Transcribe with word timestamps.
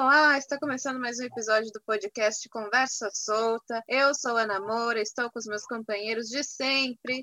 Olá, 0.00 0.38
está 0.38 0.56
começando 0.60 1.00
mais 1.00 1.18
um 1.18 1.24
episódio 1.24 1.72
do 1.72 1.80
podcast 1.84 2.48
Conversa 2.50 3.10
Solta. 3.12 3.82
Eu 3.88 4.14
sou 4.14 4.36
Ana 4.36 4.60
Moura, 4.60 5.02
estou 5.02 5.28
com 5.28 5.40
os 5.40 5.44
meus 5.44 5.64
companheiros 5.64 6.28
de 6.28 6.44
sempre, 6.44 7.20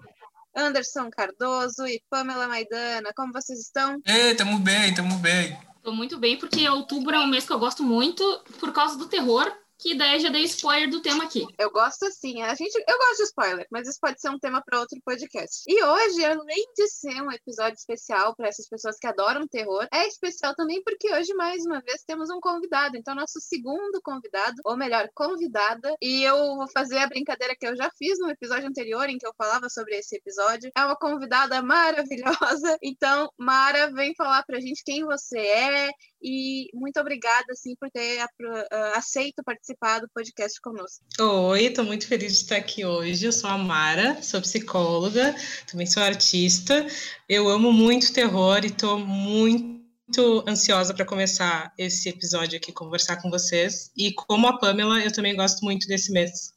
Anderson 0.53 1.09
Cardoso 1.09 1.87
e 1.87 2.03
Pamela 2.09 2.49
Maidana. 2.49 3.13
Como 3.15 3.31
vocês 3.31 3.61
estão? 3.61 3.97
Ei, 4.05 4.35
tamo 4.35 4.59
bem, 4.59 4.93
tamo 4.93 5.15
bem. 5.19 5.57
Tô 5.81 5.93
muito 5.93 6.17
bem, 6.17 6.37
porque 6.37 6.67
outubro 6.67 7.15
é 7.15 7.19
um 7.19 7.27
mês 7.27 7.47
que 7.47 7.53
eu 7.53 7.59
gosto 7.59 7.81
muito 7.81 8.43
por 8.59 8.73
causa 8.73 8.97
do 8.97 9.07
terror 9.07 9.49
que 9.79 9.95
daí 9.95 10.19
já 10.19 10.29
dei 10.29 10.43
spoiler 10.43 10.89
do 10.89 11.01
tema 11.01 11.25
aqui. 11.25 11.45
Eu 11.57 11.71
gosto 11.71 12.05
assim, 12.05 12.41
a 12.41 12.53
gente, 12.55 12.75
eu 12.75 12.97
gosto 12.97 13.17
de 13.17 13.23
spoiler, 13.23 13.67
mas 13.71 13.87
isso 13.87 13.99
pode 13.99 14.19
ser 14.19 14.29
um 14.29 14.39
tema 14.39 14.61
para 14.63 14.79
outro 14.79 14.99
podcast. 15.03 15.63
E 15.67 15.83
hoje, 15.83 16.23
além 16.23 16.65
de 16.75 16.87
ser 16.89 17.21
um 17.21 17.31
episódio 17.31 17.75
especial 17.75 18.35
para 18.35 18.47
essas 18.47 18.67
pessoas 18.67 18.97
que 18.99 19.07
adoram 19.07 19.47
terror, 19.47 19.87
é 19.93 20.07
especial 20.07 20.55
também 20.55 20.81
porque 20.83 21.13
hoje 21.13 21.33
mais 21.33 21.65
uma 21.65 21.81
vez 21.81 22.03
temos 22.05 22.29
um 22.29 22.39
convidado. 22.39 22.97
Então 22.97 23.15
nosso 23.15 23.39
segundo 23.39 24.01
convidado, 24.03 24.55
ou 24.63 24.77
melhor, 24.77 25.09
convidada, 25.13 25.95
e 26.01 26.23
eu 26.23 26.37
vou 26.55 26.67
fazer 26.71 26.97
a 26.99 27.07
brincadeira 27.07 27.55
que 27.55 27.67
eu 27.67 27.75
já 27.75 27.89
fiz 27.97 28.17
no 28.19 28.29
episódio 28.29 28.67
anterior 28.67 29.09
em 29.09 29.17
que 29.17 29.27
eu 29.27 29.33
falava 29.37 29.69
sobre 29.69 29.97
esse 29.97 30.15
episódio. 30.15 30.71
É 30.75 30.85
uma 30.85 30.95
convidada 30.95 31.61
maravilhosa. 31.61 32.77
Então, 32.87 33.29
Mara, 33.37 33.91
vem 33.91 34.13
falar 34.15 34.43
pra 34.43 34.59
gente 34.59 34.83
quem 34.85 35.03
você 35.03 35.39
é 35.39 35.89
e 36.21 36.69
muito 36.73 36.99
obrigada 36.99 37.45
assim 37.51 37.75
por 37.79 37.89
ter 37.89 38.23
uh, 38.23 38.27
aceito 38.95 39.43
participar 39.43 39.65
do 40.01 40.09
podcast 40.09 40.59
conosco. 40.61 41.03
Oi, 41.19 41.65
estou 41.65 41.83
muito 41.83 42.07
feliz 42.07 42.33
de 42.33 42.39
estar 42.39 42.55
aqui 42.55 42.85
hoje. 42.85 43.25
Eu 43.25 43.31
sou 43.31 43.49
a 43.49 43.57
Mara, 43.57 44.21
sou 44.23 44.41
psicóloga, 44.41 45.35
também 45.69 45.85
sou 45.85 46.01
artista. 46.01 46.87
Eu 47.27 47.49
amo 47.49 47.73
muito 47.73 48.13
terror 48.13 48.63
e 48.63 48.67
estou 48.67 48.97
muito 48.97 50.43
ansiosa 50.47 50.93
para 50.93 51.05
começar 51.05 51.73
esse 51.77 52.09
episódio 52.09 52.57
aqui, 52.57 52.71
conversar 52.71 53.21
com 53.21 53.29
vocês. 53.29 53.91
E 53.97 54.13
como 54.13 54.47
a 54.47 54.57
Pamela, 54.57 54.99
eu 55.01 55.11
também 55.11 55.35
gosto 55.35 55.63
muito 55.63 55.87
desse 55.87 56.11
mês. 56.11 56.53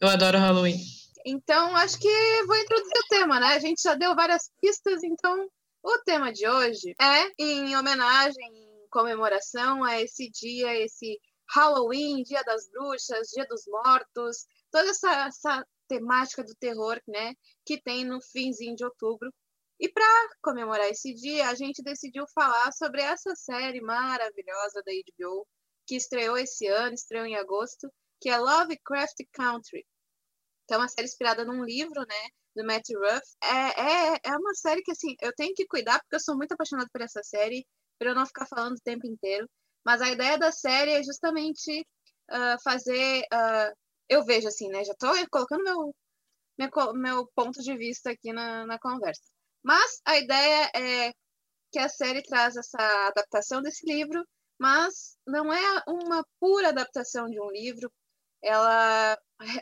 Eu 0.00 0.08
adoro 0.08 0.38
Halloween. 0.38 0.80
Então, 1.26 1.76
acho 1.76 1.98
que 1.98 2.42
vou 2.46 2.56
introduzir 2.56 2.98
o 2.98 3.08
tema, 3.08 3.40
né? 3.40 3.46
A 3.48 3.58
gente 3.58 3.82
já 3.82 3.94
deu 3.94 4.14
várias 4.14 4.48
pistas, 4.60 5.02
então 5.02 5.48
o 5.82 5.98
tema 6.04 6.32
de 6.32 6.48
hoje 6.48 6.94
é 7.00 7.30
em 7.38 7.76
homenagem, 7.76 8.46
em 8.46 8.88
comemoração 8.90 9.82
a 9.82 10.00
esse 10.00 10.30
dia, 10.30 10.74
esse 10.78 11.18
Halloween, 11.54 12.22
Dia 12.22 12.42
das 12.44 12.68
Bruxas, 12.70 13.28
Dia 13.28 13.46
dos 13.46 13.62
Mortos, 13.66 14.46
toda 14.70 14.88
essa, 14.90 15.26
essa 15.26 15.66
temática 15.88 16.42
do 16.42 16.54
terror, 16.54 17.00
né, 17.06 17.34
que 17.66 17.80
tem 17.80 18.04
no 18.04 18.20
finzinho 18.20 18.74
de 18.74 18.84
outubro. 18.84 19.30
E 19.78 19.88
para 19.88 20.04
comemorar 20.40 20.88
esse 20.88 21.12
dia, 21.14 21.48
a 21.48 21.54
gente 21.54 21.82
decidiu 21.82 22.24
falar 22.34 22.72
sobre 22.72 23.02
essa 23.02 23.34
série 23.34 23.80
maravilhosa 23.80 24.82
da 24.84 24.92
HBO, 24.92 25.46
que 25.86 25.96
estreou 25.96 26.38
esse 26.38 26.66
ano, 26.66 26.94
estreou 26.94 27.26
em 27.26 27.36
agosto, 27.36 27.92
que 28.20 28.28
é 28.30 28.38
Lovecraft 28.38 29.16
Country. 29.32 29.84
Que 30.68 30.74
é 30.74 30.76
uma 30.76 30.88
série 30.88 31.08
inspirada 31.08 31.44
num 31.44 31.64
livro, 31.64 32.00
né, 32.00 32.28
do 32.54 32.64
Matt 32.64 32.88
Ruff. 32.94 33.26
É, 33.42 34.14
é, 34.14 34.20
é 34.24 34.36
uma 34.36 34.54
série 34.54 34.82
que, 34.82 34.92
assim, 34.92 35.16
eu 35.20 35.32
tenho 35.34 35.52
que 35.54 35.66
cuidar, 35.66 35.98
porque 36.00 36.16
eu 36.16 36.20
sou 36.20 36.36
muito 36.36 36.52
apaixonada 36.52 36.88
por 36.92 37.02
essa 37.02 37.22
série, 37.22 37.66
para 37.98 38.10
eu 38.10 38.14
não 38.14 38.24
ficar 38.24 38.46
falando 38.46 38.76
o 38.76 38.82
tempo 38.84 39.06
inteiro. 39.06 39.48
Mas 39.84 40.00
a 40.00 40.10
ideia 40.10 40.38
da 40.38 40.52
série 40.52 40.92
é 40.92 41.02
justamente 41.02 41.86
uh, 42.30 42.62
fazer. 42.62 43.22
Uh, 43.32 43.76
eu 44.08 44.24
vejo 44.24 44.48
assim, 44.48 44.68
né? 44.68 44.84
Já 44.84 44.92
estou 44.92 45.14
colocando 45.30 45.64
meu, 45.64 45.94
meu, 46.58 46.94
meu 46.94 47.26
ponto 47.34 47.62
de 47.62 47.76
vista 47.76 48.10
aqui 48.10 48.32
na, 48.32 48.66
na 48.66 48.78
conversa. 48.78 49.22
Mas 49.62 50.00
a 50.04 50.18
ideia 50.18 50.70
é 50.74 51.12
que 51.72 51.78
a 51.78 51.88
série 51.88 52.22
traz 52.22 52.56
essa 52.56 52.78
adaptação 53.08 53.62
desse 53.62 53.86
livro, 53.86 54.24
mas 54.58 55.16
não 55.26 55.52
é 55.52 55.82
uma 55.88 56.24
pura 56.40 56.68
adaptação 56.68 57.26
de 57.26 57.40
um 57.40 57.50
livro. 57.50 57.90
Ela 58.42 59.16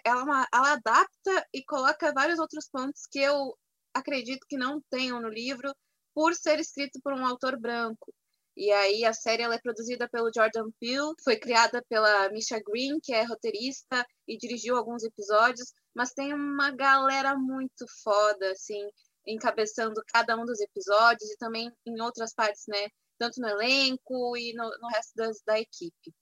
ela, 0.05 0.43
é 0.43 0.47
ela 0.53 0.73
adapta 0.73 1.47
e 1.55 1.65
coloca 1.65 2.13
vários 2.13 2.39
outros 2.39 2.69
pontos 2.69 3.07
que 3.11 3.19
eu 3.21 3.57
acredito 3.95 4.47
que 4.49 4.57
não 4.57 4.81
tenham 4.91 5.21
no 5.21 5.29
livro 5.29 5.75
por 6.15 6.35
ser 6.35 6.59
escrito 6.59 7.01
por 7.03 7.13
um 7.13 7.25
autor 7.27 7.59
branco. 7.59 8.13
E 8.61 8.71
aí 8.73 9.07
a 9.07 9.13
série 9.15 9.43
ela 9.43 9.55
é 9.55 9.59
produzida 9.59 10.07
pelo 10.07 10.31
Jordan 10.37 10.71
Peele, 10.79 11.15
foi 11.25 11.35
criada 11.35 11.83
pela 11.89 12.29
Misha 12.29 12.61
Green, 12.61 13.01
que 13.03 13.11
é 13.11 13.23
roteirista 13.23 14.07
e 14.29 14.37
dirigiu 14.37 14.77
alguns 14.77 15.03
episódios, 15.03 15.73
mas 15.95 16.13
tem 16.13 16.35
uma 16.35 16.71
galera 16.71 17.35
muito 17.39 17.87
foda, 18.05 18.53
assim, 18.53 18.87
encabeçando 19.27 20.03
cada 20.13 20.37
um 20.37 20.45
dos 20.45 20.61
episódios 20.61 21.31
e 21.31 21.39
também 21.39 21.73
em 21.87 22.03
outras 22.03 22.35
partes, 22.35 22.65
né? 22.69 22.89
Tanto 23.19 23.41
no 23.41 23.49
elenco 23.49 24.37
e 24.37 24.53
no, 24.53 24.71
no 24.79 24.89
resto 24.89 25.13
das, 25.17 25.41
da 25.47 25.59
equipe. 25.59 26.15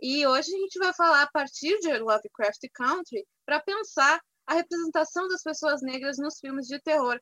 E 0.00 0.24
hoje 0.24 0.54
a 0.54 0.58
gente 0.58 0.78
vai 0.78 0.94
falar 0.94 1.22
a 1.22 1.30
partir 1.32 1.76
de 1.80 1.98
Lovecraft 1.98 2.62
Country 2.74 3.26
para 3.44 3.60
pensar 3.60 4.20
a 4.46 4.54
representação 4.54 5.26
das 5.26 5.42
pessoas 5.42 5.82
negras 5.82 6.16
nos 6.16 6.38
filmes 6.38 6.68
de 6.68 6.80
terror, 6.80 7.18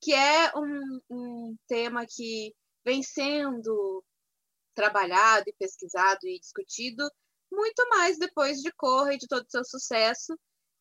que 0.00 0.14
é 0.14 0.50
um, 0.56 1.00
um 1.10 1.56
tema 1.68 2.06
que 2.08 2.54
vem 2.88 3.02
sendo 3.02 4.02
trabalhado 4.74 5.44
e 5.46 5.54
pesquisado 5.58 6.26
e 6.26 6.40
discutido 6.40 7.06
muito 7.52 7.86
mais 7.90 8.18
depois 8.18 8.60
de 8.62 8.72
Corra 8.72 9.12
e 9.12 9.18
de 9.18 9.28
todo 9.28 9.44
o 9.44 9.50
seu 9.50 9.62
sucesso. 9.62 10.34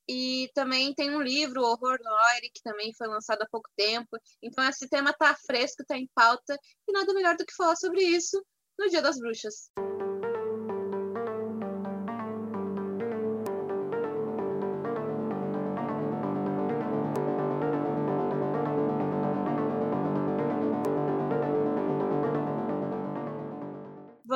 E 0.07 0.49
também 0.53 0.93
tem 0.93 1.13
um 1.13 1.21
livro, 1.21 1.63
Horror 1.63 1.97
Noire, 2.01 2.49
que 2.53 2.61
também 2.63 2.93
foi 2.93 3.07
lançado 3.09 3.41
há 3.41 3.47
pouco 3.51 3.69
tempo. 3.75 4.17
Então 4.41 4.63
esse 4.63 4.87
tema 4.87 5.09
está 5.09 5.35
fresco, 5.35 5.81
está 5.81 5.97
em 5.97 6.09
pauta, 6.15 6.57
e 6.87 6.93
nada 6.93 7.13
melhor 7.13 7.35
do 7.35 7.45
que 7.45 7.53
falar 7.53 7.75
sobre 7.75 8.01
isso 8.01 8.41
no 8.79 8.89
Dia 8.89 9.01
das 9.01 9.19
Bruxas. 9.19 9.69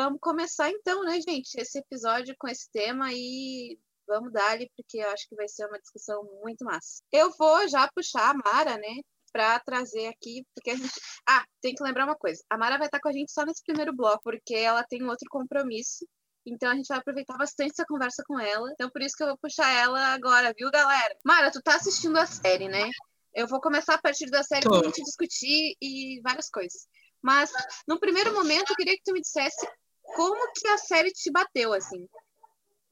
Vamos 0.03 0.19
começar 0.19 0.69
então, 0.71 1.03
né, 1.03 1.19
gente, 1.21 1.53
esse 1.55 1.77
episódio 1.77 2.35
com 2.39 2.47
esse 2.47 2.71
tema 2.71 3.09
e 3.13 3.77
vamos 4.07 4.33
dar 4.33 4.51
ali, 4.51 4.69
porque 4.75 4.97
eu 4.97 5.09
acho 5.09 5.27
que 5.29 5.35
vai 5.35 5.47
ser 5.47 5.67
uma 5.67 5.79
discussão 5.79 6.23
muito 6.43 6.65
massa. 6.65 7.03
Eu 7.11 7.31
vou 7.37 7.67
já 7.67 7.87
puxar 7.93 8.31
a 8.31 8.33
Mara, 8.33 8.77
né, 8.77 9.01
para 9.31 9.59
trazer 9.59 10.07
aqui, 10.07 10.45
porque 10.55 10.71
a 10.71 10.75
gente. 10.75 10.91
Ah, 11.29 11.45
tem 11.61 11.75
que 11.75 11.83
lembrar 11.83 12.05
uma 12.05 12.15
coisa: 12.15 12.43
a 12.49 12.57
Mara 12.57 12.79
vai 12.79 12.87
estar 12.87 12.99
com 12.99 13.09
a 13.09 13.13
gente 13.13 13.31
só 13.31 13.45
nesse 13.45 13.63
primeiro 13.63 13.95
bloco, 13.95 14.23
porque 14.23 14.55
ela 14.55 14.83
tem 14.83 15.03
um 15.03 15.09
outro 15.09 15.29
compromisso. 15.29 16.05
Então 16.45 16.71
a 16.71 16.75
gente 16.75 16.87
vai 16.87 16.97
aproveitar 16.97 17.37
bastante 17.37 17.71
essa 17.71 17.85
conversa 17.85 18.23
com 18.25 18.39
ela. 18.39 18.67
Então 18.73 18.89
por 18.89 19.03
isso 19.03 19.15
que 19.15 19.23
eu 19.23 19.27
vou 19.27 19.37
puxar 19.37 19.71
ela 19.71 20.13
agora, 20.13 20.51
viu, 20.57 20.71
galera? 20.71 21.15
Mara, 21.23 21.51
tu 21.51 21.61
tá 21.61 21.75
assistindo 21.75 22.17
a 22.17 22.25
série, 22.25 22.67
né? 22.67 22.89
Eu 23.35 23.47
vou 23.47 23.61
começar 23.61 23.93
a 23.93 24.01
partir 24.01 24.29
da 24.31 24.41
série 24.41 24.63
Tô. 24.63 24.71
pra 24.71 24.83
gente 24.83 25.03
discutir 25.03 25.77
e 25.79 26.19
várias 26.23 26.49
coisas. 26.49 26.87
Mas, 27.21 27.51
no 27.87 27.99
primeiro 27.99 28.33
momento, 28.33 28.71
eu 28.71 28.75
queria 28.75 28.95
que 28.95 29.03
tu 29.05 29.13
me 29.13 29.21
dissesse 29.21 29.67
como 30.15 30.51
que 30.53 30.67
a 30.67 30.77
série 30.77 31.11
te 31.11 31.31
bateu, 31.31 31.73
assim? 31.73 32.07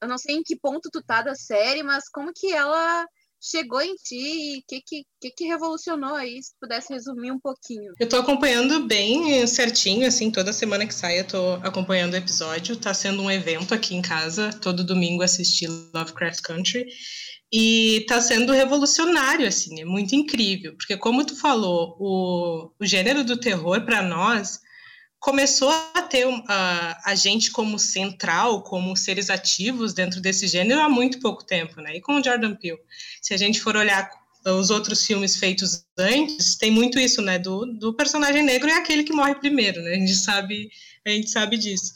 Eu 0.00 0.08
não 0.08 0.18
sei 0.18 0.36
em 0.36 0.42
que 0.42 0.56
ponto 0.56 0.88
tu 0.90 1.02
tá 1.02 1.22
da 1.22 1.34
série, 1.34 1.82
mas 1.82 2.08
como 2.08 2.32
que 2.34 2.52
ela 2.52 3.06
chegou 3.40 3.80
em 3.80 3.94
ti 3.94 4.16
e 4.16 4.58
o 4.58 4.62
que, 4.68 4.82
que, 4.82 5.04
que, 5.20 5.30
que 5.30 5.44
revolucionou 5.44 6.14
aí, 6.14 6.42
se 6.42 6.52
pudesse 6.60 6.92
resumir 6.92 7.32
um 7.32 7.40
pouquinho. 7.40 7.92
Eu 7.98 8.08
tô 8.08 8.16
acompanhando 8.16 8.86
bem 8.86 9.46
certinho, 9.46 10.06
assim, 10.06 10.30
toda 10.30 10.52
semana 10.52 10.86
que 10.86 10.94
sai 10.94 11.20
eu 11.20 11.26
tô 11.26 11.54
acompanhando 11.62 12.12
o 12.12 12.16
episódio, 12.16 12.76
tá 12.76 12.92
sendo 12.92 13.22
um 13.22 13.30
evento 13.30 13.72
aqui 13.72 13.94
em 13.94 14.02
casa, 14.02 14.52
todo 14.52 14.84
domingo 14.84 15.22
assistir 15.22 15.68
Lovecraft 15.94 16.42
Country, 16.42 16.86
e 17.52 18.04
tá 18.06 18.20
sendo 18.20 18.52
revolucionário, 18.52 19.48
assim, 19.48 19.80
é 19.80 19.84
muito 19.84 20.14
incrível, 20.14 20.74
porque 20.76 20.96
como 20.96 21.24
tu 21.24 21.34
falou, 21.34 21.96
o, 21.98 22.70
o 22.78 22.86
gênero 22.86 23.24
do 23.24 23.40
terror 23.40 23.84
para 23.84 24.02
nós 24.02 24.60
começou 25.20 25.70
a 25.70 26.02
ter 26.02 26.26
a, 26.48 27.10
a 27.10 27.14
gente 27.14 27.52
como 27.52 27.78
central, 27.78 28.62
como 28.62 28.96
seres 28.96 29.28
ativos 29.28 29.92
dentro 29.92 30.20
desse 30.20 30.48
gênero 30.48 30.80
há 30.80 30.88
muito 30.88 31.20
pouco 31.20 31.44
tempo, 31.44 31.80
né? 31.80 31.96
E 31.96 32.00
com 32.00 32.14
o 32.14 32.24
Jordan 32.24 32.56
Peele, 32.56 32.80
se 33.20 33.34
a 33.34 33.36
gente 33.36 33.60
for 33.60 33.76
olhar 33.76 34.10
os 34.46 34.70
outros 34.70 35.06
filmes 35.06 35.36
feitos 35.36 35.84
antes, 35.98 36.56
tem 36.56 36.70
muito 36.70 36.98
isso, 36.98 37.20
né? 37.20 37.38
Do, 37.38 37.66
do 37.66 37.94
personagem 37.94 38.42
negro 38.42 38.70
é 38.70 38.74
aquele 38.74 39.04
que 39.04 39.12
morre 39.12 39.34
primeiro, 39.34 39.82
né? 39.82 39.92
A 39.92 39.98
gente 39.98 40.14
sabe, 40.14 40.70
a 41.06 41.10
gente 41.10 41.28
sabe 41.28 41.58
disso. 41.58 41.92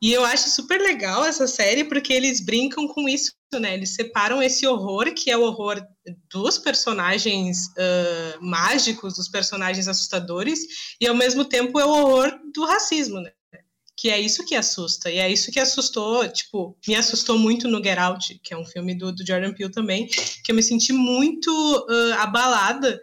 E 0.00 0.10
eu 0.12 0.24
acho 0.24 0.48
super 0.48 0.80
legal 0.80 1.24
essa 1.24 1.46
série 1.46 1.84
porque 1.84 2.12
eles 2.12 2.40
brincam 2.40 2.88
com 2.88 3.06
isso, 3.06 3.32
né? 3.58 3.74
Eles 3.74 3.94
separam 3.94 4.42
esse 4.42 4.66
horror, 4.66 5.12
que 5.14 5.30
é 5.30 5.36
o 5.36 5.42
horror 5.42 5.84
dos 6.30 6.58
personagens 6.58 7.68
uh, 7.68 8.44
mágicos, 8.44 9.14
dos 9.14 9.28
personagens 9.28 9.88
assustadores, 9.88 10.94
e 11.00 11.06
ao 11.06 11.14
mesmo 11.14 11.44
tempo 11.44 11.78
é 11.78 11.84
o 11.84 11.90
horror 11.90 12.32
do 12.54 12.64
racismo, 12.64 13.20
né? 13.20 13.32
Que 13.96 14.10
é 14.10 14.18
isso 14.18 14.44
que 14.44 14.54
assusta, 14.54 15.10
e 15.10 15.18
é 15.18 15.30
isso 15.30 15.52
que 15.52 15.60
assustou, 15.60 16.26
tipo, 16.28 16.76
me 16.88 16.94
assustou 16.94 17.38
muito 17.38 17.68
no 17.68 17.82
Get 17.82 17.98
Out, 17.98 18.40
que 18.42 18.52
é 18.52 18.56
um 18.56 18.64
filme 18.64 18.94
do, 18.94 19.12
do 19.12 19.24
Jordan 19.24 19.52
Peele 19.52 19.70
também, 19.70 20.06
que 20.06 20.50
eu 20.50 20.54
me 20.54 20.62
senti 20.62 20.92
muito 20.92 21.50
uh, 21.50 22.14
abalada 22.14 23.00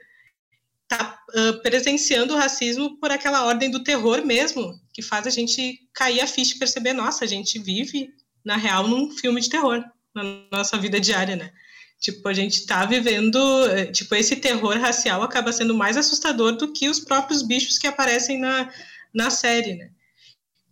tá 0.90 1.20
uh, 1.36 1.62
presenciando 1.62 2.34
o 2.34 2.38
racismo 2.38 2.98
por 2.98 3.12
aquela 3.12 3.46
ordem 3.46 3.70
do 3.70 3.84
terror 3.84 4.26
mesmo, 4.26 4.74
que 4.92 5.04
faz 5.04 5.28
a 5.28 5.30
gente 5.30 5.88
cair 5.94 6.20
a 6.20 6.28
ficha 6.28 6.56
e 6.56 6.60
perceber, 6.60 6.94
nossa, 6.94 7.24
a 7.24 7.28
gente 7.28 7.60
vive, 7.60 8.10
na 8.44 8.58
real, 8.58 8.88
num 8.88 9.12
filme 9.12 9.40
de 9.40 9.50
terror, 9.50 9.86
na 10.24 10.58
nossa 10.58 10.78
vida 10.78 11.00
diária, 11.00 11.36
né? 11.36 11.52
Tipo, 12.00 12.30
a 12.30 12.34
gente 12.34 12.66
tá 12.66 12.86
vivendo, 12.86 13.38
eh, 13.68 13.88
tipo, 13.88 14.16
esse 14.16 14.38
terror 14.38 14.78
racial 14.78 15.22
acaba 15.22 15.52
sendo 15.52 15.76
mais 15.76 15.98
assustador 15.98 16.54
do 16.54 16.72
que 16.72 16.88
os 16.88 17.00
próprios 17.00 17.42
bichos 17.42 17.78
que 17.78 17.88
aparecem 17.88 18.40
na, 18.40 18.72
na 19.14 19.30
série, 19.30 19.76
né? 19.76 19.90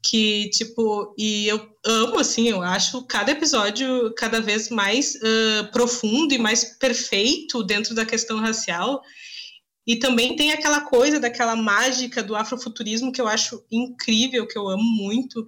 Que, 0.01 0.49
tipo, 0.51 1.13
e 1.17 1.47
eu 1.47 1.69
amo, 1.85 2.19
assim, 2.19 2.47
eu 2.47 2.61
acho 2.61 3.03
cada 3.03 3.31
episódio 3.31 4.13
cada 4.15 4.39
vez 4.39 4.69
mais 4.69 5.15
uh, 5.15 5.69
profundo 5.71 6.33
e 6.33 6.37
mais 6.37 6.63
perfeito 6.63 7.61
dentro 7.61 7.93
da 7.93 8.05
questão 8.05 8.39
racial. 8.39 9.01
E 9.87 9.95
também 9.95 10.35
tem 10.35 10.51
aquela 10.51 10.81
coisa 10.81 11.17
daquela 11.17 11.55
mágica 11.55 12.21
do 12.21 12.35
afrofuturismo 12.35 13.09
que 13.09 13.21
eu 13.21 13.27
acho 13.27 13.63
incrível, 13.71 14.45
que 14.45 14.57
eu 14.57 14.67
amo 14.67 14.83
muito. 14.83 15.47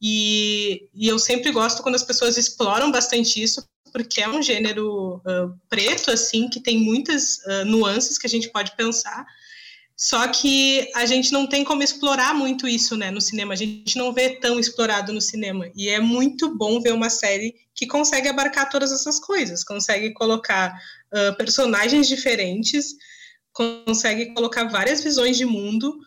E, 0.00 0.86
e 0.94 1.08
eu 1.08 1.18
sempre 1.18 1.50
gosto 1.50 1.82
quando 1.82 1.94
as 1.94 2.02
pessoas 2.04 2.36
exploram 2.36 2.92
bastante 2.92 3.42
isso, 3.42 3.66
porque 3.90 4.20
é 4.20 4.28
um 4.28 4.42
gênero 4.42 5.16
uh, 5.16 5.58
preto, 5.70 6.10
assim, 6.10 6.50
que 6.50 6.60
tem 6.60 6.78
muitas 6.78 7.38
uh, 7.38 7.64
nuances 7.64 8.18
que 8.18 8.26
a 8.26 8.30
gente 8.30 8.50
pode 8.50 8.76
pensar. 8.76 9.26
Só 9.96 10.28
que 10.28 10.88
a 10.94 11.06
gente 11.06 11.32
não 11.32 11.46
tem 11.46 11.64
como 11.64 11.82
explorar 11.82 12.34
muito 12.34 12.68
isso, 12.68 12.94
né, 12.94 13.10
no 13.10 13.22
cinema. 13.22 13.54
A 13.54 13.56
gente 13.56 13.96
não 13.96 14.12
vê 14.12 14.36
tão 14.38 14.60
explorado 14.60 15.14
no 15.14 15.20
cinema. 15.20 15.68
E 15.74 15.88
é 15.88 15.98
muito 15.98 16.54
bom 16.54 16.78
ver 16.80 16.92
uma 16.92 17.08
série 17.08 17.56
que 17.74 17.86
consegue 17.86 18.28
abarcar 18.28 18.68
todas 18.68 18.92
essas 18.92 19.18
coisas, 19.18 19.64
consegue 19.64 20.12
colocar 20.12 20.78
uh, 21.10 21.34
personagens 21.36 22.06
diferentes, 22.06 22.94
consegue 23.58 24.32
colocar 24.34 24.64
várias 24.68 25.02
visões 25.02 25.36
de 25.36 25.44
mundo 25.44 25.98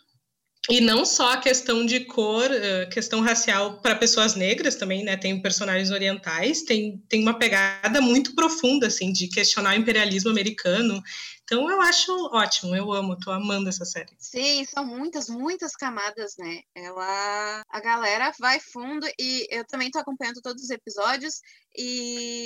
e 0.69 0.79
não 0.79 1.03
só 1.05 1.33
a 1.33 1.37
questão 1.37 1.85
de 1.85 2.05
cor, 2.05 2.49
questão 2.91 3.19
racial 3.19 3.81
para 3.81 3.95
pessoas 3.95 4.35
negras 4.35 4.75
também, 4.75 5.03
né? 5.03 5.17
Tem 5.17 5.41
personagens 5.41 5.91
orientais, 5.91 6.61
tem, 6.61 7.03
tem 7.09 7.21
uma 7.21 7.37
pegada 7.37 7.99
muito 7.99 8.35
profunda, 8.35 8.87
assim, 8.87 9.11
de 9.11 9.27
questionar 9.27 9.71
o 9.71 9.79
imperialismo 9.79 10.29
americano. 10.29 11.03
Então 11.43 11.69
eu 11.69 11.81
acho 11.81 12.13
ótimo, 12.31 12.73
eu 12.73 12.93
amo, 12.93 13.19
tô 13.19 13.31
amando 13.31 13.67
essa 13.67 13.83
série. 13.83 14.13
Sim, 14.17 14.63
são 14.63 14.85
muitas, 14.85 15.27
muitas 15.27 15.75
camadas, 15.75 16.35
né? 16.37 16.61
Ela. 16.73 17.63
A 17.69 17.81
galera 17.81 18.31
vai 18.39 18.59
fundo 18.61 19.05
e 19.19 19.47
eu 19.49 19.65
também 19.65 19.91
tô 19.91 19.99
acompanhando 19.99 20.41
todos 20.41 20.63
os 20.63 20.69
episódios 20.69 21.41
e 21.75 22.45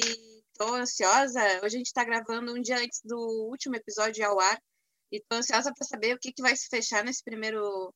tô 0.57 0.73
ansiosa. 0.73 1.41
Hoje 1.63 1.75
a 1.75 1.77
gente 1.77 1.93
tá 1.93 2.03
gravando 2.03 2.53
um 2.53 2.61
dia 2.61 2.79
antes 2.79 3.01
do 3.03 3.17
último 3.51 3.75
episódio 3.75 4.25
ao 4.25 4.39
ar. 4.39 4.57
E 5.11 5.21
tô 5.21 5.37
ansiosa 5.37 5.71
para 5.73 5.87
saber 5.87 6.15
o 6.15 6.19
que, 6.19 6.31
que 6.33 6.41
vai 6.41 6.55
se 6.55 6.67
fechar 6.67 7.03
nesse 7.03 7.23
primeiro 7.23 7.93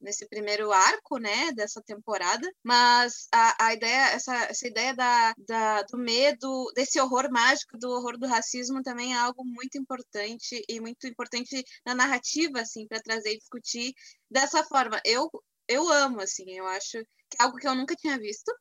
nesse 0.00 0.28
primeiro 0.28 0.72
arco, 0.72 1.18
né, 1.18 1.52
dessa 1.52 1.82
temporada, 1.82 2.48
mas 2.62 3.28
a, 3.32 3.66
a 3.66 3.74
ideia, 3.74 4.10
essa, 4.10 4.34
essa 4.44 4.66
ideia 4.68 4.94
da, 4.94 5.34
da, 5.38 5.82
do 5.82 5.98
medo, 5.98 6.70
desse 6.74 7.00
horror 7.00 7.30
mágico, 7.30 7.78
do 7.78 7.90
horror 7.90 8.18
do 8.18 8.26
racismo 8.26 8.82
também 8.82 9.14
é 9.14 9.18
algo 9.18 9.44
muito 9.44 9.78
importante 9.78 10.62
e 10.68 10.80
muito 10.80 11.06
importante 11.06 11.64
na 11.84 11.94
narrativa, 11.94 12.60
assim, 12.60 12.86
para 12.86 13.00
trazer 13.00 13.32
e 13.32 13.38
discutir 13.38 13.94
dessa 14.30 14.62
forma. 14.64 15.00
Eu, 15.04 15.30
eu 15.68 15.88
amo, 15.90 16.20
assim, 16.20 16.44
eu 16.50 16.66
acho 16.66 16.98
que 17.30 17.36
é 17.40 17.42
algo 17.44 17.56
que 17.56 17.66
eu 17.66 17.74
nunca 17.74 17.94
tinha 17.96 18.18
visto, 18.18 18.52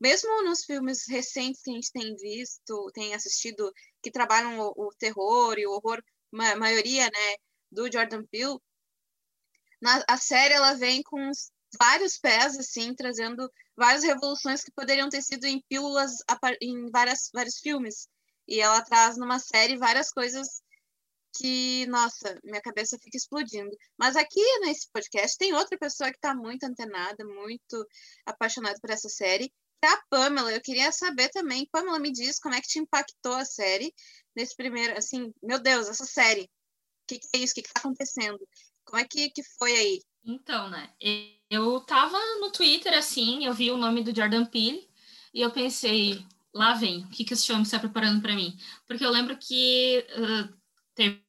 mesmo 0.00 0.42
nos 0.42 0.64
filmes 0.64 1.04
recentes 1.08 1.60
que 1.62 1.70
a 1.70 1.74
gente 1.74 1.92
tem 1.92 2.16
visto, 2.16 2.90
tem 2.94 3.14
assistido, 3.14 3.70
que 4.02 4.10
trabalham 4.10 4.58
o, 4.58 4.88
o 4.88 4.90
terror 4.98 5.58
e 5.58 5.66
o 5.66 5.72
horror, 5.72 6.02
a 6.32 6.56
maioria, 6.56 7.04
né, 7.04 7.36
do 7.70 7.90
Jordan 7.92 8.24
Peele, 8.30 8.58
na, 9.80 10.04
a 10.08 10.16
série 10.16 10.54
ela 10.54 10.74
vem 10.74 11.02
com 11.02 11.30
vários 11.78 12.18
pés, 12.18 12.58
assim, 12.58 12.94
trazendo 12.94 13.50
várias 13.76 14.04
revoluções 14.04 14.62
que 14.62 14.72
poderiam 14.72 15.08
ter 15.08 15.22
sido 15.22 15.44
em 15.46 15.62
pílulas 15.68 16.16
em 16.60 16.90
várias, 16.90 17.30
vários 17.32 17.58
filmes. 17.58 18.08
E 18.46 18.60
ela 18.60 18.82
traz 18.82 19.16
numa 19.16 19.38
série 19.38 19.78
várias 19.78 20.10
coisas 20.10 20.60
que, 21.36 21.86
nossa, 21.86 22.38
minha 22.44 22.60
cabeça 22.60 22.98
fica 23.02 23.16
explodindo. 23.16 23.70
Mas 23.96 24.16
aqui 24.16 24.42
nesse 24.60 24.88
podcast 24.92 25.38
tem 25.38 25.54
outra 25.54 25.78
pessoa 25.78 26.10
que 26.10 26.16
está 26.16 26.34
muito 26.34 26.64
antenada, 26.64 27.24
muito 27.24 27.86
apaixonada 28.26 28.78
por 28.80 28.90
essa 28.90 29.08
série, 29.08 29.52
a 29.86 30.02
Pamela. 30.08 30.52
Eu 30.52 30.60
queria 30.60 30.92
saber 30.92 31.28
também, 31.30 31.68
Pamela, 31.70 31.98
me 31.98 32.12
diz 32.12 32.38
como 32.38 32.54
é 32.54 32.60
que 32.60 32.68
te 32.68 32.78
impactou 32.78 33.34
a 33.34 33.44
série 33.44 33.92
nesse 34.34 34.56
primeiro, 34.56 34.96
assim, 34.96 35.32
meu 35.42 35.58
Deus, 35.58 35.88
essa 35.88 36.04
série. 36.04 36.42
O 36.42 36.48
que, 37.08 37.18
que 37.18 37.28
é 37.34 37.38
isso? 37.38 37.52
O 37.52 37.54
que 37.54 37.60
está 37.60 37.80
acontecendo? 37.80 38.38
Como 38.84 39.00
é 39.00 39.04
que, 39.04 39.30
que 39.30 39.42
foi 39.58 39.72
aí? 39.72 40.02
Então, 40.24 40.68
né? 40.68 40.90
Eu 41.50 41.80
tava 41.80 42.18
no 42.40 42.50
Twitter, 42.50 42.92
assim, 42.94 43.44
eu 43.44 43.54
vi 43.54 43.70
o 43.70 43.76
nome 43.76 44.02
do 44.02 44.14
Jordan 44.14 44.44
Peele 44.44 44.88
e 45.32 45.40
eu 45.40 45.50
pensei, 45.50 46.24
lá 46.54 46.74
vem, 46.74 47.04
o 47.04 47.08
que, 47.08 47.24
que 47.24 47.34
esse 47.34 47.50
homem 47.50 47.62
está 47.62 47.78
preparando 47.78 48.20
para 48.20 48.34
mim? 48.34 48.56
Porque 48.86 49.04
eu 49.04 49.10
lembro 49.10 49.36
que 49.36 50.04
uh, 50.16 50.54
teve, 50.94 51.22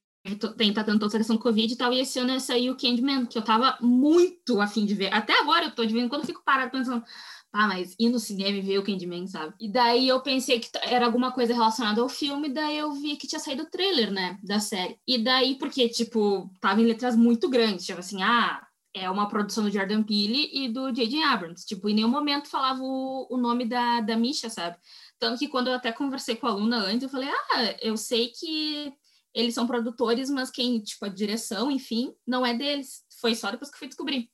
tem, 0.56 0.72
tá 0.72 0.84
tendo 0.84 0.98
toda 0.98 1.06
essa 1.06 1.18
questão 1.18 1.36
do 1.36 1.42
Covid 1.42 1.72
e 1.72 1.76
tal, 1.76 1.92
e 1.92 2.00
esse 2.00 2.18
ano 2.18 2.38
saiu 2.38 2.74
o 2.74 2.76
Candyman, 2.76 3.26
que 3.26 3.38
eu 3.38 3.42
tava 3.42 3.76
muito 3.80 4.60
afim 4.60 4.84
de 4.84 4.94
ver. 4.94 5.12
Até 5.12 5.38
agora 5.40 5.64
eu 5.64 5.74
tô 5.74 5.84
de 5.84 5.92
vez 5.92 6.04
em 6.04 6.08
quando 6.08 6.22
eu 6.22 6.26
fico 6.26 6.44
parado 6.44 6.70
pensando, 6.70 7.04
ah, 7.52 7.68
mas 7.68 7.94
ir 7.98 8.08
no 8.08 8.18
cinema 8.18 8.56
e 8.56 8.62
ver 8.62 8.78
o 8.78 8.82
Candyman, 8.82 9.26
sabe? 9.26 9.54
E 9.60 9.70
daí 9.70 10.08
eu 10.08 10.20
pensei 10.22 10.58
que 10.58 10.70
era 10.82 11.04
alguma 11.04 11.32
coisa 11.32 11.52
relacionada 11.52 12.00
ao 12.00 12.08
filme, 12.08 12.48
daí 12.48 12.78
eu 12.78 12.92
vi 12.92 13.16
que 13.16 13.26
tinha 13.26 13.38
saído 13.38 13.64
o 13.64 13.70
trailer, 13.70 14.10
né, 14.10 14.38
da 14.42 14.58
série. 14.58 14.98
E 15.06 15.18
daí, 15.18 15.56
porque, 15.56 15.88
tipo, 15.88 16.50
tava 16.60 16.80
em 16.80 16.86
letras 16.86 17.14
muito 17.14 17.50
grandes, 17.50 17.84
tipo 17.84 18.00
assim, 18.00 18.22
ah, 18.22 18.66
é 18.94 19.08
uma 19.10 19.28
produção 19.28 19.64
do 19.64 19.70
Jordan 19.70 20.02
Peele 20.02 20.50
e 20.52 20.68
do 20.68 20.90
J.J. 20.92 21.22
Abrams. 21.24 21.64
Tipo, 21.66 21.88
em 21.88 21.94
nenhum 21.94 22.08
momento 22.08 22.48
falava 22.48 22.80
o, 22.82 23.26
o 23.30 23.36
nome 23.36 23.64
da, 23.64 24.00
da 24.00 24.16
Misha, 24.16 24.50
sabe? 24.50 24.76
Tanto 25.18 25.38
que 25.38 25.48
quando 25.48 25.68
eu 25.68 25.74
até 25.74 25.92
conversei 25.92 26.36
com 26.36 26.46
a 26.46 26.50
aluna 26.50 26.78
antes, 26.78 27.02
eu 27.02 27.08
falei, 27.08 27.28
ah, 27.28 27.76
eu 27.80 27.96
sei 27.96 28.28
que 28.28 28.92
eles 29.34 29.54
são 29.54 29.66
produtores, 29.66 30.28
mas 30.28 30.50
quem, 30.50 30.80
tipo, 30.80 31.04
a 31.04 31.08
direção, 31.08 31.70
enfim, 31.70 32.12
não 32.26 32.44
é 32.44 32.54
deles. 32.54 33.02
Foi 33.20 33.34
só 33.34 33.50
depois 33.50 33.70
que 33.70 33.76
eu 33.76 33.78
fui 33.78 33.88
descobrir. 33.88 34.30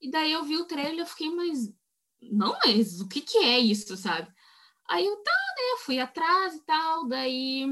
E 0.00 0.10
daí 0.10 0.32
eu 0.32 0.44
vi 0.44 0.56
o 0.56 0.66
trailer 0.66 0.98
eu 0.98 1.06
fiquei, 1.06 1.30
mas 1.30 1.72
não, 2.30 2.56
mas 2.64 3.00
o 3.00 3.08
que 3.08 3.20
que 3.20 3.38
é 3.38 3.58
isso, 3.58 3.96
sabe? 3.96 4.32
Aí 4.88 5.06
eu, 5.06 5.16
tá, 5.16 5.30
né, 5.30 5.78
fui 5.84 5.98
atrás 5.98 6.54
e 6.54 6.64
tal, 6.64 7.06
daí, 7.06 7.66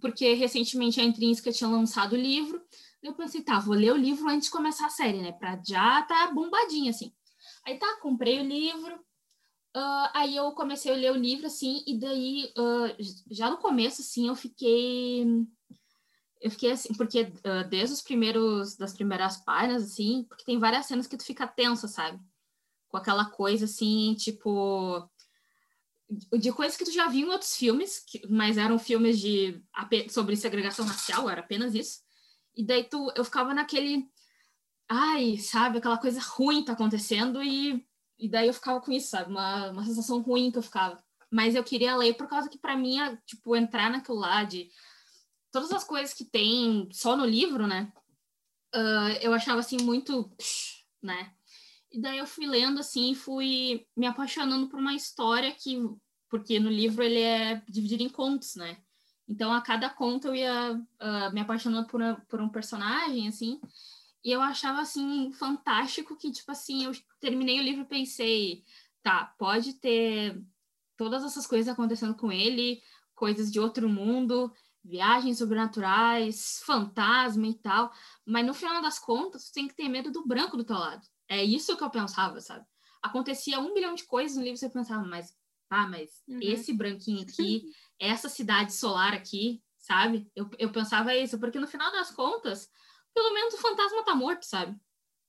porque 0.00 0.34
recentemente 0.34 1.00
a 1.00 1.04
Intrínseca 1.04 1.52
tinha 1.52 1.70
lançado 1.70 2.14
o 2.14 2.20
livro, 2.20 2.62
eu 3.02 3.14
pensei, 3.14 3.42
tá, 3.42 3.58
vou 3.58 3.74
ler 3.74 3.92
o 3.92 3.96
livro 3.96 4.28
antes 4.28 4.46
de 4.46 4.52
começar 4.52 4.86
a 4.86 4.90
série, 4.90 5.20
né, 5.20 5.32
pra 5.32 5.60
já 5.66 6.02
tá 6.02 6.30
bombadinha, 6.32 6.90
assim. 6.90 7.12
Aí 7.66 7.78
tá, 7.78 7.98
comprei 8.00 8.40
o 8.40 8.44
livro, 8.44 8.96
uh, 8.96 10.10
aí 10.12 10.36
eu 10.36 10.50
comecei 10.52 10.92
a 10.92 10.96
ler 10.96 11.12
o 11.12 11.16
livro, 11.16 11.46
assim, 11.46 11.82
e 11.86 11.98
daí, 11.98 12.52
uh, 12.58 12.96
já 13.30 13.50
no 13.50 13.58
começo, 13.58 14.00
assim, 14.02 14.28
eu 14.28 14.34
fiquei 14.34 15.26
eu 16.40 16.50
fiquei 16.50 16.72
assim, 16.72 16.92
porque 16.92 17.22
uh, 17.22 17.66
desde 17.70 17.94
os 17.94 18.02
primeiros, 18.02 18.76
das 18.76 18.92
primeiras 18.92 19.38
páginas, 19.38 19.82
assim, 19.84 20.26
porque 20.28 20.44
tem 20.44 20.58
várias 20.58 20.84
cenas 20.84 21.06
que 21.06 21.16
tu 21.16 21.24
fica 21.24 21.46
tensa, 21.46 21.88
sabe? 21.88 22.20
Com 22.94 22.98
aquela 22.98 23.24
coisa 23.24 23.64
assim, 23.64 24.14
tipo 24.14 25.10
de 26.38 26.52
coisas 26.52 26.76
que 26.76 26.84
tu 26.84 26.92
já 26.92 27.08
viu 27.08 27.26
em 27.26 27.30
outros 27.30 27.56
filmes, 27.56 27.98
que, 27.98 28.24
mas 28.28 28.56
eram 28.56 28.78
filmes 28.78 29.18
de 29.18 29.60
sobre 30.08 30.36
segregação 30.36 30.86
racial, 30.86 31.28
era 31.28 31.40
apenas 31.40 31.74
isso. 31.74 32.02
E 32.54 32.64
daí 32.64 32.84
tu, 32.84 33.12
eu 33.16 33.24
ficava 33.24 33.52
naquele, 33.52 34.08
ai, 34.88 35.38
sabe, 35.38 35.78
aquela 35.78 35.98
coisa 35.98 36.20
ruim 36.20 36.64
tá 36.64 36.74
acontecendo 36.74 37.42
e, 37.42 37.84
e 38.16 38.28
daí 38.28 38.46
eu 38.46 38.54
ficava 38.54 38.80
com 38.80 38.92
isso, 38.92 39.08
sabe, 39.08 39.28
uma, 39.28 39.70
uma 39.70 39.84
sensação 39.84 40.20
ruim 40.20 40.52
que 40.52 40.58
eu 40.58 40.62
ficava. 40.62 41.02
Mas 41.28 41.56
eu 41.56 41.64
queria 41.64 41.96
ler 41.96 42.14
por 42.14 42.28
causa 42.28 42.48
que 42.48 42.58
para 42.58 42.76
mim, 42.76 42.98
tipo, 43.26 43.56
entrar 43.56 43.90
naquilo 43.90 44.18
lá 44.18 44.44
de 44.44 44.70
todas 45.50 45.72
as 45.72 45.82
coisas 45.82 46.14
que 46.14 46.24
tem 46.24 46.88
só 46.92 47.16
no 47.16 47.26
livro, 47.26 47.66
né? 47.66 47.92
Uh, 48.72 49.18
eu 49.20 49.32
achava 49.32 49.58
assim 49.58 49.78
muito, 49.78 50.30
né? 51.02 51.33
E 51.94 52.00
daí 52.00 52.18
eu 52.18 52.26
fui 52.26 52.44
lendo 52.44 52.80
assim 52.80 53.12
e 53.12 53.14
fui 53.14 53.86
me 53.96 54.04
apaixonando 54.04 54.68
por 54.68 54.80
uma 54.80 54.94
história 54.94 55.54
que, 55.54 55.78
porque 56.28 56.58
no 56.58 56.68
livro 56.68 57.04
ele 57.04 57.20
é 57.20 57.62
dividido 57.68 58.02
em 58.02 58.08
contos, 58.08 58.56
né? 58.56 58.78
Então 59.28 59.52
a 59.52 59.60
cada 59.60 59.88
conto 59.88 60.26
eu 60.26 60.34
ia 60.34 60.72
uh, 60.72 61.32
me 61.32 61.40
apaixonando 61.40 61.86
por, 61.86 62.00
por 62.28 62.40
um 62.40 62.48
personagem, 62.48 63.28
assim, 63.28 63.60
e 64.24 64.32
eu 64.32 64.40
achava 64.40 64.80
assim 64.80 65.30
fantástico 65.34 66.16
que 66.16 66.32
tipo 66.32 66.50
assim 66.50 66.84
eu 66.84 66.90
terminei 67.20 67.60
o 67.60 67.62
livro 67.62 67.82
e 67.82 67.88
pensei, 67.88 68.64
tá, 69.00 69.32
pode 69.38 69.74
ter 69.74 70.42
todas 70.96 71.22
essas 71.22 71.46
coisas 71.46 71.72
acontecendo 71.72 72.16
com 72.16 72.32
ele, 72.32 72.82
coisas 73.14 73.52
de 73.52 73.60
outro 73.60 73.88
mundo, 73.88 74.52
viagens 74.82 75.38
sobrenaturais, 75.38 76.60
fantasma 76.66 77.46
e 77.46 77.54
tal, 77.54 77.92
mas 78.26 78.44
no 78.44 78.52
final 78.52 78.82
das 78.82 78.98
contas, 78.98 79.44
tu 79.44 79.52
tem 79.52 79.68
que 79.68 79.76
ter 79.76 79.88
medo 79.88 80.10
do 80.10 80.26
branco 80.26 80.56
do 80.56 80.64
teu 80.64 80.76
lado. 80.76 81.13
É 81.28 81.42
isso 81.42 81.76
que 81.76 81.84
eu 81.84 81.90
pensava, 81.90 82.40
sabe? 82.40 82.64
Acontecia 83.02 83.60
um 83.60 83.74
milhão 83.74 83.94
de 83.94 84.04
coisas 84.04 84.36
no 84.36 84.42
livro, 84.42 84.58
você 84.58 84.70
pensava, 84.70 85.04
mas, 85.06 85.34
ah, 85.70 85.86
mas 85.86 86.22
uhum. 86.28 86.38
esse 86.42 86.72
branquinho 86.72 87.22
aqui, 87.28 87.64
essa 87.98 88.28
cidade 88.28 88.72
solar 88.72 89.14
aqui, 89.14 89.62
sabe? 89.78 90.30
Eu, 90.34 90.48
eu 90.58 90.72
pensava 90.72 91.14
isso, 91.14 91.38
porque 91.38 91.58
no 91.58 91.66
final 91.66 91.90
das 91.92 92.10
contas, 92.10 92.70
pelo 93.14 93.32
menos 93.34 93.54
o 93.54 93.58
fantasma 93.58 94.04
tá 94.04 94.14
morto, 94.14 94.44
sabe? 94.44 94.78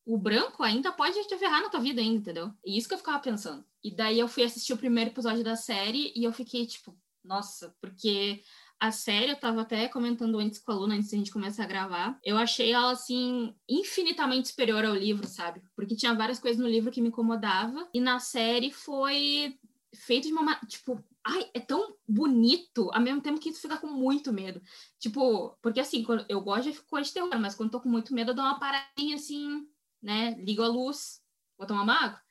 o 0.05 0.17
branco 0.17 0.61
ainda 0.61 0.91
pode 0.91 1.21
te 1.23 1.37
ferrar 1.37 1.61
na 1.61 1.69
tua 1.69 1.79
vida 1.79 1.99
ainda, 1.99 2.17
entendeu? 2.17 2.53
E 2.63 2.77
isso 2.77 2.87
que 2.87 2.93
eu 2.93 2.99
ficava 2.99 3.19
pensando. 3.19 3.65
E 3.83 3.93
daí 3.93 4.19
eu 4.19 4.27
fui 4.27 4.43
assistir 4.43 4.71
o 4.71 4.77
primeiro 4.77 5.09
episódio 5.09 5.43
da 5.43 5.55
série 5.55 6.13
e 6.15 6.23
eu 6.23 6.31
fiquei 6.31 6.65
tipo, 6.67 6.95
nossa, 7.23 7.75
porque 7.81 8.43
a 8.87 8.91
série, 8.91 9.31
eu 9.31 9.39
tava 9.39 9.61
até 9.61 9.87
comentando 9.87 10.37
antes 10.39 10.59
com 10.59 10.71
a 10.71 10.75
Luna, 10.75 10.95
antes 10.95 11.11
da 11.11 11.17
gente 11.17 11.31
começar 11.31 11.63
a 11.63 11.67
gravar, 11.67 12.19
eu 12.23 12.37
achei 12.37 12.71
ela, 12.71 12.91
assim, 12.91 13.53
infinitamente 13.67 14.49
superior 14.49 14.85
ao 14.85 14.95
livro, 14.95 15.27
sabe? 15.27 15.61
Porque 15.75 15.95
tinha 15.95 16.13
várias 16.13 16.39
coisas 16.39 16.61
no 16.61 16.69
livro 16.69 16.91
que 16.91 17.01
me 17.01 17.09
incomodava, 17.09 17.87
e 17.93 17.99
na 17.99 18.19
série 18.19 18.71
foi 18.71 19.57
feito 19.93 20.27
de 20.27 20.33
uma, 20.33 20.55
tipo, 20.67 21.03
ai, 21.23 21.49
é 21.53 21.59
tão 21.59 21.95
bonito, 22.07 22.89
ao 22.93 23.01
mesmo 23.01 23.21
tempo 23.21 23.39
que 23.39 23.49
isso 23.49 23.61
fica 23.61 23.77
com 23.77 23.87
muito 23.87 24.31
medo. 24.31 24.61
Tipo, 24.99 25.57
porque 25.61 25.79
assim, 25.79 26.05
eu 26.29 26.41
gosto 26.41 26.71
de 26.71 26.79
coisa 26.81 27.07
de 27.07 27.13
terror, 27.13 27.29
mas 27.39 27.55
quando 27.55 27.71
tô 27.71 27.81
com 27.81 27.89
muito 27.89 28.13
medo, 28.13 28.31
eu 28.31 28.35
dou 28.35 28.45
uma 28.45 28.59
paradinha 28.59 29.15
assim, 29.15 29.67
né? 30.01 30.35
Ligo 30.37 30.61
a 30.61 30.67
luz, 30.67 31.21
vou 31.57 31.65
tomar 31.65 31.83
uma 31.83 32.05
água. 32.05 32.21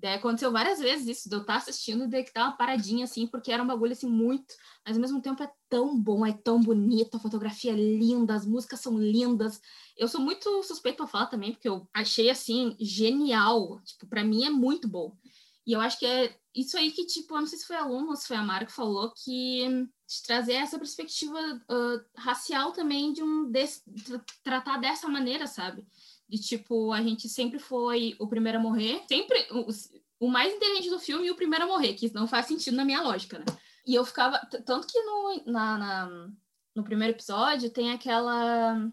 Daí 0.00 0.14
aconteceu 0.14 0.52
várias 0.52 0.78
vezes 0.78 1.08
isso, 1.08 1.28
de 1.28 1.34
eu 1.34 1.40
estar 1.40 1.56
assistindo 1.56 2.04
e 2.04 2.08
de 2.08 2.22
que 2.22 2.38
uma 2.38 2.56
paradinha 2.56 3.04
assim, 3.04 3.26
porque 3.26 3.50
era 3.50 3.62
um 3.62 3.66
bagulho 3.66 3.92
assim 3.92 4.08
muito, 4.08 4.54
mas 4.86 4.96
ao 4.96 5.00
mesmo 5.00 5.20
tempo 5.20 5.42
é 5.42 5.50
tão 5.68 6.00
bom, 6.00 6.24
é 6.24 6.32
tão 6.32 6.60
bonito, 6.60 7.16
a 7.16 7.20
fotografia 7.20 7.72
é 7.72 7.76
linda, 7.76 8.34
as 8.34 8.46
músicas 8.46 8.80
são 8.80 8.96
lindas. 8.96 9.60
Eu 9.96 10.06
sou 10.06 10.20
muito 10.20 10.62
suspeito 10.62 10.98
para 10.98 11.06
falar 11.06 11.26
também, 11.26 11.52
porque 11.52 11.68
eu 11.68 11.88
achei 11.92 12.30
assim 12.30 12.76
genial, 12.78 13.80
tipo, 13.84 14.06
para 14.06 14.22
mim 14.22 14.44
é 14.44 14.50
muito 14.50 14.86
bom. 14.88 15.16
E 15.66 15.72
eu 15.72 15.80
acho 15.80 15.98
que 15.98 16.06
é 16.06 16.34
isso 16.54 16.78
aí 16.78 16.90
que, 16.90 17.04
tipo, 17.04 17.34
eu 17.34 17.40
não 17.40 17.46
sei 17.46 17.58
se 17.58 17.66
foi 17.66 17.76
a 17.76 17.84
Luna 17.84 18.10
ou 18.10 18.16
se 18.16 18.26
foi 18.26 18.36
a 18.36 18.42
Mara 18.42 18.64
que 18.64 18.72
falou, 18.72 19.12
que 19.12 19.86
trazer 20.26 20.54
essa 20.54 20.78
perspectiva 20.78 21.38
uh, 21.38 22.04
racial 22.16 22.72
também 22.72 23.12
de 23.12 23.22
um 23.22 23.52
tratar 24.42 24.78
dessa 24.78 25.08
maneira, 25.08 25.46
sabe? 25.46 25.86
De 26.28 26.38
tipo, 26.38 26.92
a 26.92 27.02
gente 27.02 27.28
sempre 27.28 27.58
foi 27.58 28.14
o 28.18 28.26
primeiro 28.26 28.58
a 28.58 28.60
morrer, 28.60 29.02
sempre 29.08 29.46
o, 29.50 29.66
o 30.26 30.30
mais 30.30 30.52
inteligente 30.52 30.90
do 30.90 30.98
filme 30.98 31.26
e 31.26 31.30
o 31.30 31.36
primeiro 31.36 31.64
a 31.64 31.68
morrer, 31.68 31.94
que 31.94 32.12
não 32.12 32.26
faz 32.26 32.46
sentido 32.46 32.76
na 32.76 32.84
minha 32.84 33.02
lógica, 33.02 33.38
né? 33.38 33.44
E 33.86 33.94
eu 33.94 34.04
ficava, 34.04 34.38
tanto 34.66 34.86
que 34.86 35.00
no, 35.02 35.42
na, 35.46 35.78
na, 35.78 36.30
no 36.74 36.84
primeiro 36.84 37.14
episódio 37.14 37.70
tem 37.70 37.90
aquela, 37.90 38.90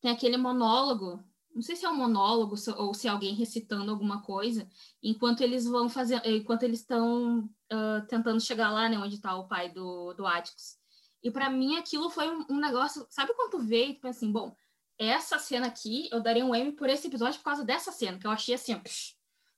tem 0.00 0.10
aquele 0.10 0.36
monólogo, 0.36 1.24
não 1.54 1.62
sei 1.62 1.76
se 1.76 1.86
é 1.86 1.88
um 1.88 1.96
monólogo 1.96 2.56
ou 2.76 2.92
se 2.92 3.06
é 3.06 3.10
alguém 3.10 3.34
recitando 3.34 3.90
alguma 3.90 4.20
coisa, 4.20 4.68
enquanto 5.02 5.40
eles 5.40 5.64
vão 5.64 5.88
fazer, 5.88 6.20
enquanto 6.26 6.64
eles 6.64 6.80
estão 6.80 7.48
uh, 7.72 8.06
tentando 8.08 8.40
chegar 8.40 8.70
lá, 8.70 8.88
né, 8.88 8.98
onde 8.98 9.14
está 9.14 9.34
o 9.36 9.46
pai 9.46 9.70
do, 9.70 10.12
do 10.14 10.26
Atticus. 10.26 10.76
E 11.22 11.30
para 11.30 11.48
mim 11.48 11.76
aquilo 11.76 12.10
foi 12.10 12.28
um, 12.28 12.44
um, 12.50 12.58
negócio, 12.58 13.06
sabe 13.08 13.32
quando 13.34 13.52
tu 13.52 13.58
vê 13.60 13.86
e 13.86 13.94
tu 13.94 14.00
pensa 14.00 14.18
assim, 14.18 14.30
bom, 14.32 14.54
essa 14.98 15.38
cena 15.38 15.66
aqui, 15.66 16.08
eu 16.12 16.20
daria 16.20 16.44
um 16.44 16.54
M 16.54 16.72
por 16.72 16.88
esse 16.88 17.06
episódio 17.06 17.38
por 17.38 17.44
causa 17.44 17.64
dessa 17.64 17.92
cena, 17.92 18.18
que 18.18 18.26
eu 18.26 18.30
achei 18.30 18.54
assim, 18.54 18.78
psh, 18.78 19.14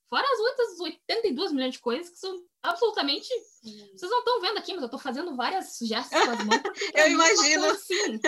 fora 0.08 0.26
as 0.32 0.38
outras 0.38 0.80
82 0.80 1.52
milhões 1.52 1.74
de 1.74 1.80
coisas 1.80 2.08
que 2.08 2.18
são 2.18 2.42
absolutamente. 2.62 3.28
Vocês 3.62 4.10
não 4.10 4.18
estão 4.18 4.40
vendo 4.40 4.58
aqui, 4.58 4.72
mas 4.72 4.82
eu 4.82 4.88
tô 4.88 4.98
fazendo 4.98 5.36
várias 5.36 5.78
gestos 5.80 6.18
com 6.18 6.30
as 6.30 6.44
mãos. 6.44 6.62
eu 6.94 7.04
é 7.04 7.10
imagino. 7.10 7.66
Assim, 7.66 8.20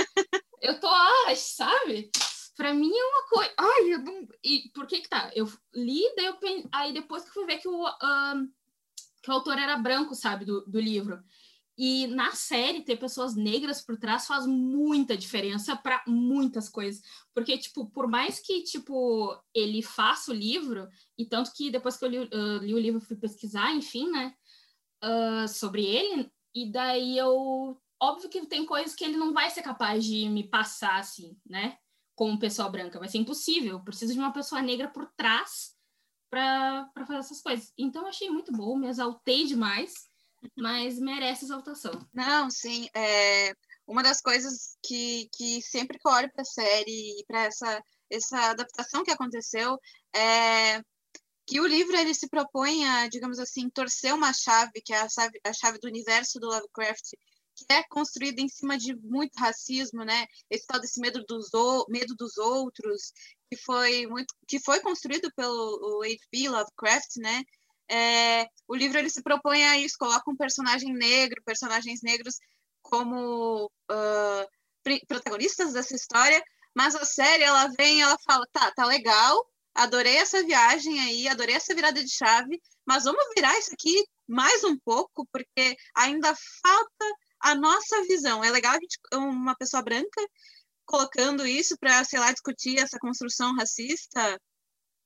eu 0.61 0.79
tô, 0.81 0.89
ah, 0.89 1.35
sabe? 1.37 2.11
Pra 2.57 2.75
mim 2.75 2.93
é 2.93 3.05
uma 3.05 3.29
coisa. 3.29 3.55
Ai, 3.57 3.95
eu 3.95 3.99
não... 4.01 4.29
E 4.43 4.71
por 4.75 4.87
que 4.87 5.01
que 5.01 5.09
tá? 5.09 5.31
Eu 5.35 5.51
li, 5.75 6.03
daí 6.17 6.27
eu... 6.27 6.37
aí 6.73 6.93
depois 6.93 7.23
que 7.23 7.31
eu 7.31 7.35
fui 7.35 7.47
ver 7.47 7.59
que 7.59 7.69
o, 7.69 7.85
que 9.23 9.31
o 9.31 9.35
autor 9.35 9.59
era 9.59 9.77
branco, 9.77 10.15
sabe, 10.15 10.45
do, 10.45 10.65
do 10.67 10.81
livro. 10.81 11.23
E 11.81 12.09
na 12.09 12.33
série, 12.33 12.83
ter 12.83 12.97
pessoas 12.97 13.37
negras 13.37 13.81
por 13.81 13.97
trás 13.97 14.27
faz 14.27 14.45
muita 14.45 15.17
diferença 15.17 15.77
para 15.77 16.03
muitas 16.09 16.69
coisas. 16.69 17.01
Porque, 17.33 17.57
tipo, 17.57 17.89
por 17.91 18.09
mais 18.09 18.41
que, 18.41 18.65
tipo, 18.65 19.41
ele 19.55 19.81
faça 19.81 20.33
o 20.33 20.35
livro, 20.35 20.89
e 21.17 21.25
tanto 21.25 21.53
que 21.55 21.71
depois 21.71 21.97
que 21.97 22.05
eu 22.05 22.09
li, 22.09 22.19
uh, 22.19 22.59
li 22.59 22.75
o 22.75 22.79
livro, 22.81 23.01
fui 23.01 23.15
pesquisar, 23.15 23.73
enfim, 23.73 24.11
né, 24.11 24.35
uh, 25.05 25.47
sobre 25.47 25.85
ele, 25.87 26.29
e 26.53 26.71
daí 26.71 27.17
eu. 27.17 27.81
Óbvio 28.01 28.29
que 28.29 28.47
tem 28.47 28.65
coisas 28.67 28.95
que 28.95 29.05
ele 29.05 29.17
não 29.17 29.33
vai 29.33 29.51
ser 29.51 29.63
capaz 29.63 30.05
de 30.05 30.29
me 30.29 30.49
passar, 30.49 30.99
assim, 30.99 31.37
né, 31.47 31.79
como 32.17 32.39
pessoa 32.41 32.69
branca. 32.69 32.99
Vai 32.99 33.09
ser 33.09 33.19
impossível. 33.19 33.73
Eu 33.73 33.85
preciso 33.85 34.13
de 34.13 34.19
uma 34.19 34.33
pessoa 34.33 34.63
negra 34.63 34.89
por 34.89 35.07
trás 35.17 35.77
para 36.31 36.91
fazer 37.07 37.19
essas 37.19 37.41
coisas. 37.41 37.73
Então, 37.79 38.03
eu 38.03 38.09
achei 38.09 38.31
muito 38.31 38.53
bom, 38.53 38.77
me 38.77 38.89
exaltei 38.89 39.47
demais 39.47 40.08
mas 40.57 40.99
merece 40.99 41.45
exaltação. 41.45 41.93
Não, 42.13 42.51
sim. 42.51 42.89
É, 42.95 43.55
uma 43.87 44.03
das 44.03 44.21
coisas 44.21 44.77
que, 44.83 45.29
que 45.37 45.63
sempre 45.63 45.99
que 45.99 46.09
olho 46.09 46.31
para 46.33 46.43
a 46.43 46.45
série 46.45 47.21
e 47.21 47.25
para 47.27 47.45
essa, 47.45 47.83
essa 48.11 48.51
adaptação 48.51 49.03
que 49.03 49.11
aconteceu 49.11 49.79
é 50.15 50.83
que 51.47 51.61
o 51.61 51.67
livro 51.67 51.97
ele 51.97 52.13
se 52.13 52.29
propõe 52.29 52.87
a, 52.87 53.09
digamos 53.09 53.39
assim, 53.39 53.71
torcer 53.71 54.13
uma 54.13 54.35
chave, 54.35 54.83
que 54.85 54.93
é 54.93 55.01
a 55.01 55.09
chave, 55.09 55.41
a 55.43 55.53
chave 55.55 55.79
do 55.79 55.89
universo 55.89 56.39
do 56.39 56.47
Lovecraft, 56.47 57.13
que 57.57 57.65
é 57.73 57.83
construída 57.85 58.43
em 58.43 58.49
cima 58.49 58.77
de 58.77 58.95
muito 58.97 59.35
racismo, 59.37 60.05
né? 60.05 60.27
Esse 60.51 60.67
tal 60.67 60.79
desse 60.79 61.01
medo 61.01 61.25
dos, 61.27 61.49
medo 61.89 62.15
dos 62.15 62.37
outros, 62.37 63.13
que 63.51 63.57
foi 63.57 64.07
muito 64.07 64.35
que 64.47 64.61
foi 64.61 64.81
construído 64.81 65.33
pelo 65.35 66.03
H.P. 66.03 66.51
Lovecraft, 66.51 67.17
né? 67.17 67.43
É, 67.91 68.47
o 68.67 68.75
livro 68.75 68.99
ele 68.99 69.11
se 69.11 69.23
propõe 69.23 69.65
a 69.65 69.79
isso, 69.79 69.97
coloca 69.99 70.31
um 70.31 70.37
personagem 70.37 70.93
negro, 70.93 71.43
personagens 71.45 72.01
negros 72.03 72.37
como 72.83 73.67
uh, 73.91 74.99
protagonistas 75.07 75.73
dessa 75.73 75.95
história, 75.95 76.43
mas 76.75 76.95
a 76.95 77.05
série 77.05 77.43
ela 77.43 77.69
vem, 77.79 78.03
ela 78.03 78.17
fala, 78.27 78.47
tá, 78.53 78.71
tá 78.73 78.85
legal, 78.85 79.45
adorei 79.75 80.17
essa 80.17 80.43
viagem 80.43 81.01
aí, 81.01 81.29
adorei 81.29 81.55
essa 81.55 81.75
virada 81.75 82.03
de 82.03 82.11
chave, 82.11 82.61
mas 82.87 83.05
vamos 83.05 83.25
virar 83.35 83.59
isso 83.59 83.73
aqui 83.73 84.05
mais 84.27 84.63
um 84.65 84.79
pouco, 84.79 85.27
porque 85.33 85.77
ainda 85.95 86.35
falta 86.63 87.17
a 87.41 87.55
nossa 87.55 88.03
visão. 88.03 88.45
É 88.45 88.51
legal 88.51 88.75
gente, 88.75 88.99
uma 89.15 89.55
pessoa 89.57 89.83
branca 89.83 90.21
colocando 90.85 91.47
isso 91.47 91.77
para, 91.79 92.03
sei 92.05 92.19
lá, 92.19 92.33
discutir 92.33 92.79
essa 92.79 92.99
construção 92.99 93.55
racista 93.55 94.41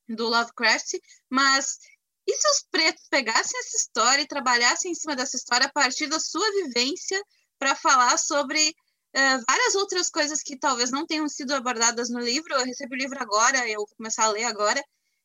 do 0.08 0.28
Lovecraft, 0.28 0.94
mas 1.30 1.78
e 2.26 2.36
se 2.36 2.50
os 2.50 2.66
pretos 2.70 3.06
pegassem 3.08 3.58
essa 3.60 3.76
história 3.76 4.22
e 4.22 4.26
trabalhassem 4.26 4.92
em 4.92 4.94
cima 4.94 5.16
dessa 5.16 5.36
história 5.36 5.66
a 5.66 5.72
partir 5.72 6.06
da 6.06 6.20
sua 6.20 6.48
vivência 6.52 7.20
para 7.58 7.74
falar 7.74 8.16
sobre 8.18 8.70
uh, 8.70 9.44
várias 9.48 9.74
outras 9.74 10.08
coisas 10.08 10.42
que 10.42 10.58
talvez 10.58 10.90
não 10.90 11.06
tenham 11.06 11.28
sido 11.28 11.52
abordadas 11.52 12.08
no 12.10 12.20
livro? 12.20 12.54
Eu 12.54 12.64
recebi 12.64 12.94
o 12.94 12.98
livro 12.98 13.18
agora, 13.20 13.68
eu 13.68 13.78
vou 13.78 13.88
começar 13.96 14.24
a 14.24 14.30
ler 14.30 14.44
agora, 14.44 14.82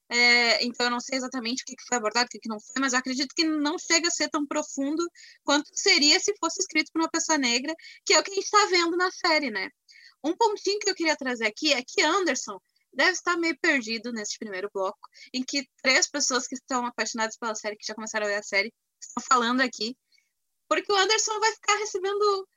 é, 0.10 0.63
então 0.63 0.86
eu 0.86 0.92
não 0.92 1.01
sei 1.01 1.18
exatamente 1.18 1.63
o 1.63 1.66
que 1.66 1.75
foi 1.86 1.98
abordado, 1.98 2.27
o 2.27 2.39
que 2.39 2.48
não 2.48 2.60
foi, 2.60 2.80
mas 2.80 2.94
acredito 2.94 3.34
que 3.36 3.44
não 3.44 3.77
chega 3.77 4.08
a 4.08 4.12
ser 4.12 4.30
tão 4.30 4.46
profundo 4.46 5.06
quanto 5.44 5.70
seria 5.74 6.20
se 6.20 6.34
fosse 6.39 6.62
escrito 6.62 6.92
por 6.94 7.01
uma 7.01 7.10
pessoa 7.10 7.38
negra, 7.38 7.75
que 8.06 8.13
é 8.13 8.20
o 8.20 8.24
que 8.24 8.32
a 8.32 8.36
gente 8.36 8.46
está 8.46 8.66
vendo 8.68 8.96
na 8.96 9.12
série, 9.12 9.51
né? 9.51 9.70
Um 10.24 10.36
pontinho 10.36 10.80
que 10.80 10.89
eu 10.89 10.96
queria 10.96 11.16
trazer 11.16 11.46
aqui 11.46 11.74
é 11.74 11.84
que 11.86 12.01
Anderson 12.01 12.58
deve 12.98 13.12
estar 13.12 13.38
meio 13.38 13.58
perdido 13.60 14.12
nesse 14.12 14.38
primeiro 14.39 14.70
bloco, 14.74 15.00
em 15.32 15.44
que 15.44 15.70
três 15.84 16.10
pessoas 16.10 16.48
que 16.48 16.56
estão 16.56 16.84
apaixonadas 16.86 17.38
pela 17.38 17.54
série, 17.54 17.77
que 17.77 17.86
já 17.86 17.94
começaram 17.94 18.25
a 18.25 18.30
ver 18.30 18.36
a 18.38 18.44
série, 18.44 18.74
estão 19.00 19.24
falando 19.24 19.62
aqui. 19.62 19.96
Porque 20.68 20.92
o 20.92 20.96
Anderson 20.96 21.39
vai 21.39 21.51
ficar 21.54 21.77
recebendo 21.77 22.48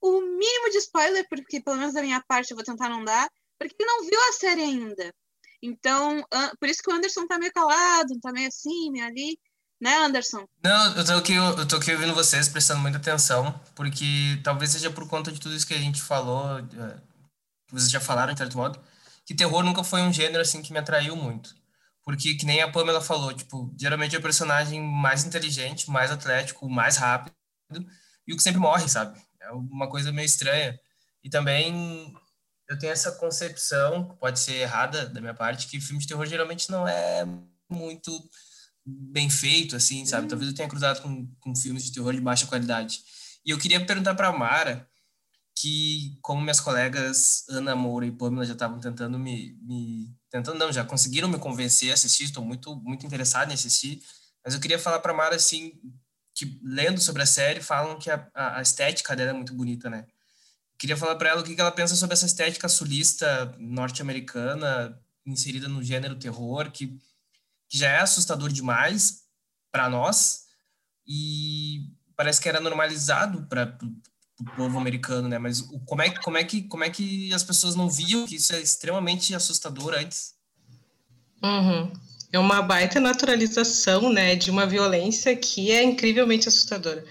o 0.00 0.20
mínimo 0.22 0.70
de 0.70 0.78
spoiler, 0.78 1.26
porque 1.28 1.62
pelo 1.62 1.76
menos 1.76 1.94
da 1.94 2.02
minha 2.02 2.22
parte 2.26 2.50
eu 2.50 2.56
vou 2.56 2.64
tentar 2.64 2.88
não 2.88 3.04
dar, 3.04 3.28
porque 3.58 3.76
ele 3.78 3.86
não 3.86 4.04
viu 4.06 4.20
a 4.28 4.32
série 4.32 4.62
ainda. 4.62 5.14
Então, 5.62 6.24
por 6.58 6.68
isso 6.68 6.82
que 6.82 6.90
o 6.90 6.94
Anderson 6.94 7.26
tá 7.26 7.38
meio 7.38 7.52
calado, 7.52 8.18
tá 8.20 8.32
meio 8.32 8.48
assim, 8.48 8.90
meio 8.90 9.04
ali. 9.04 9.38
Né, 9.80 9.94
Anderson? 9.96 10.46
Não, 10.62 10.96
eu 10.96 11.04
tô, 11.04 11.12
aqui, 11.12 11.34
eu 11.34 11.68
tô 11.68 11.76
aqui 11.76 11.92
ouvindo 11.92 12.14
vocês, 12.14 12.48
prestando 12.48 12.80
muita 12.80 12.96
atenção, 12.96 13.60
porque 13.74 14.40
talvez 14.42 14.70
seja 14.70 14.90
por 14.90 15.06
conta 15.06 15.30
de 15.30 15.38
tudo 15.38 15.54
isso 15.54 15.66
que 15.66 15.74
a 15.74 15.78
gente 15.78 16.00
falou, 16.00 16.58
eh, 16.58 17.00
que 17.68 17.74
vocês 17.74 17.90
já 17.90 18.00
falaram, 18.00 18.32
de 18.32 18.38
certo 18.38 18.56
modo, 18.56 18.80
que 19.26 19.34
terror 19.34 19.62
nunca 19.62 19.82
foi 19.82 20.02
um 20.02 20.12
gênero 20.12 20.40
assim 20.40 20.62
que 20.62 20.72
me 20.72 20.78
atraiu 20.78 21.16
muito. 21.16 21.54
Porque, 22.04 22.34
que 22.34 22.44
nem 22.44 22.60
a 22.60 22.70
Pamela 22.70 23.00
falou, 23.00 23.32
tipo, 23.32 23.74
geralmente 23.78 24.14
é 24.14 24.18
o 24.18 24.22
personagem 24.22 24.80
mais 24.80 25.24
inteligente, 25.24 25.90
mais 25.90 26.10
atlético, 26.10 26.68
mais 26.68 26.98
rápido, 26.98 27.34
e 28.26 28.32
o 28.32 28.36
que 28.36 28.42
sempre 28.42 28.60
morre, 28.60 28.88
sabe? 28.88 29.18
É 29.40 29.50
uma 29.50 29.88
coisa 29.88 30.12
meio 30.12 30.26
estranha. 30.26 30.78
E 31.22 31.30
também 31.30 32.14
eu 32.68 32.78
tenho 32.78 32.92
essa 32.92 33.12
concepção, 33.12 34.16
pode 34.20 34.38
ser 34.38 34.54
errada 34.54 35.06
da 35.06 35.20
minha 35.20 35.34
parte, 35.34 35.66
que 35.66 35.80
filme 35.80 36.00
de 36.00 36.08
terror 36.08 36.26
geralmente 36.26 36.70
não 36.70 36.86
é 36.86 37.26
muito 37.70 38.12
bem 38.84 39.30
feito, 39.30 39.74
assim, 39.74 40.04
sabe? 40.04 40.24
Uhum. 40.24 40.28
Talvez 40.28 40.50
eu 40.50 40.56
tenha 40.56 40.68
cruzado 40.68 41.00
com, 41.00 41.26
com 41.40 41.56
filmes 41.56 41.84
de 41.84 41.92
terror 41.92 42.12
de 42.12 42.20
baixa 42.20 42.46
qualidade. 42.46 43.00
E 43.44 43.50
eu 43.50 43.58
queria 43.58 43.84
perguntar 43.84 44.14
para 44.14 44.32
Mara, 44.32 44.88
que, 45.64 46.18
como 46.20 46.42
minhas 46.42 46.60
colegas 46.60 47.46
Ana 47.48 47.74
Moura 47.74 48.04
e 48.04 48.12
Pamela 48.12 48.44
já 48.44 48.52
estavam 48.52 48.78
tentando 48.78 49.18
me, 49.18 49.58
me, 49.62 50.14
tentando 50.28 50.58
não, 50.58 50.70
já 50.70 50.84
conseguiram 50.84 51.26
me 51.26 51.38
convencer 51.38 51.90
a 51.90 51.94
assistir, 51.94 52.24
estou 52.24 52.44
muito 52.44 52.76
muito 52.76 53.06
interessado 53.06 53.50
em 53.50 53.54
assistir, 53.54 54.02
mas 54.44 54.52
eu 54.52 54.60
queria 54.60 54.78
falar 54.78 54.98
para 54.98 55.14
Mara 55.14 55.36
assim, 55.36 55.80
que 56.34 56.60
lendo 56.62 57.00
sobre 57.00 57.22
a 57.22 57.26
série 57.26 57.62
falam 57.62 57.98
que 57.98 58.10
a, 58.10 58.28
a 58.34 58.60
estética 58.60 59.16
dela 59.16 59.30
é 59.30 59.32
muito 59.32 59.54
bonita, 59.54 59.88
né? 59.88 60.06
queria 60.76 60.98
falar 60.98 61.16
para 61.16 61.30
ela 61.30 61.40
o 61.40 61.44
que 61.44 61.58
ela 61.58 61.72
pensa 61.72 61.96
sobre 61.96 62.12
essa 62.12 62.26
estética 62.26 62.68
sulista 62.68 63.54
norte-americana, 63.58 65.00
inserida 65.24 65.66
no 65.66 65.82
gênero 65.82 66.18
terror, 66.18 66.70
que, 66.70 66.88
que 67.70 67.78
já 67.78 67.88
é 67.88 68.00
assustador 68.00 68.52
demais 68.52 69.22
para 69.72 69.88
nós, 69.88 70.44
e 71.06 71.90
parece 72.14 72.38
que 72.38 72.50
era 72.50 72.60
normalizado 72.60 73.46
para 73.46 73.78
o 74.40 74.44
povo 74.56 74.78
americano, 74.78 75.28
né? 75.28 75.38
Mas 75.38 75.60
o, 75.60 75.78
como, 75.80 76.02
é, 76.02 76.10
como, 76.10 76.36
é 76.36 76.44
que, 76.44 76.62
como 76.62 76.84
é 76.84 76.90
que 76.90 77.32
as 77.32 77.42
pessoas 77.42 77.74
não 77.74 77.88
viam 77.88 78.26
que 78.26 78.36
isso 78.36 78.52
é 78.54 78.60
extremamente 78.60 79.34
assustador 79.34 79.94
antes? 79.94 80.34
Uhum. 81.42 81.92
É 82.32 82.38
uma 82.38 82.62
baita 82.62 82.98
naturalização, 82.98 84.12
né, 84.12 84.34
de 84.34 84.50
uma 84.50 84.66
violência 84.66 85.36
que 85.36 85.70
é 85.70 85.84
incrivelmente 85.84 86.48
assustadora. 86.48 87.04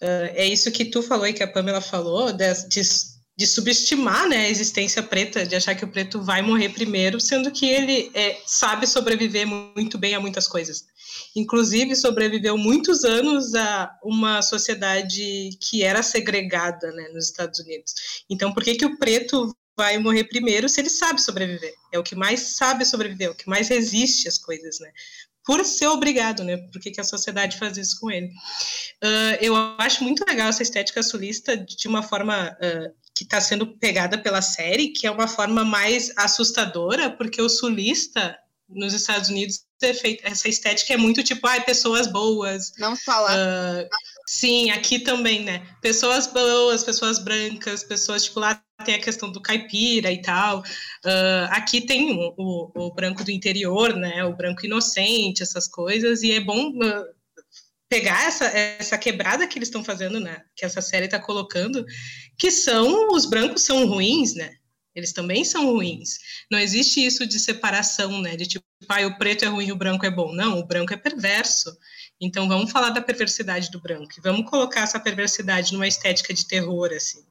Uh, 0.00 0.30
é 0.34 0.46
isso 0.46 0.70
que 0.70 0.84
tu 0.84 1.02
falou 1.02 1.26
e 1.26 1.32
que 1.32 1.42
a 1.42 1.48
Pamela 1.48 1.80
falou, 1.80 2.32
de, 2.32 2.68
de, 2.68 2.80
de, 3.36 3.46
subestimar 3.46 4.28
né, 4.28 4.36
a 4.36 4.48
existência 4.48 5.02
preta, 5.02 5.44
de 5.44 5.56
achar 5.56 5.74
que 5.74 5.84
o 5.84 5.88
preto 5.88 6.22
vai 6.22 6.42
morrer 6.42 6.68
primeiro, 6.68 7.20
sendo 7.20 7.50
que 7.50 7.66
ele 7.66 8.10
é, 8.14 8.40
sabe 8.46 8.86
sobreviver 8.86 9.46
muito 9.46 9.98
bem 9.98 10.14
a 10.14 10.20
muitas 10.20 10.46
coisas 10.46 10.86
inclusive 11.34 11.94
sobreviveu 11.96 12.56
muitos 12.56 13.04
anos 13.04 13.54
a 13.54 13.98
uma 14.02 14.42
sociedade 14.42 15.50
que 15.60 15.82
era 15.82 16.02
segregada 16.02 16.90
né, 16.92 17.08
nos 17.12 17.26
Estados 17.26 17.58
Unidos. 17.60 17.94
Então, 18.28 18.52
por 18.52 18.62
que, 18.62 18.74
que 18.74 18.86
o 18.86 18.98
preto 18.98 19.54
vai 19.76 19.98
morrer 19.98 20.24
primeiro 20.24 20.68
se 20.68 20.80
ele 20.80 20.90
sabe 20.90 21.20
sobreviver? 21.20 21.74
É 21.92 21.98
o 21.98 22.02
que 22.02 22.14
mais 22.14 22.40
sabe 22.40 22.84
sobreviver, 22.84 23.28
é 23.28 23.30
o 23.30 23.34
que 23.34 23.48
mais 23.48 23.68
resiste 23.68 24.28
às 24.28 24.38
coisas, 24.38 24.78
né? 24.80 24.90
Por 25.44 25.64
ser 25.64 25.86
obrigado, 25.86 26.44
né? 26.44 26.58
Por 26.58 26.80
que, 26.80 26.90
que 26.90 27.00
a 27.00 27.04
sociedade 27.04 27.58
faz 27.58 27.76
isso 27.78 27.98
com 27.98 28.10
ele? 28.10 28.26
Uh, 29.02 29.36
eu 29.40 29.56
acho 29.78 30.04
muito 30.04 30.24
legal 30.28 30.48
essa 30.48 30.62
estética 30.62 31.02
sulista 31.02 31.56
de 31.56 31.88
uma 31.88 32.02
forma 32.02 32.50
uh, 32.50 32.94
que 33.14 33.24
está 33.24 33.40
sendo 33.40 33.66
pegada 33.78 34.18
pela 34.18 34.42
série, 34.42 34.88
que 34.88 35.06
é 35.06 35.10
uma 35.10 35.26
forma 35.26 35.64
mais 35.64 36.12
assustadora, 36.16 37.10
porque 37.10 37.40
o 37.40 37.48
sulista 37.48 38.38
nos 38.68 38.92
Estados 38.92 39.30
Unidos 39.30 39.64
essa 40.22 40.48
estética 40.48 40.94
é 40.94 40.96
muito 40.96 41.22
tipo, 41.22 41.46
ai, 41.46 41.62
pessoas 41.62 42.06
boas. 42.06 42.72
Não 42.78 42.96
fala. 42.96 43.30
Uh, 43.32 43.88
sim, 44.26 44.70
aqui 44.70 44.98
também, 44.98 45.42
né? 45.42 45.66
Pessoas 45.80 46.26
boas, 46.26 46.84
pessoas 46.84 47.18
brancas, 47.18 47.82
pessoas, 47.82 48.24
tipo, 48.24 48.40
lá 48.40 48.62
tem 48.84 48.94
a 48.94 49.00
questão 49.00 49.30
do 49.30 49.40
caipira 49.40 50.10
e 50.10 50.20
tal. 50.20 50.60
Uh, 50.60 51.46
aqui 51.50 51.80
tem 51.80 52.12
o, 52.12 52.34
o, 52.36 52.70
o, 52.74 52.94
branco 52.94 53.24
do 53.24 53.30
interior, 53.30 53.94
né? 53.96 54.24
O 54.24 54.36
branco 54.36 54.64
inocente, 54.64 55.42
essas 55.42 55.66
coisas, 55.66 56.22
e 56.22 56.32
é 56.32 56.40
bom 56.40 56.70
uh, 56.70 57.04
pegar 57.88 58.26
essa, 58.26 58.46
essa 58.46 58.96
quebrada 58.96 59.46
que 59.46 59.58
eles 59.58 59.68
estão 59.68 59.82
fazendo, 59.82 60.20
né? 60.20 60.42
Que 60.54 60.64
essa 60.64 60.80
série 60.80 61.06
está 61.06 61.18
colocando, 61.18 61.84
que 62.38 62.50
são 62.50 63.08
os 63.12 63.26
brancos 63.26 63.62
são 63.62 63.86
ruins, 63.86 64.34
né? 64.34 64.59
Eles 64.94 65.12
também 65.12 65.44
são 65.44 65.66
ruins. 65.66 66.18
Não 66.50 66.58
existe 66.58 67.04
isso 67.04 67.26
de 67.26 67.38
separação, 67.38 68.20
né? 68.20 68.36
De 68.36 68.46
tipo, 68.46 68.64
ah, 68.88 69.06
o 69.06 69.18
preto 69.18 69.44
é 69.44 69.48
ruim 69.48 69.66
e 69.66 69.72
o 69.72 69.76
branco 69.76 70.04
é 70.04 70.10
bom. 70.10 70.32
Não, 70.32 70.58
o 70.58 70.66
branco 70.66 70.92
é 70.92 70.96
perverso. 70.96 71.76
Então 72.20 72.48
vamos 72.48 72.70
falar 72.70 72.90
da 72.90 73.00
perversidade 73.00 73.70
do 73.70 73.80
branco. 73.80 74.12
E 74.18 74.20
vamos 74.20 74.48
colocar 74.50 74.82
essa 74.82 74.98
perversidade 74.98 75.72
numa 75.72 75.86
estética 75.86 76.34
de 76.34 76.46
terror, 76.46 76.90
assim. 76.92 77.24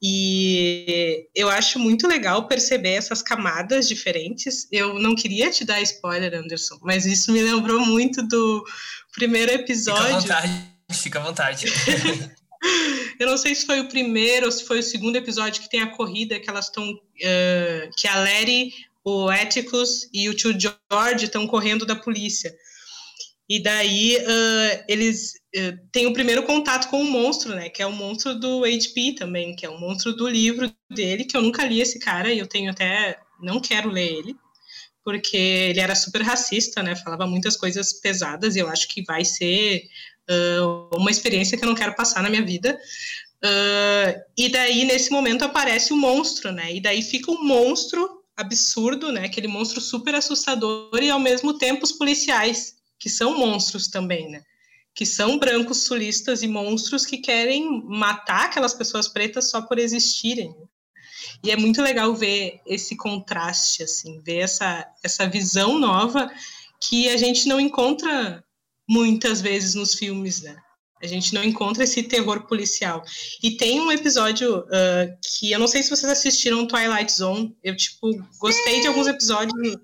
E 0.00 1.26
eu 1.34 1.48
acho 1.48 1.78
muito 1.78 2.06
legal 2.06 2.46
perceber 2.46 2.92
essas 2.92 3.22
camadas 3.22 3.88
diferentes. 3.88 4.68
Eu 4.70 4.98
não 4.98 5.14
queria 5.14 5.50
te 5.50 5.64
dar 5.64 5.80
spoiler, 5.82 6.34
Anderson, 6.34 6.78
mas 6.82 7.06
isso 7.06 7.32
me 7.32 7.42
lembrou 7.42 7.84
muito 7.84 8.22
do 8.26 8.64
primeiro 9.14 9.52
episódio. 9.52 10.20
Fica 10.20 10.38
à 10.38 10.40
vontade, 10.42 10.74
fica 10.92 11.18
à 11.18 11.22
vontade. 11.22 11.66
Eu 13.18 13.28
não 13.28 13.36
sei 13.36 13.54
se 13.54 13.66
foi 13.66 13.80
o 13.80 13.88
primeiro 13.88 14.46
ou 14.46 14.52
se 14.52 14.64
foi 14.64 14.80
o 14.80 14.82
segundo 14.82 15.16
episódio 15.16 15.62
que 15.62 15.70
tem 15.70 15.80
a 15.80 15.90
corrida 15.90 16.40
que 16.40 16.48
elas 16.48 16.66
estão. 16.66 16.90
Uh, 16.90 17.90
que 17.96 18.08
a 18.08 18.18
Larry, 18.18 18.72
o 19.04 19.28
Atticus 19.28 20.08
e 20.12 20.28
o 20.28 20.34
tio 20.34 20.54
George 20.58 21.26
estão 21.26 21.46
correndo 21.46 21.86
da 21.86 21.94
polícia. 21.94 22.54
E 23.48 23.62
daí 23.62 24.16
uh, 24.16 24.84
eles 24.88 25.34
uh, 25.56 25.78
têm 25.92 26.06
o 26.06 26.14
primeiro 26.14 26.44
contato 26.44 26.88
com 26.88 27.02
o 27.02 27.10
monstro, 27.10 27.54
né? 27.54 27.68
Que 27.68 27.82
é 27.82 27.86
o 27.86 27.92
monstro 27.92 28.34
do 28.34 28.62
HP 28.64 29.16
também, 29.18 29.54
que 29.54 29.66
é 29.66 29.68
o 29.68 29.78
monstro 29.78 30.14
do 30.14 30.26
livro 30.26 30.72
dele, 30.90 31.24
que 31.24 31.36
eu 31.36 31.42
nunca 31.42 31.64
li 31.64 31.80
esse 31.80 31.98
cara 31.98 32.32
e 32.32 32.38
eu 32.38 32.46
tenho 32.46 32.70
até. 32.70 33.18
não 33.42 33.60
quero 33.60 33.90
ler 33.90 34.10
ele, 34.10 34.34
porque 35.04 35.36
ele 35.36 35.80
era 35.80 35.94
super 35.94 36.22
racista, 36.22 36.82
né? 36.82 36.96
Falava 36.96 37.26
muitas 37.26 37.56
coisas 37.56 37.92
pesadas 38.00 38.56
e 38.56 38.60
eu 38.60 38.68
acho 38.68 38.88
que 38.88 39.04
vai 39.04 39.24
ser 39.24 39.82
uh, 40.30 40.96
uma 40.96 41.10
experiência 41.10 41.56
que 41.56 41.64
eu 41.64 41.68
não 41.68 41.74
quero 41.74 41.94
passar 41.94 42.22
na 42.22 42.30
minha 42.30 42.44
vida. 42.44 42.78
Uh, 43.44 44.20
e 44.36 44.48
daí, 44.48 44.84
nesse 44.84 45.10
momento, 45.10 45.44
aparece 45.44 45.92
o 45.92 45.96
monstro, 45.96 46.50
né? 46.52 46.74
E 46.74 46.80
daí 46.80 47.02
fica 47.02 47.30
um 47.30 47.44
monstro 47.44 48.22
absurdo, 48.36 49.12
né? 49.12 49.26
Aquele 49.26 49.48
monstro 49.48 49.80
super 49.80 50.14
assustador 50.14 50.98
e, 51.02 51.10
ao 51.10 51.18
mesmo 51.18 51.58
tempo, 51.58 51.84
os 51.84 51.92
policiais, 51.92 52.76
que 52.98 53.10
são 53.10 53.38
monstros 53.38 53.88
também, 53.88 54.30
né? 54.30 54.42
Que 54.94 55.04
são 55.04 55.38
brancos 55.38 55.84
sulistas 55.84 56.42
e 56.42 56.48
monstros 56.48 57.04
que 57.04 57.18
querem 57.18 57.82
matar 57.84 58.46
aquelas 58.46 58.74
pessoas 58.74 59.08
pretas 59.08 59.50
só 59.50 59.60
por 59.60 59.78
existirem. 59.78 60.54
E 61.42 61.50
é 61.50 61.56
muito 61.56 61.82
legal 61.82 62.14
ver 62.14 62.60
esse 62.66 62.96
contraste, 62.96 63.82
assim, 63.82 64.20
ver 64.20 64.38
essa, 64.38 64.86
essa 65.02 65.28
visão 65.28 65.78
nova 65.78 66.30
que 66.80 67.08
a 67.08 67.16
gente 67.16 67.48
não 67.48 67.58
encontra 67.58 68.43
muitas 68.88 69.40
vezes 69.40 69.74
nos 69.74 69.94
filmes, 69.94 70.42
né? 70.42 70.56
A 71.02 71.06
gente 71.06 71.34
não 71.34 71.44
encontra 71.44 71.84
esse 71.84 72.02
terror 72.02 72.46
policial. 72.46 73.04
E 73.42 73.56
tem 73.56 73.80
um 73.80 73.92
episódio 73.92 74.60
uh, 74.60 75.18
que 75.22 75.52
eu 75.52 75.58
não 75.58 75.68
sei 75.68 75.82
se 75.82 75.90
vocês 75.90 76.10
assistiram 76.10 76.66
Twilight 76.66 77.12
Zone. 77.12 77.54
Eu, 77.62 77.76
tipo, 77.76 78.10
gostei 78.38 78.80
de 78.80 78.86
alguns 78.86 79.06
episódios. 79.06 79.76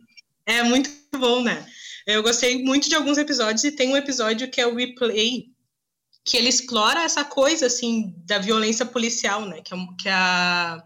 É 0.47 0.63
muito 0.63 0.91
bom, 1.19 1.43
né? 1.43 1.67
Eu 2.07 2.23
gostei 2.23 2.65
muito 2.65 2.89
de 2.89 2.95
alguns 2.95 3.19
episódios 3.19 3.65
e 3.65 3.73
tem 3.73 3.91
um 3.91 3.97
episódio 3.97 4.51
que 4.51 4.61
é 4.61 4.67
o 4.67 4.75
Replay, 4.75 5.49
que 6.25 6.37
ele 6.37 6.49
explora 6.49 7.03
essa 7.03 7.25
coisa, 7.25 7.67
assim, 7.67 8.15
da 8.25 8.39
violência 8.39 8.87
policial, 8.87 9.45
né? 9.45 9.61
Que, 9.61 9.75
é, 9.75 9.79
que 10.01 10.09
a, 10.09 10.83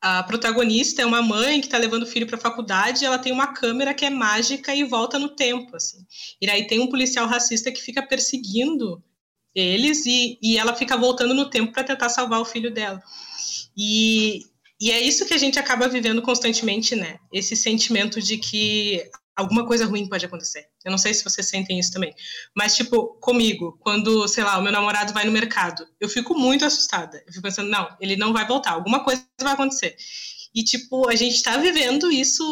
a 0.00 0.22
protagonista 0.22 1.02
é 1.02 1.06
uma 1.06 1.20
mãe 1.20 1.60
que 1.60 1.66
está 1.66 1.76
levando 1.76 2.04
o 2.04 2.06
filho 2.06 2.26
para 2.26 2.36
a 2.36 2.40
faculdade, 2.40 3.04
ela 3.04 3.18
tem 3.18 3.32
uma 3.32 3.52
câmera 3.52 3.92
que 3.92 4.04
é 4.04 4.10
mágica 4.10 4.74
e 4.74 4.82
volta 4.82 5.18
no 5.18 5.28
tempo, 5.28 5.76
assim. 5.76 5.98
E 6.40 6.48
aí 6.48 6.66
tem 6.66 6.80
um 6.80 6.88
policial 6.88 7.26
racista 7.26 7.70
que 7.70 7.82
fica 7.82 8.02
perseguindo 8.02 9.02
eles 9.54 10.06
e, 10.06 10.38
e 10.42 10.56
ela 10.56 10.74
fica 10.74 10.96
voltando 10.96 11.34
no 11.34 11.50
tempo 11.50 11.72
para 11.72 11.84
tentar 11.84 12.08
salvar 12.08 12.40
o 12.40 12.46
filho 12.46 12.72
dela. 12.72 13.02
E, 13.76 14.46
e 14.80 14.90
é 14.90 15.00
isso 15.00 15.26
que 15.26 15.34
a 15.34 15.38
gente 15.38 15.58
acaba 15.58 15.88
vivendo 15.88 16.22
constantemente, 16.22 16.96
né? 16.96 17.18
Esse 17.32 17.54
sentimento 17.54 18.22
de 18.22 18.38
que 18.38 19.04
alguma 19.36 19.66
coisa 19.66 19.86
ruim 19.86 20.08
pode 20.08 20.24
acontecer. 20.24 20.66
Eu 20.84 20.90
não 20.90 20.98
sei 20.98 21.14
se 21.14 21.24
vocês 21.24 21.46
sentem 21.46 21.78
isso 21.78 21.92
também. 21.92 22.14
Mas, 22.54 22.76
tipo, 22.76 23.18
comigo, 23.20 23.78
quando, 23.80 24.26
sei 24.28 24.44
lá, 24.44 24.58
o 24.58 24.62
meu 24.62 24.72
namorado 24.72 25.12
vai 25.12 25.24
no 25.24 25.32
mercado, 25.32 25.86
eu 26.00 26.08
fico 26.08 26.38
muito 26.38 26.64
assustada. 26.64 27.22
Eu 27.26 27.32
fico 27.32 27.42
pensando, 27.42 27.68
não, 27.68 27.88
ele 28.00 28.16
não 28.16 28.32
vai 28.32 28.46
voltar, 28.46 28.72
alguma 28.72 29.02
coisa 29.02 29.24
vai 29.40 29.52
acontecer. 29.52 29.96
E, 30.54 30.62
tipo, 30.62 31.08
a 31.08 31.14
gente 31.14 31.36
está 31.36 31.56
vivendo 31.56 32.10
isso 32.10 32.44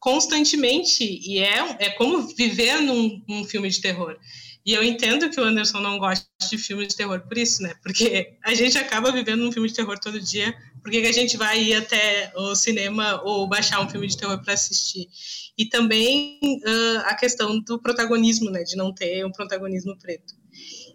constantemente. 0.00 1.04
E 1.04 1.38
é, 1.38 1.76
é 1.78 1.90
como 1.90 2.22
viver 2.22 2.80
num, 2.80 3.44
filme 3.44 3.68
de 3.68 3.80
terror. 3.80 4.16
E 4.64 4.72
eu 4.72 4.82
entendo 4.82 5.30
que 5.30 5.40
o 5.40 5.44
Anderson 5.44 5.80
não 5.80 5.98
gosta 5.98 6.26
de 6.48 6.58
filmes 6.58 6.88
de 6.88 6.96
terror 6.96 7.20
por 7.20 7.36
isso, 7.38 7.62
né? 7.62 7.74
Porque 7.82 8.36
a 8.44 8.54
gente 8.54 8.76
acaba 8.76 9.10
vivendo 9.10 9.46
um 9.46 9.52
filme 9.52 9.68
de 9.68 9.74
terror 9.74 9.98
todo 9.98 10.20
dia. 10.20 10.54
Por 10.82 10.90
que, 10.90 10.98
a 10.98 11.12
gente 11.12 11.36
vai 11.36 11.62
ir 11.62 11.74
até 11.74 12.32
o 12.34 12.54
cinema 12.54 13.20
ou 13.24 13.46
baixar 13.46 13.80
um 13.80 13.88
filme 13.88 14.06
de 14.06 14.16
terror 14.16 14.42
para 14.42 14.54
assistir? 14.54 15.08
E 15.60 15.66
também 15.66 16.38
uh, 16.42 17.00
a 17.04 17.14
questão 17.14 17.60
do 17.60 17.78
protagonismo, 17.78 18.50
né? 18.50 18.62
De 18.62 18.76
não 18.76 18.94
ter 18.94 19.26
um 19.26 19.30
protagonismo 19.30 19.94
preto. 19.98 20.34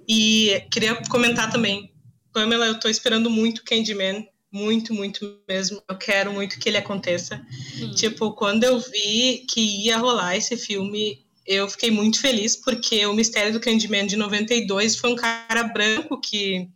E 0.10 0.60
queria 0.72 0.96
comentar 1.08 1.52
também, 1.52 1.94
Pamela, 2.34 2.66
eu 2.66 2.74
estou 2.74 2.90
esperando 2.90 3.30
muito 3.30 3.64
Candyman, 3.64 4.28
muito, 4.52 4.92
muito 4.92 5.40
mesmo. 5.48 5.84
Eu 5.88 5.96
quero 5.96 6.34
muito 6.34 6.58
que 6.58 6.68
ele 6.68 6.78
aconteça. 6.78 7.46
Sim. 7.78 7.92
Tipo, 7.92 8.32
quando 8.32 8.64
eu 8.64 8.80
vi 8.80 9.46
que 9.48 9.86
ia 9.86 10.00
rolar 10.00 10.36
esse 10.36 10.58
filme, 10.58 11.24
eu 11.46 11.70
fiquei 11.70 11.92
muito 11.92 12.20
feliz 12.20 12.56
porque 12.56 13.06
o 13.06 13.14
Mistério 13.14 13.54
do 13.54 13.60
Candyman 13.60 14.08
de 14.08 14.16
92 14.16 14.96
foi 14.96 15.12
um 15.12 15.16
cara 15.16 15.62
branco 15.66 16.20
que 16.20 16.68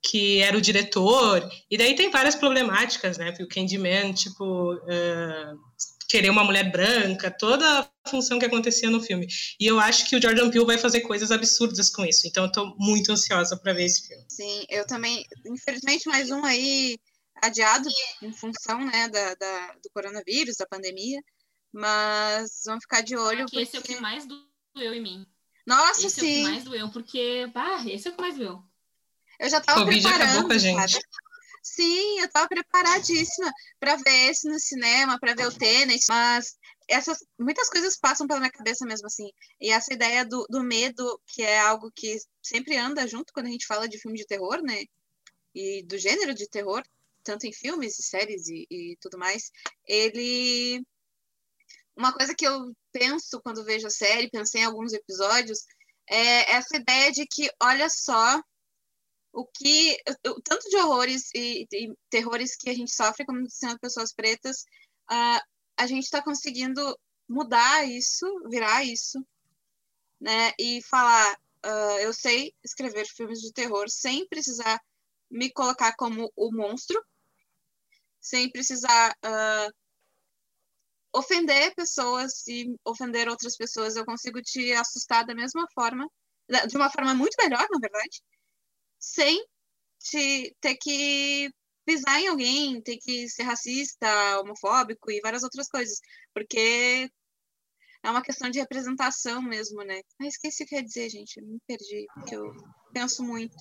que 0.00 0.38
era 0.38 0.56
o 0.56 0.60
diretor, 0.60 1.46
e 1.68 1.76
daí 1.76 1.94
tem 1.94 2.08
várias 2.08 2.36
problemáticas, 2.36 3.18
né, 3.18 3.32
porque 3.32 3.42
o 3.42 3.48
Candyman, 3.48 4.12
tipo, 4.12 4.74
uh, 4.74 5.58
querer 6.08 6.30
uma 6.30 6.42
mulher 6.42 6.72
branca, 6.72 7.30
toda 7.30 7.80
a 7.80 8.08
função 8.08 8.38
que 8.38 8.46
acontecia 8.46 8.88
no 8.88 9.00
filme. 9.00 9.28
E 9.60 9.66
eu 9.66 9.78
acho 9.78 10.08
que 10.08 10.16
o 10.16 10.22
Jordan 10.22 10.50
Peele 10.50 10.64
vai 10.64 10.78
fazer 10.78 11.02
coisas 11.02 11.30
absurdas 11.30 11.90
com 11.90 12.04
isso, 12.04 12.26
então 12.26 12.44
eu 12.44 12.52
tô 12.52 12.74
muito 12.78 13.12
ansiosa 13.12 13.56
para 13.56 13.74
ver 13.74 13.84
esse 13.84 14.08
filme. 14.08 14.24
Sim, 14.28 14.64
eu 14.70 14.86
também, 14.86 15.24
infelizmente 15.46 16.08
mais 16.08 16.30
um 16.30 16.42
aí 16.44 16.98
adiado 17.42 17.88
em 18.22 18.32
função, 18.32 18.84
né, 18.84 19.08
da, 19.08 19.34
da 19.34 19.74
do 19.82 19.90
coronavírus, 19.90 20.56
da 20.56 20.66
pandemia, 20.66 21.22
mas 21.72 22.62
vamos 22.64 22.84
ficar 22.84 23.02
de 23.02 23.14
olho. 23.14 23.44
Porque... 23.44 23.60
Esse 23.60 23.76
é 23.76 23.80
o 23.80 23.82
que 23.82 24.00
mais 24.00 24.26
doeu 24.74 24.94
em 24.94 25.02
mim. 25.02 25.26
Nossa, 25.66 26.06
esse 26.06 26.20
sim. 26.20 26.26
Esse 26.26 26.38
é 26.38 26.40
o 26.40 26.44
que 26.44 26.50
mais 26.50 26.64
doeu, 26.64 26.88
porque, 26.90 27.50
bah, 27.52 27.84
esse 27.86 28.08
é 28.08 28.10
o 28.10 28.14
que 28.14 28.20
mais 28.22 28.36
doeu. 28.36 28.62
Eu 29.38 29.48
já 29.50 29.60
tava 29.60 29.80
Covid 29.80 30.02
preparando, 30.02 30.30
acabou 30.30 30.48
com 30.48 30.54
a 30.54 30.58
gente. 30.58 30.92
Sabe? 30.92 31.04
Sim, 31.74 32.20
eu 32.20 32.28
tava 32.30 32.48
preparadíssima 32.48 33.52
para 33.78 33.96
ver 33.96 34.30
esse 34.30 34.48
no 34.48 34.58
cinema, 34.58 35.18
para 35.20 35.34
ver 35.34 35.46
o 35.46 35.52
Tenet, 35.52 36.06
mas 36.08 36.56
essas 36.88 37.22
muitas 37.38 37.68
coisas 37.68 37.96
passam 37.96 38.26
pela 38.26 38.40
minha 38.40 38.50
cabeça 38.50 38.86
mesmo 38.86 39.06
assim. 39.06 39.30
E 39.60 39.70
essa 39.70 39.92
ideia 39.92 40.24
do, 40.24 40.46
do 40.48 40.62
medo, 40.62 41.20
que 41.26 41.42
é 41.42 41.58
algo 41.60 41.92
que 41.94 42.16
sempre 42.42 42.76
anda 42.76 43.06
junto 43.06 43.34
quando 43.34 43.46
a 43.46 43.50
gente 43.50 43.66
fala 43.66 43.86
de 43.86 43.98
filme 43.98 44.16
de 44.16 44.26
terror, 44.26 44.62
né? 44.62 44.84
E 45.54 45.82
do 45.82 45.98
gênero 45.98 46.34
de 46.34 46.48
terror, 46.48 46.82
tanto 47.22 47.46
em 47.46 47.52
filmes 47.52 47.98
e 47.98 48.02
séries 48.02 48.48
e, 48.48 48.66
e 48.70 48.96
tudo 49.00 49.18
mais, 49.18 49.52
ele. 49.86 50.82
Uma 51.94 52.14
coisa 52.14 52.34
que 52.34 52.46
eu 52.46 52.74
penso 52.90 53.42
quando 53.42 53.64
vejo 53.64 53.86
a 53.86 53.90
série, 53.90 54.30
pensei 54.30 54.62
em 54.62 54.64
alguns 54.64 54.94
episódios, 54.94 55.66
é 56.08 56.52
essa 56.52 56.78
ideia 56.78 57.12
de 57.12 57.26
que, 57.26 57.50
olha 57.62 57.90
só, 57.90 58.40
o 59.32 59.46
que 59.46 59.96
o 60.26 60.40
tanto 60.42 60.68
de 60.68 60.76
horrores 60.76 61.30
e, 61.34 61.66
e, 61.72 61.94
terrores 62.10 62.56
que 62.56 62.70
a 62.70 62.74
gente 62.74 62.94
sofre 62.94 63.24
como 63.24 63.48
sendo 63.48 63.78
pessoas 63.78 64.12
pretas, 64.12 64.62
uh, 65.10 65.40
a 65.76 65.86
gente 65.86 66.04
está 66.04 66.22
conseguindo 66.22 66.98
mudar 67.28 67.84
isso, 67.86 68.26
virar 68.48 68.84
isso, 68.84 69.24
né? 70.20 70.52
E 70.58 70.82
falar, 70.82 71.34
uh, 71.64 71.98
eu 72.00 72.12
sei 72.12 72.54
escrever 72.64 73.06
filmes 73.06 73.40
de 73.40 73.52
terror 73.52 73.88
sem 73.88 74.26
precisar 74.28 74.80
me 75.30 75.50
colocar 75.52 75.94
como 75.96 76.32
o 76.34 76.50
monstro, 76.52 77.00
sem 78.20 78.50
precisar 78.50 79.14
uh, 79.24 79.72
ofender 81.12 81.74
pessoas 81.74 82.46
e 82.48 82.74
ofender 82.84 83.28
outras 83.28 83.56
pessoas. 83.56 83.94
Eu 83.94 84.04
consigo 84.04 84.40
te 84.42 84.72
assustar 84.72 85.24
da 85.24 85.34
mesma 85.34 85.66
forma, 85.74 86.08
de 86.66 86.76
uma 86.76 86.90
forma 86.90 87.14
muito 87.14 87.36
melhor, 87.38 87.66
na 87.70 87.78
verdade, 87.78 88.22
sem 88.98 89.44
te 89.98 90.54
ter 90.60 90.76
que 90.76 91.50
pisar 91.84 92.20
em 92.20 92.28
alguém, 92.28 92.82
ter 92.82 92.98
que 92.98 93.28
ser 93.28 93.44
racista, 93.44 94.40
homofóbico 94.40 95.10
e 95.10 95.20
várias 95.20 95.42
outras 95.42 95.68
coisas, 95.68 95.98
porque 96.34 97.10
é 98.02 98.10
uma 98.10 98.22
questão 98.22 98.50
de 98.50 98.58
representação 98.58 99.42
mesmo, 99.42 99.82
né? 99.82 100.00
Ah, 100.20 100.26
esqueci 100.26 100.62
o 100.62 100.66
que 100.66 100.76
ia 100.76 100.82
dizer, 100.82 101.08
gente, 101.10 101.38
eu 101.38 101.46
me 101.46 101.58
perdi, 101.66 102.06
porque 102.14 102.36
eu 102.36 102.54
penso 102.92 103.22
muito. 103.22 103.56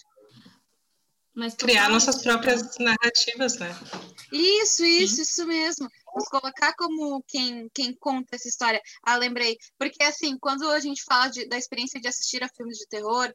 Mas 1.33 1.53
Criar 1.53 1.87
nossas 1.89 2.23
próprias 2.23 2.77
narrativas, 2.79 3.59
né? 3.59 3.69
Isso, 4.31 4.83
isso, 4.83 5.17
Sim. 5.17 5.21
isso 5.21 5.45
mesmo. 5.45 5.87
Nos 6.15 6.27
colocar 6.29 6.73
como 6.75 7.23
quem, 7.27 7.69
quem 7.73 7.93
conta 7.93 8.35
essa 8.35 8.47
história. 8.47 8.81
Ah, 9.03 9.17
lembrei. 9.17 9.55
Porque, 9.77 10.03
assim, 10.03 10.35
quando 10.39 10.67
a 10.67 10.79
gente 10.79 11.03
fala 11.03 11.27
de, 11.27 11.47
da 11.47 11.55
experiência 11.55 12.01
de 12.01 12.07
assistir 12.07 12.43
a 12.43 12.49
filmes 12.49 12.79
de 12.79 12.87
terror, 12.87 13.31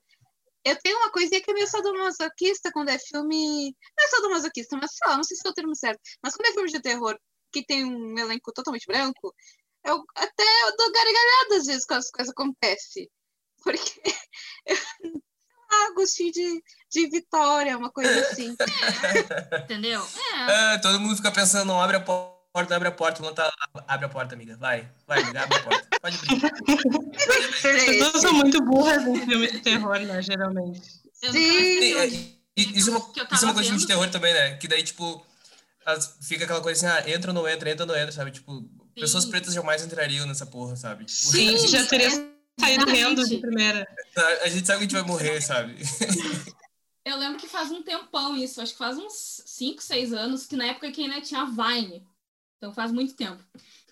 eu 0.64 0.76
tenho 0.78 0.96
uma 0.98 1.10
coisinha 1.10 1.40
que 1.40 1.50
é 1.50 1.54
meio 1.54 1.66
sadomasoquista 1.66 2.70
quando 2.72 2.90
é 2.90 2.98
filme. 2.98 3.74
Não 3.96 4.04
é 4.04 4.08
sadomasoquista, 4.08 4.76
mas 4.76 4.92
sei 4.92 5.08
lá, 5.08 5.16
não 5.16 5.24
sei 5.24 5.36
se 5.36 5.46
é 5.46 5.50
o 5.50 5.54
termo 5.54 5.74
certo. 5.74 6.00
Mas 6.22 6.36
quando 6.36 6.48
é 6.48 6.52
filme 6.52 6.70
de 6.70 6.80
terror 6.80 7.18
que 7.52 7.64
tem 7.64 7.84
um 7.84 8.18
elenco 8.18 8.52
totalmente 8.52 8.86
branco, 8.86 9.34
eu 9.84 10.02
até 10.16 10.44
eu 10.64 10.76
dou 10.76 10.92
gargalhada 10.92 11.56
às 11.56 11.66
vezes 11.66 11.84
quando 11.84 11.98
as 12.00 12.10
coisas 12.10 12.32
acontecem. 12.32 13.10
Porque 13.62 14.02
eu, 14.66 14.76
ah, 15.72 15.92
gostinho 15.94 16.32
de, 16.32 16.62
de 16.90 17.08
vitória, 17.08 17.76
uma 17.76 17.90
coisa 17.90 18.20
assim. 18.20 18.54
É, 18.60 19.58
entendeu? 19.64 20.02
É. 20.48 20.74
é. 20.74 20.78
todo 20.78 21.00
mundo 21.00 21.16
fica 21.16 21.32
pensando, 21.32 21.66
não 21.66 21.80
abre 21.80 21.96
a 21.96 22.00
porta, 22.00 22.31
abre 22.54 22.88
a 22.88 22.92
porta, 22.92 23.22
não 23.22 23.34
tá, 23.34 23.52
abre 23.88 24.06
a 24.06 24.08
porta, 24.08 24.34
amiga. 24.34 24.56
Vai, 24.56 24.88
vai, 25.06 25.22
amiga, 25.22 25.42
abre 25.42 25.56
a 25.56 25.62
porta. 25.62 25.88
Pode 26.00 26.18
brincar. 26.18 26.52
As 26.52 27.84
pessoas 27.84 28.20
são 28.20 28.32
muito 28.34 28.62
burras 28.62 29.06
em 29.06 29.24
filme 29.24 29.50
de 29.50 29.60
terror, 29.60 29.98
né, 30.00 30.20
geralmente. 30.20 30.82
Sim. 31.14 32.36
isso 32.56 32.90
é 32.90 32.96
uma, 32.96 33.12
isso 33.32 33.44
é 33.44 33.48
uma 33.48 33.54
coisa 33.54 33.76
de 33.76 33.86
terror 33.86 34.10
também, 34.10 34.34
né? 34.34 34.56
Que 34.56 34.68
daí, 34.68 34.82
tipo, 34.82 35.24
as, 35.86 36.16
fica 36.20 36.44
aquela 36.44 36.60
coisa 36.60 36.86
assim, 36.86 36.98
ah, 36.98 37.10
entra 37.10 37.30
ou 37.30 37.34
não 37.34 37.48
entra, 37.48 37.70
entra 37.70 37.84
ou 37.84 37.88
não 37.88 37.96
entra, 37.96 38.12
sabe? 38.12 38.30
Tipo, 38.30 38.52
Sim. 38.52 38.70
pessoas 38.94 39.24
pretas 39.24 39.54
jamais 39.54 39.84
entrariam 39.84 40.26
nessa 40.26 40.46
porra, 40.46 40.76
sabe? 40.76 41.04
Tipo, 41.04 41.30
Sim, 41.30 41.66
já 41.68 41.86
teria 41.86 42.10
saído 42.58 42.84
rindo 42.86 43.26
de 43.26 43.38
primeira. 43.38 43.86
A 44.42 44.48
gente 44.48 44.66
sabe 44.66 44.78
que 44.78 44.84
a 44.84 44.88
gente 44.88 44.94
vai 44.94 45.02
morrer, 45.02 45.40
sabe? 45.40 45.76
Eu 47.04 47.16
lembro 47.16 47.38
que 47.38 47.48
faz 47.48 47.70
um 47.72 47.82
tempão 47.82 48.36
isso, 48.36 48.60
acho 48.60 48.72
que 48.72 48.78
faz 48.78 48.96
uns 48.96 49.42
5, 49.44 49.82
6 49.82 50.12
anos, 50.12 50.46
que 50.46 50.56
na 50.56 50.66
época 50.66 50.92
que 50.92 51.02
ainda 51.02 51.20
tinha 51.20 51.44
Vine. 51.46 52.06
Então 52.62 52.72
faz 52.72 52.92
muito 52.92 53.16
tempo. 53.16 53.42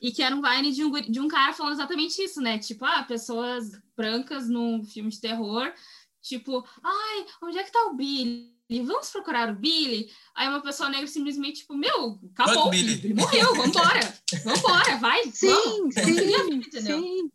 E 0.00 0.12
que 0.12 0.22
era 0.22 0.34
um 0.34 0.40
Vine 0.40 0.70
de 0.70 0.84
um, 0.84 0.92
de 0.92 1.18
um 1.18 1.26
cara 1.26 1.52
falando 1.52 1.72
exatamente 1.72 2.22
isso, 2.22 2.40
né? 2.40 2.56
Tipo, 2.56 2.84
ah, 2.84 3.02
pessoas 3.02 3.72
brancas 3.96 4.48
num 4.48 4.84
filme 4.84 5.10
de 5.10 5.20
terror, 5.20 5.74
tipo, 6.22 6.64
ai, 6.80 7.26
onde 7.42 7.58
é 7.58 7.64
que 7.64 7.72
tá 7.72 7.86
o 7.86 7.94
Billy? 7.94 8.54
Vamos 8.84 9.10
procurar 9.10 9.50
o 9.50 9.56
Billy? 9.56 10.08
Aí 10.36 10.46
uma 10.46 10.62
pessoa 10.62 10.88
negra 10.88 11.08
simplesmente, 11.08 11.62
tipo, 11.62 11.74
meu, 11.74 12.20
acabou, 12.32 12.68
o 12.68 12.70
Billy. 12.70 12.94
Billy 12.94 13.14
morreu, 13.14 13.56
vambora, 13.56 14.14
vambora, 14.44 14.96
vai, 14.98 15.24
sim, 15.32 15.48
vamos, 15.48 15.94
sim, 15.96 16.62
sim, 16.70 16.80
sim. 16.80 17.30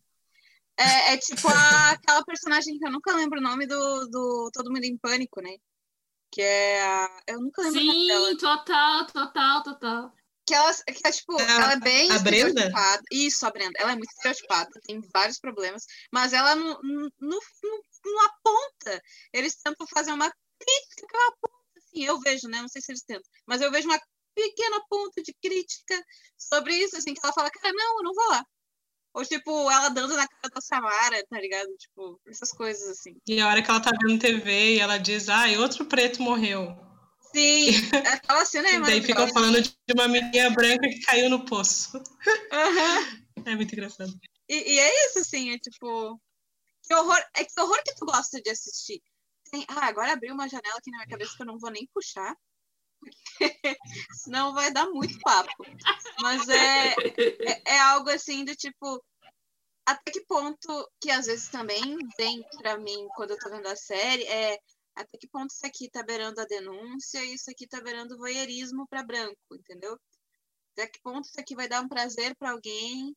É, 0.77 1.13
é 1.13 1.17
tipo 1.17 1.49
a, 1.49 1.89
aquela 1.91 2.23
personagem 2.23 2.79
que 2.79 2.87
eu 2.87 2.91
nunca 2.91 3.13
lembro 3.13 3.39
o 3.39 3.43
nome 3.43 3.67
do, 3.67 4.07
do 4.07 4.51
Todo 4.53 4.71
Mundo 4.71 4.85
em 4.85 4.97
Pânico, 4.97 5.41
né? 5.41 5.57
Que 6.31 6.41
é 6.41 6.81
a. 6.81 7.21
Eu 7.27 7.41
nunca 7.41 7.61
lembro 7.61 7.79
Sim, 7.79 8.07
dela. 8.07 8.37
total, 8.37 9.05
total, 9.07 9.63
total. 9.63 10.13
Que 10.45 10.53
ela, 10.53 10.73
que 10.73 11.07
é, 11.07 11.11
tipo, 11.11 11.39
a, 11.39 11.43
ela 11.43 11.73
é 11.73 11.79
bem 11.79 12.11
a. 12.11 12.19
Brenda? 12.19 12.71
Isso, 13.11 13.45
a 13.45 13.51
Brenda. 13.51 13.73
Ela 13.77 13.93
é 13.93 13.95
muito 13.95 14.11
estereotipada, 14.11 14.69
tem 14.85 15.01
vários 15.13 15.39
problemas, 15.39 15.85
mas 16.11 16.33
ela 16.33 16.55
não, 16.55 16.79
não, 16.83 17.09
não, 17.19 17.39
não 18.05 18.25
aponta. 18.25 19.01
Eles 19.33 19.55
tentam 19.55 19.87
fazer 19.87 20.11
uma 20.11 20.31
crítica 20.59 21.07
que 21.07 21.15
ela 21.15 21.27
aponta, 21.29 21.79
assim, 21.79 22.05
eu 22.05 22.19
vejo, 22.19 22.47
né? 22.47 22.61
Não 22.61 22.67
sei 22.67 22.81
se 22.81 22.91
eles 22.91 23.03
tentam, 23.03 23.29
mas 23.45 23.61
eu 23.61 23.71
vejo 23.71 23.87
uma 23.87 23.99
pequena 24.35 24.81
ponta 24.89 25.23
de 25.23 25.33
crítica 25.41 26.03
sobre 26.37 26.75
isso, 26.75 26.97
assim, 26.97 27.13
que 27.13 27.21
ela 27.23 27.33
fala, 27.33 27.49
cara, 27.49 27.73
não, 27.73 27.97
eu 27.97 28.03
não 28.03 28.13
vou 28.13 28.29
lá. 28.29 28.45
Ou, 29.15 29.25
tipo, 29.25 29.71
ela 29.71 29.87
dando 29.87 30.15
na 30.15 30.27
cara 30.27 30.53
da 30.53 30.59
Samara, 30.59 31.25
tá 31.29 31.39
ligado? 31.39 31.69
Tipo, 31.77 32.19
essas 32.27 32.51
coisas 32.51 32.89
assim. 32.89 33.15
E 33.25 33.39
a 33.39 33.47
hora 33.47 33.63
que 33.63 33.69
ela 33.71 33.79
tá 33.79 33.91
vendo 34.03 34.19
TV 34.19 34.75
e 34.75 34.79
ela 34.79 34.97
diz, 34.97 35.29
ai, 35.29 35.57
outro 35.57 35.85
preto 35.85 36.21
morreu. 36.21 36.84
Sim, 37.35 37.69
aquela 38.07 38.45
cena 38.45 38.69
é 38.69 38.75
E 38.75 38.81
daí 38.81 39.01
ficam 39.01 39.27
falando 39.27 39.61
de 39.61 39.93
uma 39.93 40.07
menina 40.07 40.49
branca 40.51 40.87
que 40.87 41.01
caiu 41.01 41.29
no 41.29 41.43
poço. 41.43 41.97
Uhum. 41.97 43.43
É 43.45 43.55
muito 43.55 43.73
engraçado. 43.73 44.17
E, 44.47 44.73
e, 44.73 44.79
é 44.79 45.05
isso, 45.05 45.19
assim, 45.19 45.51
é 45.51 45.59
tipo. 45.59 46.17
Que 46.83 46.95
horror. 46.95 47.21
É 47.35 47.43
que 47.43 47.59
horror 47.59 47.81
que 47.83 47.93
tu 47.95 48.05
gosta 48.05 48.41
de 48.41 48.49
assistir. 48.49 49.01
Tem, 49.51 49.65
ah, 49.67 49.85
agora 49.87 50.13
abriu 50.13 50.33
uma 50.33 50.47
janela 50.47 50.77
aqui 50.77 50.89
na 50.91 50.99
minha 50.99 51.09
cabeça 51.09 51.33
que 51.35 51.41
eu 51.41 51.47
não 51.47 51.59
vou 51.59 51.71
nem 51.71 51.85
puxar. 51.93 52.33
Senão 54.23 54.53
vai 54.53 54.71
dar 54.71 54.87
muito 54.87 55.19
papo. 55.19 55.51
Mas 56.21 56.47
é, 56.47 56.87
é, 56.89 57.61
é, 57.75 57.79
algo 57.79 58.09
assim 58.11 58.45
do 58.45 58.55
tipo. 58.55 59.03
Até 59.85 60.11
que 60.11 60.25
ponto 60.25 60.89
que 61.01 61.11
às 61.11 61.25
vezes 61.25 61.49
também 61.49 61.97
vem 62.17 62.43
pra 62.57 62.77
mim 62.77 63.07
quando 63.15 63.31
eu 63.31 63.37
tô 63.37 63.49
vendo 63.49 63.67
a 63.67 63.75
série 63.75 64.23
é 64.23 64.57
até 64.95 65.17
que 65.17 65.27
ponto 65.27 65.51
isso 65.51 65.65
aqui 65.65 65.89
tá 65.89 66.03
beirando 66.03 66.39
a 66.41 66.45
denúncia 66.45 67.23
e 67.23 67.33
isso 67.35 67.49
aqui 67.51 67.67
tá 67.67 67.81
beirando 67.81 68.17
voyeurismo 68.17 68.87
para 68.87 69.03
branco, 69.03 69.37
entendeu? 69.53 69.99
Até 70.73 70.87
que 70.87 71.01
ponto 71.01 71.25
isso 71.27 71.39
aqui 71.39 71.55
vai 71.55 71.67
dar 71.67 71.81
um 71.81 71.89
prazer 71.89 72.35
para 72.37 72.51
alguém 72.51 73.15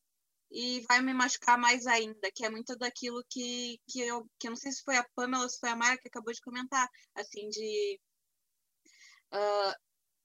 e 0.51 0.81
vai 0.89 1.01
me 1.03 1.13
machucar 1.15 1.59
mais 1.59 1.87
ainda, 1.87 2.31
que 2.35 2.45
é 2.45 2.51
muito 2.51 2.77
daquilo 2.77 3.23
que, 3.31 3.79
que, 3.89 4.01
eu, 4.01 4.27
que 4.39 4.49
eu 4.49 4.51
não 4.53 4.57
sei 4.57 4.73
se 4.73 4.83
foi 4.83 4.97
a 4.97 5.07
Pamela 5.15 5.45
ou 5.45 5.51
se 5.51 5.59
foi 5.61 5.71
a 5.71 5.77
Mara 5.77 5.99
que 5.99 6.09
acabou 6.09 6.33
de 6.33 6.41
comentar, 6.41 6.89
assim, 7.15 7.49
de 7.49 8.01
Uh, 9.33 9.75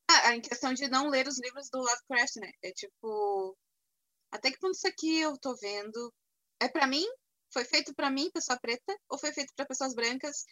ah, 0.10 0.36
em 0.36 0.42
questão 0.42 0.74
de 0.74 0.88
não 0.88 1.10
ler 1.10 1.28
os 1.28 1.40
livros 1.40 1.70
do 1.70 1.80
Lovecraft, 1.80 2.38
né? 2.38 2.52
É 2.64 2.72
tipo, 2.72 3.58
até 4.32 4.52
que 4.52 4.60
ponto 4.60 4.76
isso 4.76 4.88
aqui 4.88 5.20
eu 5.20 5.38
tô 5.40 5.56
vendo 5.58 6.14
é 6.60 6.70
para 6.70 6.88
mim? 6.88 7.06
Foi 7.52 7.66
feito 7.66 7.94
para 7.94 8.10
mim, 8.10 8.32
pessoa 8.32 8.60
preta, 8.60 8.98
ou 9.10 9.18
foi 9.20 9.34
feito 9.34 9.54
para 9.56 9.66
pessoas 9.66 9.94
brancas 9.94 10.46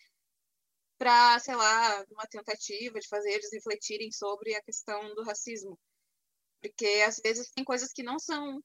para, 1.01 1.39
sei 1.39 1.55
lá, 1.55 2.05
uma 2.11 2.27
tentativa 2.27 2.99
de 2.99 3.07
fazer 3.07 3.31
eles 3.31 3.51
refletirem 3.51 4.11
sobre 4.11 4.53
a 4.53 4.61
questão 4.61 5.15
do 5.15 5.23
racismo? 5.23 5.75
Porque 6.61 6.85
às 7.07 7.19
vezes 7.23 7.49
tem 7.49 7.63
coisas 7.63 7.91
que 7.91 8.03
não 8.03 8.19
são 8.19 8.61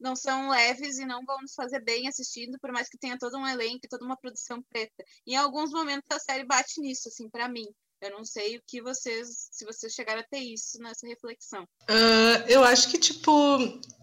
não 0.00 0.16
são 0.16 0.48
leves 0.48 0.98
e 0.98 1.04
não 1.04 1.22
vão 1.24 1.40
nos 1.42 1.54
fazer 1.54 1.78
bem 1.84 2.08
assistindo, 2.08 2.58
por 2.58 2.72
mais 2.72 2.88
que 2.88 2.98
tenha 2.98 3.18
todo 3.18 3.36
um 3.36 3.46
elenco, 3.46 3.86
toda 3.88 4.04
uma 4.04 4.16
produção 4.16 4.62
preta. 4.62 5.04
E 5.26 5.34
em 5.34 5.36
alguns 5.36 5.70
momentos 5.70 6.08
a 6.10 6.18
série 6.18 6.44
bate 6.44 6.80
nisso, 6.80 7.08
assim, 7.08 7.28
para 7.28 7.48
mim. 7.48 7.66
Eu 8.00 8.10
não 8.10 8.24
sei 8.24 8.56
o 8.56 8.62
que 8.66 8.80
vocês, 8.80 9.48
se 9.52 9.64
vocês 9.64 9.92
chegaram 9.92 10.22
a 10.22 10.26
ter 10.28 10.38
isso 10.38 10.78
nessa 10.80 11.06
reflexão. 11.06 11.64
Uh, 11.82 12.48
eu 12.48 12.64
acho 12.64 12.90
que 12.90 12.98
tipo 12.98 13.30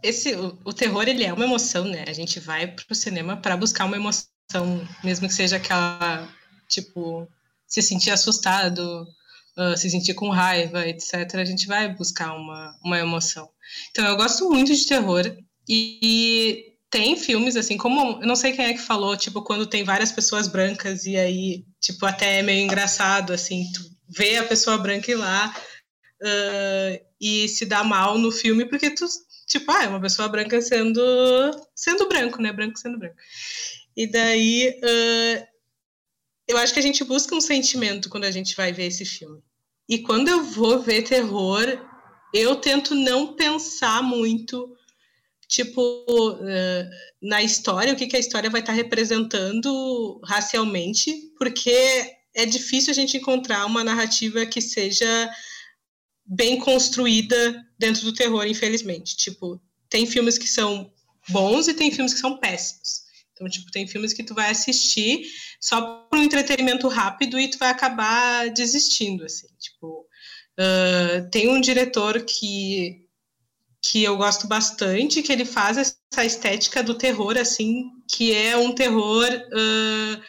esse 0.04 0.36
o, 0.36 0.58
o, 0.64 0.72
terror 0.72 1.06
ele 1.10 1.24
é 1.24 1.34
uma 1.34 1.46
emoção, 1.46 1.84
né? 1.84 2.06
A 2.08 2.14
gente 2.14 2.40
vai 2.40 2.68
pro 2.68 2.96
cinema 2.96 3.42
para 3.42 3.58
buscar 3.58 3.86
uma 3.86 3.98
emoção, 3.98 4.30
mesmo 5.04 5.28
que 5.28 5.34
seja 5.34 5.58
aquela 5.58 6.32
tipo 6.70 7.28
se 7.68 7.82
sentir 7.82 8.12
assustado, 8.12 9.06
uh, 9.58 9.78
se 9.78 9.90
sentir 9.90 10.14
com 10.14 10.30
raiva, 10.30 10.88
etc. 10.88 11.36
A 11.36 11.46
gente 11.46 11.68
vai 11.68 11.94
buscar 11.94 12.34
uma, 12.34 12.76
uma 12.84 12.98
emoção. 12.98 13.50
Então 13.92 14.06
eu 14.06 14.16
gosto 14.16 14.50
muito 14.50 14.74
de 14.74 14.88
terror 14.88 15.26
e, 15.68 16.00
e 16.02 16.78
tem 16.90 17.18
filmes 17.18 17.58
assim, 17.58 17.78
como 17.78 18.22
eu 18.22 18.28
não 18.28 18.36
sei 18.36 18.54
quem 18.54 18.66
é 18.66 18.74
que 18.74 18.80
falou, 18.80 19.18
tipo, 19.18 19.42
quando 19.44 19.68
tem 19.68 19.84
várias 19.84 20.12
pessoas 20.12 20.48
brancas 20.48 21.06
e 21.06 21.18
aí, 21.18 21.66
tipo, 21.82 22.06
até 22.06 22.40
é 22.40 22.44
meio 22.44 22.64
engraçado 22.64 23.34
assim, 23.34 23.66
tu 23.74 23.82
vê 24.10 24.38
a 24.38 24.44
pessoa 24.46 24.78
branca 24.78 25.12
ir 25.12 25.16
lá 25.16 25.54
uh, 26.22 27.06
e 27.20 27.48
se 27.50 27.66
dá 27.66 27.84
mal 27.84 28.18
no 28.18 28.32
filme 28.32 28.66
porque 28.66 28.90
tu, 28.92 29.06
tipo, 29.48 29.70
ah, 29.72 29.84
é 29.84 29.88
uma 29.88 30.00
pessoa 30.00 30.30
branca 30.30 30.62
sendo, 30.62 31.02
sendo 31.76 32.08
branco, 32.08 32.42
né? 32.42 32.54
Branco 32.54 32.80
sendo 32.80 32.98
branco. 32.98 33.16
E 33.96 34.08
daí, 34.08 34.80
uh, 34.84 35.48
eu 36.48 36.58
acho 36.58 36.74
que 36.74 36.80
a 36.80 36.84
gente 36.84 37.04
busca 37.04 37.36
um 37.36 37.42
sentimento 37.42 38.10
quando 38.10 38.24
a 38.24 38.32
gente 38.32 38.56
vai 38.56 38.72
ver 38.72 38.86
esse 38.86 39.06
filme. 39.06 39.42
E 39.90 40.00
quando 40.00 40.28
eu 40.30 40.44
vou 40.44 40.82
ver 40.82 41.04
terror, 41.04 41.66
eu 42.34 42.56
tento 42.56 42.94
não 42.94 43.36
pensar 43.36 44.02
muito, 44.04 44.76
tipo, 45.48 45.82
uh, 45.82 46.90
na 47.22 47.42
história, 47.42 47.94
o 47.94 47.96
que, 47.96 48.08
que 48.08 48.16
a 48.16 48.20
história 48.20 48.50
vai 48.50 48.62
estar 48.62 48.74
representando 48.74 50.20
racialmente, 50.24 51.32
porque 51.38 52.16
é 52.34 52.46
difícil 52.46 52.92
a 52.92 52.94
gente 52.94 53.18
encontrar 53.18 53.66
uma 53.66 53.84
narrativa 53.84 54.46
que 54.46 54.62
seja 54.62 55.30
bem 56.26 56.60
construída 56.60 57.66
dentro 57.80 58.04
do 58.04 58.14
terror, 58.14 58.46
infelizmente. 58.46 59.16
Tipo, 59.16 59.62
tem 59.90 60.06
filmes 60.06 60.38
que 60.38 60.48
são 60.48 60.92
bons 61.30 61.68
e 61.68 61.74
tem 61.74 61.92
filmes 61.92 62.14
que 62.14 62.20
são 62.20 62.38
péssimos. 62.38 63.08
Então, 63.34 63.48
tipo, 63.48 63.72
tem 63.72 63.88
filmes 63.88 64.14
que 64.14 64.24
tu 64.24 64.34
vai 64.34 64.50
assistir 64.50 65.26
só 65.60 66.08
por 66.10 66.20
um 66.20 66.24
entretenimento 66.24 66.88
rápido 66.88 67.40
e 67.40 67.50
tu 67.50 67.58
vai 67.58 67.70
acabar 67.70 68.50
desistindo, 68.50 69.26
assim. 69.26 69.48
Tipo, 69.60 70.06
uh, 70.60 71.30
tem 71.32 71.50
um 71.50 71.62
diretor 71.62 72.24
que 72.24 73.08
que 73.80 74.04
eu 74.04 74.18
gosto 74.18 74.48
bastante, 74.48 75.22
que 75.22 75.32
ele 75.32 75.46
faz 75.46 75.78
essa 75.78 76.26
estética 76.26 76.84
do 76.84 76.96
terror, 76.96 77.38
assim, 77.38 77.92
que 78.10 78.34
é 78.34 78.58
um 78.58 78.74
terror 78.74 79.26
uh, 79.30 80.22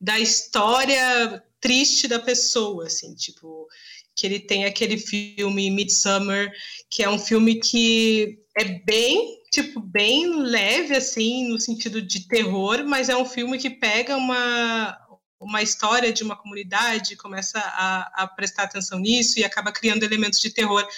da 0.00 0.18
história 0.18 1.42
triste 1.60 2.08
da 2.08 2.18
pessoa, 2.18 2.86
assim, 2.86 3.14
tipo, 3.14 3.68
que 4.14 4.26
ele 4.26 4.40
tem 4.40 4.64
aquele 4.64 4.96
filme 4.96 5.70
Midsummer, 5.70 6.50
que 6.88 7.02
é 7.02 7.08
um 7.08 7.18
filme 7.18 7.56
que 7.56 8.38
é 8.56 8.64
bem, 8.64 9.41
tipo, 9.52 9.78
bem 9.80 10.34
leve, 10.34 10.96
assim, 10.96 11.48
no 11.48 11.60
sentido 11.60 12.00
de 12.00 12.26
terror, 12.26 12.82
mas 12.86 13.10
é 13.10 13.16
um 13.16 13.26
filme 13.26 13.58
que 13.58 13.68
pega 13.68 14.16
uma, 14.16 14.98
uma 15.38 15.62
história 15.62 16.10
de 16.10 16.24
uma 16.24 16.34
comunidade, 16.34 17.16
começa 17.16 17.58
a, 17.58 18.22
a 18.22 18.26
prestar 18.26 18.62
atenção 18.62 18.98
nisso 18.98 19.38
e 19.38 19.44
acaba 19.44 19.70
criando 19.70 20.04
elementos 20.04 20.40
de 20.40 20.48
terror 20.50 20.88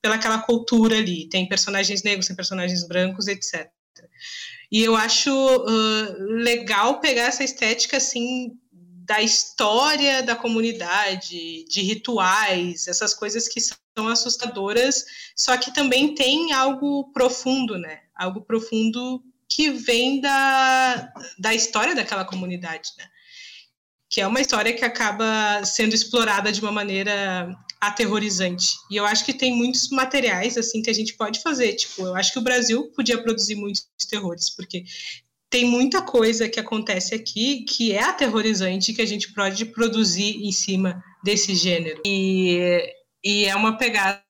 pelaquela 0.00 0.38
cultura 0.38 0.96
ali. 0.96 1.28
Tem 1.28 1.48
personagens 1.48 2.04
negros, 2.04 2.28
tem 2.28 2.36
personagens 2.36 2.86
brancos, 2.86 3.26
etc. 3.26 3.68
E 4.70 4.82
eu 4.82 4.94
acho 4.94 5.30
uh, 5.32 6.22
legal 6.42 7.00
pegar 7.00 7.24
essa 7.24 7.42
estética 7.42 7.96
assim 7.96 8.52
da 9.06 9.22
história 9.22 10.20
da 10.22 10.34
comunidade, 10.34 11.64
de 11.68 11.80
rituais, 11.82 12.88
essas 12.88 13.14
coisas 13.14 13.46
que 13.46 13.60
são 13.60 14.08
assustadoras, 14.08 15.04
só 15.36 15.56
que 15.56 15.72
também 15.72 16.14
tem 16.14 16.52
algo 16.52 17.12
profundo, 17.12 17.78
né? 17.78 18.00
Algo 18.16 18.40
profundo 18.40 19.22
que 19.48 19.70
vem 19.70 20.20
da, 20.20 21.12
da 21.38 21.54
história 21.54 21.94
daquela 21.94 22.24
comunidade, 22.24 22.90
né? 22.98 23.04
Que 24.08 24.20
é 24.20 24.26
uma 24.26 24.40
história 24.40 24.72
que 24.72 24.84
acaba 24.84 25.64
sendo 25.64 25.94
explorada 25.94 26.50
de 26.50 26.60
uma 26.60 26.72
maneira 26.72 27.56
aterrorizante. 27.80 28.76
E 28.90 28.96
eu 28.96 29.06
acho 29.06 29.24
que 29.24 29.32
tem 29.32 29.54
muitos 29.54 29.88
materiais 29.90 30.56
assim 30.58 30.82
que 30.82 30.90
a 30.90 30.94
gente 30.94 31.14
pode 31.14 31.40
fazer. 31.42 31.74
Tipo, 31.74 32.02
eu 32.02 32.16
acho 32.16 32.32
que 32.32 32.38
o 32.40 32.42
Brasil 32.42 32.90
podia 32.96 33.22
produzir 33.22 33.54
muitos 33.54 33.86
terrores, 34.08 34.50
porque 34.50 34.84
tem 35.50 35.64
muita 35.64 36.02
coisa 36.02 36.48
que 36.48 36.58
acontece 36.58 37.14
aqui 37.14 37.64
que 37.64 37.92
é 37.92 38.02
aterrorizante 38.02 38.92
que 38.92 39.02
a 39.02 39.06
gente 39.06 39.32
pode 39.32 39.64
produzir 39.66 40.44
em 40.44 40.52
cima 40.52 41.02
desse 41.22 41.54
gênero. 41.54 42.02
E, 42.04 42.82
e 43.24 43.44
é 43.44 43.54
uma 43.54 43.76
pegada 43.76 44.22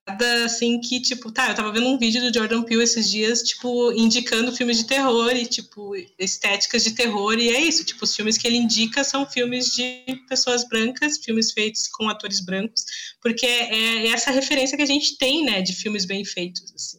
assim 0.45 0.81
que, 0.81 1.01
tipo, 1.01 1.33
tá, 1.33 1.49
eu 1.49 1.55
tava 1.55 1.73
vendo 1.73 1.89
um 1.89 1.99
vídeo 1.99 2.21
do 2.21 2.33
Jordan 2.33 2.63
Peele 2.63 2.83
esses 2.83 3.11
dias, 3.11 3.43
tipo, 3.43 3.93
indicando 3.93 4.55
filmes 4.55 4.79
de 4.79 4.85
terror 4.85 5.31
e, 5.35 5.47
tipo, 5.47 5.93
estéticas 6.19 6.85
de 6.85 6.93
terror, 6.93 7.39
e 7.39 7.49
é 7.49 7.61
isso, 7.61 7.85
tipo, 7.85 8.05
os 8.05 8.15
filmes 8.15 8.39
que 8.39 8.47
ele 8.47 8.57
indica 8.57 9.03
são 9.03 9.27
filmes 9.27 9.75
de 9.75 10.05
pessoas 10.29 10.69
brancas, 10.69 11.19
filmes 11.19 11.53
feitos 11.53 11.89
com 11.89 12.09
atores 12.09 12.41
brancos, 12.41 12.85
porque 13.21 13.45
é, 13.45 14.07
é 14.07 14.09
essa 14.09 14.31
referência 14.31 14.77
que 14.77 14.83
a 14.83 14.87
gente 14.87 15.19
tem, 15.19 15.45
né, 15.45 15.61
de 15.61 15.75
filmes 15.75 16.05
bem 16.05 16.25
feitos, 16.25 16.73
assim. 16.75 16.99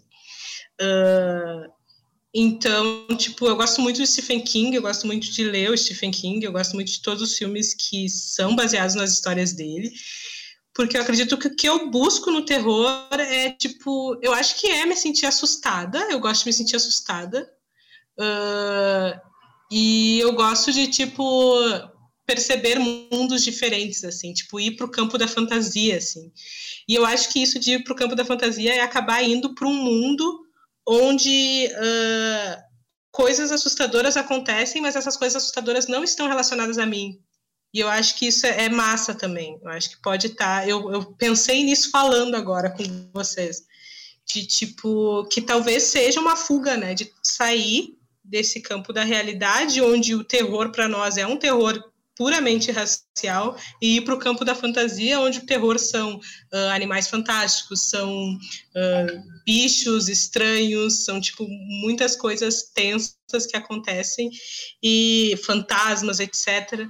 Uh, 0.80 1.77
então, 2.34 3.08
tipo, 3.18 3.48
eu 3.48 3.56
gosto 3.56 3.82
muito 3.82 3.98
de 3.98 4.08
Stephen 4.08 4.42
King, 4.42 4.76
eu 4.76 4.82
gosto 4.82 5.08
muito 5.08 5.32
de 5.32 5.44
ler 5.44 5.72
o 5.72 5.78
Stephen 5.78 6.12
King, 6.12 6.46
eu 6.46 6.52
gosto 6.52 6.74
muito 6.74 6.92
de 6.92 7.02
todos 7.02 7.22
os 7.22 7.38
filmes 7.38 7.74
que 7.74 8.10
são 8.10 8.56
baseados 8.56 8.96
nas 8.96 9.12
histórias 9.13 9.54
dele, 9.54 9.92
porque 10.74 10.98
eu 10.98 11.02
acredito 11.02 11.38
que 11.38 11.48
o 11.48 11.56
que 11.56 11.68
eu 11.68 11.90
busco 11.90 12.30
no 12.30 12.46
terror 12.46 12.92
é, 13.12 13.52
tipo, 13.52 14.20
eu 14.22 14.34
acho 14.34 14.60
que 14.60 14.68
é 14.68 14.86
me 14.86 14.96
sentir 14.96 15.26
assustada, 15.26 16.00
eu 16.12 16.20
gosto 16.20 16.42
de 16.44 16.50
me 16.50 16.54
sentir 16.54 16.76
assustada, 16.76 17.50
uh, 18.20 19.20
e 19.72 20.20
eu 20.20 20.34
gosto 20.34 20.72
de, 20.72 20.88
tipo, 20.88 21.60
perceber 22.26 22.78
mundos 22.78 23.44
diferentes, 23.44 24.04
assim, 24.04 24.34
tipo, 24.34 24.60
ir 24.60 24.76
para 24.76 24.86
o 24.86 24.92
campo 24.92 25.18
da 25.18 25.28
fantasia, 25.28 25.98
assim. 25.98 26.32
E 26.88 26.94
eu 26.94 27.06
acho 27.06 27.32
que 27.32 27.42
isso 27.42 27.58
de 27.58 27.72
ir 27.72 27.84
para 27.84 27.94
o 27.94 27.96
campo 27.96 28.16
da 28.16 28.26
fantasia 28.26 28.76
é 28.76 28.82
acabar 28.82 29.24
indo 29.24 29.56
para 29.56 29.68
um 29.68 29.74
mundo 29.74 30.46
onde 30.88 31.69
uh, 31.73 32.63
coisas 33.12 33.52
assustadoras 33.52 34.15
acontecem, 34.15 34.82
mas 34.82 34.95
essas 34.95 35.17
coisas 35.17 35.36
assustadoras 35.36 35.88
não 35.88 36.04
estão 36.04 36.28
relacionadas 36.28 36.78
a 36.78 36.86
mim. 36.86 37.19
E 37.73 37.80
eu 37.80 37.89
acho 37.89 38.17
que 38.17 38.28
isso 38.28 38.45
é, 38.45 38.65
é 38.65 38.69
massa 38.69 39.13
também. 39.13 39.60
Eu 39.62 39.69
acho 39.69 39.89
que 39.89 40.02
pode 40.02 40.28
estar. 40.28 40.62
Tá, 40.62 40.67
eu, 40.67 40.89
eu 40.91 41.13
pensei 41.13 41.63
nisso 41.63 41.91
falando 41.91 42.36
agora 42.36 42.69
com 42.69 42.84
vocês. 43.13 43.63
De 44.26 44.45
tipo, 44.45 45.26
que 45.26 45.41
talvez 45.41 45.84
seja 45.84 46.19
uma 46.19 46.36
fuga, 46.36 46.78
né? 46.78 46.93
De 46.93 47.12
sair 47.21 47.97
desse 48.23 48.62
campo 48.62 48.93
da 48.93 49.04
realidade, 49.04 49.82
onde 49.82 50.15
o 50.15 50.23
terror 50.23 50.71
para 50.71 50.88
nós 50.88 51.17
é 51.17 51.26
um 51.26 51.38
terror 51.38 51.82
puramente 52.17 52.71
racial 52.71 53.58
e 53.82 53.97
ir 53.97 54.01
para 54.01 54.15
o 54.15 54.19
campo 54.19 54.43
da 54.43 54.56
fantasia, 54.56 55.19
onde 55.19 55.39
o 55.39 55.45
terror 55.45 55.77
são 55.77 56.17
uh, 56.17 56.69
animais 56.73 57.08
fantásticos, 57.08 57.89
são 57.89 58.34
uh, 58.34 59.23
bichos 59.45 60.10
estranhos, 60.10 61.06
são 61.06 61.21
tipo 61.21 61.47
muitas 61.47 62.15
coisas 62.15 62.71
tensas 62.73 63.45
que 63.49 63.56
acontecem 63.56 64.32
e 64.82 65.39
fantasmas, 65.45 66.19
etc. 66.19 66.88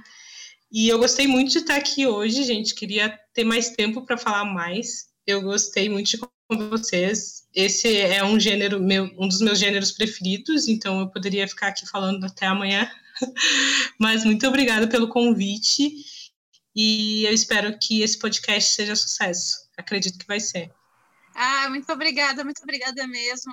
E 0.72 0.88
eu 0.88 0.98
gostei 0.98 1.26
muito 1.26 1.52
de 1.52 1.58
estar 1.58 1.76
aqui 1.76 2.06
hoje, 2.06 2.42
gente. 2.42 2.74
Queria 2.74 3.18
ter 3.34 3.44
mais 3.44 3.70
tempo 3.70 4.04
para 4.04 4.18
falar 4.18 4.44
mais. 4.44 5.08
Eu 5.26 5.42
gostei 5.42 5.88
muito 5.88 6.10
de 6.10 6.18
com 6.48 6.70
vocês. 6.70 7.46
Esse 7.54 7.96
é 7.98 8.24
um 8.24 8.40
gênero 8.40 8.80
meu, 8.80 9.10
um 9.18 9.28
dos 9.28 9.40
meus 9.40 9.58
gêneros 9.58 9.92
preferidos, 9.92 10.66
então 10.66 11.00
eu 11.00 11.08
poderia 11.08 11.46
ficar 11.46 11.68
aqui 11.68 11.86
falando 11.86 12.24
até 12.24 12.46
amanhã. 12.46 12.90
Mas 13.98 14.24
muito 14.24 14.46
obrigada 14.46 14.88
pelo 14.88 15.08
convite 15.08 15.92
e 16.74 17.24
eu 17.24 17.32
espero 17.32 17.76
que 17.78 18.02
esse 18.02 18.18
podcast 18.18 18.74
seja 18.74 18.94
sucesso. 18.94 19.68
Acredito 19.76 20.18
que 20.18 20.26
vai 20.26 20.40
ser. 20.40 20.72
Ah, 21.34 21.68
muito 21.68 21.90
obrigada, 21.92 22.44
muito 22.44 22.62
obrigada 22.62 23.06
mesmo. 23.06 23.52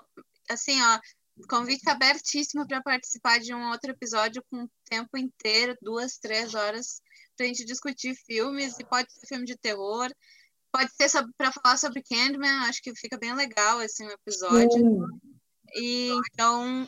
Assim, 0.49 0.82
ó, 0.82 0.99
convite 1.47 1.89
abertíssimo 1.89 2.67
para 2.67 2.82
participar 2.82 3.39
de 3.39 3.54
um 3.54 3.69
outro 3.69 3.91
episódio 3.91 4.43
com 4.49 4.63
o 4.63 4.69
tempo 4.89 5.17
inteiro, 5.17 5.78
duas, 5.82 6.17
três 6.17 6.54
horas, 6.54 7.01
para 7.36 7.45
a 7.45 7.49
gente 7.49 7.65
discutir 7.65 8.15
filmes, 8.15 8.80
e 8.80 8.86
pode 8.86 9.12
ser 9.12 9.28
filme 9.28 9.45
de 9.45 9.58
terror, 9.58 10.10
pode 10.71 10.91
ser 10.93 11.10
para 11.38 11.51
falar 11.51 11.78
sobre 11.78 12.04
Candyman, 12.04 12.67
acho 12.67 12.82
que 12.82 12.95
fica 12.95 13.17
bem 13.17 13.34
legal 13.34 13.82
esse 13.82 14.04
assim, 14.04 14.13
episódio. 14.13 15.08
E 15.73 16.10
então 16.32 16.88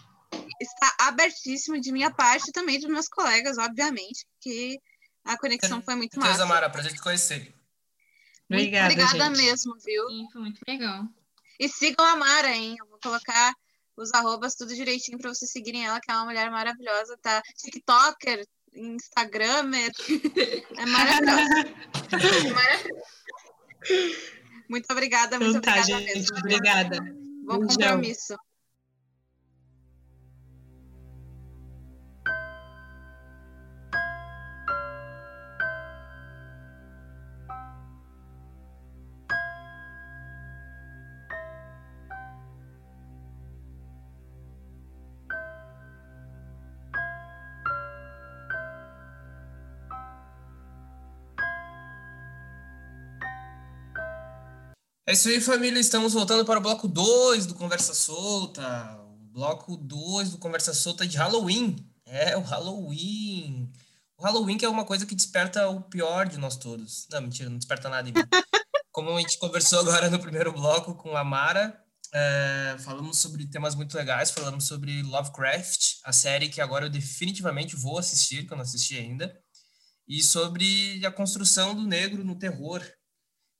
está 0.59 0.95
abertíssimo 0.99 1.79
de 1.79 1.91
minha 1.91 2.11
parte 2.11 2.51
também 2.51 2.79
dos 2.79 2.89
meus 2.89 3.07
colegas, 3.07 3.57
obviamente, 3.57 4.25
que 4.39 4.79
a 5.23 5.37
conexão 5.37 5.81
foi 5.81 5.95
muito 5.95 6.19
massa. 6.19 6.45
Mara, 6.45 6.69
prazer 6.69 6.93
te 6.93 7.01
conhecer. 7.01 7.53
Obrigada, 8.49 8.93
obrigada 8.93 9.35
gente. 9.35 9.45
mesmo, 9.45 9.75
viu? 9.83 10.07
Sim, 10.07 10.27
foi 10.31 10.41
muito 10.41 10.61
legal. 10.67 11.03
E 11.59 11.67
sigam 11.67 12.05
a 12.05 12.15
Mara, 12.15 12.55
hein? 12.55 12.75
Eu 12.79 12.87
vou 12.87 12.99
colocar 13.01 13.53
os 13.97 14.13
arrobas 14.13 14.55
tudo 14.55 14.73
direitinho 14.73 15.17
para 15.17 15.33
vocês 15.33 15.51
seguirem 15.51 15.85
ela, 15.85 15.99
que 15.99 16.09
é 16.11 16.13
uma 16.13 16.25
mulher 16.25 16.49
maravilhosa, 16.49 17.17
tá? 17.21 17.41
TikToker, 17.57 18.45
Instagramer. 18.73 19.91
É 20.77 20.85
maravilhosa. 20.85 21.59
é 22.11 22.49
maravilhosa. 22.53 23.07
Muito 24.69 24.91
obrigada, 24.91 25.39
muito 25.39 25.57
então 25.57 25.61
tá, 25.61 25.79
obrigada 25.79 26.03
gente, 26.03 26.15
mesmo. 26.15 26.37
Obrigada. 26.37 26.99
Bom 27.45 27.65
compromisso. 27.65 28.35
É 55.09 55.13
isso 55.13 55.29
aí, 55.29 55.39
família. 55.39 55.79
Estamos 55.79 56.11
voltando 56.11 56.43
para 56.43 56.59
o 56.59 56.61
bloco 56.61 56.85
2 56.85 57.45
do 57.45 57.55
Conversa 57.55 57.93
Solta. 57.93 58.99
O 58.99 59.31
bloco 59.31 59.77
2 59.77 60.31
do 60.31 60.37
Conversa 60.37 60.73
Solta 60.73 61.07
de 61.07 61.15
Halloween. 61.15 61.77
É, 62.05 62.35
o 62.35 62.41
Halloween. 62.41 63.71
O 64.17 64.23
Halloween 64.23 64.57
que 64.57 64.65
é 64.65 64.69
uma 64.69 64.83
coisa 64.83 65.05
que 65.05 65.15
desperta 65.15 65.69
o 65.69 65.79
pior 65.79 66.27
de 66.27 66.37
nós 66.37 66.57
todos. 66.57 67.07
Não, 67.09 67.21
mentira, 67.21 67.49
não 67.49 67.57
desperta 67.57 67.87
nada 67.87 68.09
em 68.09 68.11
mim. 68.11 68.19
Como 68.91 69.09
a 69.15 69.21
gente 69.21 69.37
conversou 69.37 69.79
agora 69.79 70.09
no 70.09 70.19
primeiro 70.19 70.51
bloco 70.51 70.93
com 70.93 71.15
a 71.15 71.23
Mara, 71.23 71.81
é, 72.13 72.75
falamos 72.79 73.17
sobre 73.17 73.47
temas 73.47 73.75
muito 73.75 73.95
legais, 73.95 74.31
falamos 74.31 74.67
sobre 74.67 75.03
Lovecraft, 75.03 75.99
a 76.03 76.11
série 76.11 76.49
que 76.49 76.59
agora 76.59 76.87
eu 76.87 76.89
definitivamente 76.89 77.77
vou 77.77 77.97
assistir, 77.97 78.45
que 78.45 78.51
eu 78.51 78.57
não 78.57 78.63
assisti 78.63 78.97
ainda, 78.97 79.39
e 80.05 80.21
sobre 80.21 81.05
a 81.05 81.11
construção 81.11 81.73
do 81.73 81.83
negro 81.83 82.25
no 82.25 82.35
terror, 82.35 82.83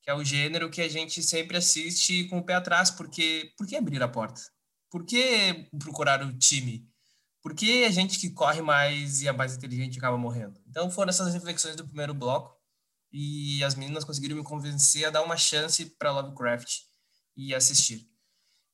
que 0.08 0.12
é 0.12 0.14
o 0.14 0.24
gênero 0.24 0.70
que 0.70 0.82
a 0.82 0.88
gente 0.88 1.22
sempre 1.22 1.58
assiste 1.58 2.24
com 2.30 2.38
o 2.38 2.44
pé 2.44 2.54
atrás, 2.54 2.90
porque 2.90 3.52
por 3.58 3.68
que 3.68 3.76
abrir 3.76 4.02
a 4.02 4.08
porta? 4.08 4.40
Por 4.90 5.06
que 5.06 5.68
procurar 5.78 6.24
o 6.24 6.32
time? 6.38 6.90
Por 7.42 7.54
que 7.54 7.84
a 7.84 7.92
gente 7.92 8.18
que 8.18 8.30
corre 8.30 8.62
mais 8.62 9.22
e 9.22 9.28
é 9.28 9.34
mais 9.34 9.58
inteligente 9.58 9.98
acaba 9.98 10.18
morrendo? 10.18 10.62
Então 10.66 10.90
foram 10.90 11.10
essas 11.10 11.34
reflexões 11.34 11.76
do 11.76 11.86
primeiro 11.86 12.14
bloco 12.14 12.56
e 13.12 13.62
as 13.66 13.76
meninas 13.76 14.06
conseguiram 14.06 14.38
me 14.38 14.46
convencer 14.46 15.04
a 15.04 15.10
dar 15.10 15.24
uma 15.24 15.36
chance 15.36 15.86
para 15.98 16.14
Lovecraft 16.14 16.84
e 17.36 17.54
assistir. 17.54 18.10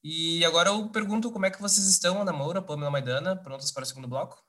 E 0.04 0.46
agora 0.46 0.70
eu 0.70 0.88
pergunto 0.90 1.32
como 1.32 1.48
é 1.48 1.50
que 1.50 1.60
vocês 1.60 1.88
estão, 1.88 2.22
Ana 2.22 2.32
Moura, 2.32 2.62
Pamela 2.62 2.92
Maidana, 2.92 3.36
prontas 3.36 3.72
para 3.72 3.82
o 3.82 3.88
segundo 3.88 4.08
bloco? 4.08 4.40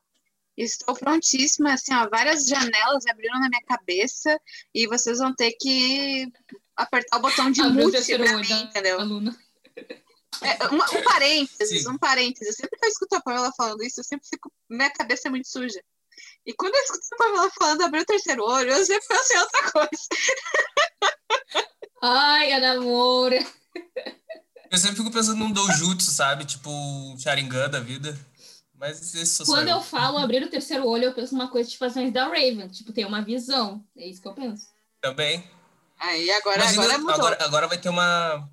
Estou 0.54 0.94
prontíssima, 0.94 1.72
assim, 1.72 1.94
ó, 1.94 2.08
várias 2.10 2.46
janelas 2.46 3.06
abriram 3.06 3.40
na 3.40 3.48
minha 3.48 3.62
cabeça 3.62 4.38
e 4.74 4.86
vocês 4.86 5.18
vão 5.18 5.34
ter 5.34 5.52
que 5.52 6.30
apertar 6.76 7.16
o 7.18 7.20
botão 7.20 7.50
de 7.50 7.60
o 7.62 7.70
mute 7.70 7.92
terceiro 7.92 8.24
pra 8.24 8.36
olho 8.36 8.48
mim, 8.48 8.62
entendeu? 8.62 9.00
aluna. 9.00 9.36
É, 10.42 10.66
uma- 10.66 10.84
um 10.90 11.02
parênteses, 11.04 11.82
Sim. 11.82 11.88
um 11.90 11.98
parênteses. 11.98 12.56
Sempre 12.56 12.78
que 12.78 12.84
eu 12.86 12.90
escuto 12.90 13.14
a 13.16 13.20
Pamela 13.22 13.52
falando 13.56 13.82
isso, 13.84 14.00
eu 14.00 14.04
sempre 14.04 14.26
fico. 14.28 14.52
Minha 14.68 14.90
cabeça 14.90 15.28
é 15.28 15.30
muito 15.30 15.48
suja. 15.48 15.80
E 16.46 16.52
quando 16.52 16.74
eu 16.74 16.82
escuto 16.82 17.06
a 17.12 17.16
Pamela 17.16 17.50
falando 17.58 17.82
abrir 17.82 18.00
o 18.00 18.04
terceiro 18.06 18.42
olho, 18.44 18.70
eu 18.70 18.84
sempre 18.84 19.06
penso 19.08 19.32
em 19.32 19.38
outra 19.38 19.72
coisa. 19.72 20.08
Ai, 22.02 22.52
Ana 22.52 22.80
Moura. 22.80 23.44
Eu 24.70 24.78
sempre 24.78 24.96
fico 24.96 25.10
pensando 25.10 25.38
num 25.38 25.52
doujutsu, 25.52 26.10
sabe? 26.10 26.44
Tipo 26.44 26.68
um 26.70 27.16
Sharingan 27.18 27.68
da 27.70 27.80
vida. 27.80 28.18
Mas 28.74 28.98
sou 29.30 29.46
só 29.46 29.52
Quando 29.52 29.68
eu. 29.68 29.76
eu 29.76 29.82
falo 29.82 30.18
abrir 30.18 30.42
o 30.42 30.50
terceiro 30.50 30.86
olho, 30.86 31.04
eu 31.04 31.14
penso 31.14 31.34
uma 31.34 31.48
coisa 31.48 31.70
tipo 31.70 31.84
as 31.84 31.94
da 32.12 32.24
Raven. 32.26 32.68
Tipo, 32.68 32.92
ter 32.92 33.06
uma 33.06 33.22
visão. 33.22 33.82
É 33.96 34.06
isso 34.06 34.20
que 34.20 34.28
eu 34.28 34.34
penso. 34.34 34.66
Também. 35.00 35.48
Aí 35.98 36.30
agora, 36.32 36.58
Imagina, 36.58 36.82
agora 36.84 36.98
mudou. 36.98 37.14
agora, 37.14 37.44
agora 37.44 37.66
vai 37.68 37.78
ter 37.78 37.88
uma. 37.88 38.48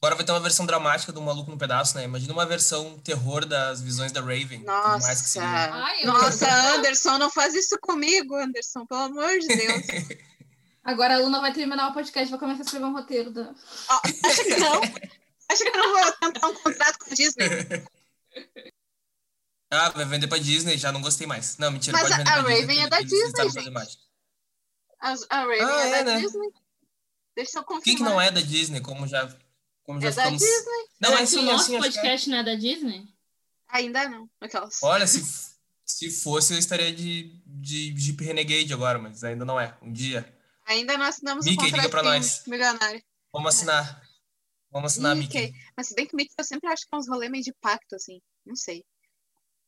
Agora 0.00 0.16
vai 0.16 0.24
ter 0.24 0.32
uma 0.32 0.40
versão 0.40 0.66
dramática 0.66 1.12
do 1.12 1.22
Maluco 1.22 1.50
no 1.50 1.56
Pedaço, 1.56 1.96
né? 1.96 2.02
Imagina 2.04 2.32
uma 2.32 2.44
versão 2.44 2.98
terror 2.98 3.46
das 3.46 3.80
visões 3.80 4.10
da 4.10 4.20
Raven. 4.20 4.64
Nossa. 4.64 5.40
Ai, 5.40 6.04
Nossa, 6.04 6.50
Anderson, 6.74 7.18
não 7.18 7.30
faz 7.30 7.54
isso 7.54 7.78
comigo, 7.80 8.34
Anderson, 8.34 8.84
pelo 8.84 9.00
amor 9.02 9.38
de 9.38 9.46
Deus. 9.46 9.82
Agora 10.84 11.14
a 11.14 11.18
Luna 11.18 11.40
vai 11.40 11.52
terminar 11.52 11.90
o 11.90 11.94
podcast 11.94 12.26
e 12.26 12.30
vai 12.32 12.40
começar 12.40 12.62
a 12.62 12.64
escrever 12.64 12.84
um 12.86 12.92
roteiro. 12.92 13.30
Da... 13.30 13.54
Ó, 13.90 14.00
acha 14.26 14.42
que 14.44 14.56
não? 14.56 14.80
Acha 14.82 15.64
que 15.64 15.68
eu 15.68 15.76
não 15.80 15.92
vou 16.02 16.12
tentar 16.12 16.46
um 16.48 16.54
contrato 16.54 16.98
com 16.98 17.10
a 17.10 17.14
Disney? 17.14 17.46
Ah, 19.74 19.88
vai 19.88 20.04
vender 20.04 20.26
pra 20.28 20.36
Disney, 20.36 20.76
já 20.76 20.92
não 20.92 21.00
gostei 21.00 21.26
mais. 21.26 21.56
Não, 21.56 21.70
mentira, 21.70 21.96
Mas 21.96 22.02
pode 22.10 22.14
a- 22.14 22.18
vender 22.18 22.30
a 22.30 22.32
pra 22.34 22.42
Disney. 22.42 22.60
Raven 22.60 22.78
é 22.78 22.88
porque 22.88 22.90
da 22.90 23.00
eles- 23.00 23.12
eles 23.12 23.52
Disney, 23.54 23.74
gente. 23.86 23.98
A, 25.00 25.08
a 25.30 25.40
Raven 25.40 25.62
Ah, 25.62 25.86
é, 25.86 25.88
é, 26.00 26.04
da 26.04 26.12
né? 26.14 26.20
Disney. 26.20 26.48
Deixa 27.36 27.58
eu 27.58 27.62
confirmar. 27.64 27.84
Quem 27.84 27.96
que 27.96 28.02
não 28.02 28.20
é 28.20 28.30
da 28.30 28.40
Disney, 28.40 28.80
como 28.80 29.06
já, 29.06 29.26
como 29.84 30.00
já 30.00 30.08
É 30.08 30.10
da 30.10 30.22
ficamos... 30.22 30.40
Disney. 30.42 30.88
Não, 31.00 31.08
Será 31.10 31.20
é 31.20 31.24
que 31.24 31.26
sim, 31.30 31.36
o 31.36 31.40
é 31.40 31.44
nosso 31.44 31.64
sim, 31.66 31.76
acho 31.76 31.82
que 31.90 31.98
é. 31.98 32.00
podcast 32.00 32.30
não 32.30 32.36
é 32.38 32.42
da 32.44 32.54
Disney? 32.54 33.08
Ainda 33.68 34.08
não. 34.08 34.30
Aquelas. 34.40 34.82
Olha, 34.82 35.06
se, 35.06 35.24
se 35.86 36.10
fosse, 36.10 36.52
eu 36.52 36.58
estaria 36.58 36.92
de, 36.92 37.40
de 37.46 37.94
Jeep 37.98 38.22
Renegade 38.22 38.72
agora, 38.72 38.98
mas 38.98 39.24
ainda 39.24 39.44
não 39.44 39.58
é. 39.58 39.76
Um 39.80 39.92
dia. 39.92 40.30
Ainda 40.66 40.96
não 40.98 41.06
assinamos 41.06 41.44
Mickey, 41.46 41.60
o 41.62 41.64
liga 41.64 41.76
contrato 41.82 41.90
pra 41.90 42.02
nós. 42.02 42.42
milionário. 42.46 43.02
Vamos 43.32 43.54
assinar. 43.54 44.02
Vamos 44.70 44.92
assinar, 44.92 45.16
Mickey. 45.16 45.40
Mickey. 45.46 45.58
Mas 45.76 45.88
se 45.88 45.94
bem 45.94 46.06
que 46.06 46.14
o 46.14 46.16
Mickey 46.16 46.32
eu 46.38 46.44
sempre 46.44 46.68
acho 46.70 46.82
que 46.86 46.94
é 46.94 46.98
uns 46.98 47.08
rolê 47.08 47.28
meio 47.28 47.42
de 47.44 47.52
pacto, 47.60 47.94
assim. 47.96 48.20
Não 48.44 48.54
sei. 48.56 48.84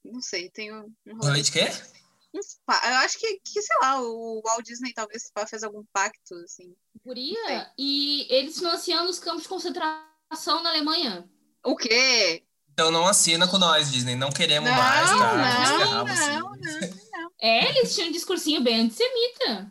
Não 0.05 0.21
sei, 0.21 0.51
tem 0.51 0.71
um, 0.73 0.93
um 1.07 1.17
Rolê 1.17 1.41
de 1.41 1.51
quê? 1.51 1.65
pa- 1.65 1.87
Eu 2.35 2.95
acho 2.97 3.19
que, 3.19 3.41
que, 3.41 3.63
sei 3.63 3.77
lá, 3.81 4.01
o 4.01 4.43
Walt 4.45 4.65
Disney 4.65 4.93
talvez 4.93 5.31
fez 5.49 5.63
algum 5.63 5.85
pacto, 5.93 6.35
assim. 6.45 6.67
Não. 6.69 6.75
Guria. 7.05 7.73
E 7.79 8.27
eles 8.29 8.59
financiando 8.59 9.09
os 9.09 9.19
campos 9.19 9.43
de 9.43 9.49
concentração 9.49 10.63
na 10.63 10.71
Alemanha. 10.71 11.29
O 11.65 11.77
quê? 11.77 12.45
Então 12.73 12.91
não 12.91 13.07
assina 13.07 13.47
com 13.47 13.57
nós, 13.57 13.91
Disney. 13.93 14.17
Não 14.17 14.31
queremos 14.31 14.69
Não, 14.69 14.77
mais, 14.77 15.09
tá? 15.09 15.17
Não, 15.17 15.79
ferrava 15.79 16.05
não, 16.05 16.53
assim. 16.53 17.11
não. 17.13 17.31
É, 17.41 17.69
eles 17.69 17.95
tinham 17.95 18.09
um 18.09 18.13
discursinho 18.13 18.63
bem 18.63 18.81
antissemita. 18.81 19.71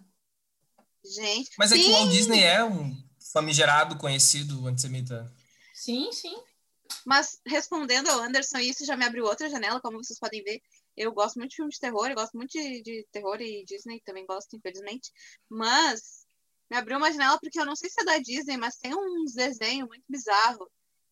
Gente. 1.03 1.51
Mas 1.57 1.71
é 1.71 1.75
que 1.75 1.83
sim, 1.83 1.89
o 1.89 1.93
Walt 1.93 2.11
Disney 2.11 2.43
é 2.43 2.63
um 2.63 2.95
famigerado, 3.33 3.97
conhecido 3.97 4.65
antissemita. 4.67 5.29
Sim, 5.73 6.11
sim. 6.13 6.35
Mas 7.05 7.41
respondendo 7.45 8.07
ao 8.09 8.21
Anderson, 8.21 8.59
isso 8.59 8.85
já 8.85 8.95
me 8.95 9.03
abriu 9.03 9.25
outra 9.25 9.49
janela, 9.49 9.81
como 9.81 10.01
vocês 10.01 10.17
podem 10.17 10.41
ver. 10.43 10.61
Eu 10.95 11.11
gosto 11.11 11.37
muito 11.37 11.51
de 11.51 11.55
filme 11.57 11.71
de 11.71 11.79
terror, 11.79 12.07
eu 12.07 12.15
gosto 12.15 12.35
muito 12.37 12.51
de, 12.51 12.81
de 12.81 13.07
terror 13.11 13.41
e 13.41 13.63
Disney 13.65 14.01
também 14.05 14.25
gosto, 14.25 14.55
infelizmente. 14.55 15.11
Mas 15.49 16.25
me 16.69 16.77
abriu 16.77 16.97
uma 16.97 17.11
janela 17.11 17.39
porque 17.39 17.59
eu 17.59 17.65
não 17.65 17.75
sei 17.75 17.89
se 17.89 18.01
é 18.01 18.05
da 18.05 18.17
Disney, 18.19 18.57
mas 18.57 18.77
tem 18.77 18.93
uns 18.95 19.33
desenhos 19.33 19.87
muito 19.87 20.03
bizarros 20.07 20.67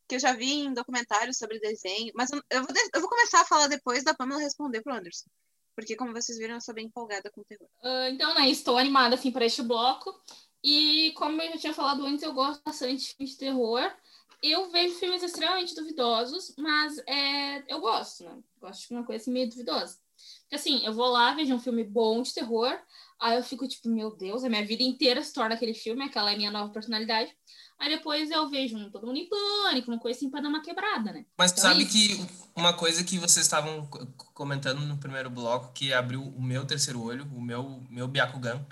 que 0.08 0.16
eu 0.16 0.20
já 0.20 0.34
vi 0.34 0.52
em 0.52 0.74
documentários 0.74 1.38
sobre 1.38 1.60
desenho. 1.60 2.12
Mas 2.16 2.30
eu, 2.32 2.42
eu 2.50 2.64
vou, 2.64 2.74
de- 2.74 2.90
eu 2.94 3.00
vou 3.02 3.10
começar 3.10 3.42
a 3.42 3.46
falar 3.46 3.68
depois 3.68 4.04
da 4.04 4.14
Pamela 4.14 4.42
responder 4.42 4.82
pro 4.82 4.94
Anderson. 4.94 5.30
Porque, 5.74 5.96
como 5.96 6.12
vocês 6.12 6.38
viram, 6.38 6.56
eu 6.56 6.62
sou 6.62 6.74
bem 6.76 6.88
empolgada 6.88 7.32
com 7.32 7.44
terror. 7.44 7.68
Ah, 7.82 8.10
então, 8.10 8.36
né, 8.36 8.50
estou 8.50 8.78
animada 8.78 9.16
assim 9.16 9.32
para 9.32 9.46
este 9.46 9.62
bloco. 9.62 10.14
E 10.64 11.14
como 11.16 11.42
eu 11.42 11.52
já 11.54 11.58
tinha 11.58 11.74
falado 11.74 12.06
antes, 12.06 12.24
eu 12.24 12.34
gosto 12.34 12.62
bastante 12.64 12.98
de 12.98 13.14
filmes 13.16 13.32
de 13.32 13.38
terror. 13.38 13.90
Eu 14.42 14.72
vejo 14.72 14.96
filmes 14.96 15.22
extremamente 15.22 15.76
duvidosos, 15.76 16.54
mas 16.58 16.98
é, 17.08 17.64
eu 17.72 17.80
gosto, 17.80 18.24
né? 18.24 18.38
Gosto 18.60 18.88
de 18.88 18.94
uma 18.96 19.04
coisa 19.06 19.22
assim, 19.22 19.32
meio 19.32 19.50
duvidosa. 19.50 19.98
Porque 20.44 20.56
assim, 20.56 20.84
eu 20.86 20.94
vou 20.94 21.08
lá, 21.08 21.34
vejo 21.34 21.54
um 21.54 21.60
filme 21.60 21.84
bom 21.84 22.22
de 22.22 22.34
terror, 22.34 22.78
aí 23.20 23.38
eu 23.38 23.44
fico 23.44 23.68
tipo, 23.68 23.88
meu 23.90 24.16
Deus, 24.16 24.44
a 24.44 24.50
minha 24.50 24.66
vida 24.66 24.84
inteira 24.84 25.24
se 25.24 25.34
torna 25.34 25.56
aquele 25.56 25.74
filme, 25.74 26.04
aquela 26.04 26.32
é 26.32 26.34
a 26.34 26.38
minha 26.38 26.52
nova 26.52 26.72
personalidade. 26.74 27.32
Aí 27.80 27.90
depois 27.90 28.30
eu 28.30 28.48
vejo 28.50 28.78
um 28.78 28.92
Todo 28.92 29.08
Mundo 29.08 29.18
em 29.18 29.28
Pânico, 29.30 29.90
uma 29.92 30.00
coisa 30.00 30.18
assim 30.18 30.30
pra 30.30 30.42
dar 30.42 30.50
uma 30.50 30.62
quebrada, 30.62 31.12
né? 31.12 31.26
Mas 31.38 31.52
Então 31.52 31.66
é 31.66 31.68
sabe 31.74 31.84
isso. 31.84 31.92
que 31.92 32.28
uma 32.56 32.74
coisa 32.74 33.04
que 33.04 33.18
vocês 33.18 33.46
estavam 33.46 33.88
co- 33.88 34.06
comentando 34.34 34.82
no 34.82 34.98
primeiro 34.98 35.30
bloco, 35.30 35.72
que 35.74 35.92
abriu 35.94 36.22
o 36.22 36.42
meu 36.42 36.66
terceiro 36.66 37.02
olho, 37.02 37.26
o 37.34 37.42
meu, 37.42 37.84
meu 37.90 38.08
Byakugan, 38.08 38.64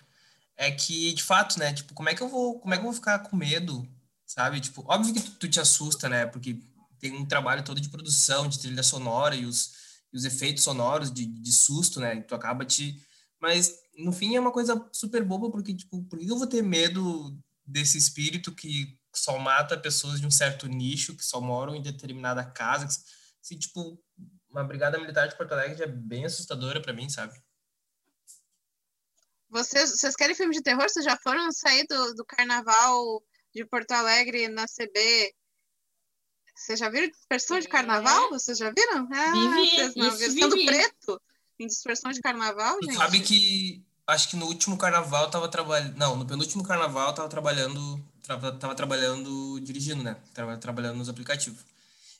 é 0.55 0.69
que, 0.69 1.13
de 1.13 1.23
fato, 1.23 1.57
né, 1.57 1.73
tipo, 1.73 1.93
como 1.93 2.09
é 2.09 2.13
que 2.15 2.21
eu 2.21 2.27
vou, 2.27 2.59
como 2.59 2.73
é 2.73 2.77
que 2.77 2.81
eu 2.81 2.85
vou 2.85 2.93
ficar 2.93 3.19
com 3.19 3.35
medo, 3.35 3.87
sabe? 4.29 4.61
Tipo, 4.61 4.85
óbvio 4.87 5.11
que 5.11 5.21
tu, 5.21 5.31
tu 5.31 5.49
te 5.49 5.59
assusta, 5.59 6.07
né, 6.07 6.27
porque 6.27 6.61
tem 6.99 7.11
um 7.13 7.25
trabalho 7.25 7.63
todo 7.63 7.81
de 7.81 7.89
produção, 7.89 8.47
de 8.47 8.59
trilha 8.59 8.83
sonora 8.83 9.35
e 9.35 9.45
os, 9.45 9.73
e 10.13 10.17
os 10.17 10.23
efeitos 10.23 10.63
sonoros 10.63 11.11
de, 11.11 11.25
de 11.25 11.51
susto, 11.51 11.99
né, 11.99 12.21
tu 12.21 12.35
acaba 12.35 12.63
te... 12.63 13.03
Mas, 13.41 13.73
no 13.97 14.11
fim, 14.11 14.35
é 14.35 14.39
uma 14.39 14.51
coisa 14.51 14.87
super 14.91 15.23
boba, 15.23 15.49
porque, 15.49 15.73
tipo, 15.73 16.03
por 16.03 16.19
que 16.19 16.27
eu 16.27 16.37
vou 16.37 16.45
ter 16.45 16.61
medo 16.61 17.35
desse 17.65 17.97
espírito 17.97 18.53
que 18.53 18.99
só 19.15 19.39
mata 19.39 19.79
pessoas 19.79 20.19
de 20.19 20.27
um 20.27 20.31
certo 20.31 20.67
nicho, 20.67 21.15
que 21.15 21.25
só 21.25 21.41
moram 21.41 21.73
em 21.73 21.81
determinada 21.81 22.43
casa? 22.43 22.85
que 22.85 22.93
Se, 23.41 23.57
tipo, 23.57 23.99
uma 24.49 24.63
brigada 24.63 24.99
militar 24.99 25.27
de 25.27 25.37
Porto 25.37 25.53
Alegre 25.53 25.83
é 25.83 25.87
bem 25.87 26.25
assustadora 26.25 26.81
pra 26.81 26.93
mim, 26.93 27.09
sabe? 27.09 27.33
Vocês, 29.49 29.89
vocês 29.91 30.15
querem 30.15 30.35
filme 30.35 30.53
de 30.53 30.61
terror? 30.61 30.87
Vocês 30.87 31.05
já 31.05 31.17
foram 31.17 31.51
sair 31.51 31.87
do, 31.87 32.13
do 32.13 32.25
carnaval 32.25 33.23
de 33.53 33.65
Porto 33.65 33.91
Alegre 33.91 34.47
na 34.47 34.65
CB? 34.67 35.33
Vocês 36.55 36.79
já 36.79 36.89
viram 36.89 37.07
dispersão 37.09 37.59
de 37.59 37.67
É. 37.67 37.69
carnaval? 37.69 38.29
Vocês 38.29 38.57
já 38.57 38.69
viram? 38.71 39.07
Ah, 39.11 39.31
Vivi, 39.31 39.69
vocês 39.75 39.95
não 39.95 40.17
viram. 40.17 40.33
Sendo 40.33 40.65
preto 40.65 41.21
em 41.57 41.67
dispersão 41.67 42.11
de 42.11 42.21
carnaval, 42.21 42.77
gente? 42.83 42.95
sabe 42.97 43.21
que 43.21 43.83
acho 44.07 44.29
que 44.29 44.35
no 44.35 44.45
último 44.47 44.77
carnaval 44.77 45.25
eu 45.25 45.31
tava 45.31 45.47
trabalhando. 45.47 45.95
Não, 45.97 46.15
no 46.15 46.25
penúltimo 46.25 46.63
carnaval 46.63 47.09
eu 47.09 47.15
tava 47.15 47.29
trabalhando. 47.29 48.03
Tava, 48.23 48.51
tava 48.51 48.75
trabalhando 48.75 49.59
dirigindo, 49.61 50.03
né? 50.03 50.15
Tava 50.33 50.55
trabalhando 50.57 50.97
nos 50.97 51.09
aplicativos. 51.09 51.63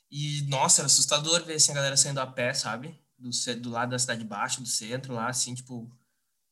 E, 0.10 0.42
nossa, 0.50 0.82
era 0.82 0.88
assustador 0.88 1.44
ver 1.46 1.56
assim, 1.56 1.72
a 1.72 1.76
galera 1.76 1.96
saindo 1.96 2.20
a 2.20 2.26
pé, 2.26 2.52
sabe? 2.54 3.00
Do, 3.18 3.30
do 3.58 3.70
lado 3.70 3.92
da 3.92 4.00
cidade 4.00 4.24
baixa, 4.24 4.60
do 4.62 4.68
centro, 4.68 5.14
lá, 5.14 5.30
assim, 5.30 5.54
tipo. 5.54 5.88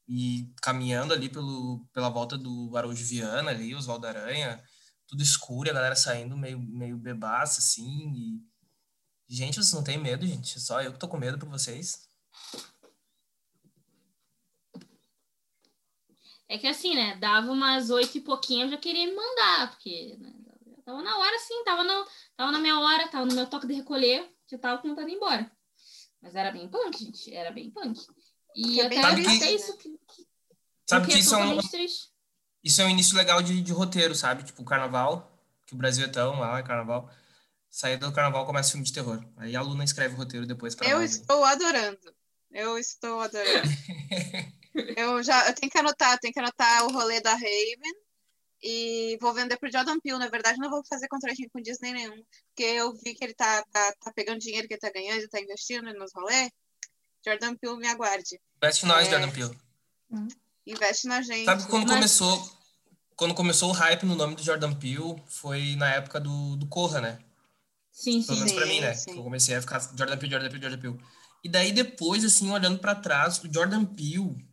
E 0.08 0.51
caminhando 0.62 1.14
ali 1.14 1.30
pelo, 1.30 1.86
pela 1.93 2.10
volta 2.10 2.38
do 2.38 2.76
Araújo 2.78 3.03
Viana 3.05 3.51
ali, 3.51 3.76
Oswaldo 3.76 4.08
Aranha, 4.08 4.64
tudo 5.05 5.22
escuro, 5.22 5.70
a 5.70 5.74
galera 5.74 5.95
saindo 5.95 6.38
meio, 6.38 6.60
meio 6.60 6.97
bebaça, 6.97 7.60
assim. 7.60 8.14
E... 8.16 8.41
Gente, 9.28 9.55
vocês 9.55 9.74
não 9.74 9.84
têm 9.84 9.97
medo, 9.97 10.26
gente? 10.26 10.60
Só 10.60 10.82
eu 10.82 10.93
que 10.93 10.99
tô 10.99 11.08
com 11.08 11.18
medo 11.18 11.38
por 11.38 11.49
vocês. 11.49 12.08
É 16.49 16.58
que 16.58 16.68
assim, 16.68 16.95
né? 16.95 17.18
Dava 17.18 17.51
umas 17.51 17.89
oito 17.89 18.18
e 18.18 18.22
pouquinho, 18.22 18.66
eu 18.66 18.70
já 18.70 18.78
queria 18.78 19.05
me 19.05 19.14
mandar, 19.14 19.72
porque 19.72 20.16
né, 20.18 20.34
tava 20.86 21.01
na 21.01 21.18
hora, 21.18 21.38
sim, 21.39 21.64
tava, 21.66 21.84
no, 21.84 22.08
tava 22.38 22.51
na 22.53 22.60
minha 22.60 22.80
hora, 22.80 23.10
tava 23.10 23.26
no 23.26 23.36
meu 23.36 23.47
toque 23.47 23.68
de 23.68 23.74
recolher, 23.74 24.34
já 24.49 24.58
tava 24.58 24.82
contando 24.82 25.10
embora. 25.10 25.51
Mas 26.22 26.36
era 26.36 26.51
bem 26.51 26.70
punk, 26.70 26.97
gente, 26.97 27.34
era 27.34 27.51
bem 27.51 27.70
punk. 27.70 27.99
E 28.58 28.82
é 28.82 28.88
até, 28.88 29.12
triste, 29.12 29.36
até 29.36 29.45
né? 29.45 29.51
isso 29.51 29.78
que, 29.78 29.89
que, 30.08 30.28
Sabe 30.89 31.05
que 31.05 31.14
que 31.14 31.20
isso 31.20 31.36
é 31.36 31.45
um, 31.45 31.58
triste. 31.60 32.10
isso 32.64 32.82
é 32.82 32.86
um 32.86 32.89
início 32.89 33.16
legal 33.16 33.39
de, 33.43 33.62
de 33.62 33.72
roteiro, 33.72 34.16
sabe? 34.16 34.43
Tipo, 34.43 34.64
o 34.64 34.66
carnaval, 34.66 35.32
que 35.64 35.76
o 35.76 35.78
Brasil 35.78 36.03
é 36.03 36.08
tão 36.08 36.39
lá, 36.39 36.58
é 36.58 36.64
carnaval. 36.64 37.08
Saída 37.70 38.08
do 38.08 38.14
carnaval 38.14 38.47
começa 38.47 38.72
filme 38.72 38.84
de 38.84 38.91
terror. 38.91 39.24
Aí 39.38 39.55
a 39.55 39.62
Luna 39.62 39.84
escreve 39.84 40.16
o 40.16 40.18
roteiro 40.18 40.47
depois 40.47 40.74
pra 40.74 40.88
Eu 40.88 40.99
nós. 40.99 41.12
estou 41.12 41.43
adorando. 41.43 42.16
Eu 42.49 42.80
estou 42.80 43.20
adorando. 43.20 43.70
eu 44.97 45.22
já 45.22 45.47
eu 45.49 45.53
tenho 45.53 45.72
que 45.72 45.78
anotar, 45.78 46.14
eu 46.14 46.20
tenho 46.20 46.34
que 46.34 46.39
anotar 46.39 46.86
o 46.86 46.91
rolê 46.91 47.22
da 47.22 47.34
Raven 47.34 47.93
e 48.64 49.20
vou 49.22 49.36
vender 49.36 49.58
pro 49.58 49.72
Jordan 49.72 49.99
Peele. 49.99 50.18
Na 50.18 50.30
verdade, 50.30 50.58
não 50.58 50.72
vou 50.72 50.84
fazer 50.89 51.08
contratinho 51.08 51.49
com 51.51 51.62
Disney 51.62 51.93
nenhum, 51.93 52.24
porque 52.47 52.64
eu 52.64 52.91
vi 52.95 53.14
que 53.14 53.24
ele 53.24 53.36
tá, 53.36 53.64
tá, 53.72 53.93
tá 54.01 54.12
pegando 54.14 54.39
dinheiro 54.39 54.68
que 54.68 54.74
ele 54.74 54.82
tá 54.82 54.89
ganhando, 54.89 55.28
tá 55.30 55.39
investindo 55.39 55.93
nos 55.93 56.12
rolês. 56.12 56.49
Jordan 57.28 57.55
Peele, 57.55 57.78
me 57.78 57.88
aguarde. 57.88 58.39
Investe 58.61 58.86
em 58.86 58.88
nós, 58.88 59.07
É. 59.07 59.11
Jordan 59.11 59.30
Peele. 59.32 59.57
Investe 60.65 61.07
na 61.07 61.21
gente. 61.21 61.45
Sabe 61.45 61.63
que 61.63 61.69
quando 61.69 61.84
Mas- 61.88 61.95
começou, 61.95 62.51
quando 63.15 63.34
começou 63.34 63.69
o 63.69 63.73
hype 63.73 64.05
no 64.05 64.15
nome 64.15 64.36
do 64.36 64.43
Jordan 64.43 64.73
Peele, 64.73 65.21
foi 65.25 65.75
na 65.75 65.89
época 65.93 66.19
do, 66.19 66.55
do 66.55 66.67
Corra, 66.67 67.01
né? 67.01 67.19
Sim, 67.91 68.21
Pelo 68.23 68.38
sim. 68.38 68.43
menos 68.45 68.51
pra 68.53 68.65
mim, 68.65 68.80
né? 68.82 68.93
sim. 68.93 69.11
Eu 69.17 69.23
comecei 69.23 69.55
a 69.55 69.61
ficar 69.61 69.80
Jordan 69.80 70.17
Peele, 70.17 70.32
Jordan 70.34 70.49
Peele, 70.49 70.61
Jordan 70.63 70.80
Peele. 70.80 70.99
E 71.43 71.49
daí 71.49 71.71
depois, 71.71 72.23
assim, 72.25 72.49
olhando 72.51 72.80
pra 72.80 72.93
trás, 72.95 73.41
o 73.43 73.51
Jordan 73.51 73.86
Peele, 73.86 74.45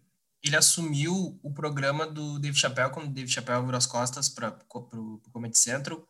ele 0.42 0.56
assumiu 0.56 1.38
o 1.42 1.52
programa 1.52 2.06
do 2.06 2.38
Dave 2.38 2.56
Chappelle, 2.56 2.92
quando 2.92 3.06
o 3.06 3.12
Dave 3.12 3.28
Chappelle 3.30 3.64
virou 3.64 3.76
as 3.78 3.86
costas 3.86 4.28
pra, 4.28 4.50
pro, 4.52 4.82
pro 4.84 5.20
Comedy 5.32 5.58
Central, 5.58 6.06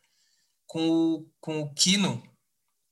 com 0.67 0.89
o, 0.89 1.31
com 1.41 1.61
o 1.63 1.73
Kino. 1.75 2.23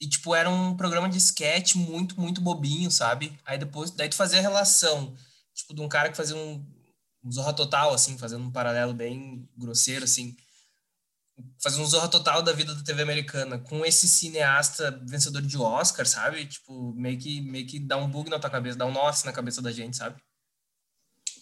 E, 0.02 0.08
tipo, 0.08 0.34
era 0.34 0.50
um 0.50 0.76
programa 0.76 1.08
de 1.08 1.16
sketch 1.18 1.76
muito, 1.76 2.20
muito 2.20 2.40
bobinho, 2.42 2.90
sabe? 2.90 3.38
Aí 3.46 3.56
depois, 3.58 3.92
daí 3.92 4.08
tu 4.08 4.16
fazia 4.16 4.40
a 4.40 4.42
relação, 4.42 5.14
tipo, 5.54 5.72
de 5.74 5.80
um 5.80 5.88
cara 5.88 6.10
que 6.10 6.16
fazia 6.16 6.36
um, 6.36 6.66
um 7.24 7.32
Zorra 7.32 7.54
Total, 7.54 7.94
assim, 7.94 8.18
fazendo 8.18 8.44
um 8.44 8.50
paralelo 8.50 8.92
bem 8.94 9.48
grosseiro, 9.56 10.04
assim 10.04 10.36
fazer 11.62 11.80
um 11.80 11.86
zorra 11.86 12.08
total 12.08 12.42
da 12.42 12.52
vida 12.52 12.74
da 12.74 12.82
TV 12.82 13.02
americana 13.02 13.58
com 13.58 13.84
esse 13.84 14.08
cineasta 14.08 14.90
vencedor 15.04 15.42
de 15.42 15.56
Oscar, 15.56 16.06
sabe? 16.06 16.46
Tipo, 16.46 16.92
meio 16.94 17.18
que, 17.18 17.40
meio 17.40 17.66
que 17.66 17.78
dá 17.78 17.96
um 17.96 18.10
bug 18.10 18.28
na 18.28 18.38
tua 18.38 18.50
cabeça, 18.50 18.76
dá 18.78 18.86
um 18.86 18.92
nó 18.92 19.06
assim 19.08 19.26
na 19.26 19.32
cabeça 19.32 19.62
da 19.62 19.72
gente, 19.72 19.96
sabe? 19.96 20.20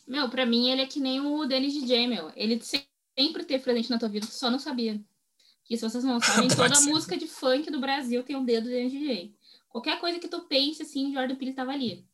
Meu, 0.07 0.29
pra 0.29 0.45
mim 0.47 0.71
ele 0.71 0.83
é 0.83 0.87
que 0.87 1.01
nem 1.01 1.21
o 1.21 1.47
Dennis 1.47 1.73
DJ, 1.73 2.07
meu. 2.07 2.33
Ele 2.37 2.61
se- 2.61 2.87
sempre 3.19 3.45
teve 3.45 3.63
presente 3.63 3.91
na 3.91 3.99
tua 3.99 4.09
vida, 4.09 4.27
tu 4.27 4.33
só 4.33 4.51
não 4.51 4.59
sabia. 4.59 5.01
Que 5.71 5.77
se 5.77 5.89
vocês 5.89 6.03
não 6.03 6.18
sabem, 6.21 6.49
toda 6.49 6.75
ser. 6.75 6.91
música 6.91 7.16
de 7.16 7.29
funk 7.29 7.71
do 7.71 7.81
Brasil 7.81 8.25
tem 8.25 8.35
um 8.35 8.45
dedo 8.45 8.64
do 8.64 8.71
Dennis 8.71 8.91
DJ. 8.91 9.33
Qualquer 9.68 10.01
coisa 10.01 10.18
que 10.18 10.27
tu 10.27 10.41
pense, 10.49 10.83
assim, 10.83 11.14
Jordan 11.14 11.37
Peele 11.37 11.55
tava 11.55 11.71
ali. 11.71 12.05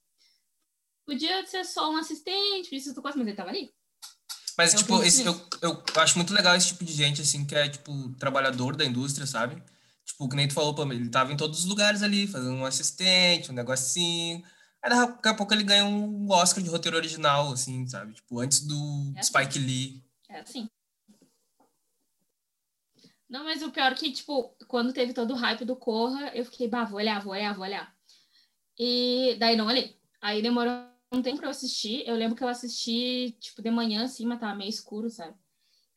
Podia 1.06 1.46
ser 1.46 1.64
só 1.64 1.90
um 1.90 1.96
assistente, 1.96 2.78
ser 2.78 2.92
tu 2.92 3.00
gosta, 3.00 3.16
mas 3.16 3.26
ele 3.26 3.36
tava 3.36 3.48
ali. 3.48 3.72
Mas, 4.58 4.74
Eu 4.74 4.80
tipo, 4.80 5.02
esse, 5.02 5.24
eu, 5.24 5.48
eu 5.62 5.82
acho 5.96 6.18
muito 6.18 6.34
legal 6.34 6.54
esse 6.54 6.68
tipo 6.68 6.84
de 6.84 6.92
gente, 6.92 7.22
assim, 7.22 7.46
que 7.46 7.54
é, 7.54 7.66
tipo, 7.66 8.10
trabalhador 8.18 8.76
da 8.76 8.84
indústria, 8.84 9.26
sabe? 9.26 9.62
Tipo, 10.04 10.28
que 10.28 10.36
nem 10.36 10.46
tu 10.46 10.52
falou, 10.52 10.74
pô, 10.74 10.82
ele 10.92 11.08
tava 11.08 11.32
em 11.32 11.36
todos 11.36 11.60
os 11.60 11.64
lugares 11.64 12.02
ali, 12.02 12.26
fazendo 12.26 12.52
um 12.52 12.66
assistente, 12.66 13.50
um 13.50 13.54
negocinho. 13.54 14.44
Aí 14.82 14.90
daqui 14.90 15.28
a 15.28 15.34
pouco 15.34 15.54
ele 15.54 15.64
ganha 15.64 15.86
um 15.86 16.30
Oscar 16.30 16.62
de 16.62 16.68
roteiro 16.68 16.98
original, 16.98 17.52
assim, 17.52 17.86
sabe? 17.86 18.12
Tipo, 18.12 18.38
antes 18.38 18.60
do 18.60 19.14
É 19.16 19.20
assim. 19.20 19.28
Spike 19.32 19.58
Lee. 19.58 20.04
É 20.28 20.40
assim. 20.40 20.68
Não, 23.28 23.44
mas 23.44 23.62
o 23.62 23.70
pior 23.72 23.92
é 23.92 23.94
que, 23.94 24.12
tipo, 24.12 24.56
quando 24.68 24.92
teve 24.92 25.12
todo 25.12 25.32
o 25.32 25.36
hype 25.36 25.64
do 25.64 25.76
Corra, 25.76 26.30
eu 26.34 26.44
fiquei, 26.44 26.68
bah, 26.68 26.84
vou 26.84 26.98
olhar, 26.98 27.20
vou 27.22 27.32
olhar, 27.32 27.54
vou 27.54 27.64
olhar. 27.64 27.92
E 28.78 29.36
daí 29.38 29.56
não 29.56 29.66
olhei. 29.66 29.96
Aí 30.20 30.42
demorou 30.42 30.72
um 31.12 31.22
tempo 31.22 31.38
pra 31.38 31.46
eu 31.46 31.50
assistir. 31.50 32.06
Eu 32.06 32.14
lembro 32.16 32.36
que 32.36 32.44
eu 32.44 32.48
assisti, 32.48 33.32
tipo, 33.40 33.62
de 33.62 33.70
manhã, 33.70 34.04
assim, 34.04 34.26
mas 34.26 34.40
tava 34.40 34.54
meio 34.56 34.70
escuro, 34.70 35.10
sabe? 35.10 35.36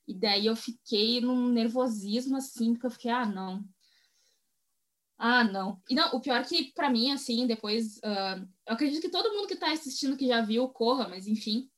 E 0.08 0.14
daí 0.16 0.48
eu 0.48 0.56
fiquei 0.56 1.22
num 1.22 1.50
nervosismo, 1.50 2.38
assim, 2.38 2.74
porque 2.74 2.88
eu 2.88 2.92
fiquei, 2.92 3.12
ah, 3.12 3.26
não. 3.26 3.64
Ah, 5.18 5.44
não. 5.44 5.82
E 5.90 5.96
não, 5.96 6.16
o 6.16 6.22
pior 6.22 6.40
é 6.42 6.44
que, 6.44 6.72
pra 6.74 6.90
mim, 6.90 7.12
assim, 7.12 7.46
depois. 7.46 8.00
ah, 8.04 8.38
eu 8.68 8.74
acredito 8.74 9.02
que 9.02 9.10
todo 9.10 9.34
mundo 9.36 9.48
que 9.48 9.56
tá 9.56 9.72
assistindo 9.72 10.18
que 10.18 10.28
já 10.28 10.42
viu 10.42 10.68
Corra, 10.70 11.08
mas 11.10 11.28
enfim. 11.28 11.70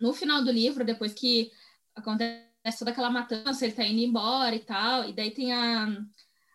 No 0.00 0.12
final 0.14 0.44
do 0.44 0.52
livro, 0.52 0.84
depois 0.84 1.14
que 1.14 1.50
acontece 1.94 2.47
toda 2.78 2.90
aquela 2.90 3.10
matança, 3.10 3.64
ele 3.64 3.74
tá 3.74 3.84
indo 3.84 4.00
embora 4.00 4.54
e 4.54 4.60
tal. 4.60 5.08
E 5.08 5.12
daí 5.12 5.30
tem 5.30 5.52
a, 5.52 5.88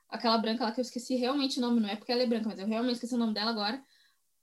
aquela 0.10 0.38
branca 0.38 0.64
lá 0.64 0.72
que 0.72 0.80
eu 0.80 0.84
esqueci 0.84 1.16
realmente 1.16 1.58
o 1.58 1.62
nome, 1.62 1.80
não 1.80 1.89
é 1.89 1.95
porque 1.95 2.12
ela 2.12 2.24
é 2.24 2.28
branca, 2.28 2.49
mas 2.49 2.60
eu 2.60 2.68
realmente 2.68 2.95
esqueci 2.95 3.16
o 3.16 3.18
nome 3.18 3.34
dela 3.34 3.51
agora. 3.51 3.84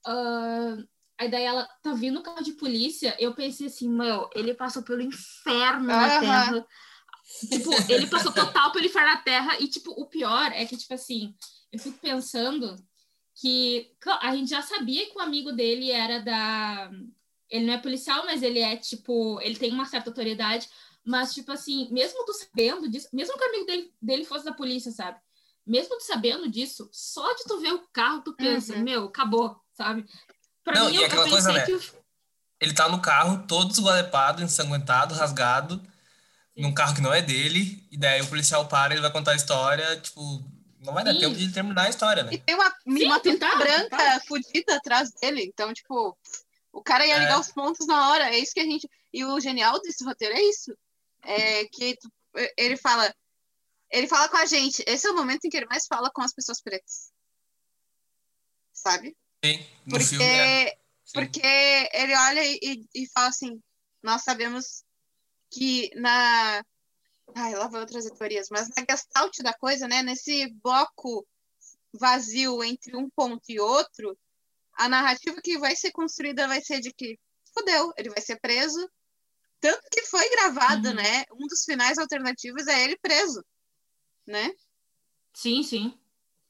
Ah, 0.06 0.76
aí 1.18 1.30
daí 1.30 1.44
ela 1.44 1.68
tá 1.82 1.92
vindo 1.92 2.20
o 2.20 2.22
carro 2.22 2.42
de 2.42 2.52
polícia, 2.52 3.14
eu 3.18 3.34
pensei 3.34 3.66
assim, 3.66 3.88
meu, 3.88 4.28
ele 4.34 4.54
passou 4.54 4.82
pelo 4.82 5.02
inferno 5.02 5.86
na 5.86 6.06
Aham. 6.06 6.20
Terra. 6.20 6.66
Tipo, 7.48 7.70
ele 7.88 8.06
passou 8.08 8.32
total 8.32 8.72
pelo 8.72 8.86
inferno 8.86 9.08
na 9.08 9.18
Terra. 9.18 9.60
E, 9.60 9.68
tipo, 9.68 9.92
o 9.92 10.06
pior 10.06 10.50
é 10.52 10.64
que, 10.64 10.76
tipo 10.76 10.92
assim, 10.94 11.34
eu 11.70 11.78
fico 11.78 11.98
pensando 11.98 12.76
que 13.40 13.92
a 14.20 14.34
gente 14.34 14.50
já 14.50 14.62
sabia 14.62 15.08
que 15.08 15.16
o 15.16 15.20
amigo 15.20 15.52
dele 15.52 15.90
era 15.90 16.18
da. 16.18 16.90
Ele 17.48 17.66
não 17.66 17.74
é 17.74 17.78
policial, 17.78 18.24
mas 18.24 18.42
ele 18.42 18.58
é, 18.58 18.76
tipo, 18.76 19.40
ele 19.40 19.56
tem 19.56 19.72
uma 19.72 19.86
certa 19.86 20.10
autoridade. 20.10 20.68
Mas, 21.10 21.34
tipo 21.34 21.50
assim, 21.50 21.88
mesmo 21.90 22.24
tu 22.24 22.32
sabendo 22.32 22.88
disso, 22.88 23.08
mesmo 23.12 23.36
que 23.36 23.44
o 23.44 23.48
amigo 23.48 23.66
dele, 23.66 23.92
dele 24.00 24.24
fosse 24.24 24.44
da 24.44 24.52
polícia, 24.52 24.92
sabe? 24.92 25.18
Mesmo 25.66 25.98
tu 25.98 26.04
sabendo 26.04 26.48
disso, 26.48 26.88
só 26.92 27.34
de 27.34 27.42
tu 27.44 27.58
ver 27.58 27.72
o 27.72 27.84
carro, 27.92 28.22
tu 28.22 28.32
pensa, 28.34 28.76
Uhum. 28.76 28.82
meu, 28.84 29.04
acabou, 29.06 29.60
sabe? 29.74 30.06
Pra 30.62 30.74
Não, 30.78 30.86
mim, 30.88 30.92
e 30.92 30.96
eu, 30.96 31.02
eu 31.02 31.06
aquela 31.08 31.24
pensei 31.24 31.32
coisa, 31.32 31.52
né? 31.52 31.66
que 31.66 31.74
o- 31.74 31.82
Ele 32.60 32.72
tá 32.72 32.88
no 32.88 33.02
carro, 33.02 33.44
todo 33.48 33.72
esgualepado, 33.72 34.40
ensanguentado, 34.40 35.12
rasgado, 35.14 35.82
num 36.56 36.72
carro 36.72 36.94
que 36.94 37.00
não 37.00 37.12
é 37.12 37.20
dele, 37.20 37.84
e 37.90 37.96
daí 37.98 38.20
o 38.20 38.28
policial 38.28 38.68
para, 38.68 38.92
ele 38.94 39.02
vai 39.02 39.10
contar 39.10 39.32
a 39.32 39.36
história, 39.36 39.96
tipo, 40.00 40.20
não 40.78 40.92
vai 40.94 41.02
dar 41.02 41.12
Sim. 41.14 41.18
tempo 41.20 41.34
de 41.36 41.52
terminar 41.52 41.86
a 41.86 41.88
história, 41.88 42.22
E 42.22 42.36
né? 42.36 42.42
tem 42.46 42.54
uma, 42.54 42.72
uma 42.86 43.18
tu 43.18 43.30
pinta 43.32 43.50
tá, 43.50 43.56
branca 43.56 43.96
tá. 43.96 44.20
fudida 44.28 44.76
atrás 44.76 45.10
dele. 45.20 45.42
Então, 45.42 45.72
tipo, 45.74 46.16
o 46.72 46.82
cara 46.82 47.04
ia 47.04 47.16
É. 47.16 47.18
ligar 47.20 47.40
os 47.40 47.50
pontos 47.50 47.84
na 47.88 48.10
hora. 48.10 48.28
É 48.32 48.38
isso 48.38 48.54
que 48.54 48.60
a 48.60 48.64
gente. 48.64 48.88
E 49.12 49.24
o 49.24 49.40
genial 49.40 49.80
desse 49.82 50.04
roteiro 50.04 50.36
é 50.36 50.42
isso. 50.42 50.72
É 51.22 51.64
que 51.66 51.96
tu- 51.96 52.10
ele 52.56 52.76
fala. 52.76 53.14
Ele 53.90 54.06
fala 54.06 54.28
com 54.28 54.36
a 54.36 54.46
gente. 54.46 54.84
Esse 54.86 55.06
é 55.06 55.10
o 55.10 55.16
momento 55.16 55.44
em 55.44 55.48
que 55.50 55.56
ele 55.56 55.66
mais 55.66 55.86
fala 55.86 56.10
com 56.12 56.22
as 56.22 56.32
pessoas 56.32 56.60
pretas. 56.60 57.12
Sabe? 58.72 59.16
Sim, 59.44 59.58
no 59.86 59.90
Porque, 59.98 60.04
filme? 60.06 60.24
Sim. 61.04 61.12
porque 61.12 61.88
ele 61.92 62.16
olha 62.16 62.44
e, 62.44 62.58
e- 62.62 63.02
e 63.02 63.08
fala 63.12 63.28
assim: 63.28 63.60
Nós 64.02 64.22
sabemos 64.22 64.84
que 65.50 65.90
na. 65.96 66.64
Ai, 67.34 67.54
lá 67.54 67.68
vai 67.68 67.80
outras 67.80 68.04
teorias, 68.10 68.48
mas 68.50 68.68
na 68.76 68.84
gestalt 68.88 69.36
da 69.42 69.52
coisa, 69.54 69.86
né? 69.86 70.02
Nesse 70.02 70.48
bloco 70.62 71.26
vazio 71.92 72.62
entre 72.64 72.96
um 72.96 73.08
ponto 73.10 73.42
e 73.48 73.60
outro, 73.60 74.16
a 74.74 74.88
narrativa 74.88 75.40
que 75.42 75.58
vai 75.58 75.74
ser 75.76 75.90
construída 75.92 76.48
vai 76.48 76.60
ser 76.62 76.80
de 76.80 76.92
que 76.92 77.18
fodeu, 77.54 77.92
ele 77.96 78.10
vai 78.10 78.20
ser 78.20 78.38
preso. 78.40 78.88
Tanto 79.60 79.82
que 79.90 80.02
foi 80.06 80.28
gravado, 80.30 80.88
Uhum. 80.88 80.94
né? 80.94 81.24
Um 81.32 81.46
dos 81.46 81.64
finais 81.64 81.98
alternativos 81.98 82.66
é 82.66 82.84
ele 82.84 82.96
preso, 82.98 83.44
né? 84.26 84.50
Sim, 85.34 85.62
sim. 85.62 85.98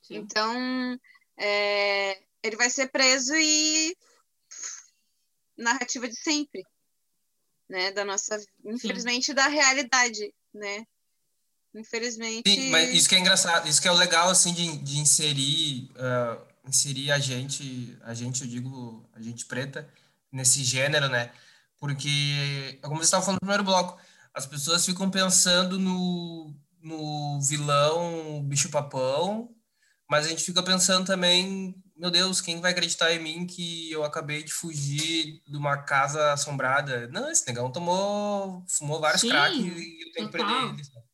sim. 0.02 0.16
Então, 0.16 0.98
é, 1.36 2.22
ele 2.42 2.56
vai 2.56 2.70
ser 2.70 2.88
preso 2.90 3.34
e 3.34 3.96
narrativa 5.56 6.08
de 6.08 6.16
sempre, 6.16 6.62
né? 7.68 7.90
Da 7.92 8.04
nossa, 8.04 8.40
infelizmente, 8.64 9.34
da 9.34 9.48
realidade, 9.48 10.32
né? 10.54 10.86
Infelizmente. 11.74 12.50
Sim, 12.50 12.70
mas 12.70 12.92
isso 12.94 13.08
que 13.08 13.14
é 13.14 13.18
engraçado, 13.18 13.68
isso 13.68 13.80
que 13.80 13.88
é 13.88 13.92
o 13.92 13.96
legal, 13.96 14.28
assim, 14.30 14.52
de, 14.52 14.78
de 14.78 14.98
inserir, 14.98 15.90
ah, 15.96 16.40
inserir 16.66 17.12
a 17.12 17.18
gente, 17.18 17.96
a 18.02 18.14
gente, 18.14 18.42
eu 18.42 18.48
digo, 18.48 19.08
a 19.12 19.20
gente 19.20 19.46
preta, 19.46 19.88
nesse 20.32 20.64
gênero, 20.64 21.08
né? 21.08 21.32
Porque, 21.80 22.78
como 22.82 22.96
você 22.96 23.04
estava 23.04 23.24
falando 23.24 23.36
no 23.36 23.46
primeiro 23.46 23.64
bloco, 23.64 23.98
as 24.34 24.46
pessoas 24.46 24.84
ficam 24.84 25.10
pensando 25.10 25.78
no, 25.78 26.54
no 26.82 27.40
vilão 27.40 28.44
bicho-papão, 28.44 29.52
mas 30.08 30.26
a 30.26 30.28
gente 30.28 30.44
fica 30.44 30.62
pensando 30.62 31.06
também, 31.06 31.74
meu 31.96 32.10
Deus, 32.10 32.42
quem 32.42 32.60
vai 32.60 32.72
acreditar 32.72 33.12
em 33.12 33.22
mim 33.22 33.46
que 33.46 33.90
eu 33.90 34.04
acabei 34.04 34.42
de 34.42 34.52
fugir 34.52 35.42
de 35.46 35.56
uma 35.56 35.78
casa 35.78 36.32
assombrada? 36.34 37.08
Não, 37.08 37.30
esse 37.30 37.46
negão 37.46 37.72
tomou, 37.72 38.62
fumou 38.68 39.00
vários 39.00 39.22
crack 39.22 39.56
e 39.56 40.06
eu 40.06 40.12
tenho 40.12 40.26
que 40.26 40.32
prender 40.32 40.62
ele. 40.74 40.84
sabe? 40.84 41.06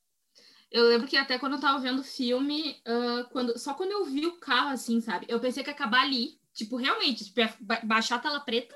Eu 0.68 0.88
lembro 0.88 1.06
que 1.06 1.16
até 1.16 1.38
quando 1.38 1.54
eu 1.54 1.60
tava 1.60 1.78
vendo 1.78 2.00
o 2.00 2.04
filme, 2.04 2.82
ah, 2.84 3.28
quando, 3.30 3.56
só 3.56 3.72
quando 3.72 3.92
eu 3.92 4.04
vi 4.04 4.26
o 4.26 4.40
carro, 4.40 4.70
assim, 4.70 5.00
sabe? 5.00 5.26
Eu 5.28 5.38
pensei 5.38 5.62
que 5.62 5.70
ia 5.70 5.74
acabar 5.74 6.02
ali. 6.02 6.40
Tipo, 6.52 6.76
realmente, 6.76 7.24
tipo, 7.24 7.40
baixar 7.84 8.16
a 8.16 8.18
tela 8.18 8.40
preta 8.40 8.74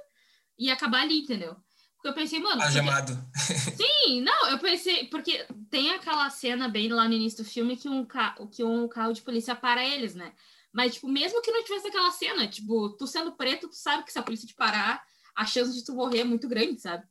e 0.59 0.70
acabar 0.70 1.01
ali, 1.01 1.20
entendeu? 1.20 1.57
Porque 2.01 2.09
eu 2.09 2.15
pensei, 2.15 2.39
mano. 2.41 2.63
Algemado. 2.63 3.13
Porque... 3.15 3.77
Sim, 3.77 4.23
não, 4.23 4.49
eu 4.49 4.59
pensei. 4.59 5.07
Porque 5.09 5.47
tem 5.71 5.91
aquela 5.91 6.31
cena 6.31 6.67
bem 6.67 6.89
lá 6.89 7.07
no 7.07 7.13
início 7.13 7.45
do 7.45 7.49
filme 7.49 7.77
que 7.77 7.89
um, 7.89 8.07
ca... 8.07 8.35
que 8.51 8.65
um 8.65 8.89
carro 8.89 9.13
de 9.13 9.21
polícia 9.21 9.55
para 9.55 9.85
eles, 9.85 10.15
né? 10.15 10.33
Mas, 10.73 10.95
tipo, 10.95 11.09
mesmo 11.09 11.43
que 11.43 11.51
não 11.51 11.63
tivesse 11.63 11.89
aquela 11.89 12.11
cena, 12.11 12.49
tipo, 12.49 12.91
tu 12.91 13.07
sendo 13.07 13.33
preto, 13.33 13.69
tu 13.69 13.77
sabe 13.77 14.05
que 14.05 14.13
se 14.13 14.19
a 14.19 14.23
polícia 14.23 14.49
te 14.49 14.55
parar, 14.55 15.03
a 15.37 15.45
chance 15.45 15.75
de 15.75 15.85
tu 15.85 15.93
morrer 15.93 16.21
é 16.21 16.25
muito 16.25 16.49
grande, 16.49 16.81
sabe? 16.81 17.05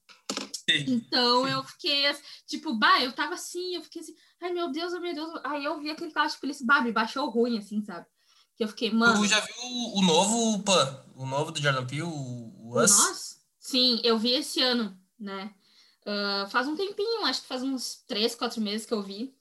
Sim. 0.70 0.86
Então 0.88 1.48
eu 1.48 1.64
fiquei, 1.64 2.04
tipo, 2.48 2.74
bah, 2.74 3.02
eu 3.02 3.12
tava 3.12 3.36
assim, 3.36 3.76
eu 3.76 3.84
fiquei 3.84 4.02
assim, 4.02 4.16
ai 4.42 4.54
meu 4.54 4.72
Deus, 4.72 4.94
meu 5.00 5.14
Deus. 5.14 5.30
Aí 5.44 5.66
eu 5.66 5.80
vi 5.80 5.92
aquele 5.92 6.12
carro 6.12 6.30
de 6.30 6.38
polícia, 6.38 6.66
bah, 6.66 6.82
me 6.82 6.92
baixou 6.92 7.30
ruim, 7.30 7.58
assim, 7.58 7.84
sabe? 7.84 8.06
Que 8.56 8.64
eu 8.64 8.68
fiquei, 8.68 8.92
mano. 8.92 9.20
Tu 9.20 9.28
já 9.28 9.40
viu 9.40 9.56
o 9.96 10.02
novo, 10.02 10.64
Pan? 10.64 11.06
O 11.16 11.26
novo 11.26 11.52
do 11.52 11.62
Jordan 11.62 11.86
Peele, 11.86 12.04
o 12.04 12.74
Us? 12.76 12.98
Nossa, 12.98 13.36
sim, 13.70 14.02
eu 14.04 14.18
vi 14.18 14.32
esse 14.32 14.62
ano, 14.62 14.98
né? 15.20 15.54
Uh, 16.02 16.50
faz 16.50 16.68
um 16.68 16.76
tempinho, 16.76 17.26
acho 17.26 17.42
que 17.42 17.48
faz 17.48 17.62
uns 17.62 18.04
três, 18.08 18.36
quatro 18.36 18.62
meses 18.62 18.86
que 18.86 18.94
eu 18.94 19.02
vi. 19.02 19.34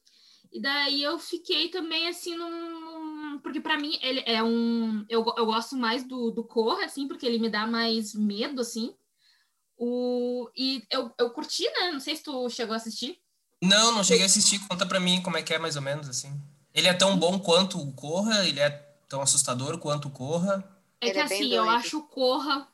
E 0.53 0.61
daí 0.61 1.03
eu 1.03 1.19
fiquei 1.19 1.69
também 1.69 2.09
assim 2.09 2.37
num. 2.37 3.39
Porque 3.43 3.61
para 3.61 3.79
mim 3.79 3.99
ele 4.03 4.23
é 4.27 4.43
um. 4.43 5.05
Eu, 5.09 5.25
eu 5.37 5.47
gosto 5.47 5.77
mais 5.77 6.05
do, 6.05 6.31
do 6.31 6.43
Corra, 6.45 6.85
assim, 6.85 7.07
porque 7.07 7.27
ele 7.27 7.39
me 7.39 7.51
dá 7.51 7.67
mais 7.67 8.15
medo, 8.15 8.61
assim. 8.61 8.95
O... 9.77 10.51
E 10.57 10.85
eu, 10.91 11.13
eu 11.19 11.31
curti, 11.31 11.65
né? 11.65 11.93
Não 11.93 12.01
sei 12.01 12.17
se 12.17 12.23
tu 12.23 12.49
chegou 12.51 12.75
a 12.75 12.77
assistir. 12.77 13.19
Não, 13.63 13.93
não 13.93 14.03
cheguei 14.03 14.23
a 14.23 14.27
assistir. 14.27 14.59
Conta 14.67 14.87
pra 14.87 14.99
mim 14.99 15.23
como 15.23 15.37
é 15.37 15.43
que 15.43 15.55
é, 15.55 15.59
mais 15.59 15.77
ou 15.77 15.83
menos, 15.83 16.09
assim. 16.09 16.33
Ele 16.75 16.89
é 16.89 16.95
tão 16.95 17.17
bom 17.17 17.39
quanto 17.39 17.79
o 17.79 17.93
Corra? 17.93 18.47
Ele 18.47 18.61
é 18.61 18.71
tão 19.09 19.21
assustador 19.21 19.79
quanto 19.79 20.09
o 20.09 20.11
Corra? 20.11 20.65
É 21.01 21.11
que 21.11 21.19
é 21.19 21.23
assim, 21.23 21.53
eu 21.53 21.69
acho 21.69 21.99
o 21.99 22.03
Corra. 22.03 22.67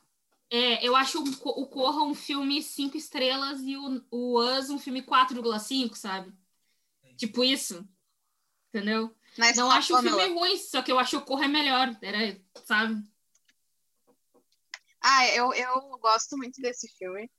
É, 0.49 0.85
eu 0.85 0.95
acho 0.95 1.21
o 1.21 1.37
Co- 1.37 1.61
o 1.61 1.67
Corra 1.67 2.03
um 2.03 2.13
filme 2.13 2.61
5 2.61 2.95
estrelas 2.95 3.61
e 3.61 3.75
o, 3.75 4.05
o 4.11 4.39
Us 4.39 4.69
um 4.69 4.79
filme 4.79 5.01
4,5, 5.01 5.95
sabe? 5.95 6.33
Tipo 7.17 7.43
isso. 7.43 7.87
Entendeu? 8.69 9.15
Na 9.37 9.47
Não 9.47 9.51
escola, 9.51 9.75
acho 9.75 9.95
o 9.95 10.01
filme 10.01 10.27
ruim, 10.33 10.57
só 10.57 10.81
que 10.81 10.91
eu 10.91 10.99
acho 10.99 11.17
o 11.17 11.21
Corra 11.21 11.47
melhor. 11.47 11.97
Era, 12.01 12.39
sabe? 12.65 13.03
Ah, 15.01 15.27
eu, 15.29 15.53
eu 15.53 15.97
gosto 15.99 16.37
muito 16.37 16.61
desse 16.61 16.87
filme. 16.97 17.29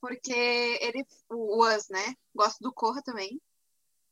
Porque 0.00 0.32
ele. 0.32 1.04
O 1.30 1.64
Us, 1.64 1.88
né? 1.88 2.14
Gosto 2.34 2.60
do 2.60 2.72
Corra 2.72 3.02
também. 3.02 3.40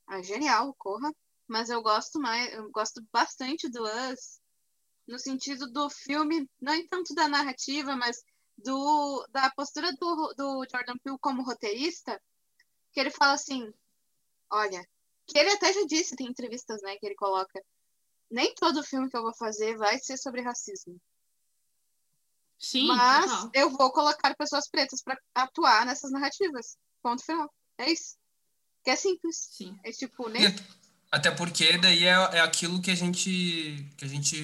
Ah, 0.07 0.23
genial, 0.23 0.69
o 0.71 0.75
Corra. 0.75 1.13
Mas 1.47 1.69
eu 1.69 1.83
gosto 1.83 2.19
mais. 2.19 2.53
Eu 2.55 2.71
gosto 2.71 3.05
bastante 3.13 3.69
do 3.69 3.83
Us. 3.85 4.41
No 5.07 5.19
sentido 5.19 5.71
do 5.71 5.91
filme, 5.91 6.49
não 6.61 6.75
em 6.75 6.87
tanto 6.87 7.15
da 7.15 7.29
narrativa, 7.29 7.97
mas 7.97 8.23
do, 8.57 9.27
da 9.31 9.51
postura 9.51 9.93
do, 9.93 10.35
do 10.37 10.67
Jordan 10.71 10.97
Peele 11.03 11.19
como 11.21 11.43
roteirista. 11.43 12.21
Que 12.93 13.01
ele 13.01 13.11
fala 13.11 13.33
assim: 13.33 13.73
olha. 14.51 14.87
Que 15.27 15.39
ele 15.39 15.51
até 15.51 15.73
já 15.73 15.85
disse, 15.87 16.17
tem 16.17 16.27
entrevistas, 16.27 16.83
né, 16.83 16.97
que 16.97 17.07
ele 17.07 17.15
coloca. 17.15 17.63
Nem 18.31 18.55
todo 18.55 18.83
filme 18.83 19.09
que 19.09 19.17
eu 19.17 19.23
vou 19.23 19.35
fazer 19.35 19.77
vai 19.77 19.99
ser 19.99 20.17
sobre 20.17 20.43
racismo. 20.43 21.01
Sim, 22.59 22.87
Mas 22.87 23.31
total. 23.31 23.51
eu 23.55 23.71
vou 23.71 23.93
colocar 23.93 24.37
pessoas 24.37 24.69
pretas 24.69 25.03
para 25.03 25.19
atuar 25.35 25.85
nessas 25.85 26.13
narrativas. 26.13 26.77
Ponto 27.03 27.25
final. 27.25 27.53
É 27.77 27.91
isso. 27.91 28.17
Que 28.85 28.91
é 28.91 28.97
simples. 28.97 29.49
Sim. 29.51 29.77
É 29.85 29.91
tipo, 29.91 30.29
nem. 30.29 30.45
E 30.45 30.55
Até 31.11 31.31
porque 31.33 31.77
daí 31.79 32.05
é, 32.05 32.11
é 32.11 32.41
aquilo 32.41 32.81
que 32.81 32.91
a 32.91 32.95
gente 32.95 33.85
que 33.97 34.05
a 34.05 34.09
gente 34.09 34.37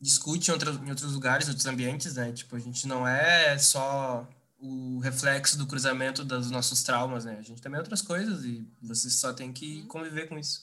discute 0.00 0.50
em, 0.50 0.52
outros 0.52 0.76
em 0.76 0.90
outros 0.90 1.12
lugares, 1.12 1.46
em 1.46 1.50
outros 1.50 1.66
ambientes, 1.66 2.14
né? 2.14 2.32
Tipo, 2.32 2.56
a 2.56 2.58
gente 2.58 2.86
não 2.86 3.06
é 3.06 3.58
só 3.58 4.26
o 4.58 4.98
reflexo 4.98 5.56
do 5.56 5.66
cruzamento 5.66 6.24
dos 6.24 6.50
nossos 6.50 6.82
traumas, 6.82 7.24
né? 7.24 7.36
A 7.38 7.42
gente 7.42 7.62
também 7.62 7.78
é 7.78 7.80
outras 7.80 8.02
coisas 8.02 8.44
e 8.44 8.66
você 8.80 9.10
só 9.10 9.32
tem 9.32 9.52
que 9.52 9.84
conviver 9.86 10.28
com 10.28 10.38
isso. 10.38 10.62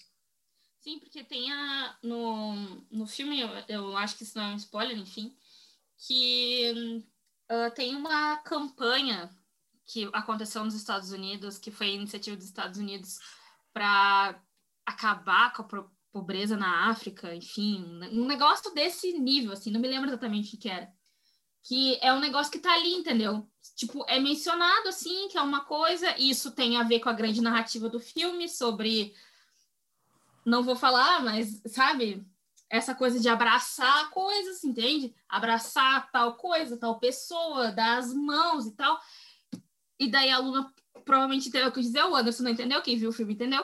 Sim, 0.82 1.00
porque 1.00 1.24
tem 1.24 1.52
a. 1.52 1.98
No, 2.02 2.56
no 2.90 3.08
filme, 3.08 3.42
eu, 3.42 3.50
eu 3.68 3.98
acho 3.98 4.16
que 4.16 4.24
isso 4.24 4.38
não 4.38 4.46
é 4.46 4.54
um 4.54 4.58
spoiler, 4.58 4.98
enfim, 4.98 5.36
que 5.98 7.04
ah, 7.50 7.72
tem 7.72 7.96
uma 7.96 8.38
campanha 8.38 9.30
que 9.86 10.10
aconteceu 10.14 10.64
nos 10.64 10.76
Estados 10.76 11.12
Unidos, 11.12 11.58
que 11.58 11.72
foi 11.72 11.88
a 11.88 11.94
iniciativa 11.94 12.36
dos 12.36 12.46
Estados 12.46 12.78
Unidos 12.78 13.20
para 13.74 14.42
acabar 14.86 15.54
com 15.54 15.62
a 15.62 15.66
pobreza 16.18 16.58
na 16.58 16.90
África, 16.90 17.36
enfim, 17.36 17.86
um 18.12 18.26
negócio 18.26 18.74
desse 18.74 19.14
nível, 19.14 19.54
assim, 19.54 19.70
não 19.70 19.80
me 19.80 19.88
lembro 19.88 20.10
exatamente 20.10 20.56
o 20.56 20.60
que 20.60 20.68
era. 20.68 20.92
Que 21.62 22.00
é 22.02 22.12
um 22.12 22.20
negócio 22.20 22.52
que 22.52 22.58
tá 22.58 22.74
ali, 22.74 22.94
entendeu? 22.94 23.48
Tipo, 23.76 24.04
é 24.08 24.20
mencionado, 24.20 24.90
assim, 24.90 25.28
que 25.28 25.38
é 25.38 25.42
uma 25.42 25.64
coisa, 25.66 26.16
e 26.18 26.32
isso 26.32 26.52
tem 26.52 26.78
a 26.78 26.84
ver 26.84 27.02
com 27.02 27.10
a 27.10 27.14
grande 27.14 27.40
narrativa 27.40 27.88
do 27.88 28.00
filme 28.00 28.50
sobre 28.50 29.14
não 30.44 30.64
vou 30.64 30.76
falar, 30.76 31.24
mas 31.24 31.62
sabe, 31.68 32.26
essa 32.70 32.96
coisa 32.96 33.20
de 33.20 33.30
abraçar 33.30 34.10
coisas, 34.10 34.64
entende? 34.64 35.14
Abraçar 35.30 36.10
tal 36.10 36.36
coisa, 36.36 36.78
tal 36.78 37.00
pessoa, 37.00 37.72
dar 37.72 37.98
as 37.98 38.12
mãos 38.14 38.66
e 38.66 38.72
tal. 38.72 39.00
E 40.00 40.10
daí 40.10 40.32
a 40.32 40.40
Luna 40.40 40.74
provavelmente 41.06 41.50
entendeu 41.50 41.68
o 41.68 41.72
que 41.72 41.80
eu 41.80 41.84
dizer, 41.84 42.04
o 42.04 42.16
Anderson 42.16 42.44
não 42.44 42.52
entendeu, 42.52 42.82
quem 42.82 42.98
viu 42.98 43.10
o 43.10 43.14
filme 43.14 43.34
entendeu. 43.34 43.64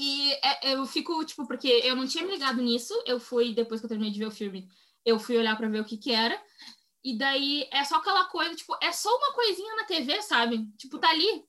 E 0.00 0.32
é- 0.44 0.74
eu 0.74 0.86
fico, 0.86 1.24
tipo, 1.24 1.44
porque 1.44 1.66
eu 1.66 1.96
não 1.96 2.06
tinha 2.06 2.24
me 2.24 2.30
ligado 2.30 2.62
nisso, 2.62 2.94
eu 3.04 3.18
fui, 3.18 3.52
depois 3.52 3.80
que 3.80 3.86
eu 3.86 3.88
terminei 3.88 4.12
de 4.12 4.20
ver 4.20 4.26
o 4.26 4.30
filme, 4.30 4.68
eu 5.04 5.18
fui 5.18 5.36
olhar 5.36 5.56
pra 5.56 5.68
ver 5.68 5.80
o 5.80 5.84
que 5.84 5.96
que 5.96 6.12
era. 6.12 6.40
E 7.02 7.18
daí 7.18 7.68
é 7.72 7.82
só 7.82 7.96
aquela 7.96 8.26
coisa, 8.26 8.54
tipo, 8.54 8.76
é 8.80 8.92
só 8.92 9.08
uma 9.16 9.32
coisinha 9.34 9.74
na 9.74 9.86
TV, 9.86 10.22
sabe? 10.22 10.68
Tipo, 10.76 11.00
tá 11.00 11.10
ali. 11.10 11.44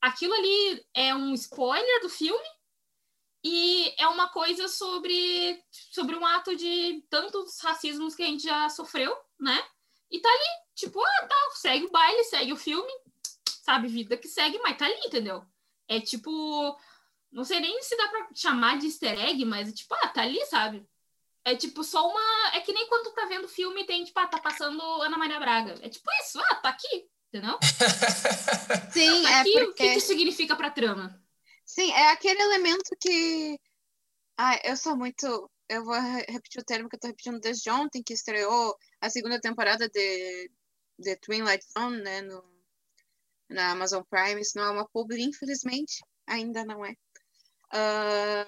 Aquilo 0.00 0.32
ali 0.32 0.82
é 0.94 1.14
um 1.14 1.34
spoiler 1.34 2.00
do 2.00 2.08
filme 2.08 2.48
e 3.44 3.94
é 3.98 4.08
uma 4.08 4.30
coisa 4.30 4.66
sobre, 4.66 5.62
sobre 5.70 6.16
um 6.16 6.24
ato 6.24 6.56
de 6.56 7.04
tantos 7.10 7.60
racismos 7.60 8.14
que 8.14 8.22
a 8.22 8.26
gente 8.26 8.44
já 8.44 8.70
sofreu, 8.70 9.14
né? 9.38 9.62
E 10.10 10.20
tá 10.20 10.28
ali, 10.30 10.64
tipo, 10.74 10.98
ah, 11.04 11.26
tá, 11.26 11.36
segue 11.56 11.84
o 11.84 11.90
baile, 11.90 12.24
segue 12.24 12.52
o 12.54 12.56
filme, 12.56 12.90
sabe? 13.62 13.88
Vida 13.88 14.16
que 14.16 14.26
segue, 14.26 14.58
mas 14.60 14.78
tá 14.78 14.86
ali, 14.86 15.00
entendeu? 15.04 15.44
É 15.86 16.00
tipo, 16.00 16.78
não 17.32 17.44
sei 17.44 17.60
nem 17.60 17.82
se 17.82 17.96
dá 17.96 18.08
pra 18.08 18.28
chamar 18.34 18.78
de 18.78 18.86
easter 18.86 19.18
egg, 19.18 19.44
mas 19.44 19.72
tipo, 19.72 19.94
ah, 19.94 20.08
tá 20.08 20.22
ali, 20.22 20.44
sabe? 20.46 20.86
É 21.44 21.54
tipo 21.56 21.82
só 21.82 22.06
uma. 22.08 22.50
É 22.54 22.60
que 22.60 22.72
nem 22.72 22.86
quando 22.88 23.04
tu 23.04 23.14
tá 23.14 23.26
vendo 23.26 23.48
filme 23.48 23.84
tem, 23.86 24.04
tipo, 24.04 24.18
ah, 24.20 24.26
tá 24.26 24.38
passando 24.40 24.80
Ana 25.02 25.16
Maria 25.16 25.38
Braga. 25.40 25.74
É 25.82 25.88
tipo 25.88 26.08
isso, 26.22 26.38
ah, 26.38 26.56
tá 26.56 26.68
aqui, 26.70 27.08
entendeu? 27.32 27.58
Sim, 28.92 29.22
Tá 29.22 29.30
é 29.30 29.40
aqui, 29.40 29.50
o 29.50 29.54
que, 29.54 29.64
porque. 29.66 29.94
que 29.94 30.00
significa 30.00 30.56
pra 30.56 30.70
trama? 30.70 31.22
Sim, 31.64 31.90
é 31.92 32.10
aquele 32.12 32.40
elemento 32.42 32.90
que. 33.00 33.58
Ah, 34.36 34.58
eu 34.64 34.76
sou 34.76 34.96
muito. 34.96 35.50
Eu 35.68 35.84
vou 35.84 35.94
re- 35.94 36.26
repetir 36.28 36.60
o 36.60 36.64
termo 36.64 36.88
que 36.88 36.96
eu 36.96 37.00
tô 37.00 37.06
repetindo 37.06 37.38
desde 37.40 37.70
ontem, 37.70 38.02
que 38.02 38.12
estreou 38.12 38.76
a 39.00 39.08
segunda 39.08 39.40
temporada 39.40 39.88
de, 39.88 40.50
de 40.98 41.16
Twilight 41.16 41.64
Zone, 41.72 42.02
né, 42.02 42.22
no, 42.22 42.42
na 43.48 43.70
Amazon 43.70 44.02
Prime. 44.10 44.40
Isso 44.40 44.58
não 44.58 44.64
é 44.64 44.70
uma 44.72 44.88
publi, 44.88 45.22
infelizmente, 45.22 46.00
ainda 46.26 46.64
não 46.64 46.84
é. 46.84 46.92
Ah, 47.72 48.46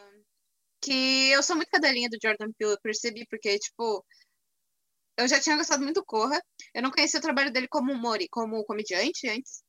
que 0.83 1.31
eu 1.31 1.43
sou 1.43 1.57
muito 1.57 1.71
cadelinha 1.71 2.09
do 2.11 2.19
Jordan 2.23 2.53
Peele, 2.59 2.75
eu 2.75 2.81
percebi, 2.83 3.27
porque, 3.29 3.59
tipo, 3.59 4.05
eu 5.17 5.29
já 5.29 5.41
tinha 5.41 5.57
gostado 5.57 5.83
muito 5.83 5.97
do 6.01 6.05
Corra. 6.05 6.41
Eu 6.75 6.83
não 6.83 6.91
conhecia 6.91 7.19
o 7.19 7.23
trabalho 7.23 7.53
dele 7.53 7.69
como 7.69 7.93
humori, 7.93 8.29
como 8.31 8.65
comediante 8.65 9.29
antes. 9.29 9.63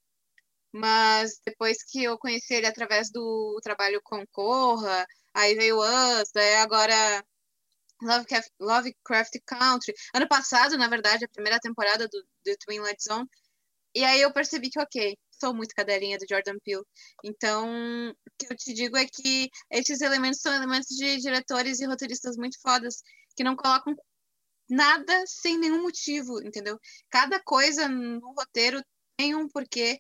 Mas 0.74 1.40
depois 1.46 1.78
que 1.84 2.04
eu 2.04 2.18
conheci 2.20 2.56
ele 2.56 2.68
através 2.68 3.12
do 3.12 3.60
trabalho 3.64 4.02
com 4.04 4.26
Corra, 4.32 5.08
aí 5.34 5.56
veio 5.56 5.80
Us, 5.80 6.32
daí 6.34 6.56
agora 6.58 7.26
Lovecraft, 8.02 8.50
Lovecraft 8.60 9.34
Country. 9.46 9.94
Ano 10.16 10.28
passado, 10.28 10.78
na 10.78 10.88
verdade, 10.90 11.26
a 11.26 11.30
primeira 11.30 11.60
temporada 11.60 12.08
do, 12.08 12.24
do 12.46 12.58
Twilight 12.66 13.04
Zone. 13.04 13.28
E 13.96 14.04
aí 14.06 14.22
eu 14.22 14.34
percebi 14.34 14.70
que, 14.70 14.80
ok, 14.82 15.18
sou 15.44 15.54
muito 15.54 15.76
cadelinha 15.76 16.18
do 16.18 16.26
Jordan 16.30 16.58
Peele. 16.64 16.86
Então, 17.22 17.68
o 18.12 18.32
que 18.38 18.54
eu 18.54 18.56
te 18.56 18.74
digo 18.74 18.96
é 18.96 19.06
que 19.06 19.50
esses 19.70 20.00
elementos 20.00 20.40
são 20.40 20.54
elementos 20.54 20.96
de 20.96 21.18
diretores 21.18 21.82
e 21.82 21.86
roteiristas 21.86 22.38
muito 22.38 22.58
fodas, 22.62 23.04
que 23.36 23.44
não 23.44 23.54
colocam 23.54 23.94
nada 24.70 25.24
sem 25.28 25.58
nenhum 25.58 25.82
motivo, 25.82 26.42
entendeu? 26.42 26.80
Cada 27.10 27.42
coisa 27.44 27.90
no 27.90 28.34
roteiro 28.34 28.82
tem 29.18 29.36
um 29.36 29.50
porquê 29.50 30.00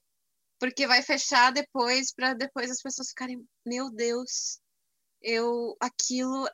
porque 0.60 0.88
vai 0.88 1.02
fechar 1.02 1.52
depois 1.52 2.14
para 2.14 2.34
depois 2.34 2.72
as 2.72 2.82
pessoas 2.82 3.10
ficarem, 3.10 3.46
meu 3.66 3.92
Deus, 3.92 4.62
eu 5.22 5.76
aquilo 5.78 6.48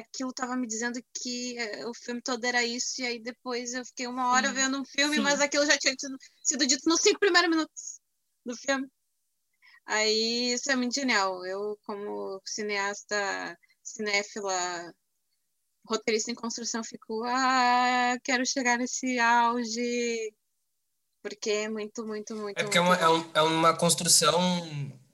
aquilo 0.00 0.32
tava 0.32 0.56
me 0.56 0.66
dizendo 0.66 1.00
que 1.14 1.58
eh, 1.58 1.86
o 1.86 1.94
filme 1.94 2.20
todo 2.22 2.44
era 2.44 2.64
isso 2.64 3.00
e 3.00 3.06
aí 3.06 3.22
depois 3.22 3.72
eu 3.74 3.84
fiquei 3.84 4.06
uma 4.06 4.32
hora 4.32 4.48
Sim, 4.48 4.54
vendo 4.54 4.80
um 4.80 4.84
filme, 4.84 5.16
sim. 5.16 5.22
mas 5.22 5.40
aquilo 5.40 5.66
já 5.66 5.78
tinha 5.78 5.94
sido, 6.42 6.66
dito 6.66 6.88
nos 6.88 7.00
cinco 7.00 7.20
primeiros 7.20 7.50
minutos 7.50 8.00
do 8.44 8.56
filme. 8.56 8.88
Aí 9.86 10.52
isso 10.52 10.70
é 10.70 10.76
muito 10.76 10.94
genial. 10.94 11.44
Eu 11.46 11.78
como 11.84 12.40
cineasta, 12.44 13.58
cinéfila, 13.82 14.92
roteirista 15.86 16.30
em 16.30 16.34
construção 16.34 16.84
fico, 16.84 17.24
ah, 17.24 18.16
quero 18.22 18.46
chegar 18.46 18.78
nesse 18.78 19.18
auge 19.18 20.32
Porque 21.22 21.50
é 21.50 21.68
muito, 21.68 22.06
muito, 22.06 22.36
muito. 22.36 22.58
É 22.58 22.62
porque 22.62 22.78
é 22.78 22.80
uma, 22.80 22.96
é, 22.96 23.08
um, 23.08 23.30
é 23.34 23.42
uma 23.42 23.76
construção, 23.76 24.40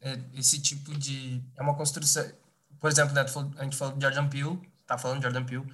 é, 0.01 0.19
esse 0.35 0.61
tipo 0.61 0.97
de. 0.97 1.43
É 1.57 1.63
uma 1.63 1.77
construção. 1.77 2.31
Por 2.79 2.91
exemplo, 2.91 3.15
né, 3.15 3.25
a 3.59 3.65
gente 3.65 3.77
falou 3.77 3.97
de 3.97 4.03
Jordan 4.03 4.29
Peele, 4.29 4.61
tá 4.87 4.99
falando 4.99 5.23
Jordan 5.23 5.45
Peele. 5.45 5.67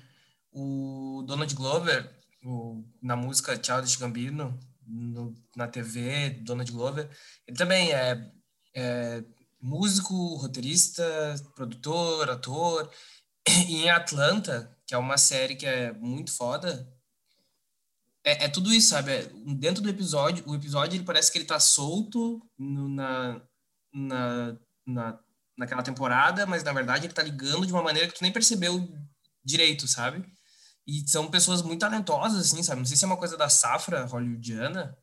O 0.52 1.24
Donald 1.26 1.54
Glover, 1.54 2.10
o, 2.44 2.84
na 3.00 3.16
música 3.16 3.60
Childish 3.62 3.96
Gambino, 3.96 4.58
no, 4.86 5.34
na 5.56 5.68
TV, 5.68 6.30
Donald 6.42 6.70
Glover, 6.70 7.08
ele 7.46 7.56
também 7.56 7.92
é, 7.92 8.30
é 8.74 9.24
músico, 9.60 10.36
roteirista, 10.36 11.04
produtor, 11.54 12.30
ator. 12.30 12.90
E 13.68 13.82
em 13.82 13.90
Atlanta, 13.90 14.76
que 14.86 14.94
é 14.94 14.98
uma 14.98 15.18
série 15.18 15.56
que 15.56 15.66
é 15.66 15.92
muito 15.92 16.32
foda, 16.32 16.88
é, 18.24 18.44
é 18.44 18.48
tudo 18.48 18.72
isso, 18.72 18.90
sabe? 18.90 19.12
É, 19.12 19.26
dentro 19.56 19.82
do 19.82 19.88
episódio, 19.88 20.44
o 20.46 20.54
episódio 20.54 20.96
ele 20.96 21.04
parece 21.04 21.30
que 21.30 21.38
ele 21.38 21.44
tá 21.44 21.58
solto 21.58 22.40
no, 22.56 22.88
na, 22.88 23.42
na, 23.92 24.56
na, 24.86 25.20
naquela 25.56 25.82
temporada, 25.82 26.46
mas 26.46 26.62
na 26.62 26.72
verdade 26.72 27.06
ele 27.06 27.12
tá 27.12 27.22
ligando 27.22 27.66
de 27.66 27.72
uma 27.72 27.82
maneira 27.82 28.08
que 28.08 28.14
tu 28.14 28.22
nem 28.22 28.32
percebeu 28.32 28.88
direito, 29.44 29.86
sabe? 29.86 30.24
E 30.86 31.08
são 31.08 31.30
pessoas 31.30 31.62
muito 31.62 31.80
talentosas, 31.80 32.46
assim, 32.46 32.62
sabe? 32.62 32.80
Não 32.80 32.86
sei 32.86 32.96
se 32.96 33.04
é 33.04 33.06
uma 33.06 33.16
coisa 33.16 33.36
da 33.36 33.48
safra 33.48 34.04
hollywoodiana, 34.06 34.96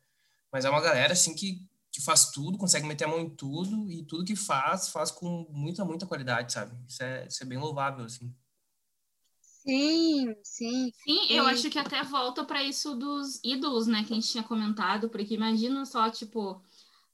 mas 0.52 0.64
é 0.64 0.70
uma 0.70 0.80
galera, 0.80 1.12
assim, 1.12 1.34
que, 1.34 1.66
que 1.90 2.02
faz 2.02 2.30
tudo, 2.30 2.58
consegue 2.58 2.86
meter 2.86 3.04
a 3.04 3.08
mão 3.08 3.20
em 3.20 3.30
tudo, 3.30 3.90
e 3.90 4.04
tudo 4.04 4.24
que 4.24 4.36
faz, 4.36 4.88
faz 4.88 5.10
com 5.10 5.46
muita, 5.50 5.84
muita 5.84 6.06
qualidade, 6.06 6.52
sabe? 6.52 6.76
Isso 6.86 7.02
é, 7.02 7.26
isso 7.26 7.42
é 7.42 7.46
bem 7.46 7.58
louvável, 7.58 8.04
assim. 8.04 8.34
Sim, 9.40 10.34
sim. 10.42 10.92
Sim, 11.04 11.26
eu 11.30 11.46
acho 11.46 11.68
que 11.70 11.78
até 11.78 12.02
volta 12.02 12.44
para 12.44 12.62
isso 12.62 12.94
dos 12.94 13.40
ídolos, 13.44 13.86
né, 13.86 14.04
que 14.04 14.12
a 14.12 14.16
gente 14.16 14.30
tinha 14.30 14.42
comentado, 14.42 15.08
porque 15.08 15.34
imagina 15.34 15.84
só, 15.84 16.10
tipo, 16.10 16.62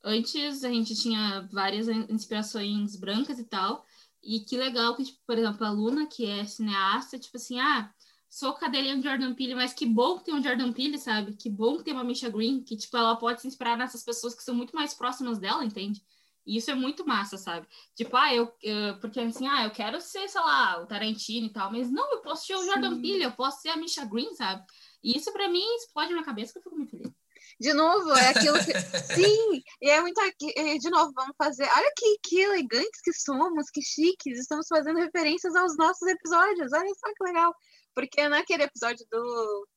antes 0.06 0.62
a 0.62 0.68
gente 0.68 0.94
tinha 0.94 1.48
várias 1.52 1.88
inspirações 1.88 2.94
brancas 2.94 3.38
e 3.40 3.44
tal, 3.44 3.84
e 4.22 4.40
que 4.40 4.56
legal 4.56 4.94
que, 4.94 5.04
tipo, 5.04 5.18
por 5.26 5.36
exemplo, 5.36 5.66
a 5.66 5.70
Luna, 5.70 6.06
que 6.06 6.24
é 6.24 6.44
cineasta, 6.44 7.18
tipo 7.18 7.36
assim, 7.36 7.58
ah, 7.58 7.92
sou 8.28 8.54
cadelinha 8.54 8.96
do 8.96 9.02
Jordan 9.02 9.34
Peele, 9.34 9.54
mas 9.54 9.72
que 9.72 9.84
bom 9.84 10.18
que 10.18 10.24
tem 10.24 10.34
um 10.34 10.42
Jordan 10.42 10.72
Peele, 10.72 10.98
sabe? 10.98 11.34
Que 11.34 11.50
bom 11.50 11.76
que 11.76 11.84
tem 11.84 11.94
uma 11.94 12.04
Misha 12.04 12.30
Green, 12.30 12.62
que, 12.62 12.76
tipo, 12.76 12.96
ela 12.96 13.16
pode 13.16 13.40
se 13.40 13.48
inspirar 13.48 13.76
nessas 13.76 14.04
pessoas 14.04 14.34
que 14.34 14.42
são 14.42 14.54
muito 14.54 14.74
mais 14.74 14.94
próximas 14.94 15.38
dela, 15.38 15.64
entende? 15.64 16.00
E 16.46 16.56
isso 16.56 16.70
é 16.70 16.74
muito 16.74 17.04
massa, 17.04 17.36
sabe? 17.36 17.66
Tipo, 17.96 18.16
ah, 18.16 18.32
eu, 18.32 18.52
eu, 18.62 18.98
Porque 19.00 19.18
assim, 19.18 19.48
ah, 19.48 19.64
eu 19.64 19.70
quero 19.72 20.00
ser, 20.00 20.28
sei 20.28 20.40
lá, 20.40 20.80
o 20.80 20.86
Tarantino 20.86 21.46
e 21.46 21.50
tal, 21.50 21.72
mas 21.72 21.90
não, 21.90 22.12
eu 22.12 22.20
posso 22.20 22.46
ser 22.46 22.54
o 22.54 22.64
Jordan 22.64 23.00
Peele, 23.00 23.24
eu 23.24 23.32
posso 23.32 23.60
ser 23.62 23.70
a 23.70 23.76
Misha 23.76 24.04
Green, 24.04 24.32
sabe? 24.34 24.64
E 25.02 25.16
isso 25.16 25.32
para 25.32 25.48
mim 25.48 25.64
explode 25.76 26.14
na 26.14 26.22
cabeça 26.24 26.52
que 26.52 26.58
eu 26.58 26.62
fico 26.62 26.76
muito 26.76 26.90
feliz. 26.90 27.12
De 27.58 27.72
novo, 27.72 28.12
é 28.14 28.28
aquilo 28.28 28.58
que. 28.58 28.72
Sim, 29.14 29.62
e 29.80 29.90
é 29.90 30.00
muito 30.00 30.20
aqui. 30.20 30.78
De 30.78 30.90
novo, 30.90 31.12
vamos 31.14 31.34
fazer. 31.38 31.64
Olha 31.64 31.92
que, 31.96 32.18
que 32.22 32.40
elegantes 32.40 33.00
que 33.02 33.12
somos, 33.12 33.70
que 33.70 33.80
chiques. 33.82 34.38
Estamos 34.38 34.66
fazendo 34.68 34.98
referências 34.98 35.54
aos 35.56 35.76
nossos 35.76 36.06
episódios. 36.06 36.72
Olha 36.72 36.94
só 36.94 37.12
que 37.14 37.24
legal. 37.24 37.54
Porque 37.94 38.28
naquele 38.28 38.64
episódio 38.64 39.06
do, 39.10 39.68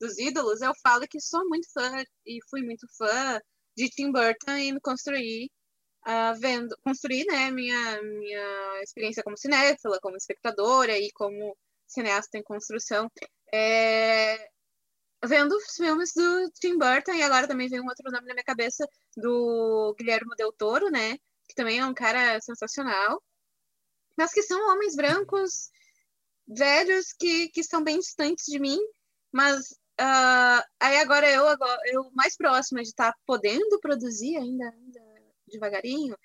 dos 0.00 0.18
ídolos, 0.18 0.62
eu 0.62 0.72
falo 0.82 1.06
que 1.08 1.20
sou 1.20 1.46
muito 1.48 1.68
fã 1.72 2.02
e 2.26 2.38
fui 2.50 2.62
muito 2.62 2.86
fã 2.96 3.40
de 3.76 3.90
Tim 3.90 4.10
Burton 4.10 4.56
e 4.56 4.72
me 4.72 4.80
construí 4.80 5.50
uh, 6.06 6.38
vendo, 6.40 6.74
construir 6.82 7.26
né, 7.26 7.50
minha, 7.50 8.02
minha 8.02 8.82
experiência 8.82 9.22
como 9.22 9.36
cinéfila, 9.36 9.98
como 10.00 10.16
espectadora 10.16 10.98
e 10.98 11.10
como 11.12 11.54
cineasta 11.86 12.38
em 12.38 12.42
construção, 12.42 13.10
é, 13.52 14.15
vendo 15.26 15.58
filmes 15.74 16.12
do 16.14 16.50
Tim 16.52 16.78
Burton 16.78 17.12
e 17.12 17.22
agora 17.22 17.48
também 17.48 17.68
vem 17.68 17.80
um 17.80 17.86
outro 17.86 18.10
nome 18.10 18.26
na 18.26 18.34
minha 18.34 18.44
cabeça 18.44 18.88
do 19.16 19.94
Guilherme 19.98 20.34
Del 20.36 20.52
Toro, 20.52 20.90
né, 20.90 21.18
que 21.48 21.54
também 21.54 21.78
é 21.78 21.86
um 21.86 21.94
cara 21.94 22.40
sensacional, 22.40 23.22
mas 24.16 24.32
que 24.32 24.42
são 24.42 24.72
homens 24.72 24.96
brancos 24.96 25.70
velhos 26.48 27.12
que, 27.12 27.48
que 27.48 27.60
estão 27.60 27.82
bem 27.82 27.98
distantes 27.98 28.46
de 28.46 28.58
mim, 28.58 28.78
mas 29.32 29.72
uh, 30.00 30.62
aí 30.80 30.98
agora 30.98 31.30
eu, 31.30 31.46
agora 31.46 31.80
eu 31.86 32.10
mais 32.12 32.36
próxima 32.36 32.82
de 32.82 32.88
estar 32.88 33.12
tá 33.12 33.18
podendo 33.26 33.80
produzir 33.80 34.36
ainda, 34.36 34.68
ainda 34.68 35.00
devagarinho, 35.48 36.16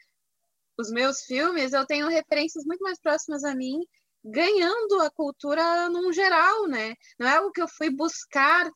os 0.78 0.90
meus 0.90 1.22
filmes, 1.22 1.74
eu 1.74 1.86
tenho 1.86 2.08
referências 2.08 2.66
muito 2.66 2.82
mais 2.82 3.00
próximas 3.00 3.44
a 3.44 3.54
mim, 3.54 3.80
ganhando 4.24 5.02
a 5.02 5.12
cultura 5.12 5.90
num 5.90 6.12
geral, 6.12 6.68
né? 6.68 6.96
Não 7.20 7.28
é 7.28 7.38
algo 7.38 7.52
que 7.52 7.62
eu 7.62 7.68
fui 7.68 7.90
buscar 7.90 8.70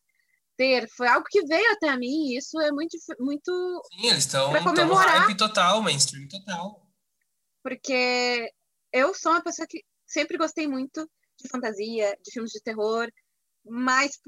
ter, 0.57 0.87
foi 0.95 1.07
algo 1.07 1.25
que 1.29 1.45
veio 1.45 1.71
até 1.73 1.95
mim, 1.97 2.29
e 2.29 2.37
isso 2.37 2.59
é 2.59 2.71
muito 2.71 2.97
muito 3.19 3.81
Sim, 3.93 4.07
eles 4.07 4.25
estão 4.25 4.51
no 4.51 4.93
hype 4.93 5.37
total, 5.37 5.81
mainstream 5.81 6.27
total. 6.27 6.81
Porque 7.63 8.49
eu 8.91 9.13
sou 9.13 9.31
uma 9.31 9.43
pessoa 9.43 9.67
que 9.67 9.83
sempre 10.05 10.37
gostei 10.37 10.67
muito 10.67 11.09
de 11.39 11.49
fantasia, 11.49 12.17
de 12.23 12.31
filmes 12.31 12.51
de 12.51 12.61
terror, 12.61 13.09
mas 13.65 14.19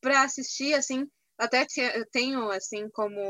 para 0.00 0.22
assistir 0.22 0.74
assim, 0.74 1.06
até 1.38 1.66
tenho 2.10 2.50
assim 2.50 2.88
como 2.90 3.20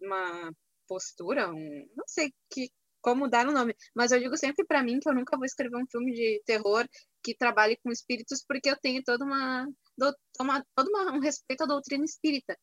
uma 0.00 0.52
postura, 0.88 1.48
um, 1.50 1.86
não 1.96 2.04
sei 2.06 2.32
que, 2.50 2.70
como 3.00 3.28
dar 3.28 3.46
o 3.46 3.52
nome, 3.52 3.74
mas 3.94 4.12
eu 4.12 4.18
digo 4.18 4.36
sempre 4.36 4.66
para 4.66 4.82
mim 4.82 4.98
que 4.98 5.08
eu 5.08 5.14
nunca 5.14 5.36
vou 5.36 5.44
escrever 5.44 5.76
um 5.76 5.86
filme 5.90 6.12
de 6.12 6.42
terror 6.44 6.86
que 7.22 7.36
trabalhe 7.36 7.78
com 7.82 7.90
espíritos, 7.90 8.44
porque 8.46 8.70
eu 8.70 8.76
tenho 8.80 9.02
toda 9.04 9.24
uma, 9.24 9.66
do, 10.00 10.16
todo 10.74 10.88
uma, 10.88 11.12
um 11.12 11.20
respeito 11.20 11.62
à 11.62 11.66
doutrina 11.66 12.04
espírita. 12.04 12.56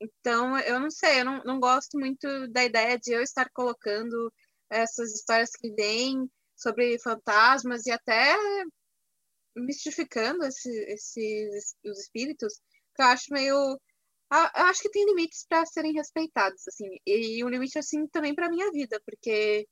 Então, 0.00 0.58
eu 0.58 0.80
não 0.80 0.90
sei, 0.90 1.20
eu 1.20 1.24
não, 1.24 1.42
não 1.44 1.60
gosto 1.60 1.98
muito 1.98 2.26
da 2.48 2.64
ideia 2.64 2.98
de 2.98 3.12
eu 3.12 3.22
estar 3.22 3.48
colocando 3.52 4.32
essas 4.68 5.14
histórias 5.14 5.50
que 5.52 5.70
vêm 5.72 6.28
sobre 6.56 6.98
fantasmas 6.98 7.86
e 7.86 7.92
até 7.92 8.34
mistificando 9.56 10.44
esse, 10.44 10.70
esses 10.88 11.74
os 11.84 12.00
espíritos, 12.00 12.54
que 12.96 13.02
eu 13.02 13.06
acho 13.06 13.26
meio 13.32 13.78
eu 14.56 14.64
acho 14.64 14.80
que 14.80 14.90
tem 14.90 15.04
limites 15.04 15.44
para 15.46 15.66
serem 15.66 15.92
respeitados, 15.92 16.66
assim, 16.66 16.88
e 17.06 17.44
um 17.44 17.50
limite 17.50 17.78
assim 17.78 18.06
também 18.06 18.34
para 18.34 18.48
minha 18.48 18.70
vida, 18.72 18.98
porque 19.04 19.68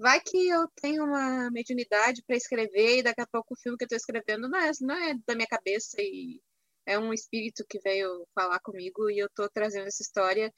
vai 0.00 0.20
que 0.20 0.48
eu 0.48 0.66
tenho 0.80 1.04
uma 1.04 1.50
mediunidade 1.50 2.22
para 2.26 2.36
escrever 2.36 2.98
e 2.98 3.02
daqui 3.02 3.20
a 3.20 3.26
pouco 3.26 3.54
o 3.54 3.56
filme 3.56 3.76
que 3.76 3.84
eu 3.84 3.86
estou 3.86 3.96
escrevendo 3.98 4.48
não 4.48 4.58
é, 4.58 4.70
não 4.80 4.94
é 4.94 5.14
da 5.26 5.34
minha 5.34 5.46
cabeça 5.46 5.96
e 6.00 6.40
é 6.86 6.98
um 6.98 7.12
espírito 7.12 7.64
que 7.68 7.78
veio 7.80 8.26
falar 8.34 8.58
comigo 8.60 9.10
e 9.10 9.18
eu 9.18 9.26
estou 9.26 9.48
trazendo 9.50 9.86
essa 9.86 10.02
história 10.02 10.52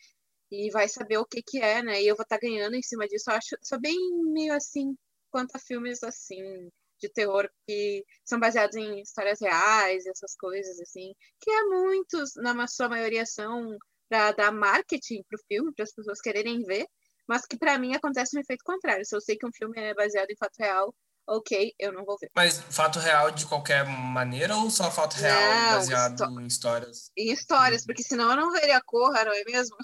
e 0.50 0.70
vai 0.70 0.88
saber 0.88 1.18
o 1.18 1.26
que 1.26 1.42
que 1.42 1.58
é, 1.58 1.82
né? 1.82 2.02
E 2.02 2.06
eu 2.06 2.14
vou 2.16 2.22
estar 2.22 2.38
tá 2.38 2.46
ganhando 2.46 2.76
em 2.76 2.82
cima 2.82 3.08
disso. 3.08 3.30
Eu 3.30 3.34
acho, 3.36 3.56
sou 3.62 3.80
bem 3.80 3.96
meio 4.32 4.54
assim 4.54 4.96
quanto 5.30 5.56
a 5.56 5.58
filmes 5.58 6.02
assim 6.04 6.70
de 7.00 7.08
terror 7.08 7.50
que 7.66 8.04
são 8.24 8.38
baseados 8.38 8.76
em 8.76 9.00
histórias 9.00 9.40
reais, 9.40 10.06
essas 10.06 10.36
coisas 10.36 10.78
assim, 10.80 11.12
que 11.40 11.50
é 11.50 11.64
muitos, 11.64 12.34
na 12.36 12.66
sua 12.68 12.88
maioria, 12.88 13.26
são 13.26 13.76
para 14.08 14.32
dar 14.32 14.52
marketing 14.52 15.22
para 15.28 15.36
o 15.36 15.44
filme, 15.48 15.72
para 15.74 15.84
as 15.84 15.92
pessoas 15.92 16.20
quererem 16.20 16.62
ver, 16.62 16.86
mas 17.26 17.46
que 17.46 17.56
para 17.56 17.78
mim 17.78 17.94
acontece 17.94 18.34
no 18.34 18.40
efeito 18.40 18.64
contrário. 18.64 19.04
Se 19.04 19.14
eu 19.14 19.20
sei 19.20 19.36
que 19.36 19.46
um 19.46 19.52
filme 19.52 19.78
é 19.78 19.94
baseado 19.94 20.30
em 20.30 20.36
fato 20.36 20.56
real, 20.58 20.94
ok, 21.26 21.74
eu 21.78 21.92
não 21.92 22.04
vou 22.04 22.18
ver. 22.18 22.30
Mas 22.34 22.58
fato 22.58 22.98
real 22.98 23.30
de 23.30 23.46
qualquer 23.46 23.86
maneira 23.86 24.56
ou 24.56 24.70
só 24.70 24.90
fato 24.90 25.14
real 25.14 25.38
não, 25.38 25.72
baseado 25.72 26.40
em 26.40 26.46
histórias? 26.46 27.10
Em 27.16 27.32
histórias, 27.32 27.84
porque 27.84 28.02
senão 28.02 28.30
eu 28.30 28.36
não 28.36 28.50
veria 28.50 28.76
a 28.76 28.82
Corra, 28.82 29.24
não 29.24 29.32
é 29.32 29.44
mesmo? 29.44 29.76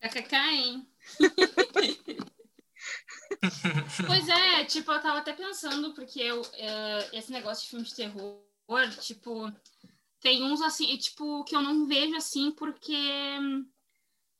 KKK, 0.00 0.36
hein? 0.36 0.88
pois 4.06 4.28
é, 4.28 4.64
tipo, 4.64 4.92
eu 4.92 5.02
tava 5.02 5.18
até 5.18 5.32
pensando, 5.32 5.92
porque 5.94 6.20
eu, 6.20 6.40
uh, 6.40 7.08
esse 7.12 7.32
negócio 7.32 7.64
de 7.64 7.70
filme 7.70 7.84
de 7.84 7.94
terror, 7.94 8.40
tipo, 9.00 9.52
tem 10.20 10.42
uns 10.42 10.62
assim, 10.62 10.96
tipo, 10.96 11.44
que 11.44 11.54
eu 11.54 11.60
não 11.60 11.86
vejo 11.86 12.16
assim 12.16 12.50
porque, 12.52 12.96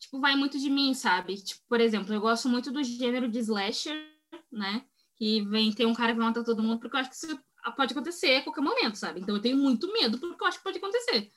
tipo, 0.04 0.20
vai 0.20 0.36
muito 0.36 0.58
de 0.58 0.70
mim, 0.70 0.94
sabe? 0.94 1.36
Tipo, 1.36 1.62
por 1.68 1.80
exemplo, 1.80 2.14
eu 2.14 2.20
gosto 2.20 2.48
muito 2.48 2.70
do 2.70 2.82
gênero 2.82 3.28
de 3.28 3.38
slasher, 3.40 3.96
né? 4.52 4.84
Que 5.16 5.42
vem, 5.42 5.72
tem 5.72 5.86
um 5.86 5.94
cara 5.94 6.12
que 6.12 6.18
vai 6.18 6.28
matar 6.28 6.44
todo 6.44 6.62
mundo, 6.62 6.80
porque 6.80 6.96
eu 6.96 7.00
acho 7.00 7.10
que 7.10 7.16
isso 7.16 7.40
pode 7.76 7.92
acontecer 7.92 8.36
a 8.36 8.42
qualquer 8.42 8.60
momento, 8.60 8.96
sabe? 8.96 9.20
Então 9.20 9.34
eu 9.34 9.42
tenho 9.42 9.56
muito 9.56 9.92
medo, 9.92 10.18
porque 10.18 10.42
eu 10.42 10.46
acho 10.46 10.58
que 10.58 10.64
pode 10.64 10.78
acontecer. 10.78 11.30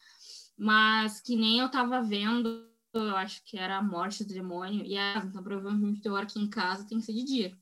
Mas 0.57 1.21
que 1.21 1.35
nem 1.35 1.59
eu 1.59 1.69
tava 1.69 2.01
vendo 2.01 2.67
eu 2.93 3.15
acho 3.15 3.43
que 3.43 3.57
era 3.57 3.77
a 3.77 3.81
morte 3.81 4.23
do 4.23 4.33
demônio, 4.33 4.83
e 4.83 4.97
a 4.97 5.17
então 5.17 5.43
provavelmente 5.43 6.01
eu 6.05 6.15
aqui 6.15 6.39
em 6.39 6.49
casa 6.49 6.87
tem 6.87 6.99
que 6.99 7.05
ser 7.05 7.13
de 7.13 7.23
dia. 7.23 7.57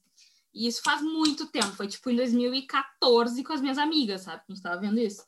E 0.53 0.68
isso 0.68 0.82
faz 0.82 1.01
muito 1.01 1.47
tempo, 1.47 1.68
foi 1.74 1.88
tipo 1.88 2.10
em 2.10 2.16
2014 2.16 3.43
com 3.43 3.51
as 3.51 3.60
minhas 3.60 3.78
amigas, 3.78 4.22
sabe? 4.22 4.41
A 4.47 4.53
gente 4.53 4.64
tava 4.64 4.80
vendo 4.80 4.99
isso. 4.99 5.26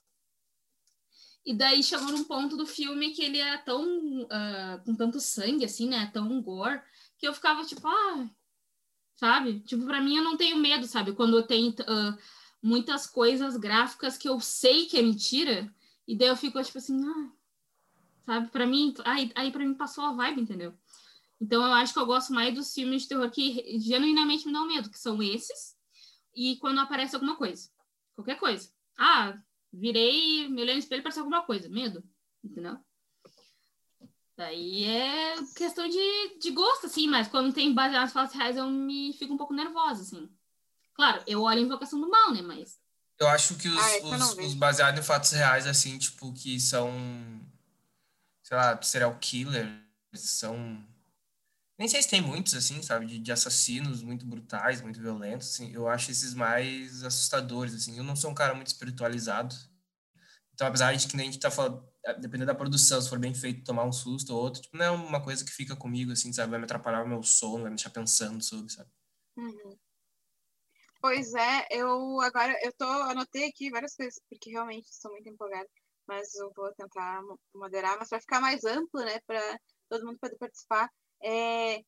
E 1.48 1.54
daí 1.54 1.82
chegou 1.82 2.12
num 2.12 2.26
ponto 2.26 2.58
do 2.58 2.68
filme 2.68 3.12
que 3.12 3.24
ele 3.24 3.40
é 3.40 3.58
tão. 3.60 3.82
Uh, 4.24 4.84
com 4.84 4.94
tanto 4.94 5.18
sangue, 5.22 5.64
assim, 5.64 5.88
né? 5.88 6.12
Tão 6.14 6.42
gore, 6.42 6.82
que 7.18 7.26
eu 7.26 7.34
ficava 7.34 7.64
tipo, 7.64 7.88
ah. 7.88 8.30
Sabe? 9.16 9.62
Tipo, 9.62 9.86
pra 9.86 10.02
mim 10.02 10.18
eu 10.18 10.24
não 10.26 10.36
tenho 10.36 10.58
medo, 10.58 10.86
sabe? 10.86 11.14
Quando 11.14 11.38
eu 11.38 11.44
tenho 11.44 11.70
uh, 11.70 12.18
muitas 12.62 13.08
coisas 13.08 13.56
gráficas 13.56 14.18
que 14.18 14.28
eu 14.28 14.42
sei 14.42 14.88
que 14.88 14.98
é 14.98 15.02
mentira, 15.02 15.74
e 16.06 16.18
daí 16.18 16.28
eu 16.28 16.36
fico 16.36 16.62
tipo 16.62 16.80
assim, 16.80 17.02
ah, 17.08 17.32
sabe? 18.26 18.50
Para 18.50 18.68
mim, 18.68 18.94
aí, 19.06 19.32
aí 19.34 19.50
para 19.50 19.66
mim 19.66 19.74
passou 19.74 20.04
a 20.04 20.12
vibe, 20.12 20.42
entendeu? 20.42 20.78
Então 21.40 21.66
eu 21.66 21.72
acho 21.76 21.94
que 21.94 22.00
eu 22.00 22.06
gosto 22.06 22.34
mais 22.34 22.54
dos 22.54 22.74
filmes 22.74 23.04
de 23.04 23.08
terror 23.08 23.32
que 23.32 23.80
genuinamente 23.80 24.46
me 24.46 24.52
dão 24.52 24.68
medo, 24.68 24.90
que 24.90 25.00
são 25.00 25.24
esses. 25.24 25.78
E 26.36 26.58
quando 26.58 26.82
aparece 26.82 27.16
alguma 27.16 27.38
coisa, 27.38 27.70
qualquer 28.16 28.38
coisa. 28.38 28.70
Ah, 28.98 29.40
virei, 29.78 30.48
me 30.50 30.62
olhei 30.62 30.74
no 30.74 30.80
espelho 30.80 31.00
e 31.00 31.02
apareceu 31.02 31.24
alguma 31.24 31.46
coisa, 31.46 31.70
medo, 31.70 32.04
entendeu? 32.44 32.78
Daí 34.36 34.84
é 34.86 35.36
questão 35.56 35.88
de, 35.88 36.40
de 36.40 36.52
gosto, 36.52 36.86
assim, 36.86 37.08
mas 37.08 37.28
quando 37.28 37.54
tem 37.54 37.74
baseado 37.74 38.04
nas 38.04 38.14
falas 38.14 38.34
reais 38.34 38.56
eu 38.56 38.70
me 38.70 39.12
fico 39.14 39.34
um 39.34 39.38
pouco 39.38 39.54
nervosa, 39.54 40.04
assim. 40.04 40.30
Claro, 40.94 41.24
eu 41.26 41.42
olho 41.42 41.62
Invocação 41.62 42.00
do 42.00 42.10
Mal, 42.10 42.34
né, 42.34 42.42
mas... 42.42 42.80
Eu 43.20 43.28
acho 43.28 43.56
que 43.56 43.68
os, 43.68 43.78
ah, 43.78 44.16
os, 44.16 44.38
os 44.38 44.54
baseados 44.54 45.00
em 45.00 45.04
fatos 45.04 45.32
reais, 45.32 45.66
assim, 45.66 45.98
tipo, 45.98 46.32
que 46.34 46.60
são, 46.60 46.92
sei 48.44 48.58
lá, 48.58 48.80
serial 48.82 49.18
killers, 49.20 49.72
são... 50.16 50.86
Nem 51.80 51.88
sei 51.88 52.02
se 52.02 52.10
tem 52.10 52.22
muitos, 52.22 52.54
assim, 52.54 52.82
sabe, 52.82 53.06
de, 53.08 53.20
de 53.20 53.32
assassinos 53.32 54.04
muito 54.04 54.26
brutais, 54.26 54.82
muito 54.82 55.00
violentos, 55.00 55.48
assim, 55.50 55.72
eu 55.74 55.88
acho 55.88 56.12
esses 56.12 56.36
mais 56.36 57.04
assustadores, 57.04 57.74
assim. 57.74 57.98
Eu 57.98 58.04
não 58.04 58.16
sou 58.16 58.30
um 58.32 58.36
cara 58.36 58.54
muito 58.54 58.68
espiritualizado, 58.68 59.56
então, 60.58 60.66
apesar 60.66 60.92
de 60.92 61.08
que 61.08 61.16
nem 61.16 61.30
a 61.30 61.32
gente 61.32 61.40
tá 61.40 61.52
falando, 61.52 61.88
dependendo 62.20 62.48
da 62.48 62.56
produção, 62.56 63.00
se 63.00 63.08
for 63.08 63.20
bem 63.20 63.32
feito, 63.32 63.64
tomar 63.64 63.84
um 63.84 63.92
susto 63.92 64.34
ou 64.34 64.42
outro, 64.42 64.60
tipo, 64.60 64.76
não 64.76 64.86
é 64.86 64.90
uma 64.90 65.24
coisa 65.24 65.46
que 65.46 65.52
fica 65.52 65.76
comigo, 65.76 66.12
assim, 66.12 66.34
sabe? 66.34 66.50
Vai 66.50 66.58
me 66.58 66.66
atrapalhar 66.66 67.04
o 67.04 67.08
meu 67.08 67.22
sono, 67.22 67.62
vai 67.62 67.70
me 67.70 67.76
deixar 67.76 67.92
pensando 67.92 68.44
sobre, 68.44 68.74
sabe? 68.74 68.90
Uhum. 69.38 69.78
Pois 71.00 71.32
é, 71.36 71.68
eu 71.70 72.20
agora, 72.22 72.58
eu 72.64 72.74
tô, 72.74 72.86
anotei 72.86 73.48
aqui 73.48 73.70
várias 73.70 73.96
coisas, 73.96 74.20
porque 74.28 74.50
realmente 74.50 74.88
estou 74.90 75.12
muito 75.12 75.30
empolgada, 75.30 75.70
mas 76.08 76.34
eu 76.34 76.52
vou 76.56 76.74
tentar 76.74 77.22
moderar, 77.54 77.96
mas 78.00 78.10
para 78.10 78.20
ficar 78.20 78.42
mais 78.42 78.64
amplo, 78.66 79.02
né, 79.02 79.20
para 79.28 79.60
todo 79.88 80.08
mundo 80.08 80.18
poder 80.18 80.38
participar, 80.40 80.90
é, 81.24 81.84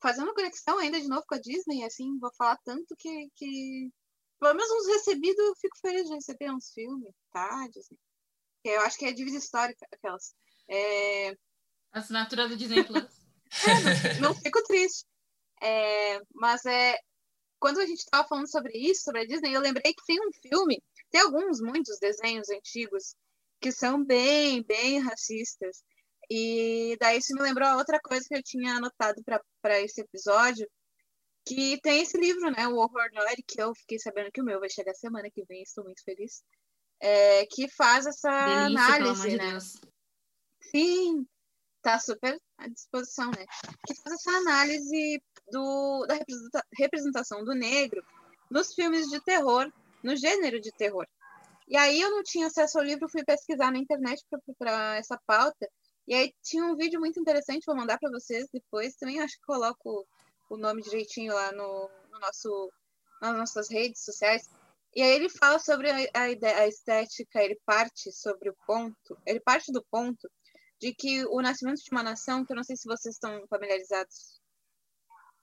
fazendo 0.00 0.32
conexão 0.34 0.78
ainda 0.78 1.00
de 1.00 1.08
novo 1.08 1.24
com 1.26 1.34
a 1.34 1.40
Disney, 1.40 1.82
assim, 1.82 2.16
vou 2.20 2.32
falar 2.38 2.58
tanto 2.64 2.94
que, 2.96 3.28
que 3.34 3.90
pelo 4.38 4.54
menos 4.54 4.70
uns 4.70 4.86
recebidos, 4.86 5.44
eu 5.44 5.56
fico 5.56 5.76
feliz 5.80 6.06
de 6.06 6.14
receber 6.14 6.52
uns 6.52 6.70
filmes, 6.72 7.12
tá, 7.34 7.66
Disney? 7.66 7.98
Eu 8.64 8.80
acho 8.82 8.96
que 8.96 9.04
é 9.04 9.12
dívida 9.12 9.36
histórica, 9.36 9.86
aquelas. 9.92 10.34
É... 10.70 11.36
Assinatura 11.92 12.48
do 12.48 12.56
Disney 12.56 12.84
Plus. 12.84 13.04
é, 13.68 14.14
não, 14.20 14.30
não, 14.30 14.34
fico 14.34 14.62
triste. 14.62 15.04
É, 15.60 16.20
mas 16.32 16.64
é, 16.64 16.96
quando 17.58 17.80
a 17.80 17.86
gente 17.86 17.98
estava 17.98 18.26
falando 18.26 18.50
sobre 18.50 18.72
isso, 18.78 19.02
sobre 19.02 19.22
a 19.22 19.26
Disney, 19.26 19.52
eu 19.52 19.60
lembrei 19.60 19.92
que 19.92 20.04
tem 20.06 20.18
um 20.20 20.30
filme, 20.48 20.82
tem 21.10 21.20
alguns, 21.20 21.60
muitos 21.60 21.98
desenhos 21.98 22.48
antigos 22.48 23.14
que 23.60 23.70
são 23.70 24.02
bem, 24.04 24.62
bem 24.62 25.00
racistas. 25.00 25.82
E 26.30 26.96
daí 27.00 27.18
isso 27.18 27.34
me 27.34 27.42
lembrou 27.42 27.68
a 27.68 27.76
outra 27.76 28.00
coisa 28.00 28.24
que 28.26 28.34
eu 28.34 28.42
tinha 28.42 28.76
anotado 28.76 29.22
para 29.60 29.80
esse 29.80 30.00
episódio, 30.00 30.66
que 31.46 31.78
tem 31.82 32.00
esse 32.00 32.16
livro, 32.16 32.50
né, 32.50 32.66
o 32.66 32.76
Horror 32.76 33.10
Noir, 33.12 33.36
que 33.46 33.60
eu 33.60 33.74
fiquei 33.74 33.98
sabendo 33.98 34.32
que 34.32 34.40
o 34.40 34.44
meu 34.44 34.58
vai 34.58 34.70
chegar 34.70 34.94
semana 34.94 35.28
que 35.30 35.44
vem, 35.44 35.62
estou 35.62 35.84
muito 35.84 36.02
feliz 36.02 36.42
é, 37.04 37.44
que 37.44 37.68
faz 37.68 38.06
essa 38.06 38.30
Delícia, 38.30 38.86
análise, 38.86 39.36
né? 39.36 39.58
De 39.58 39.64
Sim, 40.70 41.26
tá 41.82 41.98
super 41.98 42.40
à 42.56 42.66
disposição, 42.66 43.26
né? 43.26 43.44
Que 43.86 43.94
faz 43.94 44.14
essa 44.14 44.30
análise 44.38 45.22
do, 45.52 46.06
da 46.06 46.18
representação 46.78 47.44
do 47.44 47.54
negro 47.54 48.02
nos 48.50 48.72
filmes 48.72 49.10
de 49.10 49.20
terror, 49.20 49.70
no 50.02 50.16
gênero 50.16 50.58
de 50.58 50.72
terror. 50.72 51.06
E 51.68 51.76
aí 51.76 52.00
eu 52.00 52.10
não 52.10 52.22
tinha 52.22 52.46
acesso 52.46 52.78
ao 52.78 52.84
livro, 52.84 53.08
fui 53.10 53.22
pesquisar 53.22 53.70
na 53.70 53.78
internet 53.78 54.24
para 54.58 54.96
essa 54.96 55.20
pauta. 55.26 55.68
E 56.08 56.14
aí 56.14 56.32
tinha 56.42 56.64
um 56.64 56.74
vídeo 56.74 56.98
muito 56.98 57.20
interessante, 57.20 57.66
vou 57.66 57.76
mandar 57.76 57.98
para 57.98 58.10
vocês 58.10 58.46
depois. 58.50 58.96
Também 58.96 59.20
acho 59.20 59.36
que 59.36 59.44
coloco 59.44 60.06
o 60.48 60.56
nome 60.56 60.80
direitinho 60.80 61.34
lá 61.34 61.52
no, 61.52 61.90
no 62.10 62.18
nosso, 62.18 62.72
nas 63.20 63.36
nossas 63.36 63.68
redes 63.70 64.02
sociais 64.02 64.48
e 64.94 65.02
aí 65.02 65.10
ele 65.12 65.28
fala 65.28 65.58
sobre 65.58 65.90
a, 65.90 65.96
a, 66.14 66.30
ideia, 66.30 66.58
a 66.58 66.68
estética, 66.68 67.42
ele 67.42 67.58
parte 67.66 68.12
sobre 68.12 68.50
o 68.50 68.56
ponto, 68.66 69.18
ele 69.26 69.40
parte 69.40 69.72
do 69.72 69.84
ponto 69.90 70.30
de 70.80 70.94
que 70.94 71.24
o 71.26 71.40
Nascimento 71.40 71.82
de 71.82 71.90
uma 71.90 72.02
Nação, 72.02 72.44
que 72.44 72.52
eu 72.52 72.56
não 72.56 72.64
sei 72.64 72.76
se 72.76 72.86
vocês 72.86 73.14
estão 73.14 73.46
familiarizados, 73.48 74.40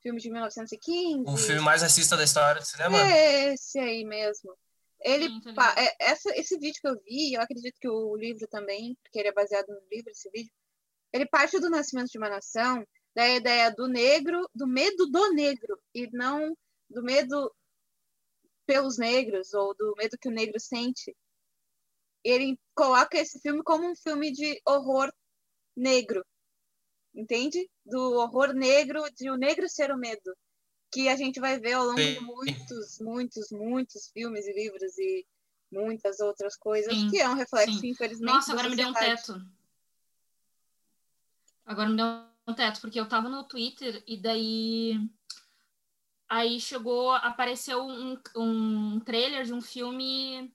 filme 0.02 0.20
de 0.20 0.30
1915. 0.32 1.24
O 1.28 1.38
filme 1.38 1.62
mais 1.62 1.82
racista 1.82 2.18
da 2.18 2.24
história 2.24 2.62
do 2.62 2.66
cinema? 2.68 2.98
É 2.98 3.54
esse 3.54 3.80
aí 3.80 4.04
mesmo. 4.04 4.56
Ele, 5.04 5.28
Sim, 5.28 5.42
é, 5.78 6.12
essa, 6.12 6.30
esse 6.38 6.58
vídeo 6.60 6.80
que 6.80 6.88
eu 6.88 7.02
vi, 7.04 7.34
eu 7.34 7.42
acredito 7.42 7.76
que 7.80 7.90
o 7.90 8.16
livro 8.16 8.48
também, 8.48 8.96
porque 9.02 9.20
ele 9.20 9.30
é 9.30 9.34
baseado 9.34 9.68
no 9.68 9.82
livro, 9.92 10.12
esse 10.12 10.30
vídeo, 10.30 10.52
ele 11.12 11.26
parte 11.26 11.60
do 11.60 11.70
Nascimento 11.70 12.10
de 12.10 12.18
uma 12.18 12.30
Nação, 12.30 12.86
da 13.16 13.28
ideia 13.28 13.72
do 13.72 13.88
negro, 13.88 14.48
do 14.54 14.68
medo 14.68 15.08
do 15.08 15.34
negro, 15.34 15.80
e 15.94 16.08
não 16.14 16.56
do 16.90 17.04
medo 17.04 17.52
pelos 18.66 18.98
negros 18.98 19.54
ou 19.54 19.76
do 19.76 19.94
medo 19.98 20.18
que 20.20 20.30
o 20.30 20.32
negro 20.32 20.60
sente, 20.60 21.16
ele 22.24 22.60
coloca 22.76 23.18
esse 23.18 23.40
filme 23.40 23.64
como 23.64 23.90
um 23.90 23.96
filme 23.96 24.32
de 24.32 24.62
horror 24.66 25.12
negro, 25.76 26.26
entende? 27.14 27.70
Do 27.86 28.14
horror 28.20 28.54
negro, 28.54 29.04
de 29.16 29.30
o 29.30 29.36
negro 29.36 29.68
ser 29.68 29.92
o 29.92 29.98
medo, 29.98 30.36
que 30.92 31.08
a 31.10 31.16
gente 31.16 31.40
vai 31.40 31.60
ver 31.60 31.74
ao 31.74 31.86
longo 31.86 31.98
de 31.98 32.20
muitos, 32.20 33.00
muitos, 33.00 33.52
muitos 33.52 34.10
filmes 34.12 34.46
e 34.46 34.54
livros 34.54 34.98
e 34.98 35.26
muitas 35.72 36.20
outras 36.20 36.56
coisas, 36.56 36.94
sim, 36.94 37.10
que 37.10 37.20
é 37.20 37.30
um 37.30 37.34
reflexo, 37.34 37.80
sim. 37.80 37.90
infelizmente. 37.90 38.34
Nossa, 38.34 38.52
agora 38.52 38.70
me 38.70 38.76
deu 38.76 38.90
um 38.90 38.94
teto. 38.94 39.42
Agora 41.66 41.90
me 41.90 41.96
deu 41.96 42.06
um 42.48 42.54
teto, 42.54 42.82
porque 42.82 43.00
eu 43.00 43.08
tava 43.08 43.30
no 43.30 43.46
Twitter 43.46 44.04
e 44.06 44.22
daí 44.22 45.00
aí 46.32 46.62
chegou, 46.62 47.12
apareceu 47.12 47.84
um, 47.86 48.18
um 48.38 49.00
trailer 49.02 49.44
de 49.44 49.54
um 49.54 49.62
filme 49.62 50.50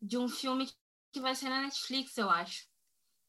de 0.00 0.16
um 0.16 0.28
filme 0.28 0.70
que 1.12 1.20
vai 1.20 1.34
ser 1.34 1.48
na 1.48 1.62
Netflix, 1.62 2.16
eu 2.16 2.30
acho. 2.30 2.68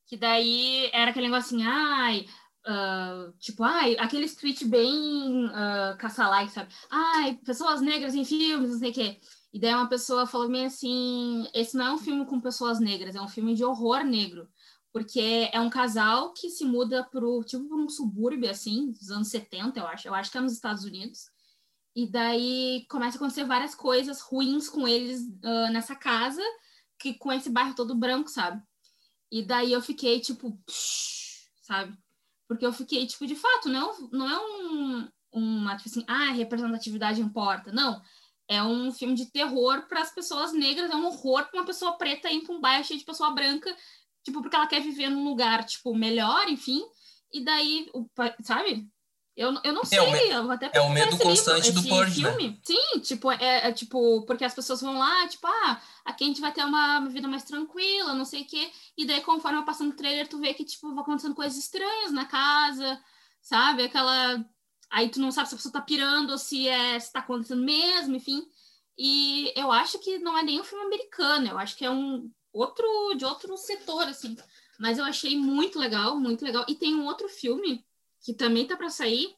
Que 0.05 0.15
daí 0.15 0.89
era 0.93 1.09
aquele 1.09 1.27
negócio 1.27 1.55
assim, 1.55 1.65
ai, 1.65 2.27
uh, 2.67 3.33
tipo, 3.39 3.63
ai, 3.63 3.97
aquele 3.97 4.25
script 4.25 4.63
bem 4.65 5.45
uh, 5.47 5.97
caça-like, 5.97 6.51
sabe? 6.51 6.71
Ai, 6.87 7.39
pessoas 7.43 7.81
negras 7.81 8.13
em 8.13 8.23
filmes, 8.23 8.69
não 8.69 8.77
sei 8.77 8.91
o 8.91 8.93
quê. 8.93 9.19
E 9.51 9.59
daí 9.59 9.73
uma 9.73 9.89
pessoa 9.89 10.27
falou 10.27 10.47
bem 10.49 10.65
assim, 10.65 11.47
esse 11.51 11.75
não 11.75 11.85
é 11.85 11.93
um 11.93 11.97
filme 11.97 12.25
com 12.25 12.39
pessoas 12.39 12.79
negras, 12.79 13.15
é 13.15 13.21
um 13.21 13.27
filme 13.27 13.55
de 13.55 13.63
horror 13.63 14.03
negro. 14.03 14.47
Porque 14.91 15.49
é 15.51 15.59
um 15.59 15.69
casal 15.69 16.31
que 16.33 16.49
se 16.49 16.63
muda 16.63 17.03
pro, 17.05 17.43
tipo, 17.43 17.75
um 17.75 17.89
subúrbio, 17.89 18.49
assim, 18.51 18.91
dos 18.91 19.09
anos 19.09 19.29
70, 19.29 19.79
eu 19.79 19.87
acho. 19.87 20.07
Eu 20.07 20.13
acho 20.13 20.31
que 20.31 20.37
é 20.37 20.41
nos 20.41 20.53
Estados 20.53 20.83
Unidos. 20.83 21.33
E 21.95 22.05
daí 22.05 22.85
começa 22.89 23.15
a 23.15 23.19
acontecer 23.19 23.45
várias 23.45 23.73
coisas 23.73 24.19
ruins 24.19 24.67
com 24.67 24.85
eles 24.85 25.21
uh, 25.21 25.71
nessa 25.71 25.95
casa, 25.95 26.41
que 26.99 27.13
com 27.13 27.31
esse 27.31 27.49
bairro 27.49 27.73
todo 27.73 27.95
branco, 27.95 28.29
sabe? 28.29 28.61
E 29.31 29.41
daí 29.41 29.71
eu 29.71 29.81
fiquei 29.81 30.19
tipo, 30.19 30.59
sabe? 31.61 31.97
Porque 32.47 32.65
eu 32.65 32.73
fiquei 32.73 33.07
tipo, 33.07 33.25
de 33.25 33.35
fato, 33.35 33.69
não, 33.69 34.09
não 34.11 34.29
é 34.29 34.39
um, 34.39 35.09
uma 35.31 35.77
tipo 35.77 35.89
assim, 35.89 36.03
ah, 36.07 36.31
representatividade 36.31 37.21
importa. 37.21 37.71
Não. 37.71 38.01
É 38.47 38.61
um 38.61 38.91
filme 38.91 39.15
de 39.15 39.31
terror 39.31 39.87
para 39.87 40.01
as 40.01 40.13
pessoas 40.13 40.53
negras, 40.53 40.91
é 40.91 40.95
um 40.95 41.05
horror 41.05 41.45
para 41.49 41.59
uma 41.59 41.65
pessoa 41.65 41.97
preta 41.97 42.29
ir 42.29 42.41
para 42.41 42.55
um 42.55 42.61
bairro 42.61 42.83
cheio 42.83 42.99
de 42.99 43.05
pessoa 43.05 43.31
branca, 43.31 43.75
tipo, 44.23 44.41
porque 44.41 44.55
ela 44.55 44.67
quer 44.67 44.81
viver 44.81 45.09
num 45.09 45.23
lugar, 45.23 45.63
tipo, 45.63 45.95
melhor, 45.95 46.47
enfim. 46.49 46.83
E 47.33 47.43
daí, 47.43 47.89
sabe? 48.43 48.87
Eu, 49.35 49.53
eu 49.65 49.73
não 49.73 49.83
sei, 49.83 49.99
é 49.99 50.01
o, 50.01 50.15
eu 50.45 50.51
até 50.51 50.71
É 50.73 50.79
o 50.79 50.89
medo 50.89 51.17
constante 51.17 51.65
livro, 51.65 51.81
do 51.81 51.89
purge, 51.89 52.21
filme. 52.21 52.49
Né? 52.49 52.57
Sim, 52.63 52.99
tipo, 53.01 53.29
é, 53.29 53.67
é, 53.67 53.71
tipo, 53.73 54.21
porque 54.25 54.45
as 54.45 54.53
pessoas 54.53 54.81
vão 54.81 54.97
lá, 54.97 55.27
tipo, 55.27 55.45
ah, 55.45 55.81
aqui 56.05 56.23
a 56.23 56.27
gente 56.27 56.39
vai 56.39 56.53
ter 56.53 56.63
uma 56.63 57.01
vida 57.09 57.27
mais 57.27 57.43
tranquila, 57.43 58.13
não 58.13 58.23
sei 58.23 58.43
o 58.43 58.47
quê. 58.47 58.71
E 58.97 59.05
daí, 59.05 59.19
conforme 59.19 59.57
vai 59.57 59.65
passando 59.65 59.91
o 59.91 59.95
trailer, 59.95 60.27
tu 60.29 60.39
vê 60.39 60.53
que, 60.53 60.63
tipo, 60.63 60.93
vai 60.93 61.03
acontecendo 61.03 61.35
coisas 61.35 61.57
estranhas 61.57 62.13
na 62.13 62.23
casa, 62.25 62.97
sabe? 63.41 63.83
Aquela. 63.83 64.45
Aí 64.89 65.09
tu 65.09 65.19
não 65.19 65.31
sabe 65.31 65.49
se 65.49 65.55
a 65.55 65.57
pessoa 65.57 65.73
tá 65.73 65.81
pirando 65.81 66.29
ou 66.29 66.37
se, 66.37 66.69
é, 66.69 66.97
se 66.97 67.11
tá 67.11 67.19
acontecendo 67.19 67.61
mesmo, 67.61 68.15
enfim. 68.15 68.47
E 68.97 69.51
eu 69.53 69.69
acho 69.69 69.99
que 69.99 70.17
não 70.19 70.37
é 70.37 70.43
nem 70.43 70.61
um 70.61 70.63
filme 70.63 70.85
americano, 70.85 71.47
eu 71.49 71.57
acho 71.57 71.75
que 71.75 71.83
é 71.83 71.91
um 71.91 72.31
outro, 72.53 72.85
de 73.17 73.25
outro 73.25 73.57
setor, 73.57 74.03
assim. 74.07 74.37
Mas 74.79 74.97
eu 74.97 75.03
achei 75.03 75.37
muito 75.37 75.77
legal, 75.77 76.17
muito 76.17 76.45
legal. 76.45 76.65
E 76.69 76.75
tem 76.75 76.95
um 76.95 77.05
outro 77.05 77.27
filme 77.27 77.85
que 78.25 78.33
também 78.33 78.65
tá 78.65 78.75
para 78.75 78.89
sair, 78.89 79.35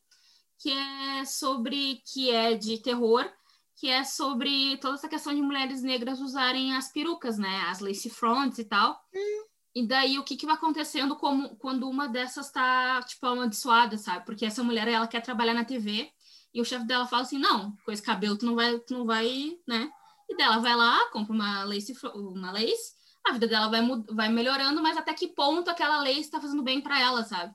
que 0.58 0.72
é 0.72 1.26
sobre 1.26 2.02
que 2.12 2.32
é 2.32 2.56
de 2.56 2.78
terror, 2.78 3.30
que 3.76 3.90
é 3.90 4.06
sobre 4.06 4.78
toda 4.78 4.96
essa 4.96 5.10
questão 5.10 5.36
de 5.36 5.42
mulheres 5.42 5.84
negras 5.84 6.22
usarem 6.22 6.74
as 6.74 6.90
perucas, 6.90 7.38
né, 7.38 7.66
as 7.68 7.82
lace 7.82 8.10
fronts 8.10 8.58
e 8.58 8.64
tal. 8.64 8.98
Hum. 9.14 9.44
E 9.76 9.86
daí 9.86 10.18
o 10.18 10.24
que 10.24 10.38
que 10.38 10.46
vai 10.46 10.56
acontecendo 10.56 11.18
como 11.18 11.56
quando 11.58 11.88
uma 11.88 12.08
dessas 12.08 12.50
tá 12.50 13.04
tipo 13.04 13.28
amaldiçoada, 13.28 13.98
sabe? 13.98 14.26
Porque 14.26 14.46
essa 14.46 14.64
mulher 14.64 14.88
ela 14.88 15.06
quer 15.06 15.22
trabalhar 15.22 15.54
na 15.54 15.66
TV 15.66 16.10
e 16.54 16.62
o 16.62 16.66
chefe 16.66 16.88
dela 16.88 17.06
fala 17.06 17.24
assim: 17.24 17.38
"Não, 17.38 17.76
com 17.86 17.92
esse 17.92 18.02
cabelo 18.02 18.38
tu 18.38 18.46
não 18.46 18.56
vai, 18.56 18.80
tu 18.80 18.94
não 18.94 19.06
vai, 19.06 19.60
né?" 19.68 19.92
E 20.30 20.36
dela 20.36 20.58
vai 20.60 20.76
lá, 20.76 20.98
compra 21.12 21.34
uma 21.34 21.64
lace 21.66 21.94
uma 22.16 22.52
lace 22.52 22.98
a 23.30 23.34
vida 23.34 23.48
dela 23.48 23.68
vai, 23.68 23.82
vai 24.10 24.30
melhorando, 24.30 24.82
mas 24.82 24.98
até 24.98 25.14
que 25.14 25.28
ponto 25.28 25.70
aquela 25.70 26.00
lei 26.02 26.20
está 26.20 26.40
fazendo 26.40 26.64
bem 26.64 26.82
para 26.82 27.00
ela, 27.00 27.24
sabe? 27.24 27.54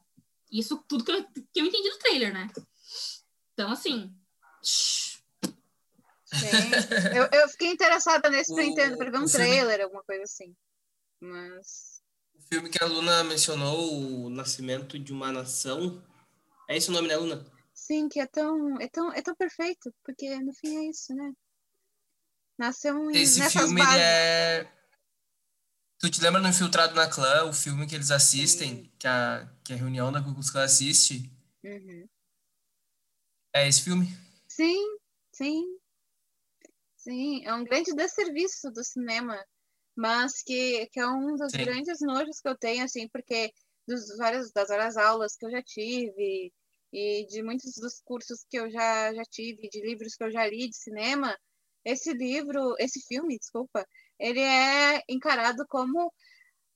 Isso 0.53 0.85
tudo 0.87 1.05
que 1.05 1.11
eu, 1.11 1.25
que 1.25 1.61
eu 1.61 1.65
entendi 1.65 1.89
do 1.89 1.99
trailer, 1.99 2.33
né? 2.33 2.51
Então, 3.55 3.73
assim. 3.73 4.15
eu, 7.15 7.41
eu 7.41 7.49
fiquei 7.49 7.69
interessada 7.69 8.29
nesse 8.29 8.55
pra, 8.55 8.65
entender, 8.65 8.97
pra 8.97 9.11
ver 9.11 9.19
um 9.19 9.27
trailer, 9.27 9.69
filme... 9.69 9.83
alguma 9.85 10.05
coisa 10.05 10.25
assim. 10.25 10.55
Mas. 11.19 12.03
O 12.35 12.43
filme 12.43 12.69
que 12.69 12.83
a 12.83 12.87
Luna 12.87 13.25
mencionou, 13.25 14.25
O 14.25 14.29
Nascimento 14.29 14.99
de 14.99 15.13
uma 15.13 15.33
Nação. 15.33 16.03
É 16.69 16.77
esse 16.77 16.91
o 16.91 16.93
nome, 16.93 17.09
né, 17.09 17.17
Luna? 17.17 17.45
Sim, 17.73 18.09
que 18.09 18.21
é 18.21 18.27
tão, 18.27 18.79
é 18.81 18.89
tão, 18.89 19.13
é 19.13 19.23
tão 19.23 19.35
perfeito, 19.35 19.93
porque 20.05 20.39
no 20.39 20.53
fim 20.53 20.77
é 20.77 20.91
isso, 20.91 21.15
né? 21.15 21.33
Nasceu 22.59 23.11
Esse 23.11 23.41
nessas 23.41 23.63
filme 23.63 23.83
bases. 23.83 24.01
é. 24.01 24.82
Tu 26.03 26.11
te 26.11 26.21
lembra 26.21 26.41
no 26.41 26.49
Infiltrado 26.49 26.97
na 26.97 27.09
Clã, 27.09 27.45
o 27.45 27.53
filme 27.53 27.87
que 27.87 27.95
eles 27.95 28.11
assistem, 28.11 28.91
que 28.99 29.07
a, 29.07 29.49
que 29.63 29.73
a 29.73 29.77
reunião 29.77 30.11
da 30.11 30.21
Ku 30.21 30.35
Klux 30.35 30.51
Klan 30.51 30.65
assiste? 30.65 31.31
Uhum. 31.63 32.09
É 33.55 33.69
esse 33.69 33.83
filme? 33.83 34.09
Sim, 34.49 34.99
sim. 35.31 35.63
Sim, 36.97 37.45
é 37.45 37.55
um 37.55 37.63
grande 37.63 37.95
desserviço 37.95 38.69
do 38.73 38.83
cinema, 38.83 39.41
mas 39.95 40.43
que, 40.43 40.89
que 40.89 40.99
é 40.99 41.07
um 41.07 41.37
dos 41.37 41.53
sim. 41.53 41.59
grandes 41.59 42.01
nojos 42.01 42.41
que 42.41 42.49
eu 42.49 42.59
tenho, 42.59 42.83
assim, 42.83 43.07
porque 43.07 43.53
dos 43.87 44.17
vários, 44.17 44.51
das 44.51 44.71
várias 44.71 44.97
aulas 44.97 45.37
que 45.37 45.47
eu 45.47 45.53
já 45.53 45.63
tive 45.63 46.53
e 46.93 47.27
de 47.29 47.45
muitos 47.45 47.75
dos 47.77 48.01
cursos 48.05 48.45
que 48.51 48.59
eu 48.59 48.69
já, 48.69 49.15
já 49.15 49.23
tive, 49.31 49.69
de 49.69 49.81
livros 49.81 50.17
que 50.17 50.25
eu 50.25 50.33
já 50.33 50.49
li 50.49 50.69
de 50.69 50.77
cinema, 50.77 51.39
esse 51.85 52.13
livro, 52.13 52.75
esse 52.81 53.01
filme, 53.07 53.39
desculpa, 53.39 53.87
ele 54.23 54.41
é 54.41 55.03
encarado 55.09 55.67
como 55.69 56.13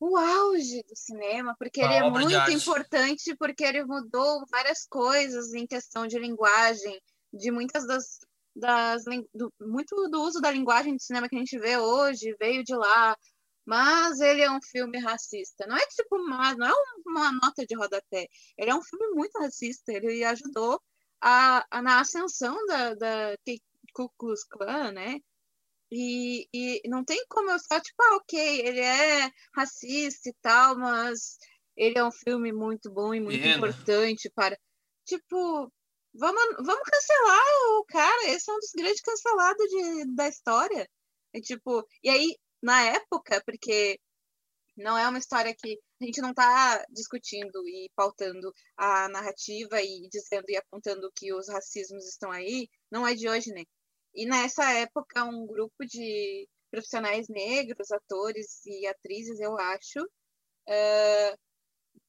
o 0.01 0.17
auge 0.17 0.83
do 0.83 0.97
cinema, 0.97 1.55
porque 1.59 1.81
ele 1.81 1.95
é 1.95 2.11
muito 2.11 2.51
importante, 2.51 3.35
porque 3.37 3.65
ele 3.65 3.85
mudou 3.85 4.45
várias 4.51 4.85
coisas 4.87 5.55
em 5.55 5.67
questão 5.67 6.07
de 6.07 6.19
linguagem, 6.19 7.01
de 7.33 7.51
muitas 7.51 7.87
das, 7.87 8.19
das 8.55 9.05
do, 9.33 9.51
muito 9.61 9.95
do 10.11 10.23
uso 10.23 10.41
da 10.41 10.51
linguagem 10.51 10.97
de 10.97 11.05
cinema 11.05 11.29
que 11.29 11.37
a 11.37 11.39
gente 11.39 11.59
vê 11.59 11.79
hoje 11.79 12.37
veio 12.39 12.65
de 12.65 12.75
lá. 12.75 13.17
Mas 13.65 14.21
ele 14.21 14.43
é 14.43 14.51
um 14.51 14.61
filme 14.63 14.99
racista. 14.99 15.67
Não 15.67 15.77
é 15.77 15.87
tipo 15.87 16.17
uma, 16.17 16.55
não 16.55 16.69
é 16.69 16.73
uma 17.05 17.33
nota 17.33 17.67
de 17.67 17.75
rodapé. 17.75 18.29
Ele 18.57 18.71
é 18.71 18.75
um 18.75 18.83
filme 18.83 19.09
muito 19.13 19.37
racista. 19.41 19.93
Ele 19.93 20.23
ajudou 20.25 20.81
a, 21.21 21.67
a 21.69 21.83
na 21.83 22.01
ascensão 22.01 22.57
da, 22.67 22.95
da 22.95 23.35
Ku 23.93 24.09
Klux 24.17 24.45
Klan, 24.45 24.93
né? 24.93 25.19
E, 25.91 26.49
e 26.53 26.89
não 26.89 27.05
tem 27.05 27.25
como 27.29 27.51
eu 27.51 27.59
só, 27.59 27.81
tipo, 27.81 28.03
ah, 28.03 28.17
ok, 28.17 28.61
ele 28.61 28.81
é 28.81 29.31
racista 29.55 30.29
e 30.29 30.35
tal, 30.43 30.77
mas 30.77 31.39
ele 31.77 31.99
é 31.99 32.05
um 32.05 32.11
filme 32.11 32.53
muito 32.53 32.91
bom 32.91 33.15
e 33.15 33.21
muito 33.21 33.41
Pena. 33.41 33.57
importante 33.57 34.31
para. 34.35 34.59
Tipo, 35.05 35.73
vamos, 36.15 36.43
vamos 36.57 36.83
cancelar 36.91 37.41
o 37.79 37.85
cara, 37.85 38.31
esse 38.31 38.51
é 38.51 38.55
um 38.55 38.59
dos 38.59 38.73
grandes 38.75 39.01
cancelados 39.01 39.67
de, 39.69 40.15
da 40.15 40.29
história. 40.29 40.89
E, 41.35 41.41
tipo, 41.41 41.87
e 42.03 42.11
aí, 42.11 42.37
na 42.63 42.83
época, 42.83 43.43
porque 43.47 44.01
não 44.77 44.99
é 44.99 45.09
uma 45.09 45.19
história 45.19 45.55
que 45.55 45.79
a 46.01 46.05
gente 46.05 46.21
não 46.21 46.31
está 46.31 46.85
discutindo 46.91 47.67
e 47.67 47.91
pautando 47.95 48.53
a 48.77 49.09
narrativa 49.09 49.81
e 49.81 50.09
dizendo 50.11 50.45
e 50.49 50.57
apontando 50.57 51.11
que 51.15 51.33
os 51.33 51.49
racismos 51.49 52.07
estão 52.07 52.31
aí, 52.31 52.69
não 52.91 53.07
é 53.07 53.15
de 53.15 53.29
hoje, 53.29 53.51
né? 53.53 53.65
E 54.17 54.25
nessa 54.25 54.65
época, 54.73 55.25
um 55.25 55.47
grupo 55.47 55.85
de 55.85 56.49
profissionais 56.71 57.29
negros, 57.29 57.91
atores 57.93 58.65
e 58.65 58.87
atrizes, 58.87 59.39
eu 59.41 59.59
acho, 59.59 60.03
uh, 60.03 61.39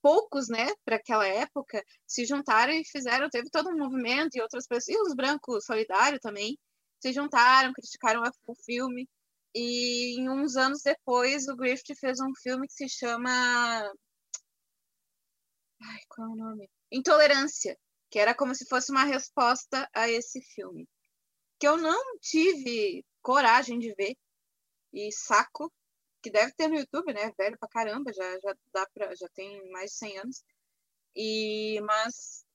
poucos, 0.01 0.47
né, 0.47 0.67
para 0.85 0.95
aquela 0.95 1.27
época, 1.27 1.83
se 2.07 2.25
juntaram 2.25 2.73
e 2.73 2.85
fizeram, 2.85 3.29
teve 3.29 3.49
todo 3.49 3.69
um 3.69 3.77
movimento 3.77 4.35
e 4.35 4.41
outras 4.41 4.65
pessoas, 4.67 4.87
e 4.97 5.01
os 5.01 5.15
brancos 5.15 5.65
solidários 5.65 6.21
também, 6.21 6.57
se 7.01 7.11
juntaram, 7.11 7.73
criticaram 7.73 8.23
o 8.47 8.55
filme. 8.63 9.07
E 9.53 10.17
uns 10.29 10.55
anos 10.55 10.81
depois, 10.83 11.47
o 11.47 11.57
Griffith 11.57 11.95
fez 11.99 12.19
um 12.21 12.33
filme 12.41 12.67
que 12.67 12.73
se 12.73 12.89
chama. 12.89 13.29
Ai, 15.81 15.99
qual 16.09 16.27
é 16.29 16.31
o 16.31 16.35
nome? 16.35 16.69
Intolerância, 16.91 17.77
que 18.09 18.19
era 18.19 18.33
como 18.35 18.55
se 18.55 18.65
fosse 18.67 18.91
uma 18.91 19.03
resposta 19.03 19.89
a 19.93 20.09
esse 20.09 20.41
filme 20.41 20.87
que 21.59 21.67
eu 21.67 21.77
não 21.77 22.17
tive 22.19 23.05
coragem 23.21 23.79
de 23.79 23.93
ver 23.95 24.15
e 24.93 25.11
saco, 25.11 25.71
que 26.21 26.31
deve 26.31 26.53
ter 26.53 26.67
no 26.67 26.77
YouTube, 26.77 27.13
né? 27.13 27.31
Velho 27.37 27.57
pra 27.59 27.69
caramba, 27.69 28.11
já, 28.13 28.39
já 28.39 28.55
dá 28.73 28.87
pra, 28.93 29.15
já 29.15 29.27
tem 29.33 29.69
mais 29.71 29.91
de 29.91 29.97
100 29.97 30.17
anos. 30.19 30.43
E, 31.15 31.79
mas 31.81 32.45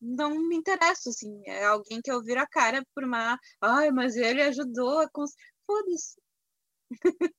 não 0.00 0.38
me 0.38 0.56
interessa, 0.56 1.10
assim, 1.10 1.42
é 1.46 1.64
alguém 1.64 2.00
que 2.02 2.10
eu 2.10 2.22
viro 2.22 2.40
a 2.40 2.46
cara 2.46 2.84
por 2.94 3.04
uma, 3.04 3.38
ai, 3.60 3.90
mas 3.90 4.16
ele 4.16 4.42
ajudou 4.42 5.00
a 5.00 5.08
cons... 5.10 5.32
foda-se. 5.66 6.20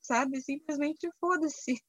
Sabe? 0.00 0.40
Simplesmente 0.40 1.08
foda-se. 1.20 1.80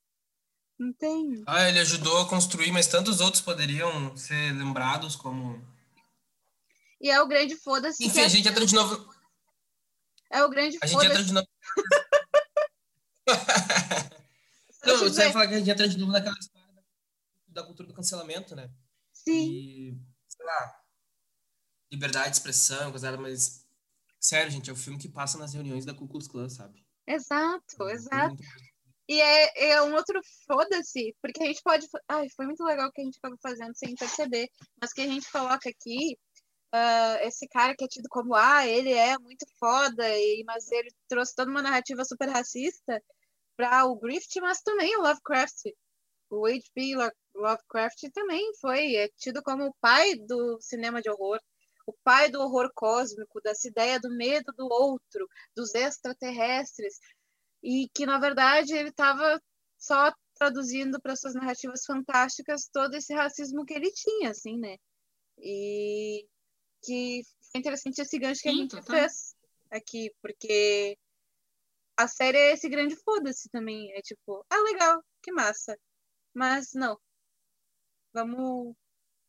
Não 0.80 0.94
tem. 0.94 1.44
Ah, 1.48 1.68
ele 1.68 1.80
ajudou 1.80 2.22
a 2.22 2.30
construir, 2.30 2.72
mas 2.72 2.88
tantos 2.88 3.20
outros 3.20 3.42
poderiam 3.42 4.16
ser 4.16 4.54
lembrados 4.54 5.16
como 5.16 5.60
e 7.00 7.10
é 7.10 7.22
o 7.22 7.28
grande 7.28 7.56
foda-se. 7.56 8.04
Enfim, 8.06 8.22
a 8.22 8.28
gente 8.28 8.48
entra 8.48 8.66
de 8.66 8.74
novo. 8.74 9.14
É 10.30 10.44
o 10.44 10.50
grande 10.50 10.78
A 10.82 10.88
gente 10.88 11.06
entra 11.06 11.24
de 11.24 11.34
novo. 11.34 11.48
Não, 14.86 14.98
você 15.00 15.24
vai 15.24 15.34
falar 15.34 15.48
que 15.48 15.56
a 15.56 15.60
gente 15.60 15.70
entra 15.70 15.88
de 15.88 15.98
novo 15.98 16.12
naquela 16.12 16.38
história 16.38 16.68
da, 17.48 17.64
cultura 17.64 17.88
do 17.88 17.94
cancelamento, 17.94 18.56
né? 18.56 18.70
Sim. 19.12 19.52
E, 19.52 19.98
sei 20.28 20.46
lá, 20.46 20.82
liberdade 21.92 22.30
de 22.30 22.38
expressão, 22.38 22.92
coisa 22.92 23.18
mas. 23.18 23.66
Sério, 24.20 24.52
gente, 24.52 24.70
é 24.70 24.74
o 24.74 24.78
filme 24.78 24.98
que 24.98 25.08
passa 25.08 25.38
nas 25.38 25.54
reuniões 25.54 25.86
da 25.86 25.94
Ku 25.94 26.08
Klux 26.08 26.28
Klan, 26.28 26.50
sabe? 26.50 26.84
Exato, 27.06 27.88
é 27.88 27.94
exato. 27.94 28.38
E 29.08 29.22
é, 29.22 29.72
é 29.72 29.82
um 29.84 29.94
outro 29.94 30.20
foda-se, 30.46 31.16
porque 31.22 31.44
a 31.44 31.46
gente 31.46 31.62
pode. 31.62 31.88
Ai, 32.08 32.28
foi 32.36 32.46
muito 32.46 32.64
legal 32.64 32.90
o 32.90 32.92
que 32.92 33.02
a 33.02 33.04
gente 33.04 33.18
acabou 33.18 33.38
fazendo 33.42 33.76
sem 33.76 33.96
perceber, 33.96 34.50
mas 34.82 34.92
que 34.92 35.02
a 35.02 35.08
gente 35.08 35.32
coloca 35.32 35.70
aqui 35.70 36.18
uh, 36.74 37.18
esse 37.22 37.48
cara 37.48 37.76
que 37.76 37.84
é 37.84 37.88
tido 37.88 38.08
como, 38.10 38.36
ah, 38.36 38.66
ele 38.68 38.92
é 38.92 39.18
muito 39.18 39.46
foda, 39.60 40.08
e, 40.18 40.44
mas 40.46 40.72
ele 40.72 40.90
trouxe 41.08 41.36
toda 41.36 41.52
uma 41.52 41.62
narrativa 41.62 42.04
super 42.06 42.30
racista 42.30 43.02
para 43.56 43.86
o 43.86 43.96
Griffith, 43.96 44.42
mas 44.42 44.62
também 44.62 44.96
o 44.98 45.02
Lovecraft. 45.02 45.74
O 46.30 46.46
H.P. 46.46 46.94
Lovecraft 47.36 48.12
também 48.14 48.52
foi 48.60 48.96
é 48.96 49.08
tido 49.18 49.42
como 49.42 49.68
o 49.68 49.76
pai 49.80 50.16
do 50.16 50.60
cinema 50.62 51.02
de 51.02 51.10
horror, 51.10 51.40
o 51.86 51.94
pai 52.04 52.30
do 52.30 52.42
horror 52.42 52.70
cósmico, 52.76 53.42
dessa 53.42 53.68
ideia 53.68 54.00
do 54.00 54.10
medo 54.10 54.52
do 54.54 54.68
outro, 54.70 55.28
dos 55.56 55.74
extraterrestres, 55.74 57.00
e 57.64 57.90
que, 57.94 58.06
na 58.06 58.20
verdade, 58.20 58.74
ele 58.74 58.90
estava 58.90 59.42
só 59.78 60.12
traduzindo 60.36 61.02
para 61.02 61.16
suas 61.16 61.34
narrativas 61.34 61.86
fantásticas 61.86 62.70
todo 62.72 62.94
esse 62.96 63.14
racismo 63.14 63.66
que 63.66 63.74
ele 63.74 63.92
tinha, 63.92 64.32
assim, 64.32 64.58
né? 64.58 64.78
E 65.40 66.28
que 66.88 67.22
foi 67.52 67.60
interessante 67.60 68.00
esse 68.02 68.18
gancho 68.18 68.42
que 68.42 68.50
Sim, 68.50 68.56
a 68.56 68.62
gente 68.62 68.72
total. 68.72 68.96
fez 68.96 69.36
aqui, 69.70 70.12
porque 70.22 70.98
a 71.98 72.08
série 72.08 72.38
é 72.38 72.54
esse 72.54 72.70
grande 72.70 72.96
foda-se 72.96 73.50
também. 73.50 73.92
É 73.94 74.02
tipo, 74.02 74.46
ah, 74.50 74.62
legal, 74.62 75.04
que 75.22 75.32
massa. 75.32 75.78
Mas 76.34 76.74
não. 76.74 76.98
Vamos, 78.14 78.76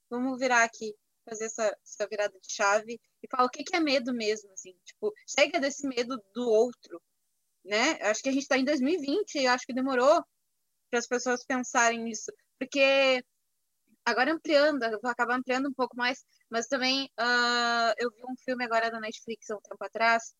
vamos 0.08 0.38
virar 0.38 0.62
aqui, 0.62 0.94
fazer 1.28 1.46
essa, 1.46 1.76
essa 1.82 2.06
virada 2.06 2.38
de 2.38 2.52
chave 2.52 3.00
e 3.22 3.28
falar 3.28 3.44
o 3.46 3.50
que, 3.50 3.64
que 3.64 3.74
é 3.74 3.80
medo 3.80 4.14
mesmo, 4.14 4.52
assim. 4.52 4.74
Tipo, 4.84 5.12
chega 5.26 5.58
desse 5.58 5.86
medo 5.86 6.16
do 6.34 6.48
outro, 6.48 7.02
né? 7.64 7.98
Acho 8.02 8.22
que 8.22 8.28
a 8.28 8.32
gente 8.32 8.42
está 8.42 8.56
em 8.56 8.64
2020 8.64 9.34
e 9.34 9.46
acho 9.46 9.66
que 9.66 9.74
demorou 9.74 10.22
para 10.90 10.98
as 10.98 11.06
pessoas 11.06 11.44
pensarem 11.44 12.02
nisso. 12.02 12.32
Porque 12.58 13.22
agora 14.08 14.32
ampliando, 14.32 14.80
vou 15.02 15.10
acabar 15.10 15.36
ampliando 15.36 15.68
um 15.68 15.74
pouco 15.74 15.96
mais, 15.96 16.24
mas 16.50 16.66
também 16.66 17.04
uh, 17.18 17.92
eu 17.98 18.10
vi 18.10 18.22
um 18.24 18.36
filme 18.44 18.64
agora 18.64 18.90
da 18.90 19.00
Netflix 19.00 19.50
há 19.50 19.56
um 19.56 19.60
tempo 19.60 19.84
atrás, 19.84 20.34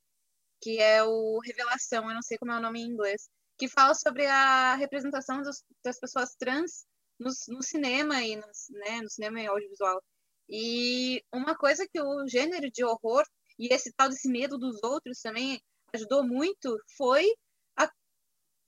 que 0.61 0.79
é 0.79 1.03
o 1.05 1.39
Revelação, 1.41 2.09
eu 2.09 2.15
não 2.15 2.23
sei 2.23 2.39
como 2.39 2.53
é 2.53 2.59
o 2.59 2.63
nome 2.63 2.81
em 2.81 2.87
inglês, 2.89 3.29
que 3.59 3.69
fala 3.69 3.95
sobre 3.95 4.27
a 4.27 4.75
representação 4.75 5.43
dos, 5.43 5.63
das 5.85 5.99
pessoas 5.99 6.35
trans 6.37 6.87
no, 7.19 7.31
no 7.49 7.63
cinema 7.63 8.23
e 8.23 8.37
no, 8.37 8.47
né, 8.71 9.01
no 9.03 9.11
cinema 9.11 9.41
e 9.41 9.47
audiovisual. 9.47 10.03
E 10.49 11.23
uma 11.33 11.55
coisa 11.57 11.87
que 11.87 12.01
o 12.01 12.27
gênero 12.27 12.71
de 12.71 12.85
horror 12.85 13.25
e 13.59 13.73
esse 13.73 13.93
tal 13.93 14.09
desse 14.09 14.29
medo 14.29 14.57
dos 14.57 14.83
outros 14.83 15.21
também 15.21 15.61
ajudou 15.93 16.25
muito 16.25 16.77
foi 16.97 17.25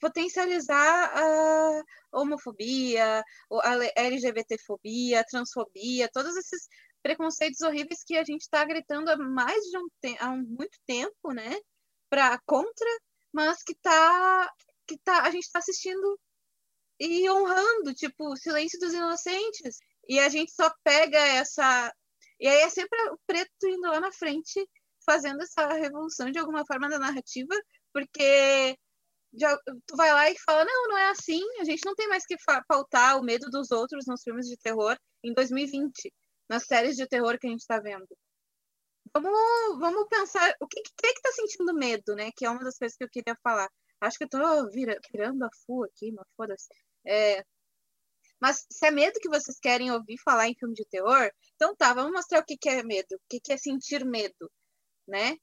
potencializar 0.00 1.12
a 1.14 1.82
homofobia, 2.12 3.22
a 3.62 3.74
LGBTfobia, 3.96 5.20
a 5.20 5.24
transfobia, 5.24 6.10
todos 6.12 6.36
esses 6.36 6.68
preconceitos 7.02 7.60
horríveis 7.60 8.02
que 8.04 8.16
a 8.16 8.24
gente 8.24 8.42
está 8.42 8.64
gritando 8.64 9.10
há 9.10 9.16
mais 9.16 9.62
de 9.64 9.78
um 9.78 9.88
há 10.18 10.36
muito 10.36 10.78
tempo, 10.86 11.32
né, 11.32 11.56
para 12.10 12.38
contra, 12.46 12.88
mas 13.32 13.62
que 13.62 13.74
tá 13.74 14.52
que 14.86 14.98
tá, 14.98 15.22
a 15.22 15.30
gente 15.30 15.50
tá 15.50 15.60
assistindo 15.60 16.18
e 17.00 17.30
honrando, 17.30 17.94
tipo, 17.94 18.32
o 18.32 18.36
silêncio 18.36 18.78
dos 18.78 18.92
inocentes. 18.92 19.78
E 20.08 20.18
a 20.18 20.28
gente 20.28 20.52
só 20.52 20.70
pega 20.84 21.18
essa. 21.18 21.94
E 22.38 22.46
aí 22.48 22.62
é 22.62 22.68
sempre 22.70 22.98
o 23.10 23.18
preto 23.26 23.66
indo 23.66 23.88
lá 23.88 24.00
na 24.00 24.12
frente, 24.12 24.68
fazendo 25.06 25.42
essa 25.42 25.66
revolução 25.74 26.30
de 26.30 26.38
alguma 26.38 26.64
forma 26.66 26.88
da 26.88 26.98
narrativa, 26.98 27.54
porque 27.92 28.76
tu 29.86 29.96
vai 29.96 30.12
lá 30.12 30.30
e 30.30 30.38
fala: 30.38 30.64
não, 30.64 30.88
não 30.88 30.98
é 30.98 31.10
assim, 31.10 31.40
a 31.60 31.64
gente 31.64 31.84
não 31.84 31.94
tem 31.94 32.08
mais 32.08 32.24
que 32.26 32.36
pautar 32.68 33.18
o 33.18 33.22
medo 33.22 33.50
dos 33.50 33.70
outros 33.70 34.04
nos 34.06 34.22
filmes 34.22 34.46
de 34.46 34.56
terror 34.56 34.96
em 35.22 35.32
2020, 35.34 36.12
nas 36.48 36.64
séries 36.64 36.96
de 36.96 37.06
terror 37.06 37.38
que 37.38 37.46
a 37.46 37.50
gente 37.50 37.60
está 37.60 37.78
vendo. 37.80 38.06
Vamos, 39.14 39.78
vamos 39.78 40.08
pensar 40.08 40.54
o 40.60 40.66
que, 40.68 40.82
que 40.82 41.06
é 41.06 41.14
que 41.14 41.22
tá 41.22 41.32
sentindo 41.32 41.74
medo, 41.74 42.14
né? 42.14 42.30
Que 42.36 42.46
é 42.46 42.50
uma 42.50 42.62
das 42.62 42.78
coisas 42.78 42.96
que 42.96 43.04
eu 43.04 43.10
queria 43.10 43.36
falar. 43.42 43.68
Acho 44.00 44.18
que 44.18 44.24
eu 44.24 44.28
tô 44.28 44.70
vira, 44.70 44.98
virando 45.12 45.44
a 45.44 45.48
fu 45.66 45.84
aqui, 45.84 46.12
mas 46.12 46.26
foda-se. 46.36 46.68
É, 47.06 47.44
mas 48.40 48.66
se 48.70 48.86
é 48.86 48.90
medo 48.90 49.20
que 49.20 49.28
vocês 49.28 49.58
querem 49.60 49.90
ouvir 49.92 50.16
falar 50.24 50.48
em 50.48 50.54
filme 50.54 50.74
de 50.74 50.84
terror, 50.86 51.30
então 51.54 51.76
tá, 51.76 51.92
vamos 51.92 52.12
mostrar 52.12 52.40
o 52.40 52.44
que, 52.44 52.56
que 52.56 52.68
é 52.68 52.82
medo, 52.82 53.12
o 53.12 53.20
que, 53.28 53.40
que 53.40 53.52
é 53.52 53.56
sentir 53.56 54.04
medo, 54.04 54.50
né? 55.06 55.36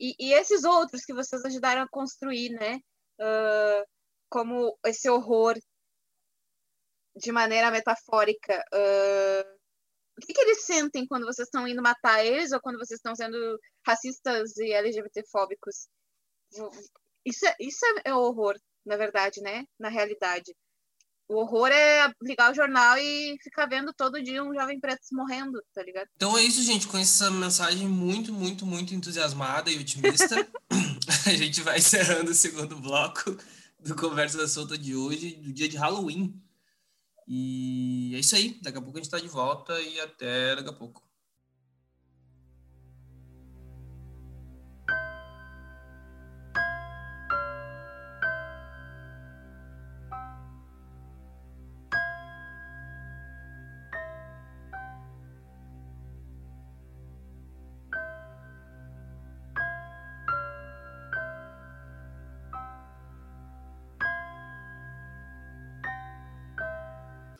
E, 0.00 0.14
e, 0.18 0.32
esses 0.32 0.64
outros 0.64 1.04
que 1.04 1.12
vocês 1.12 1.44
ajudaram 1.44 1.82
a 1.82 1.88
construir, 1.88 2.50
né? 2.50 2.80
Uh, 3.20 3.84
como 4.28 4.78
esse 4.86 5.10
horror 5.10 5.58
de 7.16 7.32
maneira 7.32 7.70
metafórica. 7.70 8.64
Uh, 8.72 9.60
o 10.16 10.26
que, 10.26 10.32
que 10.32 10.40
eles 10.40 10.64
sentem 10.64 11.06
quando 11.06 11.24
vocês 11.24 11.46
estão 11.48 11.66
indo 11.66 11.82
matar 11.82 12.24
eles 12.24 12.52
ou 12.52 12.60
quando 12.60 12.78
vocês 12.78 12.98
estão 12.98 13.14
sendo 13.14 13.58
racistas 13.86 14.56
e 14.58 14.72
LGBTfóbicos? 14.72 15.88
Isso 17.24 17.46
é, 17.46 17.56
isso 17.60 17.80
é 18.04 18.14
horror, 18.14 18.58
na 18.84 18.96
verdade, 18.96 19.40
né? 19.40 19.64
Na 19.78 19.88
realidade. 19.88 20.54
O 21.28 21.36
horror 21.36 21.68
é 21.68 22.12
ligar 22.20 22.50
o 22.50 22.54
jornal 22.54 22.98
e 22.98 23.36
ficar 23.40 23.66
vendo 23.66 23.94
todo 23.94 24.22
dia 24.22 24.42
um 24.42 24.52
jovem 24.52 24.80
preto 24.80 25.00
morrendo, 25.12 25.62
tá 25.72 25.80
ligado? 25.80 26.08
Então 26.16 26.36
é 26.36 26.42
isso, 26.42 26.60
gente. 26.60 26.88
Com 26.88 26.98
essa 26.98 27.30
mensagem 27.30 27.86
muito, 27.86 28.32
muito, 28.32 28.66
muito 28.66 28.94
entusiasmada 28.94 29.70
e 29.70 29.78
otimista, 29.78 30.34
a 31.26 31.34
gente 31.34 31.60
vai 31.62 31.78
encerrando 31.78 32.30
o 32.30 32.34
segundo 32.34 32.76
bloco 32.76 33.36
do 33.80 33.96
Conversa 33.96 34.46
Solta 34.46 34.78
de 34.78 34.94
hoje, 34.94 35.36
do 35.36 35.52
dia 35.52 35.68
de 35.68 35.76
Halloween. 35.76 36.40
E 37.26 38.12
é 38.14 38.18
isso 38.18 38.36
aí. 38.36 38.58
Daqui 38.62 38.78
a 38.78 38.80
pouco 38.80 38.96
a 38.96 39.00
gente 39.00 39.06
está 39.06 39.18
de 39.18 39.28
volta 39.28 39.80
e 39.80 40.00
até 40.00 40.56
daqui 40.56 40.68
a 40.68 40.72
pouco. 40.72 41.02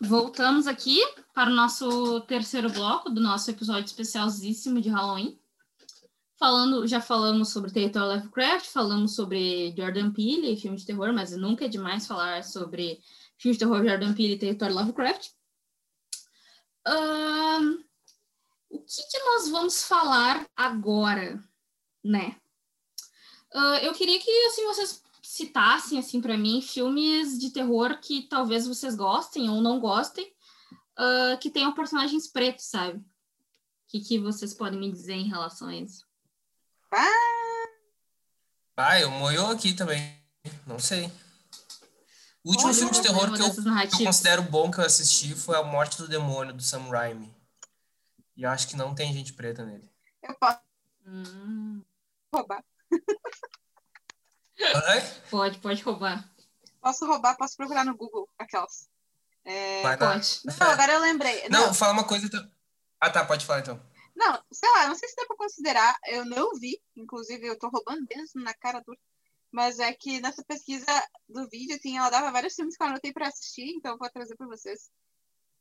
Voltamos 0.02 0.66
aqui 0.66 0.98
para 1.34 1.50
o 1.50 1.54
nosso 1.54 2.22
terceiro 2.22 2.70
bloco 2.70 3.10
do 3.10 3.20
nosso 3.20 3.50
episódio 3.50 3.84
especialíssimo 3.84 4.80
de 4.80 4.88
Halloween. 4.88 5.38
Falando, 6.38 6.86
já 6.86 7.02
falamos 7.02 7.50
sobre 7.50 7.70
Território 7.70 8.14
Lovecraft, 8.14 8.66
falamos 8.70 9.14
sobre 9.14 9.74
Jordan 9.76 10.10
Peele 10.10 10.54
e 10.54 10.56
filme 10.56 10.78
de 10.78 10.86
terror, 10.86 11.12
mas 11.12 11.36
nunca 11.36 11.66
é 11.66 11.68
demais 11.68 12.06
falar 12.06 12.42
sobre 12.44 12.98
filme 13.36 13.52
de 13.52 13.58
terror 13.58 13.84
Jordan 13.84 14.14
Peele 14.14 14.32
e 14.32 14.38
Território 14.38 14.74
Lovecraft. 14.74 15.32
Um, 16.88 17.84
o 18.70 18.78
que, 18.78 19.02
que, 19.02 19.18
nós 19.18 19.50
vamos 19.50 19.82
falar 19.82 20.48
agora, 20.56 21.38
né? 22.02 22.36
Uh, 23.54 23.76
eu 23.82 23.92
queria 23.92 24.18
que 24.18 24.46
assim 24.46 24.64
vocês 24.64 25.02
citassem 25.30 25.96
assim 25.96 26.20
para 26.20 26.36
mim 26.36 26.60
filmes 26.60 27.38
de 27.38 27.50
terror 27.50 28.00
que 28.00 28.22
talvez 28.22 28.66
vocês 28.66 28.96
gostem 28.96 29.48
ou 29.48 29.60
não 29.60 29.78
gostem, 29.78 30.26
uh, 30.98 31.38
que 31.38 31.50
tenham 31.50 31.72
personagens 31.72 32.26
pretos, 32.26 32.64
sabe? 32.64 32.98
O 32.98 33.04
que, 33.86 34.00
que 34.00 34.18
vocês 34.18 34.52
podem 34.52 34.80
me 34.80 34.90
dizer 34.90 35.14
em 35.14 35.28
relação 35.28 35.68
a 35.68 35.76
isso? 35.76 36.04
Ah, 36.92 37.68
ah 38.76 39.00
eu 39.00 39.08
moio 39.12 39.46
aqui 39.46 39.72
também. 39.72 40.18
Não 40.66 40.80
sei. 40.80 41.06
O 42.42 42.50
último 42.50 42.74
filme 42.74 42.90
de 42.90 43.00
terror 43.00 43.32
que 43.32 43.40
eu, 43.40 43.54
que 43.88 44.02
eu, 44.02 44.06
considero 44.06 44.42
bom 44.42 44.68
que 44.68 44.80
eu 44.80 44.84
assisti 44.84 45.36
foi 45.36 45.56
A 45.56 45.62
Morte 45.62 45.98
do 45.98 46.08
Demônio, 46.08 46.54
do 46.54 46.62
Sam 46.62 46.88
Raimi. 46.88 47.32
E 48.36 48.44
acho 48.44 48.66
que 48.66 48.76
não 48.76 48.96
tem 48.96 49.12
gente 49.12 49.32
preta 49.32 49.64
nele. 49.64 49.88
Eu 50.24 50.34
posso 50.34 50.58
hum. 51.06 51.82
roubar. 52.34 52.64
Pode, 55.30 55.58
pode 55.58 55.82
roubar. 55.82 56.28
Posso 56.80 57.06
roubar, 57.06 57.36
posso 57.36 57.56
procurar 57.56 57.84
no 57.84 57.96
Google 57.96 58.28
aquelas. 58.38 58.88
É... 59.44 59.82
Pode. 59.96 60.40
Não, 60.44 60.70
agora 60.70 60.92
eu 60.92 61.00
lembrei. 61.00 61.48
Não, 61.48 61.66
não, 61.66 61.74
fala 61.74 61.92
uma 61.92 62.06
coisa. 62.06 62.26
Então. 62.26 62.50
Ah, 63.00 63.10
tá, 63.10 63.24
pode 63.24 63.46
falar 63.46 63.60
então. 63.60 63.80
Não, 64.14 64.42
sei 64.52 64.68
lá, 64.70 64.86
não 64.86 64.94
sei 64.94 65.08
se 65.08 65.16
dá 65.16 65.24
pra 65.26 65.36
considerar. 65.36 65.98
Eu 66.06 66.24
não 66.24 66.54
vi, 66.58 66.80
inclusive 66.96 67.46
eu 67.46 67.58
tô 67.58 67.68
roubando 67.68 68.06
mesmo 68.14 68.42
na 68.42 68.52
cara 68.54 68.80
dura. 68.80 68.98
Mas 69.50 69.78
é 69.78 69.92
que 69.92 70.20
nessa 70.20 70.44
pesquisa 70.44 70.86
do 71.28 71.48
vídeo, 71.48 71.76
assim, 71.76 71.96
ela 71.96 72.10
dava 72.10 72.30
vários 72.30 72.54
filmes 72.54 72.76
que 72.76 72.82
eu 72.82 72.86
anotei 72.86 73.12
pra 73.12 73.28
assistir, 73.28 73.74
então 73.74 73.92
eu 73.92 73.98
vou 73.98 74.10
trazer 74.10 74.36
pra 74.36 74.46
vocês. 74.46 74.90